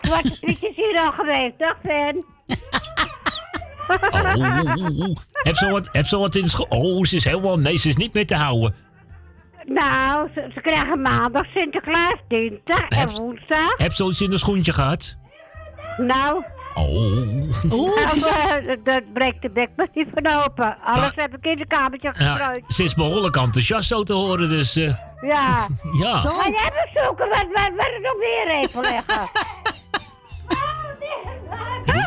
Zwarte 0.00 0.38
Piet 0.40 0.62
is 0.62 0.76
hier 0.76 0.98
al 1.00 1.12
geweest. 1.12 1.58
Dag 1.58 1.76
Fan. 1.82 2.24
Oh, 3.88 4.36
oeh, 4.36 4.74
oeh, 4.76 4.98
oeh. 5.08 5.16
Heb 5.32 5.56
ze 5.56 5.70
wat, 5.70 5.88
heb 5.92 6.06
ze 6.06 6.18
wat 6.18 6.34
in 6.34 6.42
de 6.42 6.48
school? 6.48 6.66
Oh, 6.68 7.04
ze 7.04 7.16
is 7.16 7.24
helemaal... 7.24 7.58
Nee, 7.58 7.76
ze 7.76 7.88
is 7.88 7.96
niet 7.96 8.14
meer 8.14 8.26
te 8.26 8.34
houden. 8.34 8.74
Nou, 9.64 10.28
ze, 10.34 10.50
ze 10.54 10.60
krijgen 10.60 11.02
maandag 11.02 11.44
Sinterklaas, 11.54 12.14
dinsdag 12.28 12.88
en 12.88 13.10
woensdag. 13.10 13.74
Heb 13.76 13.92
ze 13.92 14.04
iets 14.04 14.20
in 14.20 14.30
de 14.30 14.38
schoentje 14.38 14.72
gehad? 14.72 15.16
Nou, 15.96 16.44
Oh. 16.74 16.84
nou, 17.68 17.90
eh, 18.62 18.74
dat 18.84 19.12
breekt 19.12 19.42
de 19.42 19.50
bek 19.50 19.68
maar 19.76 19.88
niet 19.94 20.06
van 20.14 20.42
open. 20.44 20.76
Alles 20.84 21.12
heb 21.14 21.36
ik 21.36 21.44
in 21.46 21.56
de 21.56 21.66
kamertje 21.66 22.12
Ja, 22.18 22.34
gestrooid. 22.34 22.62
ze 22.66 22.84
is 22.84 22.94
behoorlijk 22.94 23.36
enthousiast 23.36 23.88
zo 23.88 24.02
te 24.02 24.12
horen, 24.12 24.48
dus... 24.48 24.76
eh, 24.76 24.94
Ja. 25.20 25.66
Ja. 26.02 26.18
Zo. 26.18 26.36
Maar 26.36 26.50
jij 26.50 26.70
moet 26.74 27.02
zoeken 27.04 27.28
wat, 27.28 27.46
wat, 27.52 27.70
wat 27.76 27.86
er 27.86 28.00
nog 28.02 28.16
meer 28.18 28.48
even 28.62 28.80
leggen. 28.80 29.28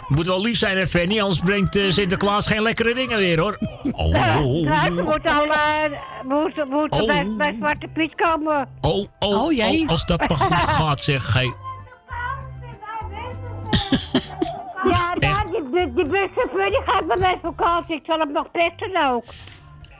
moet 0.15 0.25
wel 0.25 0.41
lief 0.41 0.57
zijn, 0.57 0.77
hè, 0.77 0.87
Fanny? 0.87 1.19
Anders 1.21 1.39
brengt 1.39 1.75
eh, 1.75 1.91
Sinterklaas 1.91 2.47
geen 2.47 2.61
lekkere 2.61 2.93
dingen 2.93 3.17
weer, 3.17 3.39
hoor. 3.39 3.57
Oh, 3.91 4.05
oh, 4.05 4.45
oh, 4.45 4.65
Nou, 4.69 4.95
ze 4.95 5.01
moet 5.03 5.29
al 5.29 5.45
eh, 5.47 5.91
moet, 6.23 6.69
moet 6.69 6.91
Oh. 6.91 7.05
bij, 7.05 7.27
bij 7.37 7.55
Zwarte 7.59 7.87
Piet 7.93 8.15
komen. 8.15 8.67
oh, 8.81 8.91
oh, 8.93 9.07
Oh, 9.19 9.51
oh, 9.57 9.89
als 9.89 10.05
dat 10.05 10.19
maar 10.29 10.37
goed 10.37 10.57
gaat, 10.57 10.99
zeg. 11.03 11.33
Hey. 11.33 11.53
Ja, 14.83 15.13
die, 15.13 15.69
die, 15.71 15.93
die 15.93 16.09
buschauffeur 16.09 16.69
die 16.69 16.81
gaat 16.85 17.07
bij 17.07 17.17
mij 17.17 17.37
vakantie. 17.41 17.95
Ik 17.95 18.03
zal 18.05 18.19
hem 18.19 18.31
nog 18.31 18.51
pesten 18.51 19.09
ook. 19.09 19.23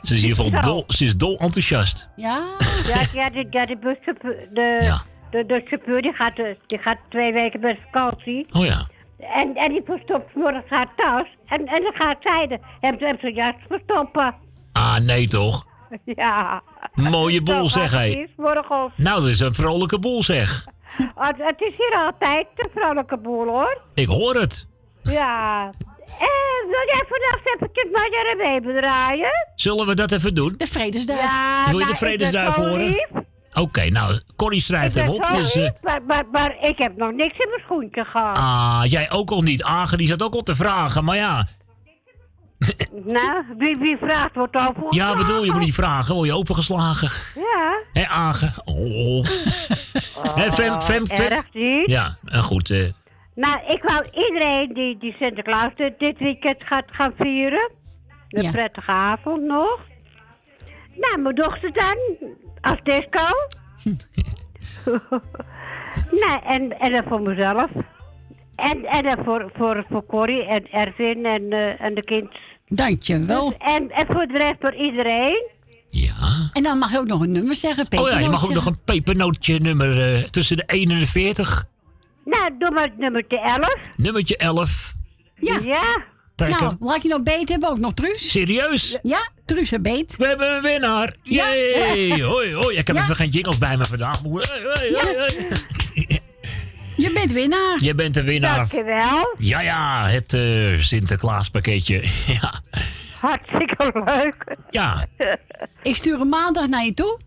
Ze 0.01 0.13
is 0.13 0.23
in 0.23 0.29
ieder 0.29 0.43
geval 0.43 0.61
dol, 0.61 0.83
ze 0.87 1.05
is 1.05 1.15
dol 1.15 1.37
enthousiast. 1.37 2.09
Ja? 2.15 2.43
Ja, 2.87 3.01
ja, 3.13 3.29
die, 3.29 3.47
ja, 3.49 3.65
die 3.65 3.77
buschauffeur, 3.77 4.47
de, 4.53 4.97
de, 5.31 5.45
de 5.45 5.61
chauffeur 5.65 6.01
die 6.01 6.13
gaat, 6.13 6.37
eh, 6.37 6.45
die 6.65 6.79
gaat 6.79 6.97
twee 7.09 7.33
weken 7.33 7.59
met 7.59 7.77
vakantie. 7.91 8.47
Oh 8.51 8.65
ja. 8.65 8.87
En, 9.17 9.55
en 9.55 9.71
die 9.71 9.81
verstopt 9.85 10.35
morgen 10.35 10.63
haar 10.67 10.93
tas. 10.95 11.25
En, 11.45 11.65
en 11.67 11.83
dan 11.83 11.93
gaat 11.95 12.17
zij 12.19 12.47
de, 12.47 12.59
hem, 12.79 12.95
hem 12.99 13.33
jas 13.33 13.53
verstoppen. 13.67 14.35
Ah, 14.71 14.97
nee 14.99 15.27
toch? 15.27 15.65
Ja. 16.05 16.61
Mooie 16.93 17.41
boel, 17.41 17.69
zeg, 17.69 17.91
gaat 17.91 18.27
morgen. 18.37 18.91
Nou, 18.95 19.21
dat 19.21 19.29
is 19.29 19.39
een 19.39 19.53
vrolijke 19.53 19.99
boel, 19.99 20.23
zeg. 20.23 20.65
Het, 20.97 21.35
het 21.49 21.61
is 21.61 21.73
hier 21.77 22.03
altijd 22.05 22.47
een 22.55 22.69
vrolijke 22.75 23.17
boel, 23.17 23.47
hoor. 23.47 23.81
Ik 23.93 24.07
hoor 24.07 24.35
het. 24.35 24.67
Ja. 25.03 25.64
En 26.19 26.67
wil 26.69 26.85
jij 26.85 27.03
vannacht 27.09 27.56
eventjes 27.56 27.85
Marja 27.91 28.32
en 28.32 28.38
Weber 28.38 28.82
draaien? 28.82 29.32
Zullen 29.56 29.88
we 29.88 29.95
dat 29.95 30.11
even 30.11 30.35
doen? 30.35 30.53
De 30.57 30.67
vredesduif. 30.67 31.22
Ja, 31.22 31.64
Wil 31.69 31.80
je 31.80 31.85
de 31.85 31.91
nou, 31.91 31.95
vredesduif 31.98 32.56
horen? 32.56 33.07
Oké, 33.53 33.90
nou, 33.90 34.19
Corrie 34.35 34.61
schrijft 34.61 34.95
hem 34.95 35.09
op. 35.09 35.27
Dus, 35.33 35.56
eh, 35.56 35.61
lief, 35.61 35.72
maar, 35.82 36.01
maar, 36.07 36.23
maar 36.32 36.56
ik 36.61 36.77
heb 36.77 36.98
nog 36.98 37.11
niks 37.11 37.38
in 37.38 37.49
mijn 37.49 37.61
schoentje 37.65 38.06
gehad. 38.06 38.38
ah, 38.38 38.82
jij 38.85 39.11
ook 39.11 39.30
al 39.32 39.41
niet. 39.41 39.64
Agen, 39.64 39.98
die 39.98 40.07
zat 40.07 40.23
ook 40.23 40.33
al 40.33 40.43
te 40.43 40.56
vragen, 40.56 41.03
maar 41.03 41.15
ja. 41.15 41.48
Nou, 43.06 43.43
wie, 43.57 43.75
wie 43.80 43.98
vraagt 43.98 44.35
wordt 44.35 44.56
al 44.56 44.73
voor. 44.80 44.95
Ja, 44.95 45.15
bedoel, 45.15 45.43
je 45.43 45.51
moet 45.51 45.61
niet 45.61 45.73
vragen. 45.73 46.15
Word 46.15 46.27
je 46.27 46.35
opengeslagen? 46.35 47.09
Ja. 47.35 47.80
Hé, 47.93 48.07
Agen? 48.07 48.53
Oh. 48.65 49.25
Hé, 50.40 50.51
Fem, 50.51 50.82
Fem, 50.82 51.06
Fem. 51.07 51.32
Erg 51.32 51.45
niet. 51.53 51.90
Ja, 51.90 52.17
en 52.25 52.41
goed. 52.43 52.69
eh, 52.69 52.80
Nou, 53.35 53.59
ik 53.67 53.83
wou 53.83 54.05
iedereen 54.13 54.73
die, 54.73 54.97
die 54.97 55.15
Sinterklaas 55.19 55.71
dit, 55.97 56.17
weekend 56.17 56.63
gaat 56.63 56.85
gaan 56.87 57.13
vieren. 57.17 57.71
Een 58.29 58.51
prettige 58.51 58.91
avond 58.91 59.41
nog. 59.41 59.79
Nou, 60.95 61.21
mijn 61.21 61.35
dochter 61.35 61.73
dan, 61.73 61.97
als 62.61 62.79
disco. 62.83 63.27
nou, 66.21 66.39
en, 66.45 66.79
en 66.79 66.91
dan 66.91 67.03
voor 67.07 67.21
mezelf. 67.21 67.69
En, 68.55 68.85
en 68.85 69.03
dan 69.03 69.23
voor, 69.23 69.51
voor, 69.55 69.85
voor 69.89 70.05
Corrie 70.05 70.45
en 70.45 70.71
Erwin 70.71 71.25
en, 71.25 71.51
eh, 71.51 71.81
en 71.81 71.93
de 71.93 72.03
kind. 72.03 72.31
Dankjewel. 72.67 73.49
Dus, 73.49 73.57
en, 73.57 73.91
en 73.91 74.05
voor 74.05 74.27
de 74.27 74.37
rest 74.37 74.55
voor 74.59 74.75
iedereen. 74.75 75.51
En 76.53 76.63
dan 76.63 76.77
mag 76.77 76.91
je 76.91 76.97
ook 76.97 77.07
nog 77.07 77.21
een 77.21 77.31
nummer 77.31 77.55
zeggen, 77.55 77.87
Peter. 77.87 78.05
Oh 78.05 78.11
ja, 78.11 78.19
je 78.19 78.29
mag 78.29 78.45
ook 78.45 78.53
nog 78.53 78.65
een 78.65 78.83
pepernootje 78.85 79.59
nummer 79.59 80.15
eh, 80.15 80.23
tussen 80.23 80.57
de 80.57 80.65
1 80.65 80.89
en 80.89 80.99
de 80.99 81.07
40. 81.07 81.65
Nou, 82.26 82.50
doe 82.60 82.72
maar 82.72 82.84
het 82.84 82.98
nummertje 82.98 83.40
11. 83.40 83.76
Nummertje 83.98 84.38
11. 84.38 84.93
Ja. 85.35 85.60
Ja. 85.64 86.03
Trekken. 86.35 86.60
Nou, 86.64 86.76
laat 86.80 87.03
je 87.03 87.10
nog 87.10 87.24
beet 87.24 87.50
hebben, 87.50 87.69
ook 87.69 87.77
nog 87.80 87.93
Truus. 87.93 88.32
Serieus? 88.32 88.98
Ja, 89.03 89.30
Truus 89.45 89.72
en 89.72 89.82
beet. 89.82 90.16
We 90.18 90.27
hebben 90.27 90.56
een 90.56 90.61
winnaar. 90.61 91.16
Yay! 91.24 92.22
Hoi, 92.32 92.53
hoi. 92.53 92.77
Ik 92.77 92.88
heb 92.88 92.95
Ja. 92.95 93.02
even 93.03 93.16
geen 93.16 93.30
jingles 93.30 93.58
bij 93.58 93.77
me 93.77 93.85
vandaag. 93.85 94.22
Hey, 94.22 94.90
hey, 94.93 95.16
hey. 95.16 96.22
Je 96.98 97.11
bent 97.11 97.32
winnaar. 97.32 97.77
Je 97.84 97.95
bent 97.95 98.14
de 98.14 98.24
winnaar. 98.24 98.56
Dankjewel. 98.56 99.35
Ja, 99.38 99.60
ja, 99.61 100.08
het 100.08 100.34
eh 100.34 100.80
Sinterklaas 100.80 101.50
pakketje. 101.50 102.03
ja. 102.42 102.53
Hartstikke 103.19 104.03
leuk. 104.06 104.58
ja, 104.69 105.06
Ik 105.84 105.95
stuur 105.95 106.19
hem 106.19 106.30
maandag 106.30 106.68
naar 106.68 106.85
je 106.85 106.93
toe. 106.93 107.19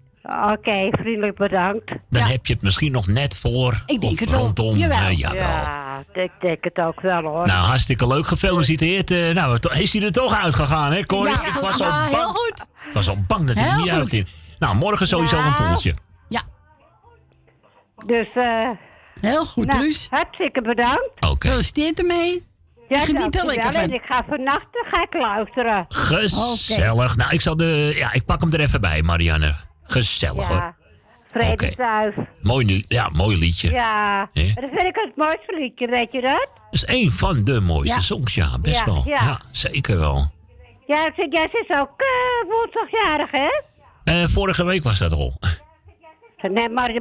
Oké, 0.53 0.89
vriendelijk 0.91 1.37
bedankt. 1.37 1.93
dan 2.11 2.23
heb 2.23 2.47
je 2.47 2.53
het 2.53 2.63
misschien 2.63 2.93
nog 2.93 3.07
net 3.07 3.39
voor. 3.39 3.83
Ik 3.87 4.01
denk 4.01 4.13
of 4.13 4.19
het 4.21 4.31
wel. 4.31 4.41
rondom. 4.41 4.77
Jawel. 4.77 4.99
eh, 4.99 5.19
jawel. 5.19 5.41
Ja, 5.41 6.05
ik 6.13 6.31
denk 6.41 6.65
het 6.65 6.77
ook 6.79 7.01
wel 7.01 7.23
hoor. 7.23 7.47
Nou, 7.47 7.67
hartstikke 7.67 8.07
leuk. 8.07 8.27
Gefeliciteerd. 8.27 9.11
eh, 9.11 9.31
nou, 9.35 9.59
is 9.79 9.93
hij 9.93 10.03
er 10.03 10.13
toch 10.13 10.43
uitgegaan, 10.43 10.93
hè, 10.93 11.07
Corrie? 11.07 11.35
Ja, 11.35 11.47
ik 11.47 11.53
was 11.53 11.81
al 11.81 11.87
ja, 11.87 12.01
bang. 12.01 12.15
heel 12.15 12.29
goed. 12.29 12.67
Ik 12.87 12.93
was 12.93 13.09
al 13.09 13.17
bang 13.27 13.47
dat 13.47 13.59
hij 13.59 13.69
er 13.69 13.77
niet 13.77 13.91
goed. 13.91 13.99
uitging. 13.99 14.27
Nou, 14.59 14.77
morgen 14.77 15.07
sowieso 15.07 15.39
een 15.39 15.55
poeltje. 15.55 15.95
Dus, 18.05 18.27
eh... 18.35 18.69
Heel 19.21 19.47
goed, 19.47 19.67
nou, 19.67 19.79
Truus. 19.81 20.07
Hartstikke 20.11 20.63
bedankt. 20.63 21.11
Oké. 21.21 21.47
Gefeliciteerd 21.47 21.99
ermee. 21.99 22.47
Ja, 22.89 23.05
geniet 23.05 23.39
er 23.39 23.47
lekker 23.47 23.73
van. 23.73 23.93
Ik 23.93 24.03
ga 24.09 24.25
vannacht 24.29 24.67
ga 24.91 25.03
ik 25.03 25.15
luisteren. 25.15 25.85
Gezellig. 25.89 27.17
Nou, 27.17 27.33
ik 27.33 27.41
zal 27.41 27.57
de. 27.57 27.93
Ja, 27.97 28.13
ik 28.13 28.25
pak 28.25 28.41
hem 28.41 28.53
er 28.53 28.61
even 28.61 28.81
bij, 28.81 29.03
Marianne. 29.03 29.55
Gezellig 29.87 30.47
hoor. 30.49 30.57
Ja. 30.57 30.75
Vredesduif. 31.33 32.17
Mooi 32.43 32.65
nu. 32.65 32.85
Ja, 32.89 33.09
mooi 33.13 33.39
liedje. 33.39 33.71
Ja. 33.71 34.29
Dat 34.33 34.43
vind 34.55 34.83
ik 34.83 34.95
het 34.95 35.13
mooiste 35.17 35.57
liedje, 35.59 35.87
weet 35.87 36.13
je 36.13 36.21
dat? 36.21 36.49
Dat 36.71 36.71
is 36.71 36.87
een 36.87 37.13
van 37.13 37.45
de 37.45 37.61
mooiste 37.61 37.95
Ja. 37.95 38.01
songs, 38.01 38.35
ja, 38.35 38.59
best 38.59 38.77
Ja, 38.77 38.85
wel. 38.85 39.03
ja. 39.07 39.41
zeker 39.51 39.99
wel. 39.99 40.31
Ja, 40.87 41.11
jij 41.15 41.49
is 41.53 41.79
ook 41.81 41.91
eh 42.01 42.51
woensdagjarig, 42.51 43.31
hè? 43.31 43.49
Eh, 44.05 44.29
vorige 44.29 44.65
week 44.65 44.83
was 44.83 44.99
dat 44.99 45.13
al. 45.13 45.35
Nee, 46.51 46.69
maar 46.69 46.93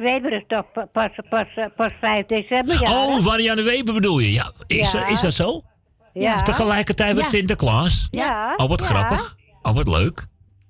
Weber 0.00 0.32
is 0.32 0.44
toch 0.46 0.72
pa- 0.72 0.88
pas, 0.92 1.10
pas, 1.30 1.46
pas, 1.54 1.68
pas 1.76 1.92
5 2.00 2.26
december, 2.26 2.80
ja? 2.80 2.90
Oh, 2.90 3.24
Marianne 3.24 3.62
Weber 3.62 3.94
bedoel 3.94 4.18
je? 4.18 4.32
Ja, 4.32 4.52
is, 4.66 4.92
Ja. 4.92 5.06
is 5.06 5.20
dat 5.20 5.32
zo? 5.32 5.62
Ja. 6.12 6.36
Tegelijkertijd 6.42 7.16
met. 7.16 7.28
Sinterklaas? 7.28 8.08
Ja. 8.10 8.54
Oh, 8.56 8.68
wat 8.68 8.80
grappig. 8.80 9.36
Oh, 9.62 9.74
wat 9.74 9.88
leuk. 9.88 10.26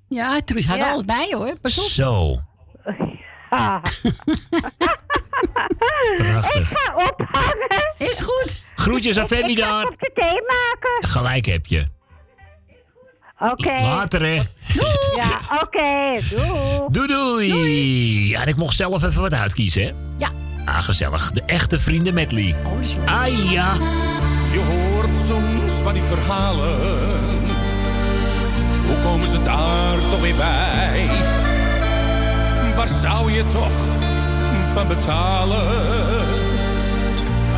Ja, 0.08 0.40
Truus 0.44 0.66
had 0.66 0.76
Ja. 0.78 0.90
alles 0.90 1.04
bij 1.04 1.28
hoor. 1.30 1.52
Pas 1.60 1.78
op. 1.78 1.84
Zo. 1.90 2.36
Ah. 3.50 3.82
Prachtig. 6.16 6.54
Ik 6.70 6.78
ga 6.78 6.94
ophangen. 6.94 7.94
Is 7.98 8.20
goed. 8.20 8.62
Groetjes 8.74 9.16
aan 9.18 9.24
Ik- 9.24 9.30
ik 9.30 9.36
Femi 9.38 9.56
ga 9.56 9.62
daar. 9.68 9.84
op 9.86 9.94
de 9.98 10.10
thee 10.14 10.32
maken. 10.32 11.08
Gelijk 11.08 11.46
heb 11.46 11.66
je. 11.66 11.84
Oké. 13.38 13.70
Later, 13.80 14.20
hè. 14.20 14.42
Ja, 15.16 15.40
oké. 15.62 16.20
Doei. 16.30 16.86
Doei, 16.88 17.06
doei. 17.06 18.28
Ja, 18.28 18.40
en 18.42 18.48
ik 18.48 18.56
mocht 18.56 18.76
zelf 18.76 19.02
even 19.02 19.20
wat 19.20 19.34
uitkiezen, 19.34 19.82
hè? 19.82 19.92
Ja. 20.18 20.28
Ah, 20.64 20.82
gezellig. 20.82 21.30
De 21.32 21.42
echte 21.46 21.80
vrienden 21.80 22.14
medley. 22.14 22.54
Ah, 23.06 23.50
ja. 23.52 23.72
Je 24.52 24.60
hoort 24.68 25.18
soms 25.18 25.72
van 25.72 25.92
die 25.92 26.02
verhalen. 26.02 27.35
Hoe 28.86 28.98
komen 29.02 29.28
ze 29.28 29.42
daar 29.42 29.98
toch 30.10 30.20
weer 30.20 30.34
bij? 30.34 31.06
Waar 32.76 32.88
zou 32.88 33.32
je 33.32 33.44
toch 33.44 33.72
van 34.72 34.88
betalen? 34.88 35.66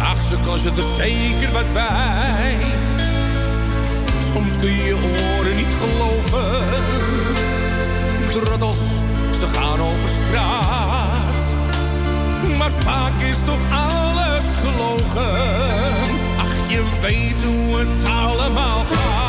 Ach, 0.02 0.22
ze 0.22 0.36
kost 0.46 0.66
er 0.66 0.82
zeker 0.96 1.52
wat 1.52 1.72
bij. 1.72 2.56
Soms 4.32 4.58
kun 4.58 4.70
je 4.70 4.84
je 4.84 4.94
oren 4.94 5.56
niet 5.56 5.74
geloven. 5.80 6.66
Droddels, 8.32 8.80
ze 9.38 9.46
gaan 9.46 9.80
over 9.80 10.10
straat. 10.10 11.56
Maar 12.58 12.70
vaak 12.70 13.20
is 13.20 13.36
toch 13.44 13.60
alles 13.70 14.46
gelogen. 14.60 15.32
Ach, 16.38 16.70
je 16.70 16.98
weet 17.00 17.44
hoe 17.44 17.78
het 17.78 18.04
allemaal 18.04 18.84
gaat. 18.84 19.27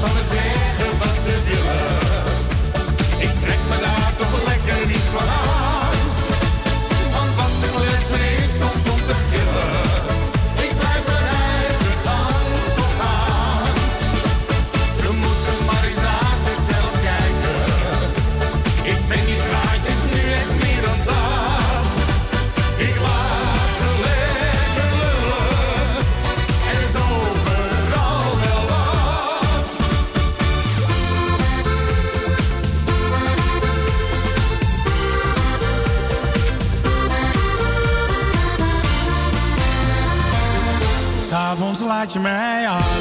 Van 0.00 0.12
me 0.12 0.22
zeggen 0.22 0.98
wat 0.98 1.22
ze 1.24 1.34
willen. 1.48 2.22
Ik 3.18 3.40
trek 3.40 3.58
me 3.68 3.76
daar 3.80 4.12
toch 4.16 4.46
lekker 4.46 4.86
niet 4.86 5.08
van. 5.12 5.59
s'avonds 41.50 41.80
laat 41.80 42.12
je 42.12 42.20
mij 42.20 42.66
aan. 42.68 42.99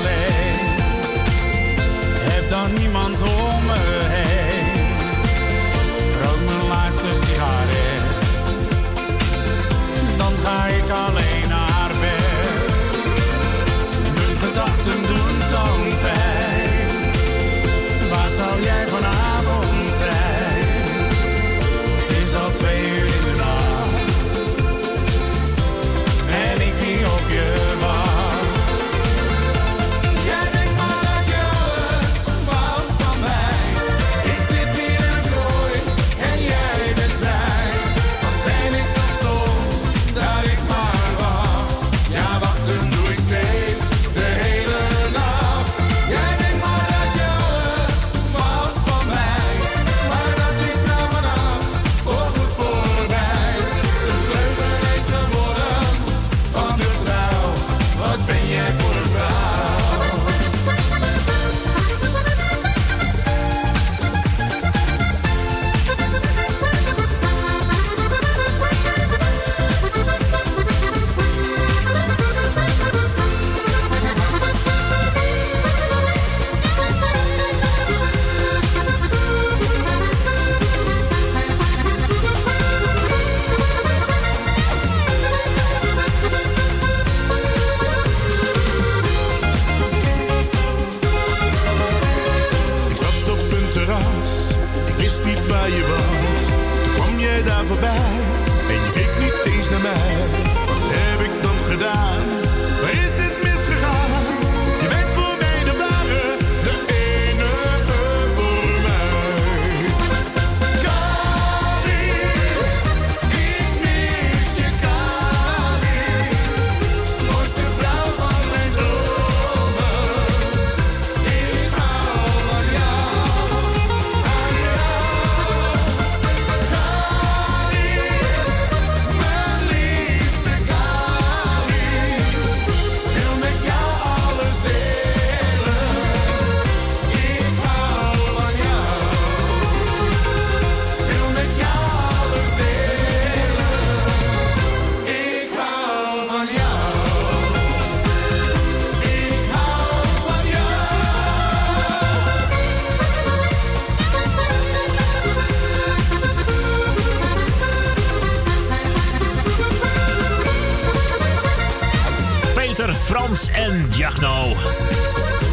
Frans 163.29 163.47
en 163.47 163.87
Jagno. 163.97 164.53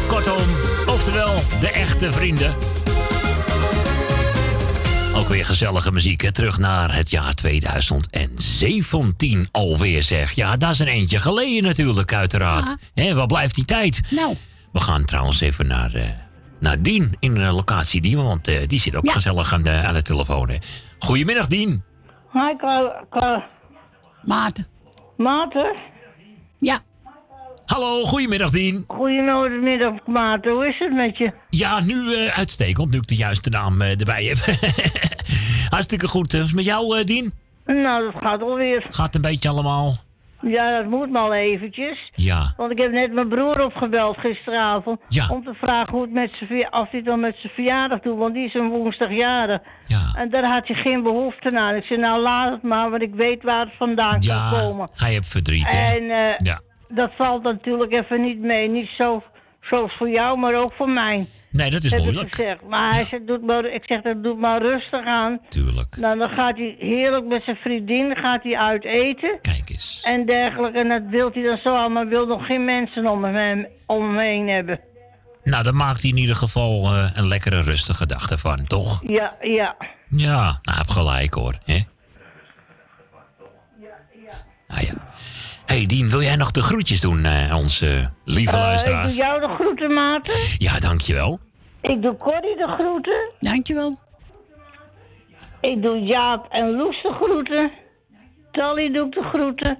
Kortom, 0.07 0.41
oftewel 0.87 1.33
de 1.59 1.71
echte 1.73 2.11
vrienden. 2.11 2.53
Ook 5.15 5.27
weer 5.27 5.45
gezellige 5.45 5.91
muziek. 5.91 6.21
Hè? 6.21 6.31
Terug 6.31 6.57
naar 6.57 6.95
het 6.95 7.09
jaar 7.09 7.33
2017 7.33 9.47
alweer 9.51 10.03
zeg. 10.03 10.31
Ja, 10.31 10.57
dat 10.57 10.71
is 10.71 10.79
een 10.79 10.87
eentje 10.87 11.19
geleden 11.19 11.63
natuurlijk, 11.63 12.13
uiteraard. 12.13 12.75
Hè, 12.93 13.13
waar 13.13 13.27
blijft 13.27 13.55
die 13.55 13.65
tijd? 13.65 14.01
Nou. 14.09 14.35
We 14.71 14.79
gaan 14.79 15.05
trouwens 15.05 15.41
even 15.41 15.67
naar, 15.67 15.93
eh 15.93 16.03
naar 16.59 16.81
Dien 16.81 17.15
in 17.19 17.33
de 17.33 17.51
locatie 17.51 18.01
Dien. 18.01 18.23
Want 18.23 18.47
eh, 18.47 18.67
die 18.67 18.79
zit 18.79 18.95
ook 18.95 19.11
gezellig 19.11 19.53
aan 19.53 19.63
de, 19.63 19.71
aan 19.71 19.93
de 19.93 20.01
telefoon. 20.01 20.49
Hè. 20.49 20.57
Goedemiddag, 20.99 21.47
Dien. 21.47 21.83
Hi, 22.33 22.55
Cla 22.57 23.05
Cla 23.09 23.47
Maarten. 24.23 24.67
Maarten? 25.17 25.81
Ja. 26.59 26.81
Hallo, 27.67 28.03
goedemiddag, 28.05 28.49
Dien. 28.49 28.83
Goedemiddag, 28.87 29.93
Maarten. 30.05 30.51
Hoe 30.51 30.67
is 30.67 30.79
het 30.79 30.93
met 30.93 31.17
je? 31.17 31.31
Ja, 31.49 31.79
nu 31.79 32.13
eh, 32.13 32.37
uitstekend. 32.37 32.91
Nu 32.91 32.97
ik 32.97 33.07
de 33.07 33.15
juiste 33.15 33.49
naam 33.49 33.81
eh, 33.81 33.99
erbij 33.99 34.23
heb. 34.23 34.37
Hartstikke 35.73 36.07
goed. 36.07 36.31
Hoe 36.31 36.41
is 36.41 36.47
het 36.47 36.55
met 36.55 36.65
jou, 36.65 36.97
eh, 36.99 37.05
Dien? 37.05 37.33
Nou, 37.65 38.11
dat 38.11 38.21
gaat 38.23 38.41
alweer. 38.41 38.85
Gaat 38.89 39.15
een 39.15 39.21
beetje 39.21 39.49
allemaal? 39.49 39.95
Ja, 40.41 40.77
dat 40.81 40.89
moet 40.89 41.11
maar 41.11 41.31
eventjes. 41.31 42.11
Ja. 42.15 42.53
Want 42.57 42.71
ik 42.71 42.77
heb 42.77 42.91
net 42.91 43.13
mijn 43.13 43.27
broer 43.27 43.63
opgebeld 43.65 44.17
gisteravond. 44.17 44.99
Ja. 45.09 45.27
Om 45.29 45.43
te 45.43 45.53
vragen 45.61 45.93
hoe 45.93 46.01
het 46.01 46.11
met 46.13 46.31
zijn 46.47 46.73
of 46.73 46.91
hij 46.91 47.01
dan 47.03 47.19
met 47.19 47.35
zijn 47.39 47.53
verjaardag 47.55 47.99
doet. 47.99 48.17
Want 48.17 48.33
die 48.33 48.45
is 48.45 48.53
een 48.53 48.69
woensdag 48.69 49.11
jarig. 49.11 49.59
Ja. 49.87 50.01
En 50.15 50.29
daar 50.29 50.45
had 50.45 50.67
hij 50.67 50.75
geen 50.75 51.03
behoefte 51.03 51.57
aan. 51.59 51.75
Ik 51.75 51.83
zei, 51.83 51.99
nou 51.99 52.21
laat 52.21 52.51
het 52.51 52.63
maar, 52.63 52.89
want 52.89 53.01
ik 53.01 53.13
weet 53.15 53.43
waar 53.43 53.65
het 53.65 53.73
vandaan 53.77 54.17
Ja, 54.19 54.49
kan 54.51 54.59
komen. 54.59 54.89
hij 54.95 55.11
heeft 55.11 55.27
verdriet, 55.27 55.71
hè? 55.71 55.95
En 55.95 56.09
eh, 56.09 56.37
Ja. 56.37 56.59
Dat 56.89 57.11
valt 57.15 57.43
natuurlijk 57.43 57.91
even 57.91 58.21
niet 58.21 58.39
mee. 58.39 58.69
Niet 58.69 58.89
zo, 58.97 59.23
zoals 59.61 59.93
voor 59.97 60.09
jou, 60.09 60.37
maar 60.37 60.53
ook 60.53 60.73
voor 60.73 60.89
mij. 60.89 61.27
Nee, 61.49 61.69
dat 61.69 61.83
is 61.83 61.91
heb 61.91 61.99
ik 61.99 62.05
moeilijk. 62.05 62.35
gezegd. 62.35 62.61
Maar 62.69 62.93
hij 62.93 63.05
zegt, 63.05 63.27
doet 63.27 63.41
maar, 63.41 63.65
ik 63.65 63.83
zeg, 63.85 64.01
dat 64.01 64.23
doet 64.23 64.39
maar 64.39 64.61
rustig 64.61 65.05
aan. 65.05 65.39
Tuurlijk. 65.49 65.97
Nou, 65.97 66.17
dan 66.17 66.29
gaat 66.29 66.57
hij 66.57 66.75
heerlijk 66.79 67.25
met 67.25 67.43
zijn 67.43 67.55
vriendin 67.55 68.15
gaat 68.15 68.43
hij 68.43 68.57
uit 68.57 68.83
eten. 68.83 69.37
Kijk 69.41 69.69
eens. 69.69 70.01
En 70.05 70.25
dergelijke. 70.25 70.79
En 70.79 70.87
dat 70.87 71.01
wil 71.09 71.29
hij 71.33 71.43
dan 71.43 71.57
zo 71.57 71.75
aan, 71.75 71.91
maar 71.91 72.07
wil 72.07 72.25
nog 72.25 72.45
geen 72.45 72.65
mensen 72.65 73.07
om 73.07 73.23
hem, 73.23 73.67
om 73.85 74.03
hem 74.07 74.17
heen 74.17 74.47
hebben. 74.49 74.79
Nou, 75.43 75.63
dan 75.63 75.75
maakt 75.75 76.01
hij 76.01 76.11
in 76.11 76.17
ieder 76.17 76.35
geval 76.35 76.85
eh, 76.85 77.11
een 77.15 77.27
lekkere 77.27 77.61
rustige 77.61 78.05
dag 78.05 78.29
ervan, 78.29 78.67
toch? 78.67 79.01
Ja, 79.05 79.35
ja. 79.41 79.75
Ja, 80.09 80.59
nou, 80.61 80.77
heeft 80.77 80.91
gelijk 80.91 81.33
hoor. 81.33 81.57
Hè? 81.65 81.79
Nou 84.67 84.85
ja. 84.85 85.06
Hey, 85.67 85.85
Dien, 85.85 86.09
wil 86.09 86.21
jij 86.21 86.35
nog 86.35 86.51
de 86.51 86.61
groetjes 86.61 87.01
doen 87.01 87.27
aan 87.27 87.57
onze 87.57 88.09
lieve 88.25 88.51
Eh, 88.55 88.59
ik 88.59 88.65
luisteraars? 88.65 89.15
doe 89.15 89.25
jou 89.25 89.41
de 89.41 89.47
groeten, 89.47 89.93
Maarten. 89.93 90.33
Ja, 90.57 90.79
dankjewel. 90.79 91.39
Ik 91.81 92.01
doe 92.01 92.17
Corrie 92.17 92.57
de 92.57 92.67
groeten. 92.67 93.31
Dankjewel. 93.39 93.99
Ik 95.61 95.81
doe 95.81 95.99
Jaap 95.99 96.47
en 96.49 96.71
Loes 96.75 97.01
de 97.01 97.11
groeten. 97.11 97.71
Tally 98.51 98.91
doe 98.91 99.05
ik 99.05 99.13
de 99.13 99.23
groeten. 99.23 99.77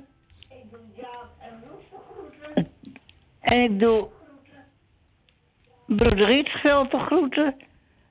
En 3.40 3.61
ik 3.64 3.80
doe 3.80 4.07
broeder 5.85 6.25
Rietveld 6.25 6.91
de 6.91 6.99
groeten. 6.99 7.56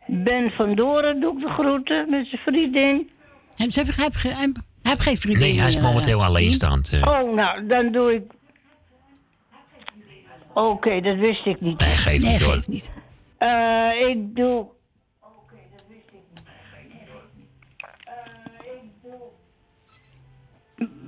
Ben 0.06 0.50
van 0.50 0.74
Doren 0.74 1.20
doe 1.20 1.34
ik 1.36 1.40
de 1.40 1.48
groeten 1.50 2.10
met 2.10 2.26
zijn 2.26 2.40
vriendin. 2.40 3.10
Heb, 3.56 3.70
heb, 3.72 4.14
heb, 4.22 4.56
heb, 4.88 4.96
heb 4.96 4.98
geen 4.98 5.18
vriendin 5.18 5.42
Nee, 5.48 5.58
hij 5.60 5.68
is 5.68 5.74
meer, 5.74 5.84
momenteel 5.84 6.18
eh, 6.20 6.26
alleenstaand. 6.26 6.92
eh. 6.92 7.02
Oh, 7.08 7.34
nou, 7.34 7.66
dan 7.66 7.92
doe 7.92 8.14
ik... 8.14 8.22
Oké, 10.54 11.00
dat 11.00 11.16
wist 11.16 11.46
ik 11.46 11.60
niet. 11.60 11.78
Nee, 11.80 11.88
geef 11.88 12.22
Nee, 12.22 12.32
niet 12.32 12.40
hoor. 12.42 12.52
geeft 12.52 12.68
niet. 12.68 12.92
Eh, 13.38 14.00
ik 14.00 14.36
doe... 14.36 14.66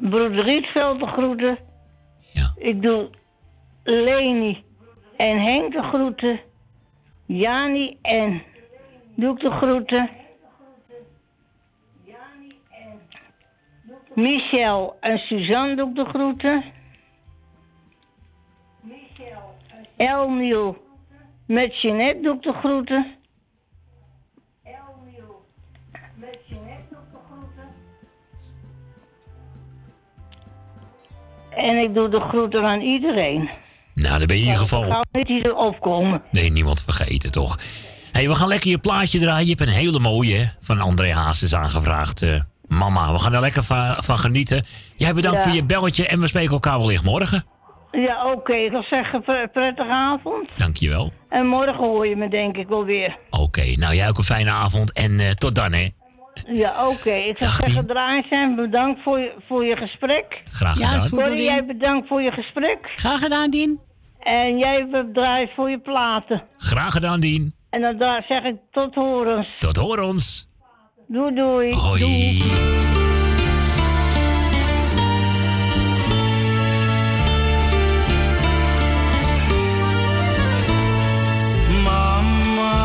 Broeder 0.01 0.43
Rietveld 0.45 0.99
de 1.01 1.07
groeten. 1.07 1.59
Ja. 2.33 2.53
Ik 2.57 2.83
doe 2.83 3.11
Leni 3.85 4.65
en 5.17 5.39
Henk 5.43 5.73
de 5.73 5.83
groeten. 5.83 6.41
Jani 7.27 7.99
en 8.03 8.43
doe 9.17 9.35
ik 9.35 9.41
de 9.41 9.51
groeten. 9.51 10.11
Michel 14.19 14.97
en 15.01 15.19
Suzanne 15.19 15.77
doe 15.77 15.89
ik 15.89 15.95
de 15.95 16.05
groeten. 16.05 16.65
Elmiel 19.97 20.77
met 21.47 21.81
Jeanette 21.81 22.23
doe 22.23 22.35
ik 22.35 22.43
de 22.43 22.53
groeten. 22.53 23.07
En 31.51 31.77
ik 31.77 31.95
doe 31.95 32.09
de 32.09 32.21
groeten 32.21 32.65
aan 32.65 32.81
iedereen. 32.81 33.51
Nou, 33.95 34.19
dan 34.19 34.27
ben 34.27 34.37
je 34.37 34.43
in 34.43 34.49
ieder 34.49 34.63
Ik 34.63 34.69
geval... 34.69 34.91
ga 34.91 35.05
niet 35.13 35.29
hier 35.29 35.57
opkomen. 35.57 36.23
Nee, 36.31 36.51
niemand 36.51 36.83
vergeten, 36.83 37.33
toch? 37.33 37.59
hey, 38.13 38.29
we 38.29 38.35
gaan 38.35 38.49
lekker 38.49 38.71
je 38.71 38.79
plaatje 38.79 39.19
draaien. 39.19 39.47
Je 39.47 39.55
hebt 39.55 39.61
een 39.61 39.77
hele 39.77 39.99
mooie 39.99 40.37
hè, 40.37 40.45
van 40.61 40.81
André 40.81 41.13
Hazes 41.13 41.55
aangevraagd. 41.55 42.23
eh, 42.23 42.41
mama, 42.69 43.13
we 43.13 43.19
gaan 43.19 43.35
er 43.35 43.41
lekker 43.41 43.63
van, 43.63 43.97
van 44.03 44.19
genieten. 44.19 44.65
Jij 44.97 45.15
bedankt 45.15 45.39
Ja. 45.39 45.45
voor 45.45 45.53
je 45.55 45.65
belletje 45.65 46.07
en 46.07 46.21
we 46.21 46.27
spreken 46.27 46.51
elkaar 46.53 46.79
wellicht 46.79 47.05
morgen. 47.05 47.45
Ja, 47.91 48.27
oké. 48.33 48.55
Ik 48.55 48.71
wil 48.71 48.83
zeggen, 48.83 49.23
pre- 49.23 49.49
prettige 49.53 49.91
avond. 49.91 50.49
Dankjewel. 50.57 51.13
En 51.29 51.47
morgen 51.47 51.75
hoor 51.77 52.07
je 52.07 52.17
me 52.17 52.29
denk 52.29 52.57
ik 52.57 52.69
wel 52.69 52.85
weer. 52.85 53.17
Oké, 53.31 53.65
nou 53.77 53.95
jij 53.95 54.09
ook 54.09 54.19
een 54.19 54.25
fijne 54.25 54.51
avond 54.51 54.93
en 54.93 55.21
eh, 55.21 55.31
tot 55.31 55.55
dan 55.55 55.73
hè. 55.73 55.89
Ja, 56.53 56.89
oké. 56.89 57.11
Ik 57.11 57.37
zou 57.39 57.53
zeggen, 57.53 57.87
draaien 57.87 58.25
zijn 58.29 58.55
bedankt 58.57 59.03
voor 59.03 59.19
je, 59.19 59.33
voor 59.49 59.65
je 59.65 59.77
gesprek. 59.77 60.43
Graag 60.51 60.73
gedaan. 60.73 60.93
Ja, 60.93 60.99
goed, 60.99 61.25
Dien. 61.25 61.43
jij 61.43 61.67
bedankt 61.67 62.09
voor 62.09 62.23
je 62.23 62.31
gesprek. 62.33 62.93
Graag 62.97 63.19
gedaan, 63.21 63.51
Dien. 63.51 63.81
En 64.19 64.59
jij 64.59 64.89
bedankt 64.91 65.55
voor 65.55 65.71
je 65.71 65.79
platen. 65.81 66.43
Graag 66.59 66.93
gedaan, 66.93 67.21
Dien. 67.21 67.55
En 67.71 67.81
dan 67.81 67.99
daar 67.99 68.25
zeg 68.29 68.43
ik 68.43 68.57
tot 68.73 68.95
horens. 68.95 69.49
Tot 69.59 69.77
horens. 69.77 70.48
Doei, 71.11 71.33
doei. 71.33 71.73
Hoi. 71.73 72.43
Mama, 81.85 82.77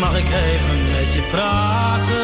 mag 0.00 0.18
ik 0.18 0.26
even 0.26 0.90
met 0.90 1.14
je 1.14 1.22
praten? 1.30 2.14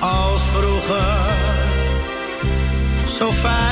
Als 0.00 0.42
vroeger, 0.52 1.34
zo 3.06 3.32
fijn 3.32 3.65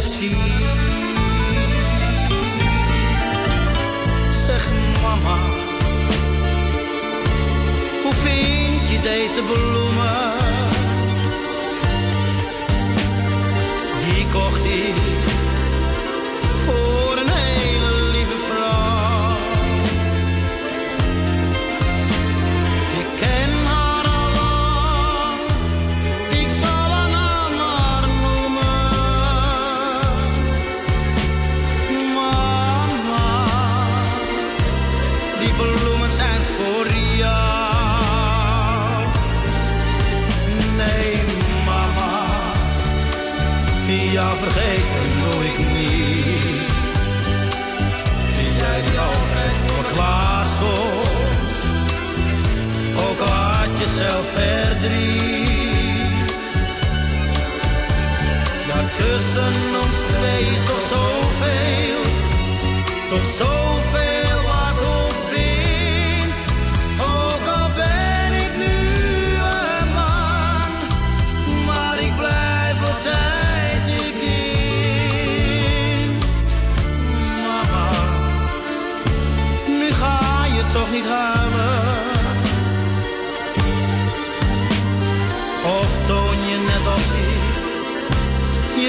even 0.00 0.12
zien. 0.12 0.36
Zeg 4.46 4.68
mama, 5.02 5.38
hoe 8.02 8.14
vind 8.14 8.90
je 8.90 9.00
deze 9.02 9.42
bloemen? 9.46 10.32
Die 14.04 14.26
kocht 14.32 14.64
ik 14.64 15.19
verdriet. 54.24 56.08
Ja, 58.66 58.78
tussen 58.98 59.56
ons 59.82 59.98
twee 60.08 60.42
is 60.54 60.64
toch 60.70 60.84
zoveel, 60.94 62.02
toch 63.10 63.26
zoveel 63.38 64.38
wat 64.46 64.88
ons. 64.88 65.08
Ook 67.00 67.46
al 67.56 67.68
ben 67.76 68.32
ik 68.44 68.56
nu 68.56 68.76
een 69.34 69.88
man, 69.94 70.70
maar 71.66 71.98
ik 71.98 72.16
blijf 72.16 72.76
altijd 72.92 73.82
je 73.86 74.12
kind. 74.20 76.24
Mama, 77.42 77.88
nu 79.66 79.92
ga 79.92 80.44
je 80.56 80.62
toch 80.72 80.90
niet 80.90 81.06
huilen. 81.08 81.39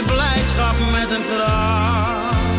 Je 0.01 0.13
blijdschap 0.13 0.75
met 0.91 1.11
een 1.17 1.25
traan. 1.25 2.57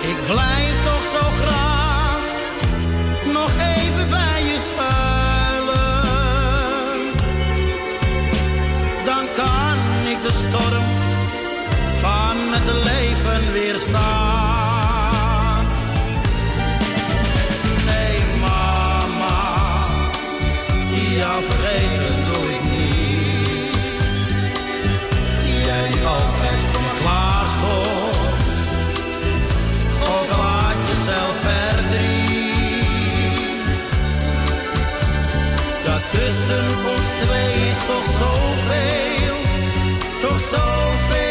Ik 0.00 0.26
blijf 0.26 0.74
toch 0.84 1.06
zo 1.16 1.24
graag 1.42 2.20
nog 3.32 3.50
even 3.76 4.10
bij 4.10 4.42
je 4.44 4.58
schuilen. 4.68 5.98
Dan 9.04 9.24
kan 9.36 9.78
ik 10.12 10.22
de 10.22 10.32
storm 10.32 10.86
van 12.00 12.36
het 12.52 12.84
leven 12.84 13.52
weerstaan. 13.52 14.57
Tussen 36.28 36.86
ons 36.96 37.08
twee 37.20 37.70
is 37.70 37.78
toch 37.86 38.04
zoveel, 38.04 39.36
toch 40.20 40.40
zoveel 40.40 41.27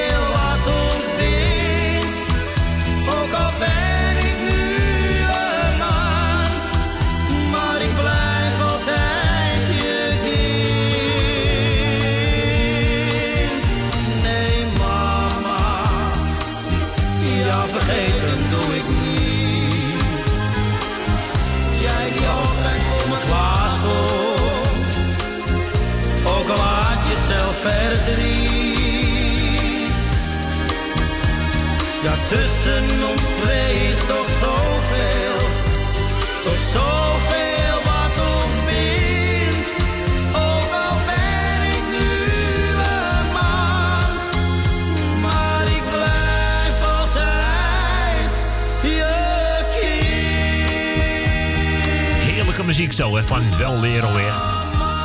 muziek 52.77 52.93
zo. 52.93 53.15
hè, 53.15 53.23
van 53.23 53.57
wel 53.57 53.79
leer 53.79 54.05
alweer. 54.05 54.33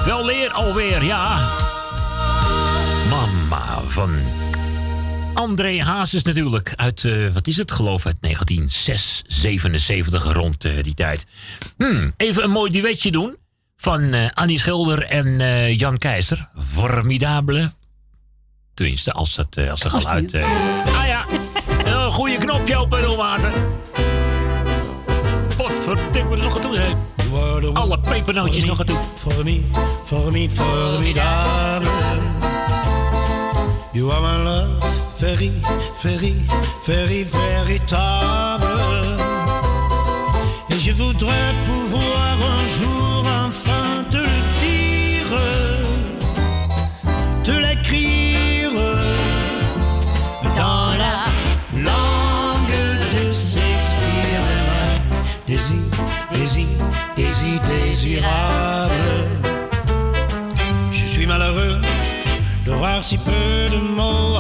Wel 0.05 0.25
leer 0.25 0.51
alweer, 0.51 1.05
ja. 1.05 1.49
Mama 3.09 3.81
van 3.86 4.15
André 5.34 5.83
Hazes 5.83 6.23
natuurlijk. 6.23 6.73
Uit, 6.76 7.05
eh, 7.05 7.28
wat 7.33 7.47
is 7.47 7.57
het, 7.57 7.73
geloof 7.73 8.07
uit 8.07 8.17
1977, 8.20 10.33
rond 10.33 10.65
eh, 10.65 10.83
die 10.83 10.94
tijd. 10.94 11.26
Hmm, 11.76 12.12
even 12.17 12.44
een 12.44 12.51
mooi 12.51 12.70
duetje 12.70 13.10
doen. 13.10 13.36
Van 13.76 14.12
eh, 14.12 14.31
Annie 14.34 14.59
Schilder 14.59 15.02
en 15.02 15.39
Jan 15.76 15.99
Keizer. 15.99 16.49
Formidabele. 16.73 17.73
Tenminste, 18.75 19.12
als 19.12 19.41
eh, 19.57 19.70
als 19.70 19.83
het 19.83 19.92
geluid... 19.92 20.33
eh, 20.33 20.42
ah 20.97 21.07
ja, 21.07 21.26
een 21.84 22.12
goede 22.12 22.36
knopje 22.36 22.81
op 22.81 22.91
pedalwater. 22.91 23.52
Potverdikke, 25.57 26.28
er 26.31 26.39
nog 26.39 26.55
aan 26.55 26.60
toe, 26.60 26.76
hè. 26.76 27.22
Alle 27.73 27.99
pepernootjes 27.99 28.65
nog 28.65 28.78
aan 28.78 28.86
toe. 28.86 28.99
Formi, 29.15 29.65
formi, 30.05 30.51
formidable. 30.51 31.91
You 33.93 34.11
are 34.11 34.20
my 34.20 34.43
love, 34.43 34.69
very, 35.19 35.52
very, 36.02 36.35
very, 36.86 37.25
véritable. 37.25 39.17
Et 40.69 40.78
je 40.78 40.93
voudrais 40.93 41.55
pouvoir 41.65 42.36
un 42.57 42.69
jour 42.78 43.25
enfin 43.47 44.05
te 44.11 44.17
le 44.17 44.41
dire, 44.61 45.39
te 47.44 47.51
l'écrire 47.51 48.22
si 63.02 63.18
peu 63.18 63.66
de 63.68 63.78
mots 63.97 64.39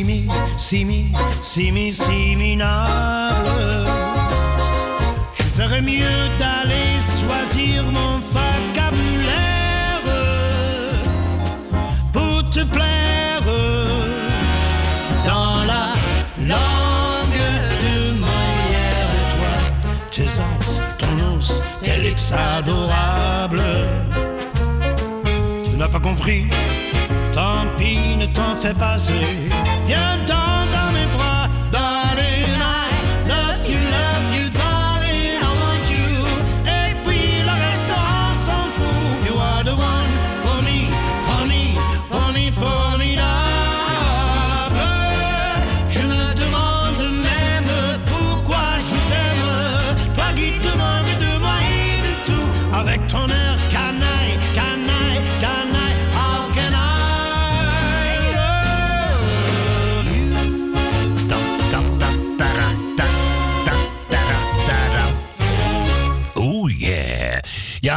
me, 0.00 1.90
see 1.90 2.34
me 2.34 2.56
now? 2.56 3.30
Je 5.34 5.42
ferais 5.42 5.82
mieux 5.82 6.28
d'aller 6.38 6.98
choisir 7.20 7.84
mon 7.92 8.18
vocabulaire 8.18 10.00
pour 12.12 12.48
te 12.50 12.64
plaire 12.64 13.42
dans 15.26 15.64
la 15.64 15.94
langue 16.38 17.48
de 17.84 18.12
Molière. 18.18 19.12
Toi, 19.36 19.54
tes 20.10 20.30
anses, 20.40 20.80
ton 20.98 21.36
os, 21.36 21.62
tes 21.82 21.98
lips 21.98 22.32
adorables. 22.32 23.62
Tu 25.68 25.76
n'as 25.76 25.88
pas 25.88 26.00
compris, 26.00 26.46
tant 27.32 27.66
pis, 27.76 28.16
ne 28.18 28.26
t'en 28.26 28.54
fais 28.60 28.74
pas. 28.74 28.96
Viens 29.86 30.18
dans, 30.26 30.51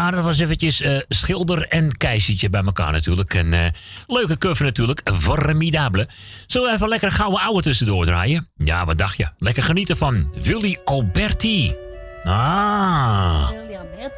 Ja, 0.05 0.11
dat 0.11 0.23
was 0.23 0.39
eventjes 0.39 0.81
eh, 0.81 0.97
Schilder 1.09 1.67
en 1.67 1.97
Keizertje 1.97 2.49
bij 2.49 2.63
elkaar 2.65 2.91
natuurlijk. 2.91 3.33
Een 3.33 3.53
eh, 3.53 3.65
leuke 4.07 4.37
cover 4.37 4.65
natuurlijk. 4.65 5.01
Formidable. 5.19 6.07
Zullen 6.47 6.67
we 6.69 6.73
even 6.75 6.87
lekker 6.87 7.11
gouden 7.11 7.39
ouwe 7.39 7.61
tussendoor 7.61 8.05
draaien? 8.05 8.47
Ja, 8.57 8.85
wat 8.85 8.97
dacht 8.97 9.17
je? 9.17 9.27
Lekker 9.39 9.63
genieten 9.63 9.97
van 9.97 10.31
Willy 10.41 10.77
Alberti. 10.83 11.75
Ah. 12.23 13.49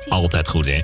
Altijd 0.10 0.48
goed, 0.48 0.66
hè? 0.66 0.82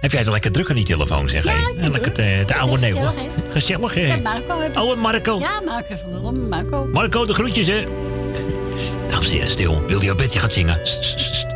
Heb 0.00 0.10
jij 0.10 0.20
het 0.20 0.30
lekker 0.30 0.52
druk 0.52 0.68
aan 0.68 0.76
die 0.76 0.84
telefoon, 0.84 1.28
zeg? 1.28 1.44
Ja, 1.44 1.52
ik 1.52 1.74
ben 1.74 1.84
En 1.84 1.90
lekker 1.90 2.12
druk. 2.12 2.38
de, 2.38 2.44
de 2.46 2.56
oude 2.56 2.78
neeuw. 2.78 3.14
Gezellig, 3.50 3.94
hè? 3.94 4.06
Ja, 4.06 4.16
Marco 4.16 4.60
heb 4.60 4.70
ik. 4.76 4.82
Oh, 4.82 4.92
en 4.92 4.98
Marco. 4.98 5.38
Ja, 5.38 5.60
Marco. 5.64 6.32
Marco. 6.32 6.88
Marco, 6.92 7.26
de 7.26 7.34
groetjes, 7.34 7.66
hè? 7.66 7.84
Dames 9.08 9.26
en 9.26 9.32
heren, 9.32 9.50
stil. 9.50 9.82
Willy 9.86 10.08
Alberti 10.08 10.38
gaat 10.38 10.52
zingen. 10.52 10.80
Sst. 10.82 11.49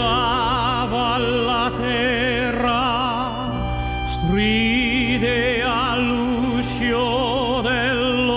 Dolezzava 0.00 1.18
la 1.18 1.70
terra, 1.76 2.82
stride 4.04 5.62
all'uscio 5.62 7.60
dell'orto. 7.60 8.28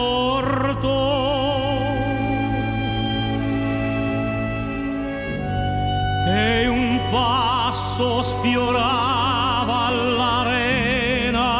e 6.25 6.67
un 6.67 6.99
passo 7.11 8.21
sfiorava 8.23 9.89
l'arena. 9.89 11.51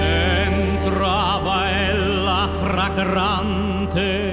Entrava 0.00 1.70
ella 1.70 2.48
fragrante. 2.60 4.27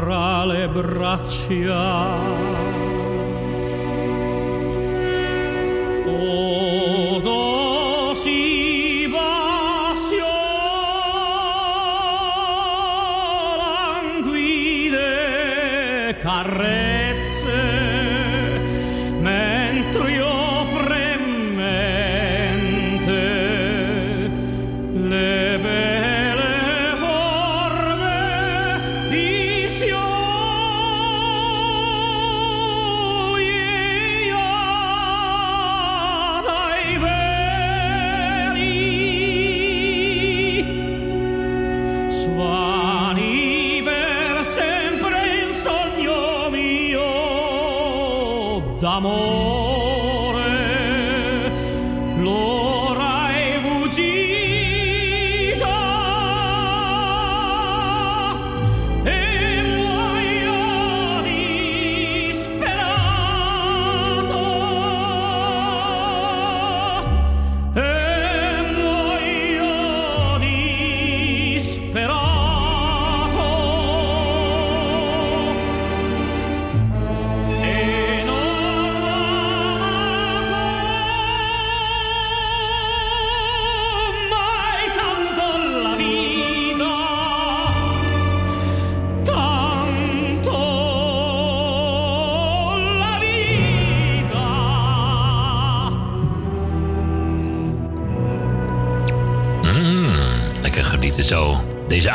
Fra 0.00 0.46
le 0.46 0.66
braccia. 0.68 2.39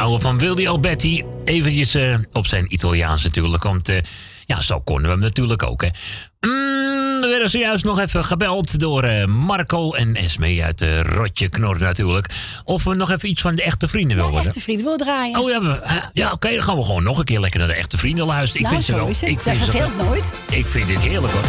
Van 0.05 0.37
Wildy 0.37 0.67
Alberti. 0.67 1.23
Eventjes 1.43 1.95
eh, 1.95 2.17
op 2.31 2.47
zijn 2.47 2.73
Italiaans 2.73 3.23
natuurlijk. 3.23 3.63
Want 3.63 3.89
eh, 3.89 3.97
ja, 4.45 4.61
zo 4.61 4.79
konden 4.79 5.05
we 5.05 5.11
hem 5.11 5.19
natuurlijk 5.19 5.63
ook. 5.63 5.81
Hè. 5.81 5.87
Mm, 6.39 7.21
we 7.21 7.27
werden 7.27 7.49
zojuist 7.49 7.83
nog 7.83 7.99
even 7.99 8.25
gebeld 8.25 8.79
door 8.79 9.03
eh, 9.03 9.25
Marco 9.25 9.93
en 9.93 10.15
Esme 10.15 10.63
uit 10.63 10.77
de 10.77 11.03
Rotje 11.03 11.49
Knor 11.49 11.79
natuurlijk. 11.79 12.33
Of 12.63 12.83
we 12.83 12.95
nog 12.95 13.11
even 13.11 13.29
iets 13.29 13.41
van 13.41 13.55
de 13.55 13.63
echte 13.63 13.87
vrienden 13.87 14.15
willen 14.15 14.31
worden. 14.31 14.47
Echte 14.49 14.61
vrienden 14.61 14.85
wil 14.85 14.97
draaien. 14.97 15.39
Oh 15.39 15.49
ja, 15.49 15.81
ja 16.13 16.31
oké, 16.31 16.49
dan 16.49 16.63
gaan 16.63 16.77
we 16.77 16.83
gewoon 16.83 17.03
nog 17.03 17.17
een 17.17 17.25
keer 17.25 17.39
lekker 17.39 17.59
naar 17.59 17.69
de 17.69 17.75
echte 17.75 17.97
vrienden 17.97 18.25
luisteren. 18.25 18.65
Ik 18.65 18.71
nou, 18.71 18.83
vind 18.83 18.85
ze 18.85 18.95
wel. 18.95 19.29
Ik 19.29 19.35
Dat 19.35 19.43
vind 19.43 19.65
ze 19.65 19.71
verveelt 19.71 19.97
nooit. 19.97 20.31
ik 20.49 20.65
vind 20.65 20.87
dit 20.87 21.01
heerlijk 21.01 21.33
hoor. 21.33 21.43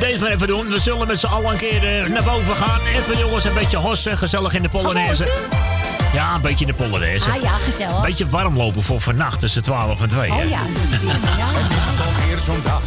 Deze 0.00 0.20
maar 0.20 0.30
even 0.30 0.46
doen. 0.46 0.68
We 0.68 0.78
zullen 0.78 1.06
met 1.06 1.20
z'n 1.20 1.26
allen 1.26 1.50
een 1.50 1.58
keer 1.58 2.10
naar 2.10 2.24
boven 2.24 2.54
gaan. 2.54 2.80
Even 2.86 3.18
jongens, 3.18 3.44
een 3.44 3.54
beetje 3.54 3.76
hossen. 3.76 4.18
Gezellig 4.18 4.54
in 4.54 4.62
de 4.62 4.68
Polonaise. 4.68 5.73
Ja, 6.14 6.34
een 6.34 6.40
beetje 6.40 6.66
in 6.66 6.72
de 6.76 6.82
Polonaise. 6.82 7.30
Ah 7.30 7.42
ja, 7.42 7.50
gezellig. 7.50 7.96
Een 7.96 8.02
beetje 8.02 8.28
warm 8.28 8.56
lopen 8.56 8.82
voor 8.82 9.00
vannacht 9.00 9.40
tussen 9.40 9.62
12 9.62 10.00
en 10.00 10.08
2. 10.08 10.30
Oh 10.30 10.48
ja. 10.48 10.60
Het 10.62 11.70
is 11.70 12.06
alweer 12.06 12.38
zo'n 12.38 12.62
dag. 12.64 12.82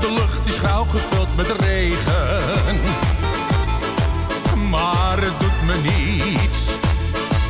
De 0.00 0.12
lucht 0.12 0.46
is 0.46 0.56
grauw 0.56 0.84
gevuld 0.84 1.36
met 1.36 1.50
regen. 1.60 2.80
Maar 4.70 5.18
het 5.18 5.40
doet 5.40 5.62
me 5.66 5.74
niets. 5.82 6.70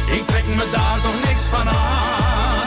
Ik 0.07 0.27
trek 0.27 0.47
me 0.47 0.69
daar 0.73 1.01
toch 1.03 1.29
niks 1.29 1.43
van 1.45 1.69
aan. 1.69 2.64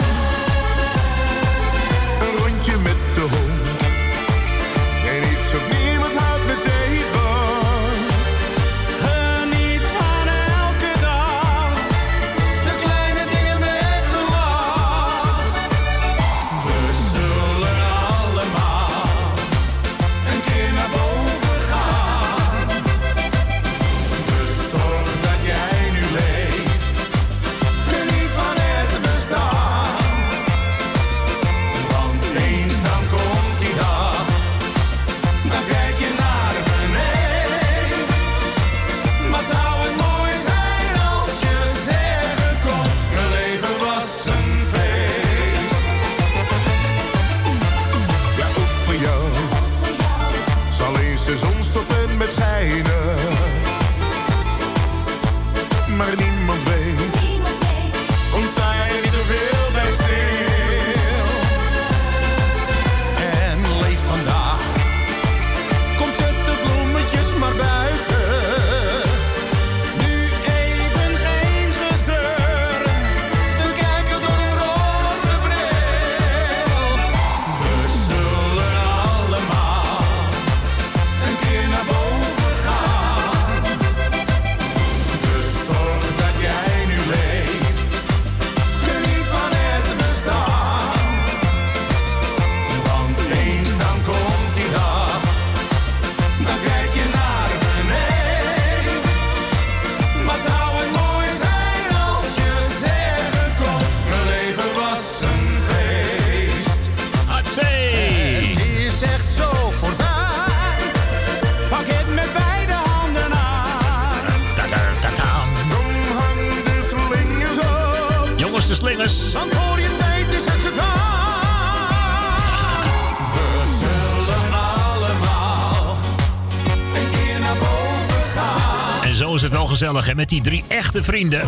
Zo 129.18 129.36
is 129.36 129.42
het 129.42 129.52
wel 129.52 129.66
gezellig 129.66 130.06
hè, 130.06 130.16
met 130.16 130.30
die 130.30 130.42
drie 130.42 130.64
echte 130.68 131.04
vrienden. 131.04 131.42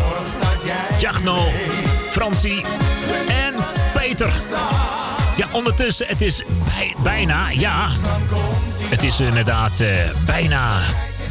Jachno, 0.99 1.47
Francie 2.11 2.63
en 3.27 3.53
Peter. 3.93 4.31
Ja, 5.37 5.47
ondertussen, 5.51 6.07
het 6.07 6.21
is 6.21 6.43
bij- 6.65 6.93
bijna, 7.03 7.49
ja. 7.49 7.89
Het 8.83 9.03
is 9.03 9.19
inderdaad 9.19 9.79
eh, 9.79 9.87
bijna, 10.25 10.79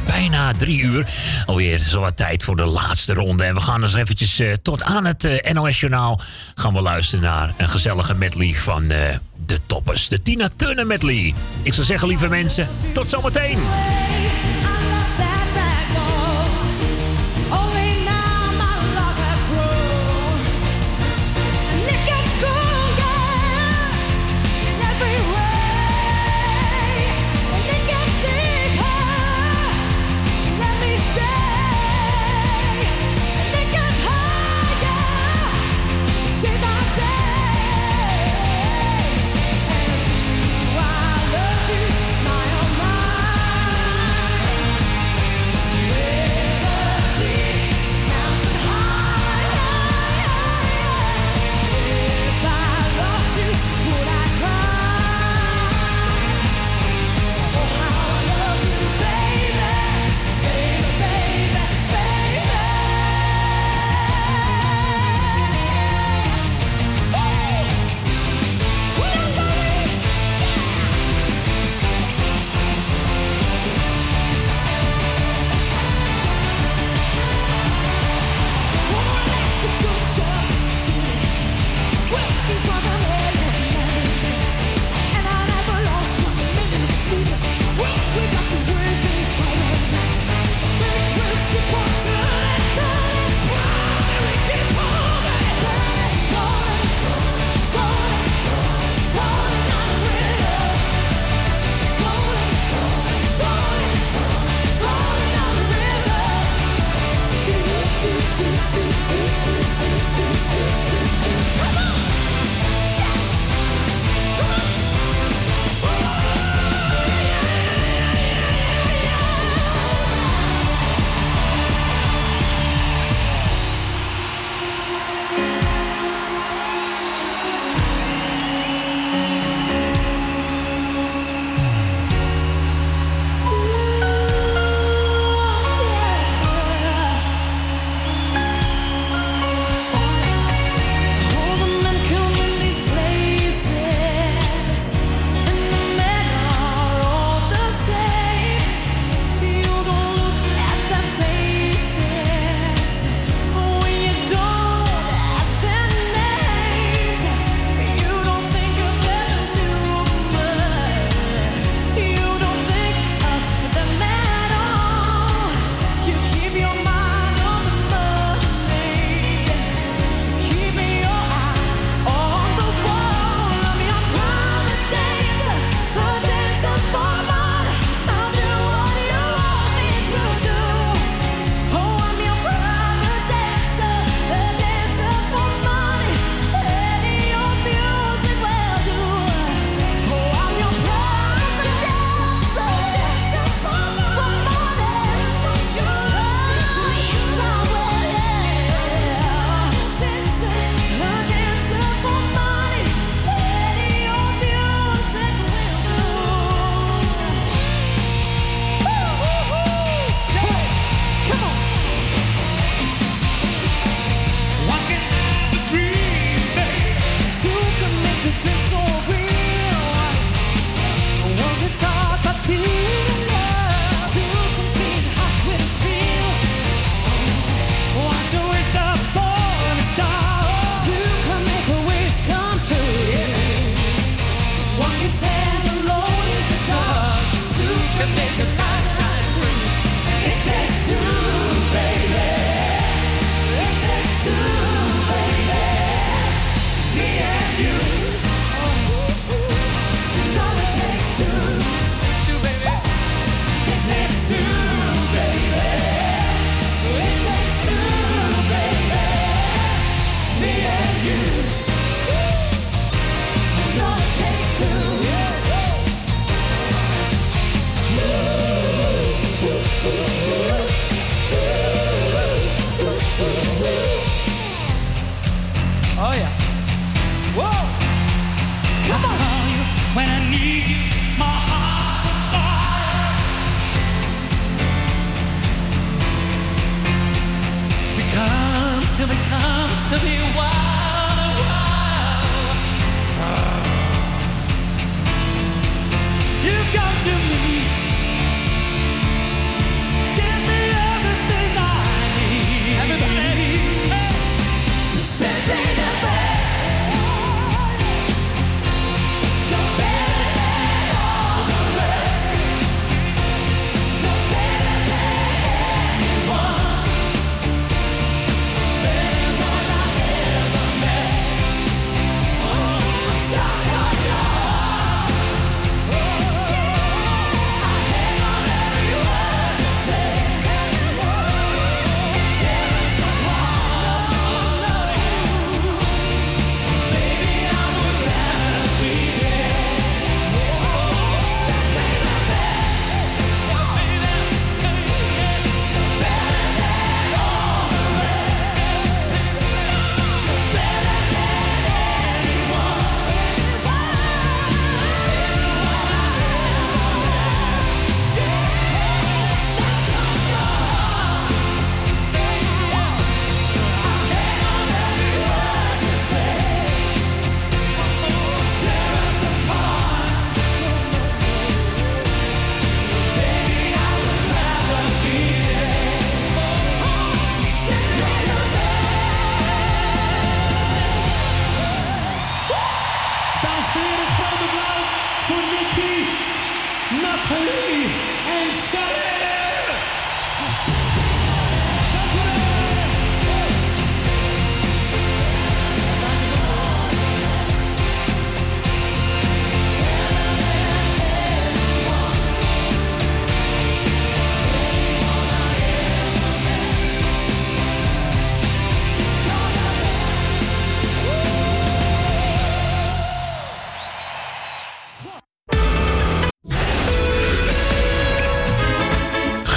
bijna 0.07 0.53
drie 0.57 0.81
uur. 0.81 1.07
Alweer 1.47 1.79
zo 1.79 2.01
wat 2.01 2.17
tijd 2.17 2.45
voor 2.45 2.57
de 2.57 2.65
laatste 2.65 3.15
ronde. 3.15 3.45
En 3.45 3.55
we 3.55 3.61
gaan 3.61 3.81
dus 3.81 3.95
eventjes 3.95 4.39
eh, 4.39 4.53
tot 4.63 4.83
aan 4.83 5.05
het 5.05 5.25
eh, 5.25 5.53
NOS-journaal... 5.53 6.21
gaan 6.55 6.75
we 6.75 6.81
luisteren 6.81 7.25
naar 7.25 7.53
een 7.57 7.69
gezellige 7.69 8.15
medley 8.15 8.55
van 8.55 8.89
de 8.89 9.61
toppers. 9.67 10.09
De 10.09 10.23
Tina 10.23 10.49
Turner 10.57 10.87
medley. 10.87 11.35
Ik 11.63 11.75
zou 11.75 11.87
zeggen, 11.87 12.09
lieve 12.09 12.29
mensen, 12.29 12.69
tot 12.93 13.11
zometeen. 13.11 13.59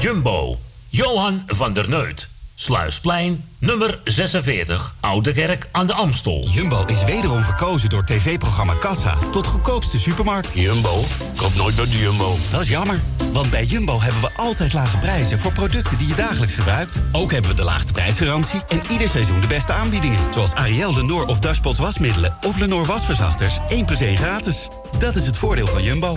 Jumbo, 0.00 0.58
Johan 0.88 1.42
van 1.46 1.72
der 1.72 1.88
Neut. 1.88 2.28
Sluisplein, 2.54 3.44
nummer 3.58 4.00
46, 4.04 4.94
Oude 5.00 5.32
Kerk 5.32 5.68
aan 5.72 5.86
de 5.86 5.92
Amstel. 5.92 6.48
Jumbo 6.50 6.84
is 6.86 7.04
wederom 7.04 7.40
verkozen 7.40 7.88
door 7.88 8.04
tv-programma 8.04 8.74
Kassa 8.74 9.18
tot 9.30 9.46
goedkoopste 9.46 9.98
supermarkt. 9.98 10.54
Jumbo? 10.54 11.04
Koop 11.36 11.54
nooit 11.54 11.76
bij 11.76 11.84
de 11.84 11.98
Jumbo. 11.98 12.36
Dat 12.50 12.60
is 12.60 12.68
jammer, 12.68 13.00
want 13.32 13.50
bij 13.50 13.64
Jumbo 13.64 14.00
hebben 14.00 14.20
we 14.20 14.30
altijd 14.34 14.72
lage 14.72 14.98
prijzen 14.98 15.38
voor 15.38 15.52
producten 15.52 15.98
die 15.98 16.08
je 16.08 16.14
dagelijks 16.14 16.54
gebruikt. 16.54 17.00
Ook 17.12 17.32
hebben 17.32 17.50
we 17.50 17.56
de 17.56 17.64
laagste 17.64 17.92
prijsgarantie 17.92 18.60
en 18.68 18.80
ieder 18.90 19.08
seizoen 19.08 19.40
de 19.40 19.46
beste 19.46 19.72
aanbiedingen. 19.72 20.18
Zoals 20.32 20.54
Ariel, 20.54 20.94
Lenor 20.94 21.26
of 21.26 21.38
Dashpot 21.38 21.76
wasmiddelen 21.76 22.36
of 22.46 22.58
Lenor 22.58 22.84
wasverzachters. 22.84 23.58
1 23.68 23.84
plus 23.84 24.00
1 24.00 24.16
gratis. 24.16 24.68
Dat 24.98 25.16
is 25.16 25.26
het 25.26 25.36
voordeel 25.36 25.66
van 25.66 25.82
Jumbo. 25.82 26.16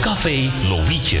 Café 0.00 0.50
Lovietje. 0.68 1.20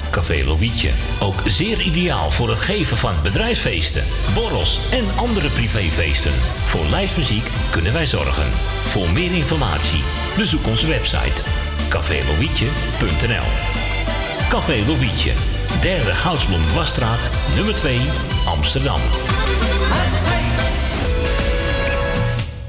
Café 0.11 0.43
Lovietje. 0.45 0.89
Ook 1.19 1.41
zeer 1.45 1.81
ideaal 1.81 2.31
voor 2.31 2.49
het 2.49 2.59
geven 2.59 2.97
van 2.97 3.13
bedrijfsfeesten, 3.23 4.03
borrels 4.33 4.79
en 4.91 5.05
andere 5.15 5.49
privéfeesten. 5.49 6.31
Voor 6.65 6.85
lijstmuziek 6.85 7.49
kunnen 7.69 7.93
wij 7.93 8.05
zorgen. 8.05 8.51
Voor 8.87 9.11
meer 9.11 9.31
informatie 9.35 10.03
bezoek 10.37 10.67
onze 10.67 10.87
website 10.87 11.41
cafélovietje.nl 11.89 13.47
Café 14.49 14.85
Lovietje, 14.87 15.31
derde 15.81 16.15
Goudsblom 16.15 16.73
Wasstraat, 16.73 17.29
nummer 17.55 17.75
2, 17.75 17.99
Amsterdam. 18.45 18.99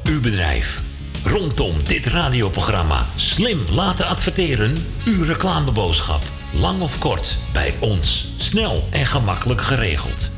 Uw 0.05 0.21
bedrijf. 0.21 0.81
Rondom 1.25 1.85
dit 1.85 2.07
radioprogramma 2.07 3.07
slim 3.17 3.65
laten 3.71 4.07
adverteren. 4.07 4.75
Uw 5.05 5.25
reclameboodschap. 5.25 6.42
Lang 6.53 6.81
of 6.81 6.99
kort, 6.99 7.37
bij 7.53 7.75
ons. 7.79 8.29
Snel 8.37 8.89
en 8.91 9.07
gemakkelijk 9.07 9.61
geregeld. 9.61 10.31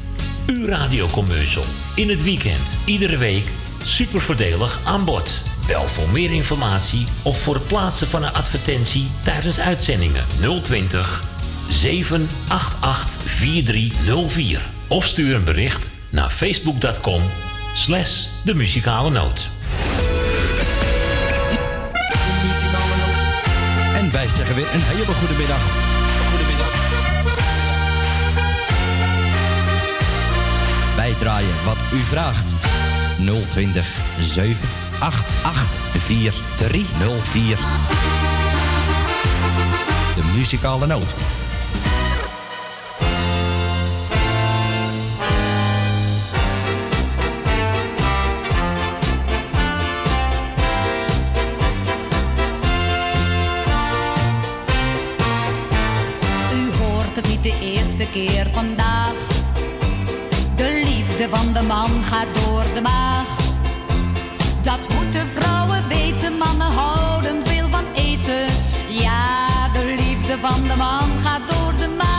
Uw 0.47 0.67
radiocommercial. 0.67 1.65
In 1.95 2.09
het 2.09 2.23
weekend, 2.23 2.75
iedere 2.85 3.17
week. 3.17 3.49
Super 3.85 4.21
voordelig 4.21 4.81
aan 4.85 5.05
bod. 5.05 5.37
Bel 5.67 5.89
voor 5.89 6.09
meer 6.09 6.33
informatie 6.33 7.07
of 7.23 7.41
voor 7.41 7.55
het 7.55 7.67
plaatsen 7.67 8.07
van 8.07 8.23
een 8.23 8.33
advertentie 8.33 9.07
tijdens 9.23 9.61
uitzendingen 9.61 10.25
020 10.63 11.25
788 11.69 13.21
4304. 13.31 14.61
Of 14.89 15.07
stuur 15.07 15.35
een 15.35 15.45
bericht 15.45 15.91
naar 16.11 16.31
facebook.com 16.31 17.23
slash 17.77 18.27
de 18.45 18.55
muzikale 18.55 19.11
noot. 19.11 19.49
En 23.95 24.13
wij 24.13 24.29
zeggen 24.29 24.55
weer 24.55 24.75
een 24.75 24.83
hele 24.83 25.05
goede 25.05 25.35
middag. 25.35 25.94
Wij 30.97 31.15
draaien 31.19 31.65
wat 31.65 31.77
u 31.93 31.97
vraagt. 31.97 32.55
020 33.49 33.87
788 34.21 35.81
4304. 35.99 37.57
De 40.15 40.33
muzikale 40.37 40.87
noot. 40.87 41.15
U 56.55 56.77
hoort 56.77 57.17
het 57.17 57.29
niet 57.29 57.43
de 57.43 57.59
eerste 57.61 58.07
keer 58.13 58.47
vandaag. 58.53 59.04
De 61.17 61.29
van 61.31 61.53
de 61.53 61.63
man 61.63 61.91
gaat 62.03 62.27
door 62.35 62.65
de 62.75 62.81
maag. 62.83 63.27
Dat 64.63 64.95
moeten 64.95 65.29
vrouwen 65.35 65.89
weten, 65.89 66.39
mannen 66.39 66.73
houden 66.73 67.47
veel 67.47 67.69
van 67.71 67.85
eten. 67.95 68.47
Ja, 68.89 69.69
de 69.73 69.95
liefde 69.99 70.39
van 70.41 70.63
de 70.63 70.77
man 70.77 71.09
gaat 71.25 71.41
door 71.49 71.77
de 71.77 71.95
maag. 71.97 72.14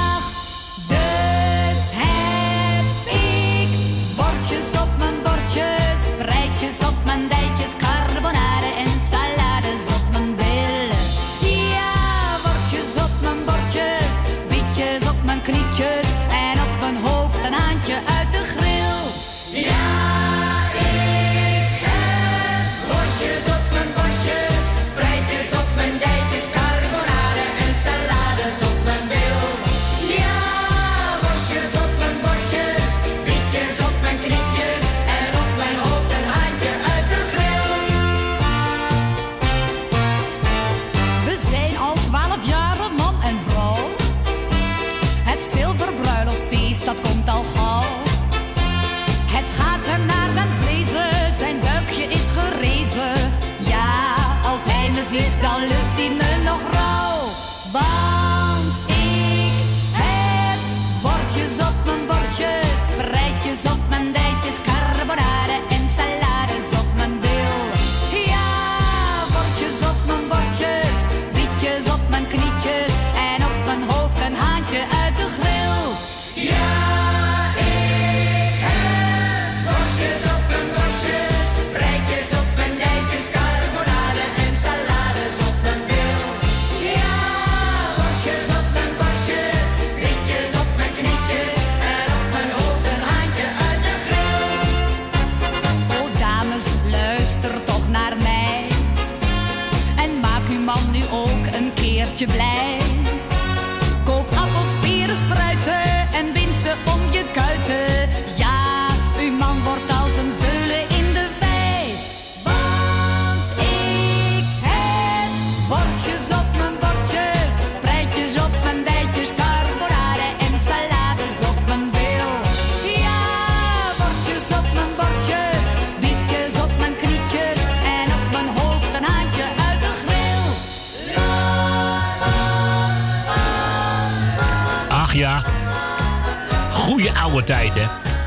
Oude 137.35 137.47
tijd, 137.53 137.75
hè. 137.75 137.83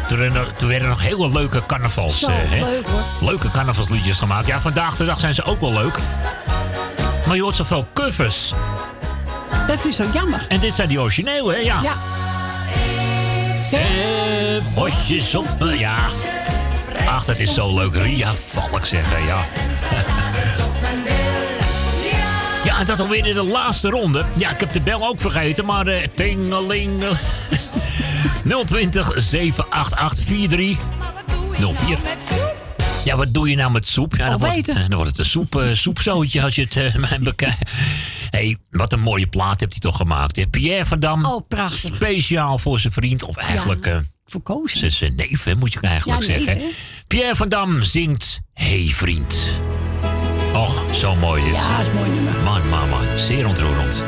Toen, 0.08 0.18
er- 0.20 0.52
toen 0.56 0.68
werden 0.68 0.88
nog 0.88 1.00
heel 1.02 1.16
veel 1.18 1.32
leuke 1.32 1.62
carnavals. 1.66 2.18
Zo, 2.18 2.26
eh, 2.26 2.34
hè? 2.38 2.64
leuk. 2.64 2.86
Leuke 3.20 3.50
carnavalsliedjes 3.50 4.18
gemaakt. 4.18 4.46
Ja, 4.46 4.60
vandaag 4.60 4.96
de 4.96 5.04
dag 5.04 5.20
zijn 5.20 5.34
ze 5.34 5.42
ook 5.44 5.60
wel 5.60 5.72
leuk. 5.72 5.98
Maar 7.26 7.36
je 7.36 7.42
hoort 7.42 7.56
zoveel 7.56 7.86
covers. 7.94 8.52
Dat 9.66 9.80
vind 9.80 9.98
ik 9.98 10.04
zo 10.06 10.18
jammer. 10.18 10.44
En 10.48 10.60
dit 10.60 10.74
zijn 10.74 10.88
die 10.88 11.00
originele, 11.00 11.52
hè? 11.52 11.58
Ja. 11.58 11.80
Ja. 11.82 11.92
Eh, 13.72 13.78
bosjes 14.74 15.34
op, 15.34 15.48
ja. 15.78 15.96
Ach, 17.06 17.24
dat 17.24 17.38
is 17.38 17.54
zo 17.54 17.74
leuk. 17.74 17.94
Ria 17.94 18.32
Valk 18.50 18.86
zeggen, 18.86 19.24
ja. 19.26 19.44
Ja, 22.64 22.78
en 22.78 22.84
dat 22.86 23.00
alweer 23.00 23.26
in 23.26 23.34
de 23.34 23.42
laatste 23.44 23.88
ronde. 23.88 24.24
Ja, 24.36 24.50
ik 24.50 24.60
heb 24.60 24.72
de 24.72 24.80
bel 24.80 25.06
ook 25.08 25.20
vergeten, 25.20 25.64
maar... 25.64 25.86
eh 25.86 26.02
tingelingel. 26.14 27.12
020 28.66 29.12
788 29.16 30.24
43 30.24 30.76
04. 31.58 31.98
Ja, 33.04 33.16
wat 33.16 33.34
doe 33.34 33.48
je 33.50 33.56
nou 33.56 33.70
met 33.72 33.86
soep? 33.86 34.16
Ja, 34.16 34.28
dan, 34.28 34.38
wordt 34.38 34.56
het, 34.56 34.68
eh, 34.68 34.74
dan 34.74 34.94
wordt 34.94 35.08
het 35.10 35.18
een 35.18 35.24
soep, 35.24 35.56
eh, 35.56 35.72
soepzootje 35.72 36.42
als 36.42 36.54
je 36.54 36.62
het 36.62 36.76
eh, 36.76 36.94
mij 37.08 37.18
bekijkt. 37.20 37.70
hey, 38.30 38.56
wat 38.70 38.92
een 38.92 39.00
mooie 39.00 39.26
plaat 39.26 39.60
hebt 39.60 39.72
hij 39.72 39.80
toch 39.80 39.96
gemaakt. 39.96 40.36
Hè? 40.36 40.46
Pierre 40.46 40.86
van 40.86 41.00
Dam. 41.00 41.24
Oh, 41.24 41.46
prachtig. 41.48 41.94
Speciaal 41.94 42.58
voor 42.58 42.78
zijn 42.78 42.92
vriend. 42.92 43.22
Of 43.22 43.36
eigenlijk... 43.36 43.86
eh, 43.86 43.96
Verkozen. 44.26 44.92
zijn 44.92 45.14
neef, 45.14 45.44
hè, 45.44 45.54
moet 45.54 45.72
je 45.72 45.80
eigenlijk 45.80 46.20
Ja, 46.20 46.26
zeggen. 46.26 46.60
Pierre 47.06 47.36
van 47.36 47.48
Dam 47.48 47.82
zingt 47.82 48.40
Hey 48.54 48.90
Vriend. 48.94 49.36
Och, 50.54 50.82
zo 50.94 51.14
mooi 51.14 51.44
dit. 51.44 51.52
Ja, 51.54 51.76
dat 51.76 51.86
is 51.86 51.92
mooi 51.92 52.10
nummer. 52.10 52.32
Man, 52.44 52.68
man, 52.68 52.88
man. 52.88 53.18
Zeer 53.18 53.46
ontroerend. 53.46 54.02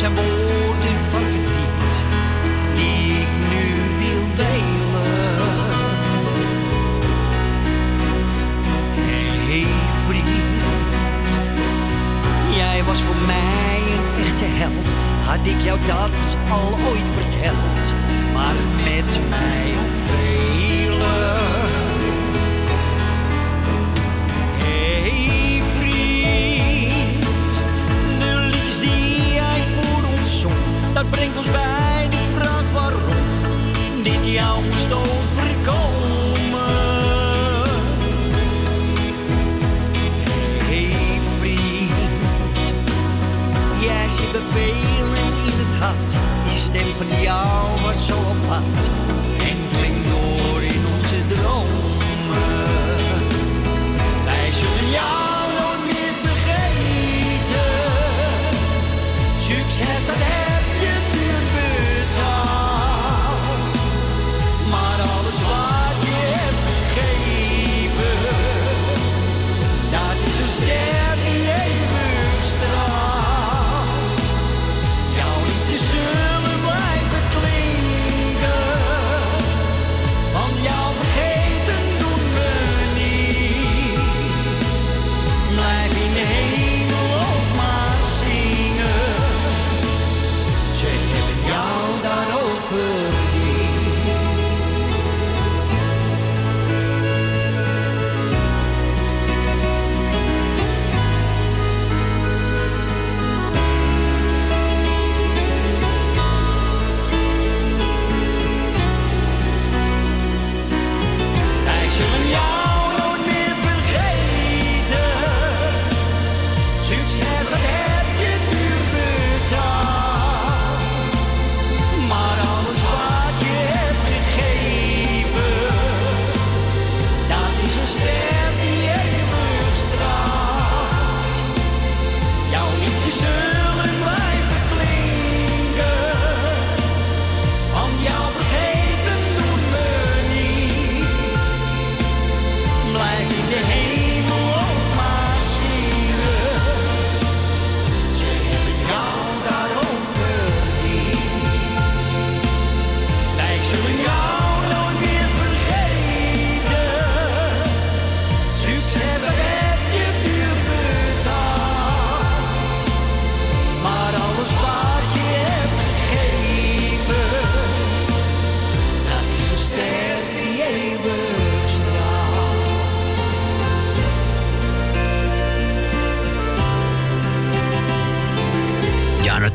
Zijn 0.00 0.14
woorden 0.14 0.98
van 1.10 1.22
verdriet 1.22 1.94
die 2.74 3.12
ik 3.12 3.32
nu 3.50 3.64
wil 3.98 4.24
delen. 4.34 5.36
Hey 8.98 9.66
vriend, 10.06 10.62
jij 12.56 12.84
was 12.84 13.00
voor 13.00 13.26
mij 13.26 13.80
een 13.94 14.24
echte 14.24 14.44
held. 14.44 14.86
Had 15.24 15.46
ik 15.46 15.60
jou 15.64 15.78
dat 15.86 16.36
al 16.50 16.70
ooit 16.88 17.08
verteld, 17.18 17.92
maar 18.34 18.54
met 18.84 19.18
mij 19.28 19.74
velen. 20.06 21.39
Brengt 31.10 31.36
ons 31.36 31.50
bij 31.50 32.08
de 32.10 32.22
vraag 32.34 32.64
waarom 32.72 34.02
dit 34.02 34.32
jou 34.32 34.64
moest 34.64 34.92
overkomen. 34.92 35.28
Hey 40.68 40.90
vriend, 41.38 42.64
jij 43.80 44.08
zit 44.08 44.32
bevelen 44.32 45.32
in 45.46 45.56
het 45.62 45.74
hart, 45.82 46.12
die 46.48 46.58
stem 46.58 46.90
van 46.96 47.22
jou 47.22 47.80
was 47.82 48.06
zo 48.06 48.14
apart 48.14 48.84
en 49.48 49.56
klinkt 49.76 50.04
door 50.08 50.62
in 50.62 50.82
onze 50.96 51.20
dromen. 51.34 51.88
Wij 54.24 54.50
zullen 54.60 54.90
jou 54.90 55.52
nooit 55.58 55.82
meer 55.90 56.14
vergeten. 56.24 57.68
Succes, 59.40 60.06
dat 60.06 60.29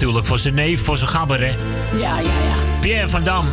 natuurlijk 0.05 0.25
voor 0.27 0.39
zijn 0.39 0.53
neef, 0.67 0.83
voor 0.83 0.97
zijn 0.97 1.09
gabber, 1.09 1.39
hè. 1.39 1.51
Ja, 1.99 2.19
ja, 2.19 2.21
ja. 2.21 2.79
Pierre 2.81 3.09
van 3.09 3.23
Dam 3.23 3.45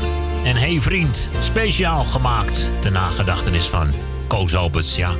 en 0.44 0.56
Hey 0.56 0.80
Vriend. 0.80 1.28
Speciaal 1.44 2.04
gemaakt 2.04 2.70
ter 2.78 2.92
nagedachtenis 2.92 3.64
van 3.66 3.90
Koos 4.26 4.54
Alberts, 4.54 4.96
ja. 4.96 5.10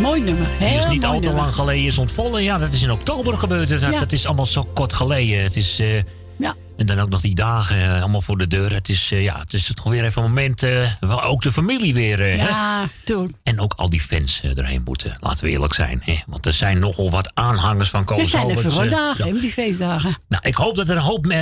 Mooi 0.00 0.20
nummer. 0.20 0.46
Die 0.58 0.68
Heel 0.68 0.78
is 0.78 0.88
niet 0.88 1.04
al 1.04 1.20
te 1.20 1.30
lang 1.32 1.54
geleden 1.54 1.84
is 1.84 1.98
ontvallen. 1.98 2.42
Ja, 2.42 2.58
dat 2.58 2.72
is 2.72 2.82
in 2.82 2.90
oktober 2.90 3.36
gebeurd. 3.36 3.68
Dat, 3.68 3.80
Ja. 3.80 3.90
dat 3.90 4.12
is 4.12 4.26
allemaal 4.26 4.46
zo 4.46 4.66
kort 4.74 4.92
geleden. 4.92 5.42
Het 5.42 5.56
is... 5.56 5.80
eh. 5.80 5.86
En 6.78 6.86
dan 6.86 6.98
ook 6.98 7.08
nog 7.08 7.20
die 7.20 7.34
dagen 7.34 7.82
eh, 7.82 8.00
allemaal 8.00 8.22
voor 8.22 8.38
de 8.38 8.46
deur. 8.46 8.72
Het 8.72 8.88
is, 8.88 9.10
eh, 9.12 9.22
ja, 9.22 9.38
het 9.38 9.52
is 9.52 9.70
toch 9.74 9.84
weer 9.84 10.04
even 10.04 10.22
een 10.22 10.28
moment 10.28 10.62
eh, 10.62 10.90
waar 11.00 11.24
ook 11.24 11.42
de 11.42 11.52
familie 11.52 11.94
weer... 11.94 12.36
Ja, 12.36 12.88
toen. 13.04 13.36
En 13.42 13.60
ook 13.60 13.72
al 13.76 13.90
die 13.90 14.00
fans 14.00 14.40
erheen 14.54 14.82
moeten. 14.84 15.16
Laten 15.20 15.44
we 15.44 15.50
eerlijk 15.50 15.74
zijn. 15.74 16.00
Hè? 16.04 16.18
Want 16.26 16.46
er 16.46 16.52
zijn 16.52 16.78
nogal 16.78 17.10
wat 17.10 17.30
aanhangers 17.34 17.90
van 17.90 18.04
Koos 18.04 18.20
Er 18.20 18.26
zijn 18.26 18.50
er 18.50 18.80
eh, 18.82 18.90
dagen, 18.90 19.40
die 19.40 19.52
feestdagen. 19.52 20.16
Nou, 20.28 20.48
ik 20.48 20.54
hoop 20.54 20.74
dat 20.74 20.88
er 20.88 20.96
een 20.96 21.02
hoop 21.02 21.32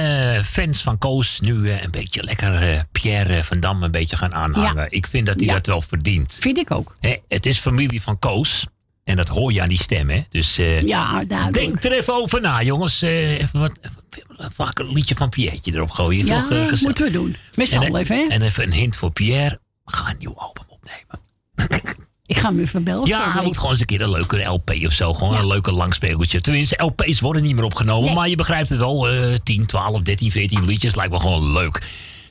fans 0.44 0.82
van 0.82 0.98
Koos 0.98 1.40
nu 1.40 1.70
een 1.70 1.90
beetje 1.90 2.22
lekker 2.22 2.84
Pierre 2.92 3.44
van 3.44 3.60
Dam 3.60 3.82
een 3.82 3.90
beetje 3.90 4.16
gaan 4.16 4.34
aanhangen. 4.34 4.82
Ja. 4.82 4.86
Ik 4.90 5.06
vind 5.06 5.26
dat 5.26 5.36
hij 5.36 5.46
Ja. 5.46 5.52
dat 5.52 5.66
wel 5.66 5.80
verdient. 5.80 6.36
Vind 6.40 6.58
ik 6.58 6.70
ook. 6.70 6.94
Hè, 7.00 7.16
het 7.28 7.46
is 7.46 7.58
familie 7.58 8.02
van 8.02 8.18
Koos. 8.18 8.66
En 9.04 9.16
dat 9.16 9.28
hoor 9.28 9.52
je 9.52 9.62
aan 9.62 9.68
die 9.68 9.82
stem, 9.82 10.10
hè? 10.10 10.22
Dus 10.30 10.56
Ja, 10.84 11.24
denk 11.50 11.84
er 11.84 11.92
even 11.92 12.14
over 12.14 12.40
na, 12.40 12.62
jongens. 12.62 13.02
Even 13.02 13.60
wat, 13.60 13.72
even, 13.80 13.96
vaak 14.38 14.78
een 14.78 14.92
liedje 14.92 15.14
van 15.14 15.28
Pierre'tje 15.28 15.74
erop 15.74 15.90
gooien. 15.90 16.26
Ja, 16.26 16.40
toch, 16.40 16.50
eh, 16.50 16.58
gezellig. 16.58 16.80
moeten 16.82 17.04
we 17.04 17.10
doen. 17.10 17.36
Met 17.54 17.68
z'n 17.68 17.76
allen 17.76 17.96
even, 17.96 18.16
hè? 18.16 18.26
En 18.28 18.42
even 18.42 18.64
een 18.64 18.72
hint 18.72 18.96
voor 18.96 19.10
Pierre. 19.10 19.58
Ga 19.84 20.08
een 20.10 20.16
nieuw 20.18 20.34
album 20.36 20.64
opnemen. 20.68 21.20
Ik 22.26 22.36
ga 22.38 22.48
hem 22.48 22.60
even 22.60 22.84
bellen. 22.84 23.06
Ja, 23.06 23.32
hij 23.32 23.42
moet 23.44 23.56
gewoon 23.56 23.70
eens 23.70 23.80
een 23.80 23.86
keer 23.86 24.00
een 24.00 24.10
leuke 24.10 24.42
LP 24.42 24.70
of 24.86 24.92
zo. 24.92 25.14
Gewoon 25.14 25.34
een 25.36 25.46
leuke 25.46 25.72
langspeeltje. 25.72 26.40
Tenminste, 26.40 26.82
LP's 26.84 27.20
worden 27.20 27.42
niet 27.42 27.54
meer 27.54 27.64
opgenomen. 27.64 28.04
Nee. 28.04 28.14
Maar 28.14 28.28
je 28.28 28.36
begrijpt 28.36 28.68
het 28.68 28.78
wel. 28.78 29.08
eh 29.08 29.34
10, 29.42 29.66
12, 29.66 30.02
13, 30.02 30.30
14 30.30 30.64
liedjes 30.64 30.94
lijkt 30.94 31.12
me 31.12 31.20
gewoon 31.20 31.52
leuk. 31.52 31.82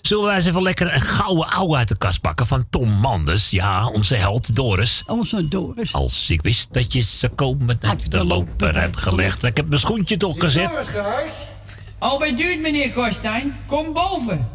Zullen 0.01 0.23
wij 0.25 0.35
eens 0.35 0.45
even 0.45 0.61
lekker 0.61 0.93
een 0.93 1.01
gouden 1.01 1.49
ouwe 1.49 1.77
uit 1.77 1.87
de 1.87 1.97
kast 1.97 2.21
pakken 2.21 2.47
van 2.47 2.65
Tom 2.69 2.89
Manders? 2.89 3.49
Ja, 3.49 3.87
onze 3.87 4.15
held 4.15 4.55
Doris. 4.55 5.03
Onze 5.05 5.47
Doris. 5.47 5.93
Als 5.93 6.29
ik 6.29 6.41
wist 6.41 6.67
dat 6.73 6.93
je 6.93 7.01
zou 7.01 7.31
komen, 7.31 7.77
had 7.81 8.03
je 8.03 8.09
de 8.09 8.23
loper 8.25 8.75
uitgelegd. 8.75 9.43
Ik 9.43 9.57
heb 9.57 9.67
mijn 9.67 9.79
schoentje 9.79 10.17
toch 10.17 10.35
gezet. 10.39 10.69
Albert 11.97 12.37
duurt, 12.37 12.59
meneer 12.59 12.89
Korstijn. 12.93 13.55
Kom 13.65 13.93
boven. 13.93 14.47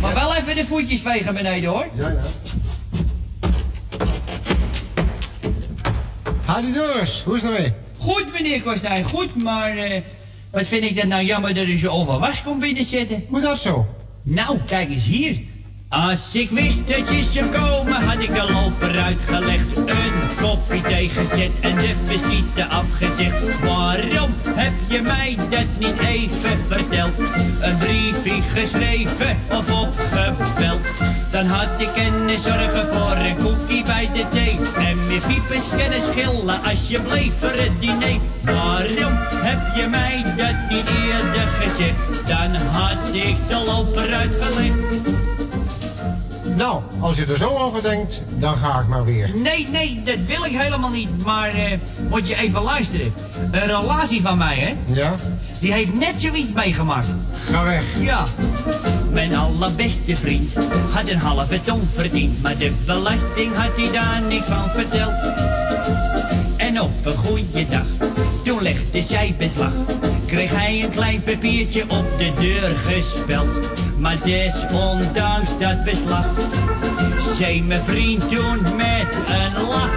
Maar 0.00 0.14
wel 0.14 0.34
even 0.34 0.54
de 0.54 0.64
voetjes 0.64 1.00
vegen 1.00 1.34
beneden, 1.34 1.70
hoor. 1.70 1.86
Ja, 1.94 2.08
ja. 2.08 2.20
Hadi 6.44 6.72
Doris, 6.72 7.22
hoe 7.24 7.36
is 7.36 7.42
het 7.42 7.52
ermee? 7.52 7.72
Goed, 7.98 8.32
meneer 8.32 8.62
Korstijn, 8.62 9.04
goed, 9.04 9.42
maar... 9.42 9.76
eh, 9.76 10.00
wat 10.50 10.66
vind 10.66 10.84
ik 10.84 10.96
dat 10.96 11.04
nou 11.04 11.22
jammer 11.22 11.54
dat 11.54 11.66
u 11.66 11.78
zo 11.78 11.90
over 11.90 12.18
was 12.18 12.42
komt 12.42 12.60
binnenzetten. 12.60 13.24
Hoe 13.28 13.40
dat 13.40 13.58
zo? 13.58 13.86
Nou, 14.22 14.58
kijk 14.66 14.90
eens 14.90 15.04
hier. 15.04 15.38
Als 15.88 16.34
ik 16.34 16.50
wist 16.50 16.88
dat 16.88 17.08
je 17.08 17.22
zou 17.22 17.46
komen, 17.46 18.04
had 18.04 18.18
ik 18.18 18.34
de 18.34 18.52
loper 18.52 18.98
uitgelegd. 18.98 19.76
Een 19.76 20.36
kopje 20.40 20.80
thee 20.80 21.08
gezet 21.08 21.50
en 21.60 21.78
de 21.78 21.94
visite 22.04 22.64
afgezegd. 22.64 23.60
Waarom 23.60 24.30
heb 24.44 24.72
je 24.88 25.02
mij 25.02 25.36
dat 25.50 25.66
niet 25.78 25.98
even 25.98 26.58
verteld? 26.68 27.18
Een 27.60 27.78
briefje 27.78 28.42
geschreven 28.42 29.36
of 29.50 29.72
opgebeld? 29.72 30.80
Dan 31.32 31.46
had 31.46 31.68
ik 31.78 31.88
kunnen 31.92 32.38
zorgen 32.38 32.94
voor 32.94 33.16
een 33.16 33.36
koekie 33.36 33.84
bij 33.84 34.08
de 34.14 34.28
thee. 34.28 34.58
En 34.76 35.06
meer 35.06 35.22
piepers 35.26 35.68
kunnen 35.76 36.00
schillen 36.00 36.62
als 36.64 36.88
je 36.88 37.00
bleef 37.00 37.38
voor 37.38 37.50
het 37.50 37.80
diner. 37.80 38.20
Waarom 38.44 39.12
heb 39.42 39.76
je 39.76 39.86
mij 39.88 40.22
dat 40.36 40.56
niet 40.68 40.86
eerder 40.86 41.48
gezegd? 41.48 42.28
Dan 42.28 42.54
had 42.54 43.14
ik 43.14 43.36
de 43.48 43.62
loper 43.66 44.14
uitgelegd. 44.14 45.25
Nou, 46.56 46.80
als 47.00 47.16
je 47.16 47.26
er 47.26 47.36
zo 47.36 47.48
over 47.48 47.82
denkt, 47.82 48.22
dan 48.38 48.56
ga 48.56 48.80
ik 48.80 48.86
maar 48.86 49.04
weer. 49.04 49.30
Nee, 49.34 49.66
nee, 49.70 50.02
dat 50.04 50.24
wil 50.24 50.44
ik 50.44 50.58
helemaal 50.58 50.90
niet. 50.90 51.24
Maar 51.24 51.48
eh, 51.48 51.78
moet 52.10 52.28
je 52.28 52.36
even 52.36 52.62
luisteren. 52.62 53.12
Een 53.50 53.66
relatie 53.66 54.22
van 54.22 54.38
mij, 54.38 54.56
hè? 54.56 54.94
Ja? 54.94 55.14
Die 55.60 55.72
heeft 55.72 55.94
net 55.94 56.14
zoiets 56.16 56.52
meegemaakt. 56.52 57.06
Ga 57.50 57.64
weg. 57.64 57.84
Ja. 58.00 58.24
Mijn 59.10 59.36
allerbeste 59.36 60.16
vriend 60.16 60.54
had 60.92 61.08
een 61.08 61.18
halve 61.18 61.62
ton 61.62 61.88
verdiend. 61.94 62.42
Maar 62.42 62.58
de 62.58 62.72
belasting 62.86 63.56
had 63.56 63.76
hij 63.76 63.92
daar 63.92 64.22
niks 64.22 64.46
van 64.46 64.68
verteld. 64.68 65.14
En 66.56 66.80
op 66.80 67.06
een 67.06 67.16
goede 67.16 67.66
dag, 67.68 67.86
toen 68.44 68.62
legde 68.62 69.02
zij 69.02 69.34
beslag. 69.38 69.72
Kreeg 70.26 70.52
hij 70.52 70.82
een 70.82 70.90
klein 70.90 71.22
papiertje 71.22 71.82
op 71.82 72.04
de 72.18 72.32
deur 72.40 72.68
gespeld. 72.68 73.70
Maar 73.98 74.16
desondanks 74.24 75.58
dat 75.58 75.84
beslag, 75.84 76.26
zei 77.36 77.62
mijn 77.62 77.80
vriend 77.80 78.28
toen 78.28 78.58
met 78.76 79.18
een 79.28 79.66
lach. 79.68 79.90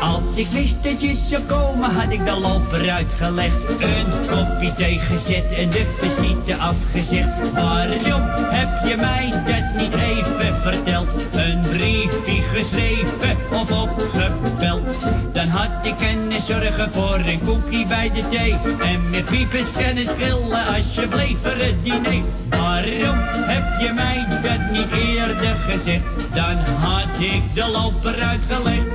Als 0.00 0.36
ik 0.36 0.46
wist 0.46 0.84
dat 0.84 1.02
je 1.02 1.14
zou 1.14 1.42
komen, 1.42 1.90
had 1.90 2.12
ik 2.12 2.24
de 2.24 2.38
loper 2.40 2.90
uitgelegd. 2.90 3.56
Een 3.68 4.06
kopje 4.28 4.72
thee 4.76 4.98
gezet 4.98 5.52
en 5.52 5.70
de 5.70 5.84
visite 5.96 6.56
afgezegd. 6.56 7.52
Waarom 7.52 8.22
heb 8.28 8.86
je 8.86 8.96
mij 8.96 9.30
dat 9.30 9.82
niet 9.82 9.94
even 9.94 10.54
verteld? 10.54 11.08
Een 11.32 11.60
briefje 11.60 12.42
geschreven 12.42 13.36
of 13.52 13.72
opgebeld. 13.72 14.37
Had 15.58 15.86
ik 15.86 15.96
kunnen 15.96 16.40
zorgen 16.40 16.90
voor 16.90 17.20
een 17.26 17.40
koekie 17.44 17.86
bij 17.86 18.10
de 18.14 18.28
thee. 18.28 18.54
En 18.80 19.10
met 19.10 19.24
piepers 19.24 19.72
kunnen 19.72 20.06
schillen 20.06 20.66
als 20.76 20.94
je 20.94 21.08
bleef 21.08 21.38
voor 21.42 21.50
het 21.50 21.84
diner. 21.84 22.22
Waarom 22.48 23.18
heb 23.22 23.80
je 23.80 23.92
mij 23.94 24.26
dat 24.42 24.70
niet 24.72 25.06
eerder 25.06 25.56
gezegd? 25.56 26.04
Dan 26.32 26.56
had 26.80 27.18
ik 27.18 27.42
de 27.54 27.68
loper 27.68 28.20
uitgelegd. 28.20 28.86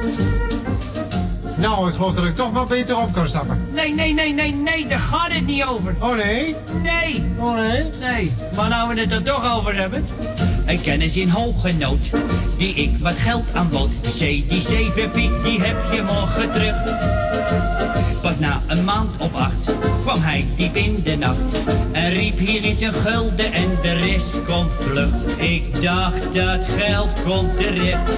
Nou, 1.58 1.88
ik 1.90 1.96
geloof 1.96 2.14
dat 2.14 2.26
ik 2.26 2.36
toch 2.36 2.52
maar 2.52 2.68
beter 2.68 2.98
op 2.98 3.14
kan 3.14 3.28
stappen. 3.28 3.68
Nee, 3.74 3.94
nee, 3.94 4.14
nee, 4.14 4.34
nee, 4.34 4.54
nee, 4.54 4.88
daar 4.88 5.00
gaat 5.00 5.32
het 5.32 5.46
niet 5.46 5.64
over. 5.64 5.96
Oh 6.00 6.16
nee? 6.16 6.56
Nee. 6.82 7.26
Oh 7.40 7.56
nee? 7.56 7.84
Nee, 8.00 8.34
maar 8.56 8.70
nou 8.70 8.94
we 8.94 9.02
het 9.02 9.12
er 9.12 9.24
toch 9.24 9.56
over 9.58 9.76
hebben. 9.76 10.06
Een 10.66 10.82
kennis 10.82 11.18
in 11.18 11.30
hoge 11.30 11.74
nood, 11.74 12.10
die 12.64 12.74
ik 12.74 12.98
wat 13.02 13.18
geld 13.18 13.44
aanbood. 13.54 13.90
C, 14.02 14.20
die 14.20 14.62
zeven 14.62 15.12
piek, 15.12 15.32
die 15.44 15.62
heb 15.62 15.94
je 15.94 16.02
morgen 16.02 16.52
terug. 16.52 16.76
Pas 18.22 18.40
na 18.40 18.62
een 18.68 18.84
maand 18.84 19.10
of 19.18 19.36
acht 19.36 19.76
kwam 20.02 20.22
hij 20.22 20.46
diep 20.56 20.76
in 20.76 21.02
de 21.04 21.16
nacht. 21.16 21.62
En 21.92 22.10
riep 22.10 22.38
hier 22.38 22.66
is 22.66 22.82
een 22.82 22.94
gulden 22.94 23.54
en 23.54 23.70
de 23.82 23.94
rest 23.94 24.42
komt 24.44 24.72
vlug. 24.80 25.10
Ik 25.38 25.82
dacht 25.82 26.34
dat 26.34 26.66
geld 26.80 27.24
komt 27.24 27.58
terecht. 27.58 28.12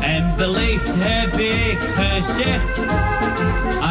En 0.00 0.34
beleefd 0.36 0.92
heb 0.98 1.38
ik 1.38 1.78
gezegd. 1.78 2.80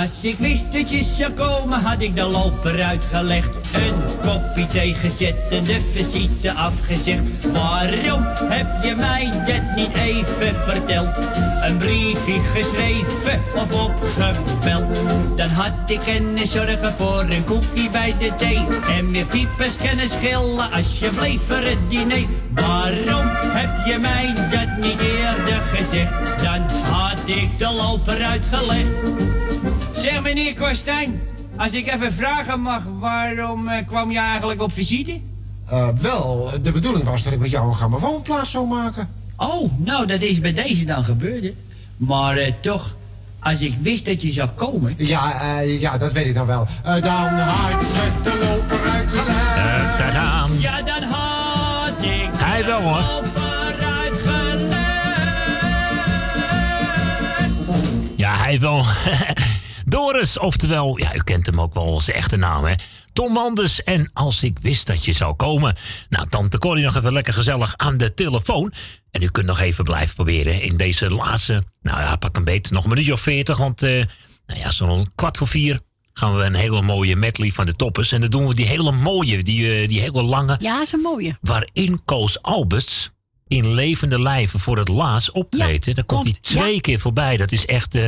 Als 0.01 0.23
ik 0.23 0.37
wist 0.37 0.73
dat 0.73 0.89
je 0.89 1.03
zou 1.03 1.31
komen, 1.31 1.81
had 1.81 2.01
ik 2.01 2.15
de 2.15 2.23
loper 2.23 2.83
uitgelegd. 2.83 3.49
Een 3.73 3.93
kopje 4.21 4.67
thee 4.67 4.93
gezet 4.93 5.35
en 5.49 5.63
de 5.63 5.79
visite 5.91 6.53
afgezegd. 6.53 7.21
Waarom 7.51 8.25
heb 8.43 8.83
je 8.83 8.95
mij 8.95 9.29
dat 9.31 9.75
niet 9.75 9.95
even 9.95 10.55
verteld? 10.55 11.27
Een 11.61 11.77
briefje 11.77 12.39
geschreven 12.39 13.41
of 13.55 13.73
opgebeld. 13.73 15.01
Dan 15.35 15.49
had 15.49 15.71
ik 15.89 15.99
kunnen 15.99 16.47
zorgen 16.47 16.93
voor 16.97 17.25
een 17.29 17.43
koekje 17.43 17.89
bij 17.89 18.15
de 18.19 18.35
thee. 18.35 18.61
En 18.97 19.11
meer 19.11 19.25
piepers 19.25 19.75
kunnen 19.75 20.09
schillen 20.09 20.71
als 20.71 20.99
je 20.99 21.09
bleef 21.09 21.41
voor 21.47 21.63
het 21.63 21.89
diner. 21.89 22.25
Waarom 22.49 23.27
heb 23.31 23.85
je 23.85 23.97
mij 23.97 24.33
dat 24.49 24.85
niet 24.85 24.99
eerder 24.99 25.61
gezegd? 25.61 26.11
Dan 26.43 26.61
had 26.91 27.21
ik 27.25 27.49
de 27.57 27.73
loper 27.73 28.23
uitgelegd. 28.23 29.36
Zeg 30.11 30.21
meneer 30.21 30.53
Kostijn, 30.53 31.21
als 31.55 31.71
ik 31.71 31.93
even 31.93 32.13
vragen 32.13 32.59
mag, 32.59 32.81
waarom 32.99 33.67
eh, 33.67 33.87
kwam 33.87 34.11
je 34.11 34.19
eigenlijk 34.19 34.61
op 34.61 34.71
visite? 34.71 35.19
Eh, 35.69 35.87
wel, 35.99 36.51
de 36.61 36.71
bedoeling 36.71 37.03
was 37.03 37.23
dat 37.23 37.33
ik 37.33 37.39
met 37.39 37.49
jou 37.49 37.67
een 37.67 37.73
grammofoonplaats 37.73 38.51
zou 38.51 38.67
maken. 38.67 39.09
Oh, 39.37 39.71
nou 39.77 40.05
dat 40.05 40.21
is 40.21 40.39
bij 40.39 40.53
deze 40.53 40.85
dan 40.85 41.03
gebeurd. 41.03 41.43
hè. 41.43 41.53
Maar 41.97 42.37
eh, 42.37 42.53
toch, 42.61 42.95
als 43.39 43.61
ik 43.61 43.73
wist 43.81 44.05
dat 44.05 44.21
je 44.21 44.31
zou 44.31 44.49
komen... 44.49 44.93
Ja, 44.97 45.41
eh, 45.41 45.81
ja, 45.81 45.97
dat 45.97 46.11
weet 46.11 46.25
ik 46.25 46.33
dan 46.35 46.45
wel. 46.45 46.67
Eh, 46.83 46.93
dan 47.01 47.39
had 47.39 47.81
ik 47.81 48.23
de 48.23 48.37
loper 48.41 48.89
uitgelegd. 48.89 49.55
Eh, 49.57 49.97
tadaan. 49.97 50.51
Ja, 50.59 50.81
dan 50.81 51.03
had 51.03 52.03
ik 52.03 52.29
Hij 52.33 52.65
wel 52.65 52.81
hoor. 52.81 53.25
Ja, 58.15 58.37
hij 58.37 58.59
wel. 58.59 58.85
Doris, 59.89 60.37
oftewel, 60.39 60.97
ja, 60.97 61.15
u 61.15 61.19
kent 61.23 61.45
hem 61.45 61.61
ook 61.61 61.73
wel 61.73 62.01
zijn 62.01 62.17
echte 62.17 62.37
naam, 62.37 62.63
hè? 62.63 62.73
Tom 63.13 63.31
Manders 63.33 63.83
en 63.83 64.09
als 64.13 64.43
ik 64.43 64.59
wist 64.61 64.87
dat 64.87 65.05
je 65.05 65.13
zou 65.13 65.35
komen. 65.35 65.75
Nou, 66.09 66.27
tante 66.29 66.57
Corrie 66.57 66.83
nog 66.83 66.95
even 66.95 67.13
lekker 67.13 67.33
gezellig 67.33 67.73
aan 67.77 67.97
de 67.97 68.13
telefoon. 68.13 68.73
En 69.11 69.21
u 69.21 69.29
kunt 69.29 69.45
nog 69.45 69.59
even 69.59 69.83
blijven 69.83 70.15
proberen 70.15 70.61
in 70.61 70.77
deze 70.77 71.09
laatste... 71.09 71.63
Nou 71.81 71.99
ja, 71.99 72.15
pak 72.15 72.35
een 72.37 72.43
beetje 72.43 72.73
nog 72.73 72.83
een 72.83 72.89
minuutje 72.89 73.13
of 73.13 73.21
veertig, 73.21 73.57
want... 73.57 73.83
eh, 73.83 73.91
nou 74.45 74.59
ja, 74.59 74.71
zo'n 74.71 75.11
kwart 75.15 75.37
voor 75.37 75.47
vier 75.47 75.79
gaan 76.13 76.37
we 76.37 76.43
een 76.43 76.53
hele 76.55 76.81
mooie 76.81 77.15
medley 77.15 77.51
van 77.51 77.65
de 77.65 77.75
toppers. 77.75 78.11
En 78.11 78.21
dan 78.21 78.29
doen 78.29 78.47
we 78.47 78.55
die 78.55 78.65
hele 78.65 78.91
mooie, 78.91 79.43
die, 79.43 79.81
eh, 79.81 79.87
die 79.87 80.01
hele 80.01 80.23
lange... 80.23 80.55
Ja, 80.59 80.81
is 80.81 80.91
een 80.91 80.99
mooie. 80.99 81.37
Waarin 81.41 82.01
Koos 82.05 82.41
Alberts 82.41 83.11
in 83.47 83.73
levende 83.73 84.19
lijven 84.21 84.59
voor 84.59 84.77
het 84.77 84.87
laatst 84.87 85.31
optreedt. 85.31 85.85
hè. 85.85 85.93
Daar 85.93 86.03
komt 86.05 86.23
hij 86.23 86.37
twee 86.41 86.81
keer 86.81 86.99
voorbij. 86.99 87.37
Dat 87.37 87.51
is 87.51 87.65
echt... 87.65 87.95
eh, 87.95 88.05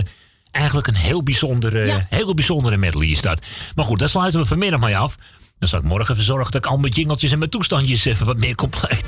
Eigenlijk 0.52 0.88
een 0.88 0.96
heel 0.96 1.24
bijzondere, 1.24 1.86
ja. 1.86 2.06
heel 2.10 2.34
bijzondere 2.34 2.78
medley 2.78 3.08
is 3.08 3.22
dat. 3.22 3.42
Maar 3.76 3.86
goed, 3.86 4.00
daar 4.00 4.10
sluiten 4.10 4.40
we 4.40 4.46
vanmiddag 4.46 4.80
mee 4.80 4.98
af. 4.98 5.16
Dan 5.60 5.70
zal 5.70 5.80
ik 5.80 5.86
morgen 5.86 6.16
verzorgen 6.16 6.52
dat 6.52 6.66
ik 6.66 6.72
al 6.72 6.78
mijn 6.78 6.94
jingeltjes 6.94 7.32
en 7.32 7.38
mijn 7.38 7.50
toestandjes 7.50 8.06
even 8.06 8.26
wat 8.26 8.38
meer 8.38 8.56
compleet 8.56 9.04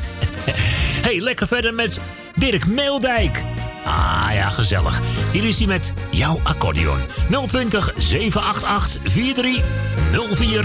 hey, 1.05 1.19
lekker 1.19 1.47
verder 1.47 1.73
met 1.73 1.99
Dirk 2.35 2.67
Meeldijk. 2.67 3.43
Ah 3.85 4.29
ja, 4.33 4.49
gezellig. 4.49 5.01
Hier 5.31 5.47
is 5.47 5.57
hij 5.57 5.67
met 5.67 5.93
jouw 6.11 6.39
accordeon. 6.43 6.99
020 7.47 7.93
788 7.97 9.11
4304. 9.11 10.63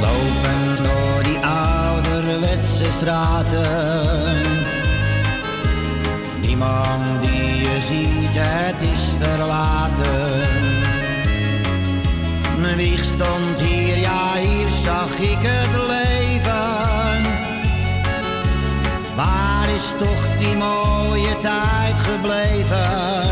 Lopend 0.00 0.76
door 0.76 1.22
die 1.22 1.38
ouderwetse 1.38 2.84
straten 2.84 4.47
niemand 6.58 7.20
die 7.20 7.60
je 7.60 7.78
ziet, 7.88 8.36
het 8.38 8.82
is 8.82 9.14
verlaten. 9.20 10.46
Mijn 12.60 12.76
wieg 12.76 13.04
stond 13.04 13.60
hier, 13.60 13.98
ja, 13.98 14.34
hier 14.34 14.68
zag 14.84 15.18
ik 15.18 15.38
het 15.40 15.76
leven. 15.86 17.22
Waar 19.16 19.68
is 19.76 19.92
toch 19.98 20.36
die 20.38 20.56
mooie 20.56 21.38
tijd 21.40 22.00
gebleven? 22.00 23.30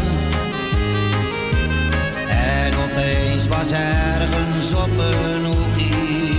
En 2.28 2.72
opeens 2.90 3.48
was 3.48 3.70
ergens 3.70 4.72
op 4.72 4.98
een 4.98 5.44
hoekie. 5.44 6.36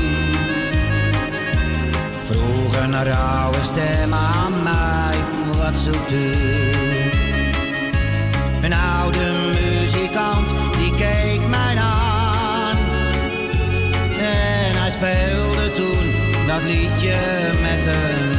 Vroeg 2.25 2.83
een 2.83 3.03
rauwe 3.03 3.61
stem 3.61 4.13
aan 4.13 4.63
mij 4.63 5.15
wat 5.67 5.77
zo. 5.77 5.91
Een 8.61 8.73
oude 8.73 9.31
muzikant 9.47 10.53
die 10.77 10.91
keek 10.91 11.47
mij 11.49 11.75
aan. 11.77 12.77
En 14.19 14.71
hij 14.81 14.91
speelde 14.91 15.71
toen 15.71 16.05
dat 16.47 16.63
liedje 16.63 17.17
met 17.61 17.85
een 17.85 18.36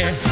Yeah. 0.00 0.29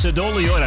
Dolly 0.00 0.48
hoor. 0.48 0.58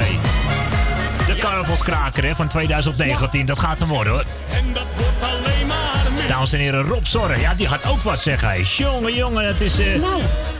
De 1.25 1.35
carnavalskraker 1.35 2.23
hè, 2.23 2.35
van 2.35 2.47
2019, 2.47 3.45
dat 3.45 3.59
gaat 3.59 3.79
hem 3.79 3.87
worden 3.87 4.13
hoor. 4.13 4.23
En 4.49 4.73
dat 4.73 4.85
wordt 4.97 5.21
alleen 5.21 5.67
maar 5.67 6.11
meer. 6.15 6.27
Dames 6.27 6.53
en 6.53 6.59
heren, 6.59 6.83
Rob 6.83 7.03
Zorre, 7.05 7.39
ja, 7.39 7.53
die 7.53 7.67
gaat 7.67 7.85
ook 7.85 8.01
wat 8.01 8.19
zeggen. 8.19 8.47
Hij. 8.47 8.61
Jongen, 8.77 9.13
jongen, 9.15 9.47
het 9.47 9.61
is. 9.61 9.79
eh, 9.79 10.01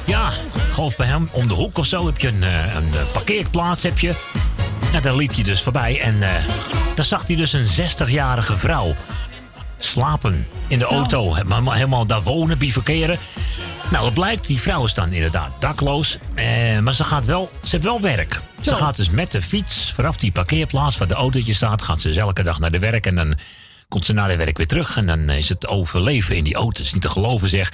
Ja, 0.06 0.30
geloof 0.72 0.96
bij 0.96 1.08
hem 1.08 1.30
om 1.32 1.48
de 1.48 1.54
hoek 1.54 1.78
of 1.78 1.86
zo 1.86 2.06
heb 2.06 2.18
je 2.20 2.28
een, 2.28 2.44
eh, 2.44 2.76
een 2.76 2.90
eh, 2.94 3.00
parkeerplaats. 3.12 3.84
Heb 3.84 4.00
je. 4.00 4.14
Nou, 4.92 5.04
daar 5.04 5.16
liet 5.16 5.36
hij 5.36 5.44
dus 5.44 5.62
voorbij. 5.62 6.00
En 6.02 6.24
eh 6.24 6.30
daar 6.96 7.06
zag 7.06 7.28
hij 7.28 7.36
dus 7.36 7.54
een 7.54 7.66
60-jarige 7.68 8.58
vrouw 8.58 8.96
slapen 9.78 10.48
in 10.68 10.80
de 10.80 10.86
auto. 10.86 11.34
Helemaal, 11.34 11.74
helemaal 11.74 12.06
daar 12.06 12.24
wonen, 12.24 12.58
bivakeren. 12.58 13.18
Nou, 13.92 14.06
het 14.06 14.14
blijkt, 14.14 14.48
die 14.48 14.62
vrouw 14.62 14.86
is 14.86 14.94
dan 14.94 15.12
inderdaad 15.12 15.52
dakloos. 15.60 16.18
Eh, 16.36 16.80
maar 16.80 16.94
ze, 16.94 17.04
gaat 17.04 17.26
wel, 17.26 17.52
ze 17.64 17.70
heeft 17.70 17.84
wel 17.84 18.02
werk. 18.02 18.42
Ze 18.62 18.76
gaat 18.76 18.96
dus 18.96 19.10
met 19.10 19.32
de 19.32 19.42
fiets 19.42 19.92
vanaf 19.96 20.18
die 20.18 20.32
parkeerplaats 20.32 20.98
waar 20.98 21.08
de 21.08 21.14
autootje 21.14 21.54
staat... 21.54 21.82
gaat 21.82 22.02
ze 22.02 22.08
dus 22.08 22.18
elke 22.18 22.44
dag 22.44 22.60
naar 22.60 22.72
de 22.72 22.80
werk 22.80 23.06
en 23.06 23.16
dan 23.16 23.36
komt 23.88 24.06
ze 24.06 24.14
na 24.14 24.28
de 24.28 24.36
werk 24.36 24.58
weer 24.58 24.68
terug. 24.68 24.98
En 24.98 25.06
dan 25.06 25.30
is 25.30 25.50
het 25.50 25.68
overleven 25.68 26.36
in 26.36 26.44
die 26.44 26.56
auto. 26.56 26.72
Dat 26.78 26.86
is 26.86 26.94
niet 26.94 27.02
te 27.02 27.10
geloven, 27.10 27.50
zeg. 27.50 27.72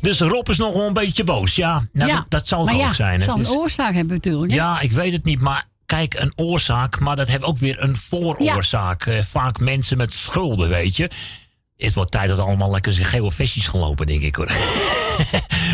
Dus 0.00 0.20
Rob 0.20 0.48
is 0.48 0.58
nog 0.58 0.74
wel 0.74 0.86
een 0.86 0.92
beetje 0.92 1.24
boos. 1.24 1.54
Ja, 1.54 1.82
nou, 1.92 2.10
ja. 2.10 2.16
dat, 2.16 2.24
dat 2.28 2.48
zal 2.48 2.68
het 2.68 2.76
ook 2.86 2.94
zijn. 2.94 3.14
Het 3.14 3.24
zal 3.24 3.34
een 3.34 3.40
is- 3.40 3.48
oorzaak 3.48 3.94
hebben 3.94 4.14
natuurlijk. 4.14 4.50
hè? 4.52 4.58
ja, 4.58 4.80
ik 4.80 4.92
weet 4.92 5.12
het 5.12 5.24
niet, 5.24 5.40
maar 5.40 5.64
kijk, 5.86 6.14
een 6.18 6.32
oorzaak, 6.36 6.98
maar 7.00 7.16
dat 7.16 7.28
heeft 7.28 7.42
ook 7.42 7.58
weer 7.58 7.82
een 7.82 7.96
vooroorzaak. 7.96 9.06
Eh, 9.06 9.22
vaak 9.30 9.58
mensen 9.58 9.96
met 9.96 10.14
schulden, 10.14 10.68
weet 10.68 10.96
je. 10.96 11.10
Het 11.80 11.94
wordt 11.94 12.10
tijd 12.10 12.28
dat 12.28 12.38
allemaal 12.38 12.70
lekker 12.70 12.92
zijn 12.92 13.06
gele 13.06 13.32
vestjes 13.32 13.66
gaan 13.66 13.80
lopen, 13.80 14.06
denk 14.06 14.22
ik 14.22 14.34
hoor. 14.34 14.50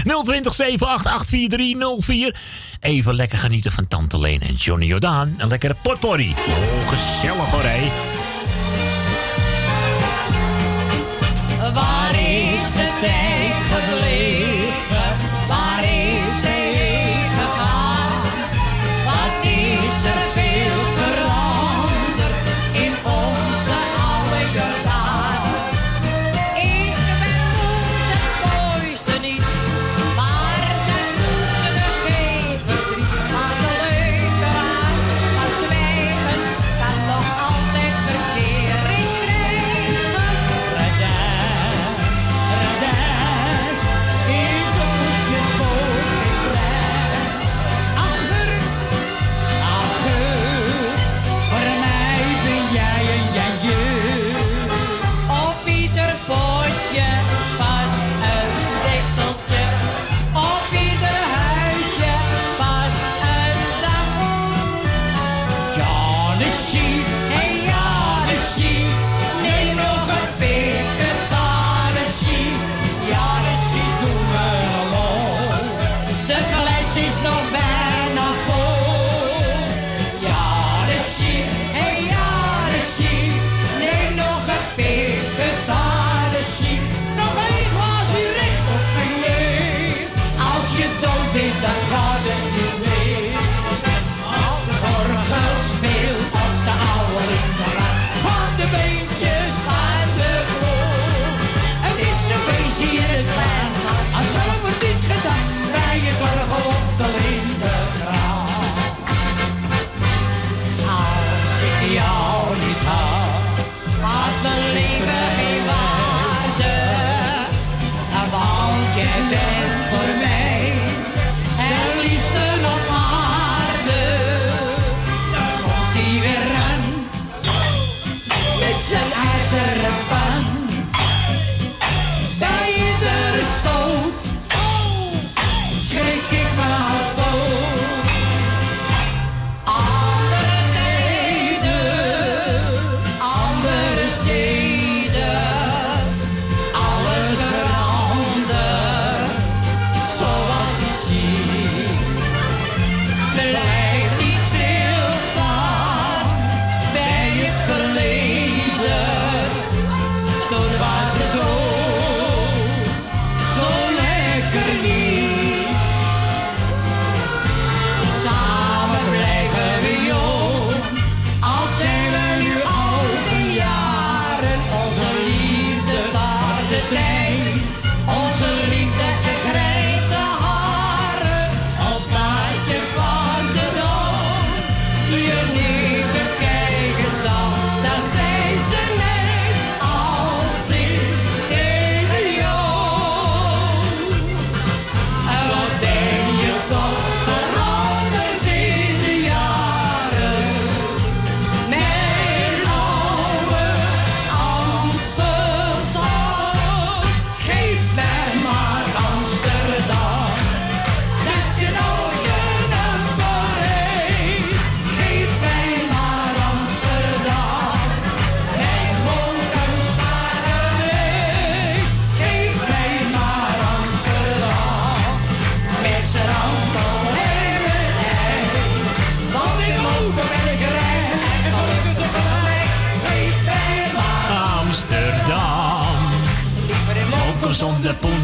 020 0.24 0.54
788 0.54 2.32
Even 2.80 3.14
lekker 3.14 3.38
genieten 3.38 3.72
van 3.72 3.88
Tante 3.88 4.18
Leen 4.18 4.40
en 4.40 4.54
Johnny 4.54 4.86
Jordaan. 4.86 5.34
Een 5.38 5.48
lekkere 5.48 5.76
potpourri. 5.82 6.34
Oh, 6.48 6.88
gezellig 6.88 7.50
hoor, 7.50 7.62
hé. 7.62 7.90
Waar 11.72 12.14
is 12.14 12.72
de 12.76 12.98
tijd 13.00 13.82
gebleven? 13.82 14.45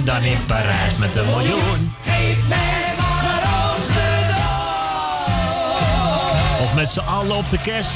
Dan 0.04 0.22
in 0.22 0.46
Parijs 0.46 0.96
met 0.96 1.16
een 1.16 1.26
miljoen. 1.26 1.92
Geef 2.02 2.48
mij 2.48 2.94
maar 2.96 3.42
Amsterdam. 3.42 4.40
Of 6.62 6.74
met 6.74 6.90
z'n 6.90 7.00
allen 7.00 7.36
op 7.36 7.50
de 7.50 7.60
kes. 7.60 7.88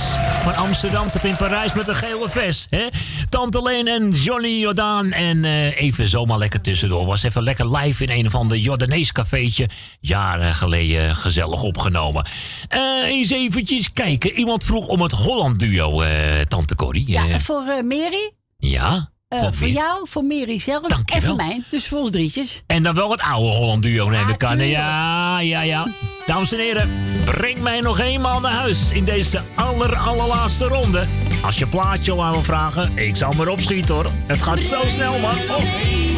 Van 0.43 0.55
Amsterdam 0.55 1.11
tot 1.11 1.25
in 1.25 1.37
Parijs 1.37 1.73
met 1.73 1.89
een 1.89 1.95
gele 1.95 2.29
vest. 2.29 2.67
Hè? 2.71 2.87
Tante 3.29 3.63
Leen 3.63 3.87
en 3.87 4.11
Johnny 4.11 4.59
Jordaan. 4.59 5.13
En 5.13 5.45
eh, 5.45 5.81
even 5.81 6.09
zomaar 6.09 6.39
lekker 6.39 6.61
tussendoor. 6.61 7.07
Was 7.07 7.23
even 7.23 7.43
lekker 7.43 7.77
live 7.77 8.05
in 8.05 8.19
een 8.19 8.27
of 8.27 8.35
ander 8.35 8.57
Jordanees 8.57 9.13
cafeetje. 9.13 9.69
Jaren 10.01 10.55
geleden 10.55 11.17
gezellig 11.17 11.63
opgenomen. 11.63 12.27
Eh, 12.69 12.81
eens 13.05 13.31
eventjes 13.31 13.93
kijken. 13.93 14.33
Iemand 14.33 14.65
vroeg 14.65 14.87
om 14.87 15.01
het 15.01 15.13
Holland 15.13 15.61
duo, 15.61 16.01
eh, 16.01 16.41
Tante 16.49 16.75
Corrie. 16.75 17.11
Ja, 17.11 17.41
voor 17.41 17.63
eh, 17.63 17.83
Mary, 17.83 18.33
ja? 18.59 19.15
Eh, 19.29 19.47
Voor 19.53 19.69
jou, 19.69 20.07
voor 20.09 20.25
Mary 20.25 20.59
zelf 20.59 20.83
en 21.05 21.23
voor 21.23 21.37
mij. 21.37 21.63
Dus 21.71 21.89
voor 21.89 21.99
ons 21.99 22.11
drietjes. 22.11 22.63
En 22.67 22.83
dan 22.83 22.95
wel 22.95 23.11
het 23.11 23.21
oude 23.21 23.49
Holland 23.49 23.83
duo 23.83 24.07
aan. 24.07 24.37
tuurlijk. 24.39 24.71
Ja, 24.71 25.39
ja, 25.41 25.61
ja. 25.61 25.87
Dames 26.27 26.53
en 26.53 26.59
heren, 26.59 26.91
breng 27.25 27.61
mij 27.61 27.81
nog 27.81 27.99
eenmaal 27.99 28.41
naar 28.41 28.53
huis 28.53 28.91
in 28.93 29.05
deze 29.05 29.43
aller, 29.55 29.97
allerlaatste 29.97 30.65
ronde. 30.65 31.07
Als 31.43 31.59
je 31.59 31.67
plaatje 31.67 32.13
al 32.13 32.25
aan 32.25 32.33
wil 32.33 32.43
vragen, 32.43 32.93
ik 32.95 33.17
zal 33.17 33.33
maar 33.33 33.49
opschieten 33.49 33.95
hoor. 33.95 34.11
Het 34.27 34.43
gaat 34.43 34.61
zo 34.61 34.81
snel 34.87 35.19
man. 35.19 35.39
Oh. 35.51 36.16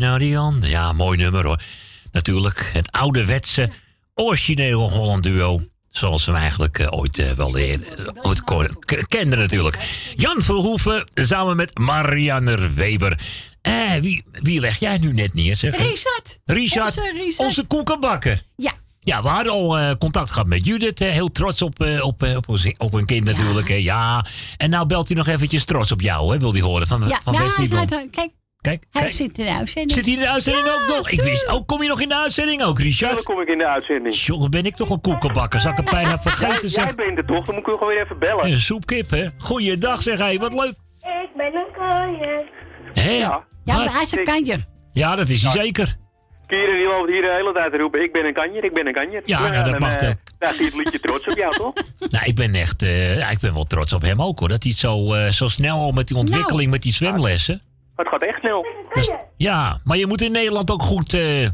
Naar 0.00 0.18
die. 0.18 0.38
Ja, 0.60 0.92
mooi 0.92 1.18
nummer 1.18 1.44
hoor. 1.44 1.60
Natuurlijk, 2.12 2.70
het 2.72 2.92
ouderwetse, 2.92 3.70
originele 4.14 4.76
Holland 4.76 5.22
duo. 5.22 5.60
Zoals 5.90 6.24
we 6.24 6.32
hem 6.32 6.40
eigenlijk 6.40 6.78
eh, 6.78 6.92
ooit 6.98 7.18
eh, 7.18 7.30
wel 7.30 7.56
ooit 8.22 8.42
kenden 9.08 9.38
natuurlijk. 9.38 9.76
Jan 10.16 10.42
Verhoeven 10.42 11.04
samen 11.14 11.56
met 11.56 11.78
Marianne 11.78 12.70
Weber. 12.72 13.18
Eh, 13.62 13.92
wie, 14.00 14.24
wie 14.32 14.60
leg 14.60 14.78
jij 14.78 14.98
nu 14.98 15.12
net 15.12 15.34
neer, 15.34 15.56
zeg? 15.56 15.76
Richard. 15.76 16.38
Richard, 16.44 16.86
Onze 16.98 17.12
Richard. 17.16 17.38
onze 17.38 17.64
koekenbakker. 17.64 18.42
Ja. 18.56 18.72
Ja, 19.04 19.22
we 19.22 19.28
hadden 19.28 19.52
al 19.52 19.78
eh, 19.78 19.90
contact 19.98 20.30
gehad 20.30 20.46
met 20.46 20.66
Judith. 20.66 20.98
heel 20.98 21.30
trots 21.32 21.62
op, 21.62 21.82
eh, 21.82 22.04
op, 22.04 22.22
op, 22.36 22.58
op 22.78 22.92
een 22.94 23.06
kind 23.06 23.24
natuurlijk. 23.24 23.68
hè. 23.68 23.74
Ja. 23.74 24.24
En 24.56 24.70
nou 24.70 24.86
belt 24.86 25.08
hij 25.08 25.16
nog 25.16 25.26
eventjes 25.26 25.64
trots 25.64 25.92
op 25.92 26.00
jou, 26.00 26.32
hè? 26.32 26.38
Wil 26.38 26.52
hij 26.52 26.60
horen 26.60 26.86
van, 26.86 27.08
Ja, 27.08 27.20
van 27.22 27.32
ja 27.32 27.40
hij 27.56 28.08
kijk, 28.10 28.30
Kijk, 28.62 28.84
hij 28.90 29.02
kijk. 29.02 29.14
zit 29.14 29.38
in 29.38 29.44
de 29.44 29.52
uitzending. 29.52 29.92
Zit 29.92 30.04
hij 30.04 30.14
in 30.14 30.20
de 30.20 30.28
uitzending 30.28 30.66
ook 30.66 30.96
nog? 30.96 31.10
Ik 31.10 31.20
wist, 31.22 31.50
oh, 31.52 31.66
kom 31.66 31.82
je 31.82 31.88
nog 31.88 32.00
in 32.00 32.08
de 32.08 32.16
uitzending 32.16 32.62
ook, 32.62 32.78
Richard? 32.78 33.14
Dan 33.14 33.22
kom 33.22 33.40
ik 33.40 33.48
in 33.48 33.58
de 33.58 33.66
uitzending. 33.66 34.14
Jongen, 34.14 34.50
ben 34.50 34.64
ik 34.64 34.76
toch 34.76 34.90
een 34.90 35.00
koekenbakker? 35.00 35.60
Zal 35.60 35.70
ik 35.70 35.76
het 35.76 35.90
bijna 35.90 36.18
vergeten 36.18 36.68
Jij, 36.68 36.68
zeg? 36.68 36.84
jij 36.84 36.94
bent 36.94 37.18
er 37.18 37.24
toch? 37.26 37.44
Dan 37.44 37.54
moet 37.54 37.66
ik 37.66 37.72
u 37.72 37.76
gewoon 37.76 37.88
weer 37.88 38.02
even 38.02 38.18
bellen. 38.18 38.44
Een 38.50 38.60
soepkip, 38.60 39.10
hè? 39.10 39.26
Goeiedag, 39.38 40.02
zeg 40.02 40.18
hij. 40.18 40.38
Wat 40.38 40.52
leuk. 40.52 40.74
Ik 41.02 41.30
ben 41.36 41.54
een 41.54 41.66
konje. 41.76 42.46
Hè? 42.92 43.10
Ja. 43.10 43.44
Ja, 43.64 43.76
maar 43.76 43.92
hij 43.92 44.02
is 44.02 44.12
een 44.12 44.24
kanjer. 44.24 44.64
Ja, 44.92 45.16
dat 45.16 45.28
is 45.28 45.42
hij 45.42 45.52
zeker. 45.52 45.96
Kieren 46.46 46.76
die 46.76 46.86
loopt 46.86 47.10
hier 47.10 47.22
de 47.22 47.32
hele 47.36 47.52
tijd 47.52 47.72
te 47.72 47.78
roepen, 47.78 48.02
ik 48.02 48.12
ben 48.12 48.26
een 48.26 48.32
kanjer, 48.34 48.64
ik 48.64 48.72
ben 48.72 48.86
een 48.86 48.92
kanjer. 48.92 49.22
Ja, 49.24 49.50
nou, 49.50 49.70
dat 49.70 49.78
mag 49.78 49.92
ook. 49.92 50.14
Daar 50.38 50.50
is 50.50 50.64
het 50.64 50.74
liedje 50.74 51.00
trots 51.00 51.26
op 51.28 51.36
jou, 51.36 51.56
toch? 51.56 51.72
Nou, 52.10 52.24
ik 52.24 52.34
ben 52.34 52.54
echt, 52.54 52.82
eh, 52.82 53.18
ja, 53.18 53.30
ik 53.30 53.38
ben 53.38 53.54
wel 53.54 53.64
trots 53.64 53.92
op 53.92 54.02
hem 54.02 54.22
ook 54.22 54.38
hoor. 54.38 54.48
Dat 54.48 54.62
hij 54.62 54.70
het 54.70 54.80
zo, 54.80 55.14
eh, 55.14 55.28
zo 55.28 55.48
snel 55.48 55.76
al 55.76 55.92
met 55.92 56.08
die 56.08 56.16
ontwikkeling 56.16 56.70
met 56.70 56.82
die 56.82 56.92
zwemlessen. 56.92 57.62
Het 57.96 58.08
gaat 58.08 58.22
echt 58.22 58.38
snel. 58.40 58.66
Dus, 58.92 59.10
ja, 59.36 59.80
maar 59.84 59.96
je 59.96 60.06
moet 60.06 60.22
in 60.22 60.32
Nederland 60.32 60.70
ook 60.70 60.82
goed, 60.82 61.12
eh, 61.14 61.48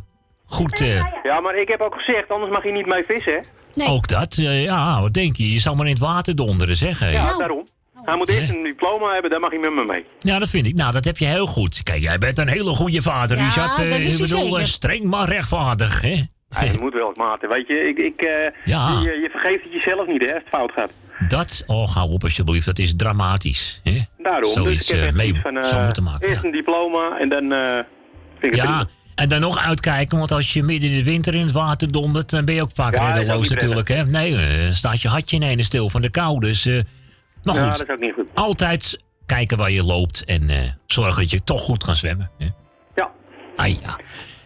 goed, 0.47 0.81
eh, 0.81 1.05
Ja, 1.23 1.41
maar 1.41 1.57
ik 1.57 1.69
heb 1.69 1.81
ook 1.81 1.95
gezegd, 1.95 2.31
anders 2.31 2.53
mag 2.53 2.65
je 2.65 2.73
niet 2.73 2.87
mee 2.87 3.05
vissen, 3.05 3.45
hè? 3.75 3.87
ook 3.89 4.09
dat. 4.09 4.37
eh, 4.39 4.65
ja, 4.65 5.01
wat 5.01 5.15
denk 5.15 5.37
je? 5.37 5.53
Je 5.53 5.61
zou 5.61 5.77
maar 5.77 5.87
in 5.87 5.93
het 5.93 6.01
water 6.01 6.35
donderen, 6.37 6.77
zeg. 6.77 6.99
hè? 6.99 7.11
Ja, 7.11 7.37
daarom. 7.39 7.67
Hij 8.05 8.17
moet 8.17 8.29
eerst 8.29 8.49
een 8.51 8.63
diploma 8.63 9.13
hebben, 9.13 9.31
dan 9.31 9.41
mag 9.41 9.51
hij 9.51 9.59
met 9.59 9.73
me 9.75 9.85
mee. 9.85 10.05
Ja, 10.21 10.39
dat 10.39 10.49
vind 10.49 10.67
ik. 10.67 10.75
Nou, 10.75 10.93
dat 10.93 11.05
heb 11.05 11.19
je 11.19 11.25
heel 11.25 11.47
goed. 11.47 11.83
Kijk, 11.83 12.03
jij 12.03 12.19
bent 12.19 12.39
een 12.39 12.49
hele 12.49 12.75
goede 12.75 13.03
vader, 13.03 13.37
Ja, 13.37 13.45
Richard. 13.45 13.77
dat 13.77 13.87
Eh, 13.87 14.07
is 14.07 14.13
ik 14.13 14.19
bedoel, 14.21 14.43
zeker. 14.45 14.59
eh, 14.61 14.65
streng 14.67 15.05
maar 15.05 15.29
rechtvaardig, 15.29 16.01
hè? 16.01 16.23
Ja, 16.51 16.61
dat 16.67 16.81
moet 16.81 16.93
wel, 16.93 17.13
Maarten. 17.17 17.49
Weet 17.49 17.67
je, 17.67 17.75
ik, 17.89 17.99
ik, 17.99 18.21
eh, 18.23 18.29
Ja. 18.65 18.89
je, 19.03 19.11
je 19.23 19.29
vergeet 19.31 19.63
het 19.63 19.73
jezelf 19.73 20.07
niet, 20.07 20.21
hè, 20.21 20.27
als 20.35 20.43
het 20.43 20.49
fout 20.49 20.73
gaat. 20.73 20.91
Dat, 21.29 21.65
oh, 21.67 21.95
hou 21.95 22.11
op 22.11 22.23
alsjeblieft, 22.23 22.67
dat 22.67 22.79
is 22.79 22.97
dramatisch. 22.97 23.81
Hè? 23.85 24.01
Daarom. 24.19 24.53
Zoiets 24.53 24.87
dus 24.87 24.97
ik 24.97 25.01
heb 25.01 25.09
eh, 25.11 25.17
mee 25.17 25.35
van, 25.35 25.57
eh, 25.59 25.85
moeten 25.85 26.03
maken. 26.03 26.29
eerst 26.29 26.45
een 26.45 26.51
diploma 26.51 27.19
en 27.19 27.29
dan 27.29 27.43
vind 28.39 28.55
ik 28.55 28.61
het 28.61 28.69
Ja, 28.69 28.87
en 29.15 29.29
dan 29.29 29.41
nog 29.41 29.59
uitkijken, 29.59 30.19
want 30.19 30.33
als 30.33 30.53
je 30.53 30.63
midden 30.63 30.91
in 30.91 30.97
de 30.97 31.05
winter 31.05 31.35
in 31.35 31.41
het 31.41 31.53
water 31.53 31.93
dondert, 31.93 32.31
dan 32.31 32.45
ben 32.45 32.55
je 32.55 32.63
ook 32.63 32.71
vaak 32.75 32.95
Ja, 32.95 33.11
reddeloos 33.13 33.49
natuurlijk. 33.49 33.89
Hè? 33.89 34.05
Nee, 34.07 34.37
dan 34.63 34.73
staat 34.73 35.03
je 35.03 35.09
hartje 35.09 35.37
ineens 35.37 35.67
stil 35.67 35.91
van 35.91 36.03
de 36.03 36.11
kou. 36.11 36.41
Dus, 36.41 36.65
maar 36.65 36.75
Ja, 37.43 37.53
goed, 37.53 37.79
dat 37.79 37.89
is 37.89 37.95
ook 37.95 38.01
niet 38.01 38.15
goed. 38.15 38.29
altijd 38.35 38.99
kijken 39.27 39.57
waar 39.59 39.71
je 39.71 39.83
loopt 39.85 40.25
en 40.25 40.51
eh 40.51 40.57
zorg 40.87 41.17
dat 41.17 41.31
je 41.31 41.45
toch 41.45 41.61
goed 41.61 41.85
kan 41.85 41.97
zwemmen. 41.97 42.31
Hè? 42.39 42.47
Ja. 42.95 43.11
Ai, 43.57 43.79
ja. 43.83 43.99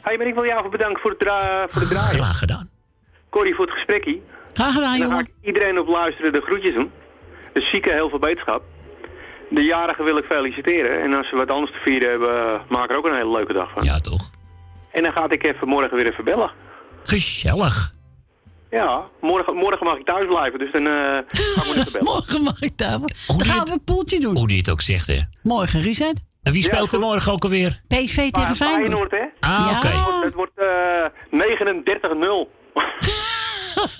Hey, 0.02 0.16
maar 0.16 0.26
ik 0.26 0.34
wil 0.34 0.44
jou 0.44 0.58
even 0.58 0.70
bedanken 0.70 1.00
voor 1.00 1.10
het, 1.10 1.18
dra 1.20 1.66
voor 1.68 1.80
het 1.80 1.90
draaien. 1.90 2.18
Graag 2.22 2.38
gedaan. 2.38 2.68
Corrie 3.30 3.54
voor 3.54 3.64
het 3.64 3.74
gesprekje. 3.74 4.20
Graag 4.52 4.74
gedaan, 4.74 4.94
En 4.94 5.00
dan 5.00 5.10
ga 5.12 5.18
ik 5.18 5.30
iedereen 5.42 5.78
op 5.78 5.88
luisteren 5.88 6.32
de 6.32 6.40
groetjes 6.40 6.74
doen. 6.74 6.90
De 7.52 7.60
zieke 7.60 7.90
heel 7.92 8.08
veel 8.08 8.18
beterschap. 8.18 8.62
De 9.50 9.60
jarigen 9.62 10.04
wil 10.04 10.16
ik 10.16 10.24
feliciteren. 10.24 11.02
En 11.02 11.12
als 11.14 11.28
ze 11.28 11.36
wat 11.36 11.50
anders 11.50 11.70
te 11.72 11.78
vieren 11.78 12.10
hebben, 12.10 12.60
maak 12.68 12.90
er 12.90 12.96
ook 12.96 13.04
een 13.04 13.14
hele 13.14 13.30
leuke 13.30 13.52
dag 13.52 13.70
van. 13.72 13.84
Ja, 13.84 13.98
toch? 13.98 14.30
En 14.90 15.02
dan 15.02 15.12
ga 15.12 15.30
ik 15.30 15.42
even 15.44 15.68
morgen 15.68 15.96
weer 15.96 16.06
even 16.06 16.24
bellen. 16.24 16.50
Gezellig. 17.02 17.94
Ja, 18.70 19.02
morgen, 19.20 19.54
morgen 19.54 19.86
mag 19.86 19.96
ik 19.98 20.04
thuis 20.04 20.26
blijven, 20.26 20.58
dus 20.58 20.72
dan 20.72 20.86
eh 20.86 20.92
gaan 20.92 21.24
we 21.26 21.74
even 21.76 21.92
bellen. 21.98 22.04
Morgen 22.04 22.42
mag 22.42 22.60
ik 22.60 22.78
daar. 22.78 22.98
Dan 23.26 23.44
gaan 23.44 23.64
we 23.64 23.72
een 23.72 23.84
poeltje 23.84 24.20
doen. 24.20 24.36
Hoe 24.36 24.48
die 24.48 24.58
het 24.58 24.70
ook 24.70 24.80
zegt, 24.80 25.06
hè. 25.06 25.18
Morgen, 25.42 25.80
Reset. 25.80 26.22
En 26.42 26.52
wie 26.52 26.62
Ja, 26.62 26.68
speelt 26.68 26.92
er 26.92 27.00
morgen 27.00 27.32
ook 27.32 27.42
alweer? 27.44 27.80
PSV 27.88 28.30
tegen 28.30 28.56
Feyenoord. 28.56 29.10
hè? 29.10 29.24
Ah, 29.40 29.68
Ja. 29.70 29.76
oké. 29.76 30.24
Het 30.24 30.34
wordt 30.34 30.52
eh 30.58 31.04
39-0. 31.30 32.50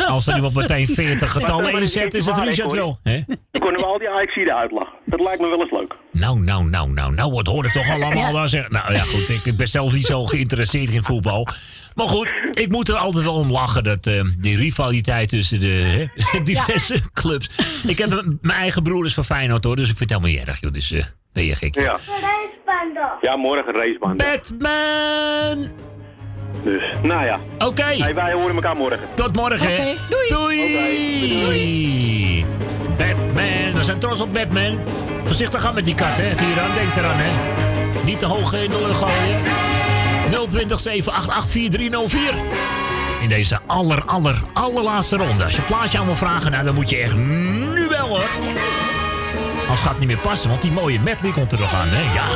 Als 0.07 0.27
er 0.27 0.35
iemand 0.35 0.55
meteen 0.55 0.87
40 0.87 1.33
getallen 1.33 1.73
inzet, 1.73 2.15
is 2.15 2.27
het 2.27 2.39
Richard 2.39 2.73
wel. 2.73 2.99
Hè? 3.03 3.21
Dan 3.27 3.61
kunnen 3.63 3.81
we 3.81 3.87
al 3.87 3.99
die 3.99 4.09
Ajaxiden 4.11 4.57
uitlachen. 4.57 4.93
Dat 5.07 5.21
lijkt 5.21 5.41
me 5.41 5.49
wel 5.49 5.61
eens 5.61 5.71
leuk. 5.71 5.95
Nou, 6.13 6.41
nou, 6.41 6.65
nou, 6.65 6.91
nou, 6.91 7.15
nou, 7.15 7.33
wat 7.33 7.47
hoor 7.47 7.65
ik 7.65 7.73
toch 7.73 7.91
allemaal 7.91 8.33
wel 8.33 8.49
zeggen. 8.49 8.73
Nou 8.73 8.93
ja, 8.95 9.01
goed, 9.03 9.29
ik 9.45 9.57
ben 9.57 9.67
zelf 9.67 9.93
niet 9.93 10.07
zo 10.07 10.25
geïnteresseerd 10.27 10.91
in 10.91 11.03
voetbal. 11.03 11.47
Maar 11.95 12.07
goed, 12.07 12.35
ik 12.53 12.69
moet 12.71 12.89
er 12.89 12.95
altijd 12.97 13.25
wel 13.25 13.35
om 13.35 13.51
lachen, 13.51 13.85
dat, 13.85 14.07
eh, 14.07 14.21
die 14.39 14.57
rivaliteit 14.57 15.29
tussen 15.29 15.61
de 15.61 16.09
hè, 16.17 16.43
diverse 16.43 17.01
clubs. 17.13 17.51
Ik 17.87 17.99
heb 17.99 18.11
een- 18.11 18.39
mijn 18.43 18.59
eigen 18.59 18.83
broer 18.83 19.05
is 19.05 19.15
van 19.15 19.25
Feyenoord 19.25 19.65
hoor, 19.65 19.77
dus 19.77 19.91
ik 19.91 19.97
vind 19.97 20.11
het 20.11 20.19
helemaal 20.21 20.39
niet 20.41 20.49
erg, 20.49 20.61
joh. 20.61 20.73
Dus 20.73 20.93
eh, 20.93 21.05
ben 21.33 21.45
je 21.45 21.55
gek. 21.55 21.75
Ja. 21.75 21.99
Ja, 23.21 23.37
morgen 23.37 23.73
racebaan. 23.73 24.17
Batman! 24.17 25.71
Dus, 26.65 26.83
nou 27.03 27.25
ja. 27.25 27.41
Oké. 27.59 27.83
Hey, 27.83 28.15
wij 28.15 28.33
horen 28.33 28.55
elkaar 28.55 28.77
morgen. 28.77 29.01
Tot 29.15 29.37
morgen. 29.37 29.71
Oké, 29.73 29.95
doei. 30.09 30.29
Doei. 31.45 32.47
Batman, 32.97 33.73
we 33.75 33.85
zijn 33.85 33.99
trots 33.99 34.21
op 34.21 34.33
Batman. 34.33 34.79
Voorzichtig 35.25 35.65
aan 35.65 35.75
met 35.75 35.85
die 35.85 35.95
kat, 35.95 36.17
hè. 36.17 36.35
Denk 36.75 36.97
eraan, 36.97 37.17
hè. 37.17 37.31
Niet 38.05 38.19
te 38.19 38.27
hoog 38.27 38.53
in 38.55 38.71
de 38.71 38.79
lucht 38.87 38.99
gooien. 39.03 39.41
020 40.33 40.81
788 40.81 41.51
4304. 41.51 42.35
In 43.21 43.29
deze 43.29 43.61
aller, 43.67 44.05
aller, 44.05 44.43
allerlaatste 44.53 45.17
ronde. 45.17 45.45
Als 45.45 45.57
je 45.57 45.63
plaatje 45.63 45.99
aan 45.99 46.07
wil 46.07 46.17
vragen, 46.17 46.51
nou, 46.51 46.65
dan 46.65 46.75
moet 46.75 46.91
je 46.91 46.97
echt 46.97 47.15
nu 47.17 47.89
wel, 47.89 48.09
hoor. 48.09 48.29
Anders 49.61 49.81
gaat 49.81 49.99
niet 49.99 50.09
meer 50.09 50.19
passen, 50.19 50.51
want 50.51 50.63
die 50.63 50.71
mooie 50.71 51.01
medley 51.01 51.33
komt 51.33 51.53
er 51.53 51.59
nog 51.59 51.75
aan, 51.75 51.89
hè. 51.89 52.15
Ja. 52.15 52.27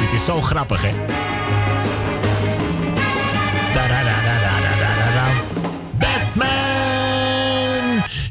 Dit 0.00 0.12
is 0.12 0.24
zo 0.24 0.40
grappig, 0.40 0.82
hè. 0.82 0.92
Batman! 5.98 6.48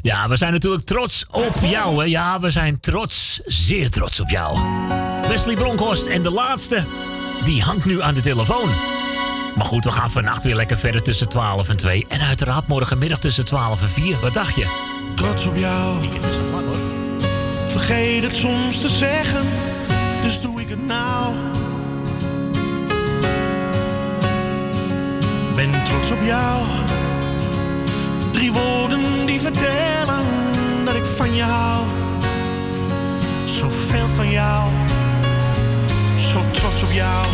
Ja, 0.02 0.28
we 0.28 0.36
zijn 0.36 0.52
natuurlijk 0.52 0.84
trots 0.84 1.26
op 1.30 1.54
jou, 1.62 1.98
hè. 1.98 2.04
Ja, 2.04 2.40
we 2.40 2.50
zijn 2.50 2.80
trots, 2.80 3.40
zeer 3.44 3.90
trots 3.90 4.20
op 4.20 4.28
jou. 4.28 4.58
Wesley 5.30 5.54
Bronkhorst 5.54 6.06
en 6.06 6.22
de 6.22 6.30
laatste, 6.30 6.84
die 7.44 7.62
hangt 7.62 7.84
nu 7.84 8.02
aan 8.02 8.14
de 8.14 8.20
telefoon. 8.20 8.68
Maar 9.56 9.64
goed, 9.64 9.84
we 9.84 9.90
gaan 9.90 10.10
vannacht 10.10 10.44
weer 10.44 10.54
lekker 10.54 10.78
verder 10.78 11.02
tussen 11.02 11.28
12 11.28 11.68
en 11.68 11.76
2. 11.76 12.06
En 12.08 12.20
uiteraard 12.20 12.66
morgenmiddag 12.66 13.18
tussen 13.18 13.44
12 13.44 13.82
en 13.82 13.88
4. 13.88 14.16
Wat 14.20 14.34
dacht 14.34 14.54
je? 14.54 14.66
Trots 15.14 15.46
op 15.46 15.56
jou. 15.56 16.00
Weekend 16.00 16.24
is 16.24 16.36
nog 16.36 16.52
lang, 16.52 16.66
hoor. 16.66 16.76
Vergeet 17.68 18.22
het 18.22 18.34
soms 18.34 18.80
te 18.80 18.88
zeggen, 18.88 19.46
dus 20.22 20.40
doe 20.40 20.60
ik 20.60 20.68
het 20.68 20.86
nou. 20.86 21.34
Ben 25.54 25.84
trots 25.84 26.10
op 26.10 26.22
jou. 26.22 26.62
Drie 28.30 28.52
woorden 28.52 29.26
die 29.26 29.40
vertellen 29.40 30.24
dat 30.84 30.94
ik 30.94 31.04
van 31.04 31.34
je 31.34 31.42
hou. 31.42 31.86
Zoveel 33.44 34.08
van 34.08 34.30
jou. 34.30 34.70
Zo 36.20 36.44
trots 36.50 36.82
op 36.82 36.92
jou. 36.92 37.26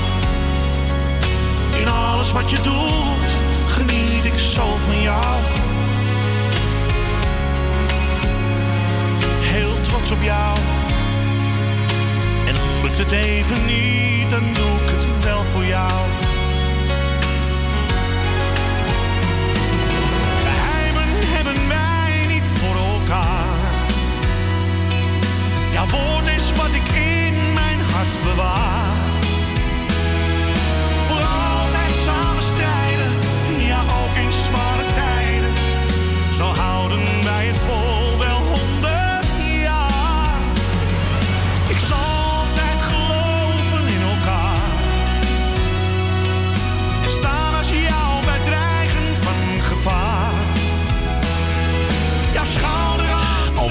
In 1.80 1.88
alles 1.88 2.32
wat 2.32 2.50
je 2.50 2.56
doet, 2.62 3.28
geniet 3.68 4.24
ik 4.24 4.38
zo 4.38 4.76
van 4.76 5.02
jou. 5.02 5.42
Heel 9.40 9.80
trots 9.80 10.10
op 10.10 10.22
jou. 10.22 10.58
En 12.46 12.54
lukt 12.82 12.98
het 12.98 13.10
even 13.10 13.66
niet, 13.66 14.30
dan 14.30 14.42
doe 14.52 14.80
ik 14.82 14.90
het 14.90 15.24
wel 15.24 15.42
voor 15.42 15.64
jou. 15.64 16.15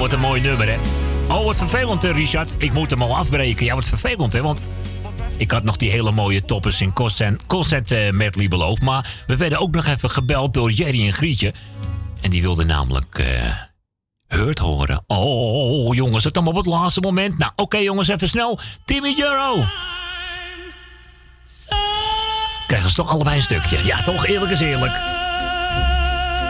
Wat 0.06 0.14
een 0.14 0.20
mooi 0.20 0.42
nummer, 0.42 0.68
hè? 0.68 0.78
Oh, 1.28 1.46
wat 1.46 1.58
vervelend, 1.58 2.04
hè, 2.04 2.12
Richard. 2.12 2.54
Ik 2.58 2.74
moet 2.74 2.90
hem 2.90 3.02
al 3.02 3.16
afbreken. 3.16 3.66
Ja, 3.66 3.76
wat 3.76 3.86
vervelend, 3.86 4.34
hè? 4.34 4.42
Want 4.42 4.64
ik 5.38 5.52
had 5.52 5.64
nog 5.64 5.78
die 5.78 5.90
hele 5.90 6.12
mooie 6.12 6.42
toppers 6.42 6.82
in 6.82 6.94
concert, 6.94 7.46
concert 7.46 7.92
eh, 7.92 8.12
medley 8.12 8.48
beloofd. 8.48 8.82
Maar 8.82 9.24
we 9.28 9.36
werden 9.36 9.60
ook 9.60 9.76
nog 9.76 9.86
even 9.86 10.10
gebeld 10.10 10.54
door 10.54 10.72
Jerry 10.72 11.06
en 11.06 11.14
Grietje. 11.14 11.54
En 12.22 12.30
die 12.30 12.42
wilden 12.42 12.68
namelijk 12.68 13.18
eh 13.20 13.52
Hurt 14.28 14.60
horen. 14.60 15.04
Oh, 15.08 15.96
jongens, 15.96 16.24
dat 16.24 16.36
allemaal 16.36 16.54
op 16.54 16.66
het 16.66 16.74
laatste 16.74 17.00
moment. 17.00 17.38
Nou, 17.38 17.52
oké, 17.56 17.78
jongens, 17.78 18.08
even 18.08 18.30
snel. 18.30 18.60
Timmy 18.86 19.16
Euro. 19.20 19.64
Krijgen 22.68 22.90
ze 22.90 22.96
toch 22.96 23.10
allebei 23.10 23.36
een 23.36 23.44
stukje? 23.44 23.86
Ja, 23.86 24.04
toch? 24.04 24.26
Eerlijk 24.26 24.52
is 24.52 24.60
eerlijk. 24.60 24.94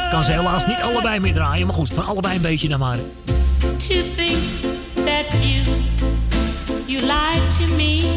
Kan 0.10 0.24
ze 0.24 0.32
helaas 0.32 0.66
niet 0.66 0.82
allebei 0.82 1.20
meer 1.20 1.34
draaien. 1.34 1.66
Maar 1.66 1.76
goed, 1.76 1.90
van 1.90 2.06
allebei 2.06 2.36
een 2.36 2.42
beetje 2.42 2.70
dan 2.70 2.80
maar. 2.80 2.98
To 3.80 4.04
think 4.16 4.62
that 4.96 5.28
you 5.44 5.64
you 6.88 7.02
lied 7.02 7.52
to 7.52 7.68
me. 7.76 8.15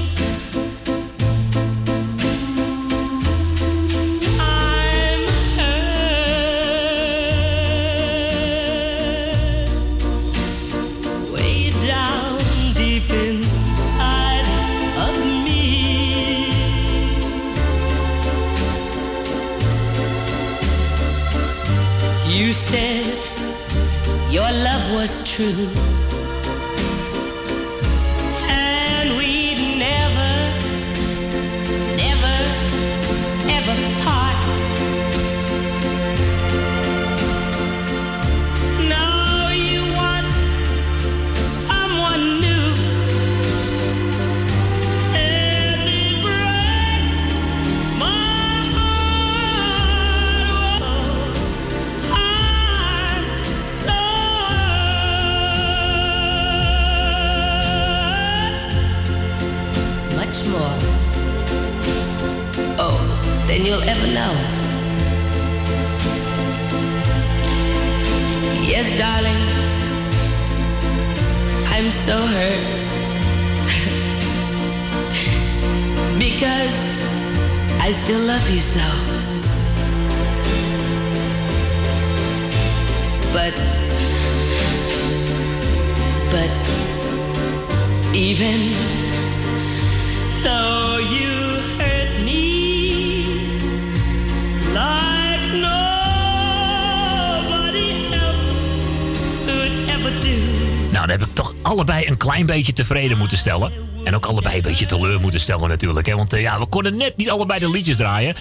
Beetje 102.55 102.73
tevreden 102.73 103.18
moeten 103.18 103.39
stellen. 103.39 103.73
En 104.05 104.15
ook 104.15 104.27
allebei 104.27 104.57
een 104.57 104.62
beetje 104.62 104.86
teleur 104.86 105.20
moeten 105.20 105.41
stellen 105.41 105.68
natuurlijk. 105.68 106.07
Hè? 106.07 106.17
Want 106.17 106.33
eh, 106.33 106.41
ja, 106.41 106.59
we 106.59 106.67
konden 106.67 106.97
net 106.97 107.17
niet 107.17 107.31
allebei 107.31 107.60
de 107.60 107.70
liedjes 107.70 107.97
draaien. 107.97 108.35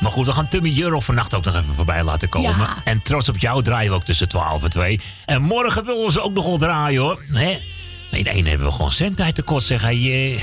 Maar 0.00 0.10
goed, 0.10 0.26
we 0.26 0.32
gaan 0.32 0.48
Tummy 0.48 0.80
Euro 0.80 1.00
vannacht 1.00 1.34
ook 1.34 1.44
nog 1.44 1.54
even 1.54 1.74
voorbij 1.74 2.04
laten 2.04 2.28
komen. 2.28 2.56
Ja. 2.58 2.76
En 2.84 3.02
trots 3.02 3.28
op 3.28 3.38
jou 3.38 3.62
draaien 3.62 3.90
we 3.90 3.96
ook 3.96 4.04
tussen 4.04 4.28
12 4.28 4.62
en 4.62 4.70
2. 4.70 5.00
En 5.24 5.42
morgen 5.42 5.84
willen 5.84 6.06
we 6.06 6.12
ze 6.12 6.20
ook 6.20 6.32
nog 6.32 6.44
wel 6.44 6.58
draaien 6.58 7.00
hoor. 7.02 7.22
Hè? 7.32 7.58
De 8.10 8.30
ene 8.30 8.48
hebben 8.48 8.66
we 8.66 8.72
gewoon 8.72 8.92
zendtijd 8.92 9.34
tekort, 9.34 9.62
zeg 9.62 9.82
hij. 9.82 10.32
eh. 10.32 10.42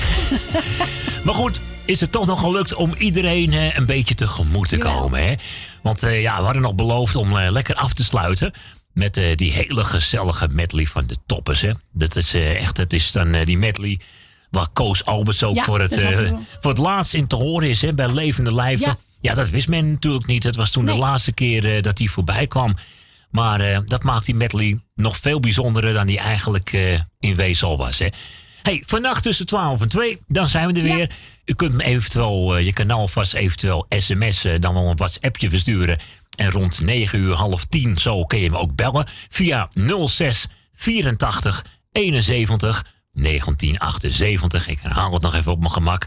maar 1.24 1.34
goed, 1.34 1.60
is 1.84 2.00
het 2.00 2.12
toch 2.12 2.26
nog 2.26 2.40
gelukt 2.40 2.74
om 2.74 2.94
iedereen 2.98 3.76
een 3.76 3.86
beetje 3.86 4.14
tegemoet 4.14 4.68
te 4.68 4.78
komen. 4.78 5.26
Hè? 5.26 5.34
Want 5.82 6.02
eh, 6.02 6.22
ja, 6.22 6.36
we 6.36 6.44
hadden 6.44 6.62
nog 6.62 6.74
beloofd 6.74 7.16
om 7.16 7.38
lekker 7.38 7.74
af 7.74 7.92
te 7.92 8.04
sluiten. 8.04 8.52
Met 8.94 9.16
eh, 9.16 9.36
die 9.36 9.52
hele 9.52 9.84
gezellige 9.84 10.48
medley 10.48 10.86
van 10.86 11.06
de 11.06 11.16
toppers. 11.26 11.60
Hè? 11.60 11.70
Dat 11.92 12.16
is 12.16 12.34
eh, 12.34 12.60
echt, 12.60 12.76
het 12.76 12.92
is 12.92 13.12
dan 13.12 13.34
eh, 13.34 13.46
die 13.46 13.58
medley 13.58 14.00
waar 14.50 14.68
Koos 14.72 15.04
Albers 15.04 15.42
ook 15.42 15.54
Ja, 15.54 15.64
voor, 15.64 15.80
het, 15.80 15.94
voor 16.60 16.70
het 16.70 16.80
laatst 16.80 17.14
in 17.14 17.26
te 17.26 17.36
horen 17.36 17.68
is. 17.68 17.82
Hè? 17.82 17.94
Bij 17.94 18.12
Levende 18.12 18.54
Lijven. 18.54 18.86
Ja. 18.86 18.96
Ja. 19.20 19.34
dat 19.34 19.50
wist 19.50 19.68
men 19.68 19.90
natuurlijk 19.90 20.26
niet. 20.26 20.42
Het 20.42 20.56
was 20.56 20.70
toen 20.70 20.84
de 20.84 20.94
laatste 20.94 21.32
keer 21.32 21.82
dat 21.82 21.98
hij 21.98 22.06
voorbij 22.06 22.46
kwam. 22.46 22.76
Maar 23.30 23.84
dat 23.84 24.02
maakt 24.02 24.26
die 24.26 24.34
medley 24.34 24.80
nog 24.94 25.16
veel 25.16 25.40
bijzonderer 25.40 25.94
dan 25.94 26.06
die 26.06 26.18
eigenlijk 26.18 26.72
in 27.20 27.34
wezen 27.34 27.68
al 27.68 27.76
was. 27.76 27.98
Hè? 27.98 28.06
Hey, 28.62 28.82
vannacht 28.86 29.22
tussen 29.22 29.46
12 29.46 29.80
en 29.80 29.88
2, 29.88 30.20
dan 30.28 30.48
zijn 30.48 30.72
we 30.72 30.80
er 30.80 30.96
weer. 30.96 31.10
U 31.44 31.54
kunt 31.54 31.74
me 31.74 31.84
eventueel, 31.84 32.56
je 32.56 32.72
kan 32.72 32.90
alvast 32.90 33.34
eventueel 33.34 33.86
sms'en, 33.88 34.60
dan 34.60 34.74
wel 34.74 34.88
een 34.88 34.96
WhatsAppje 34.96 35.48
versturen. 35.48 35.98
En 36.36 36.50
rond 36.50 36.80
9 36.80 37.18
uur, 37.18 37.34
half 37.34 37.64
10, 37.64 37.96
zo 37.96 38.24
kun 38.24 38.38
je 38.38 38.50
me 38.50 38.58
ook 38.58 38.74
bellen. 38.74 39.06
Via 39.28 39.70
06 40.06 40.46
84 40.74 41.64
71 41.92 42.84
1978. 43.12 44.68
Ik 44.68 44.80
herhaal 44.80 45.12
het 45.12 45.22
nog 45.22 45.34
even 45.34 45.52
op 45.52 45.58
mijn 45.58 45.70
gemak. 45.70 46.06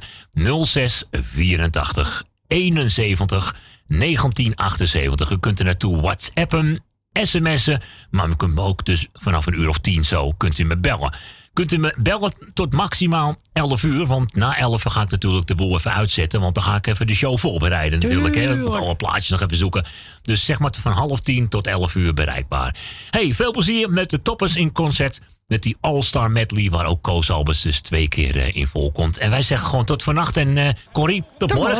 06 0.63 1.03
84 1.11 2.23
71 2.47 3.55
1978. 3.87 5.29
U 5.29 5.37
kunt 5.37 5.59
er 5.59 5.65
naartoe 5.65 6.01
whatsappen, 6.01 6.83
sms'en. 7.11 7.81
Maar 8.09 8.29
u 8.29 8.35
kunt 8.35 8.55
me 8.55 8.61
ook 8.61 8.85
dus 8.85 9.07
vanaf 9.13 9.45
een 9.45 9.59
uur 9.59 9.69
of 9.69 9.77
tien 9.77 10.05
zo 10.05 10.31
kunt 10.31 10.59
u 10.59 10.63
me 10.63 10.77
bellen. 10.77 11.13
Kunt 11.55 11.71
u 11.71 11.77
me 11.77 11.93
bellen 11.97 12.33
tot 12.53 12.73
maximaal 12.73 13.37
11 13.53 13.83
uur. 13.83 14.05
Want 14.05 14.35
na 14.35 14.57
11 14.57 14.83
ga 14.83 15.01
ik 15.01 15.09
natuurlijk 15.09 15.47
de 15.47 15.55
boel 15.55 15.75
even 15.75 15.93
uitzetten. 15.93 16.39
Want 16.41 16.53
dan 16.55 16.63
ga 16.63 16.75
ik 16.75 16.87
even 16.87 17.07
de 17.07 17.13
show 17.15 17.37
voorbereiden 17.37 17.99
natuurlijk. 17.99 18.35
Hè. 18.35 18.51
Ik 18.53 18.59
moet 18.59 18.75
alle 18.75 18.95
plaatjes 18.95 19.29
nog 19.29 19.41
even 19.41 19.57
zoeken. 19.57 19.83
Dus 20.21 20.45
zeg 20.45 20.59
maar 20.59 20.73
van 20.81 20.91
half 20.91 21.19
tien 21.19 21.49
tot 21.49 21.67
11 21.67 21.95
uur 21.95 22.13
bereikbaar. 22.13 22.75
Hey, 23.09 23.33
veel 23.33 23.51
plezier 23.51 23.89
met 23.89 24.09
de 24.09 24.21
toppers 24.21 24.55
in 24.55 24.71
concert. 24.71 25.19
Met 25.47 25.61
die 25.61 25.77
All-Star 25.81 26.31
medley 26.31 26.69
waar 26.69 26.85
ook 26.85 27.01
Koos 27.01 27.29
Albers 27.31 27.61
dus 27.61 27.79
twee 27.79 28.07
keer 28.07 28.35
eh, 28.37 28.55
in 28.55 28.67
voorkomt. 28.67 29.17
En 29.17 29.29
wij 29.29 29.41
zeggen 29.41 29.69
gewoon 29.69 29.85
tot 29.85 30.03
vannacht. 30.03 30.37
En 30.37 30.57
eh 30.57 30.69
Corrie, 30.91 31.23
tot, 31.37 31.49
Tot 31.49 31.57
morgen. 31.57 31.79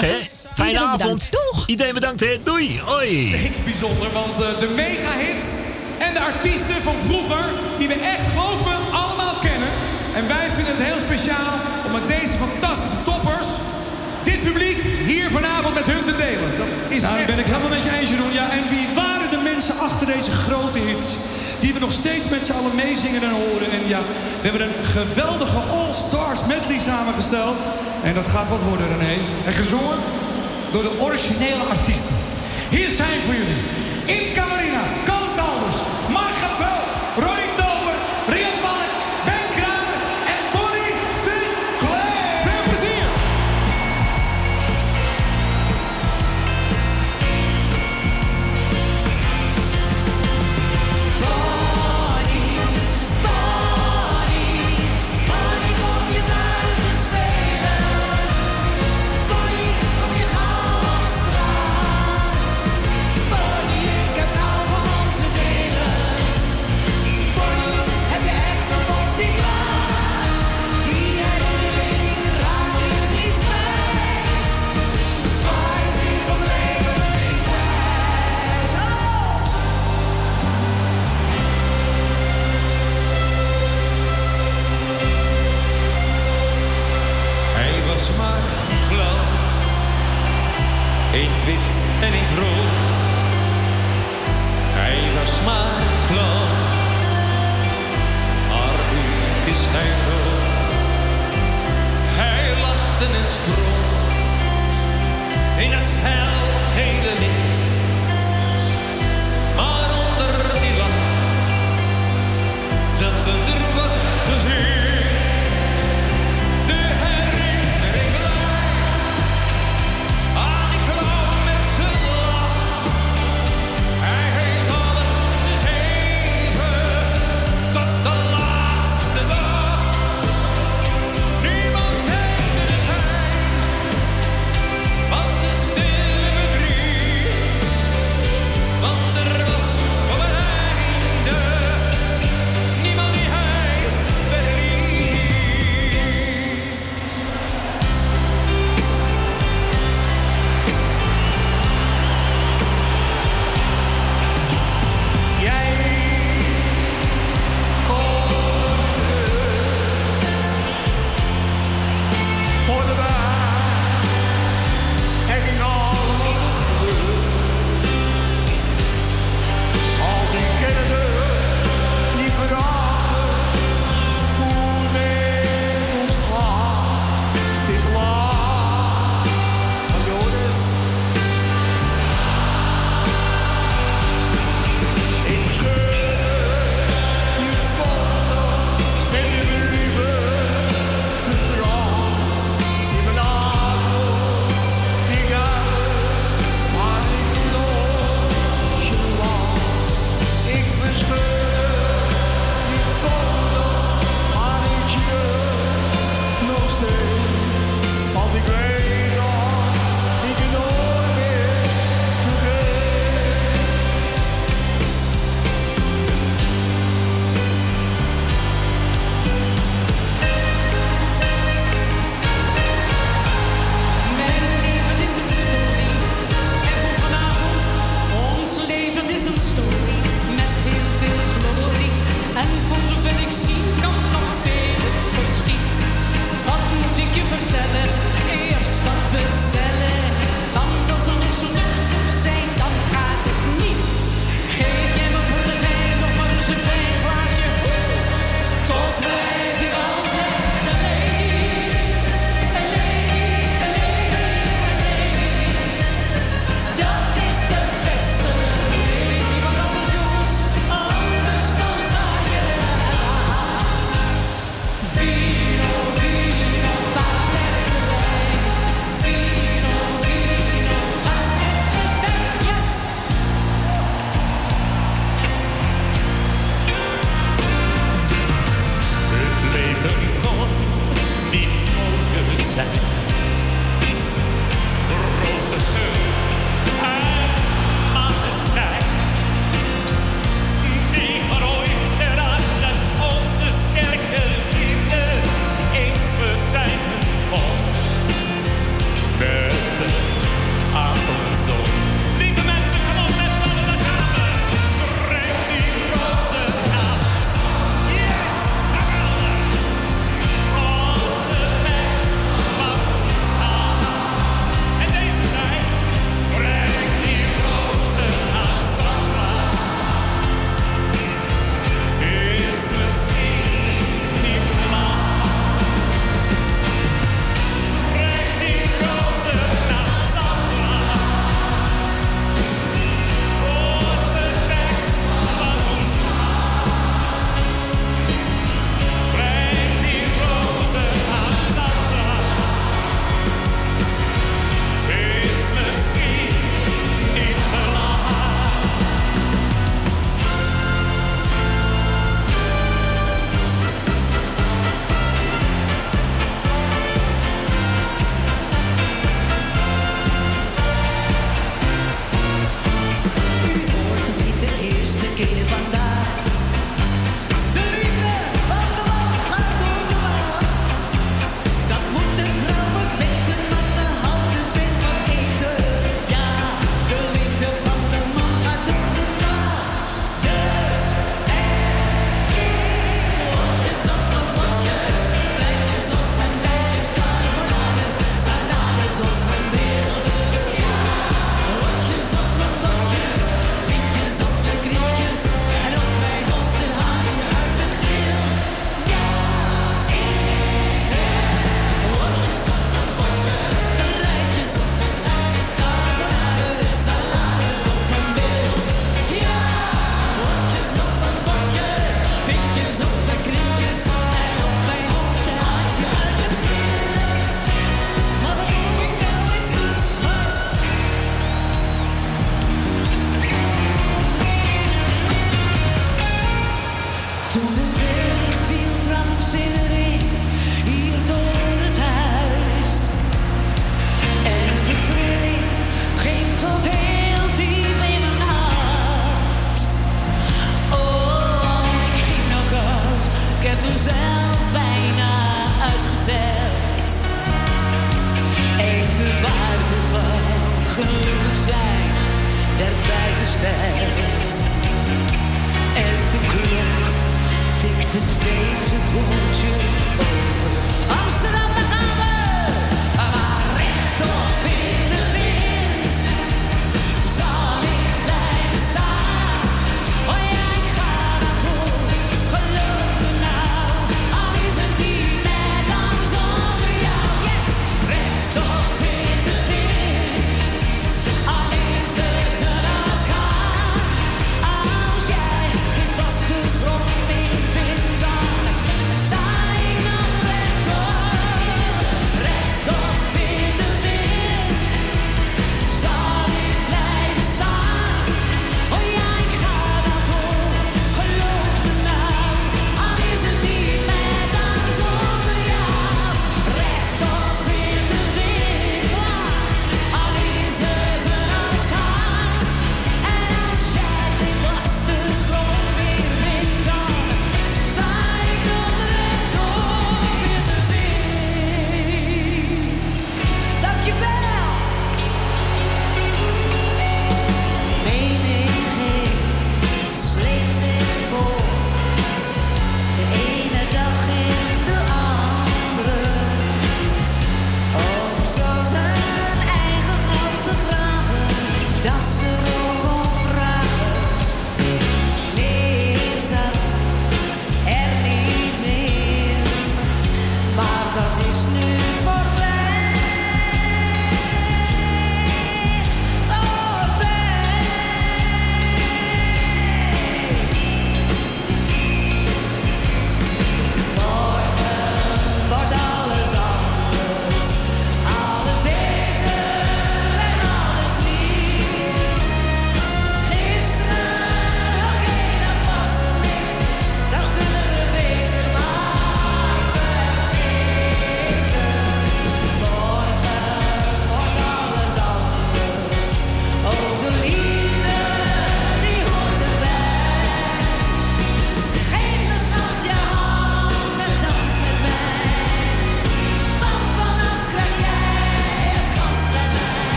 Fijne 0.53 0.71
Iedereen 0.71 0.77
avond. 0.77 1.29
bedankt. 1.29 1.69
Iedereen 1.69 1.93
bedankt. 1.93 2.19
Hè. 2.19 2.39
Doei. 2.43 2.79
Hoi. 2.79 3.25
Het 3.25 3.33
is 3.39 3.45
echt 3.47 3.63
bijzonder, 3.63 4.11
want 4.11 4.33
eh, 4.41 4.59
de 4.59 4.71
mega-hits 4.75 5.47
en 5.99 6.13
de 6.13 6.19
artiesten 6.19 6.81
van 6.83 6.95
vroeger, 7.07 7.45
die 7.79 7.87
we 7.87 7.93
echt, 7.93 8.29
geloof 8.31 8.65
me, 8.65 8.74
het 10.77 10.87
heel 10.91 11.05
speciaal 11.09 11.53
om 11.85 11.91
met 11.91 12.07
deze 12.07 12.35
fantastische 12.45 12.99
toppers 13.09 13.49
dit 14.29 14.43
publiek 14.43 14.79
hier 15.11 15.29
vanavond 15.31 15.73
met 15.73 15.87
hun 15.93 16.03
te 16.03 16.15
delen. 16.15 16.49
Dat 16.57 16.71
is 16.95 17.01
Nou, 17.01 17.17
echt... 17.17 17.27
ben 17.27 17.39
ik 17.39 17.45
helemaal 17.45 17.75
met 17.77 17.83
je 17.83 17.91
eens, 17.97 18.09
Jeroen. 18.09 18.33
Ja, 18.33 18.45
en 18.57 18.63
wie 18.73 18.87
waren 19.01 19.29
de 19.29 19.41
mensen 19.51 19.75
achter 19.87 20.07
deze 20.15 20.31
grote 20.31 20.79
hits? 20.79 21.07
Die 21.61 21.73
we 21.73 21.79
nog 21.79 21.91
steeds 21.91 22.25
met 22.29 22.45
z'n 22.45 22.57
allen 22.59 22.75
meezingen 22.75 23.21
en 23.23 23.35
horen. 23.43 23.69
En 23.77 23.83
ja, 23.95 24.01
we 24.41 24.47
hebben 24.47 24.63
een 24.67 24.85
geweldige 24.97 25.59
All-Stars 25.77 26.41
medley 26.53 26.79
samengesteld. 26.79 27.59
En 28.03 28.13
dat 28.13 28.27
gaat 28.27 28.49
wat 28.49 28.63
worden, 28.63 28.87
René. 28.87 29.15
En 29.45 29.53
gezongen 29.53 29.97
door 30.71 30.83
de 30.83 30.99
originele 31.07 31.63
artiesten. 31.75 32.15
Hier 32.69 32.89
zijn 32.89 33.19
voor 33.25 33.35
jullie 33.41 33.61
Imca 34.15 34.45
Marina, 34.53 34.83
Koos 35.09 35.35
Albers, 35.47 35.79
en 92.05 92.13
in 92.13 92.23
het 92.23 92.54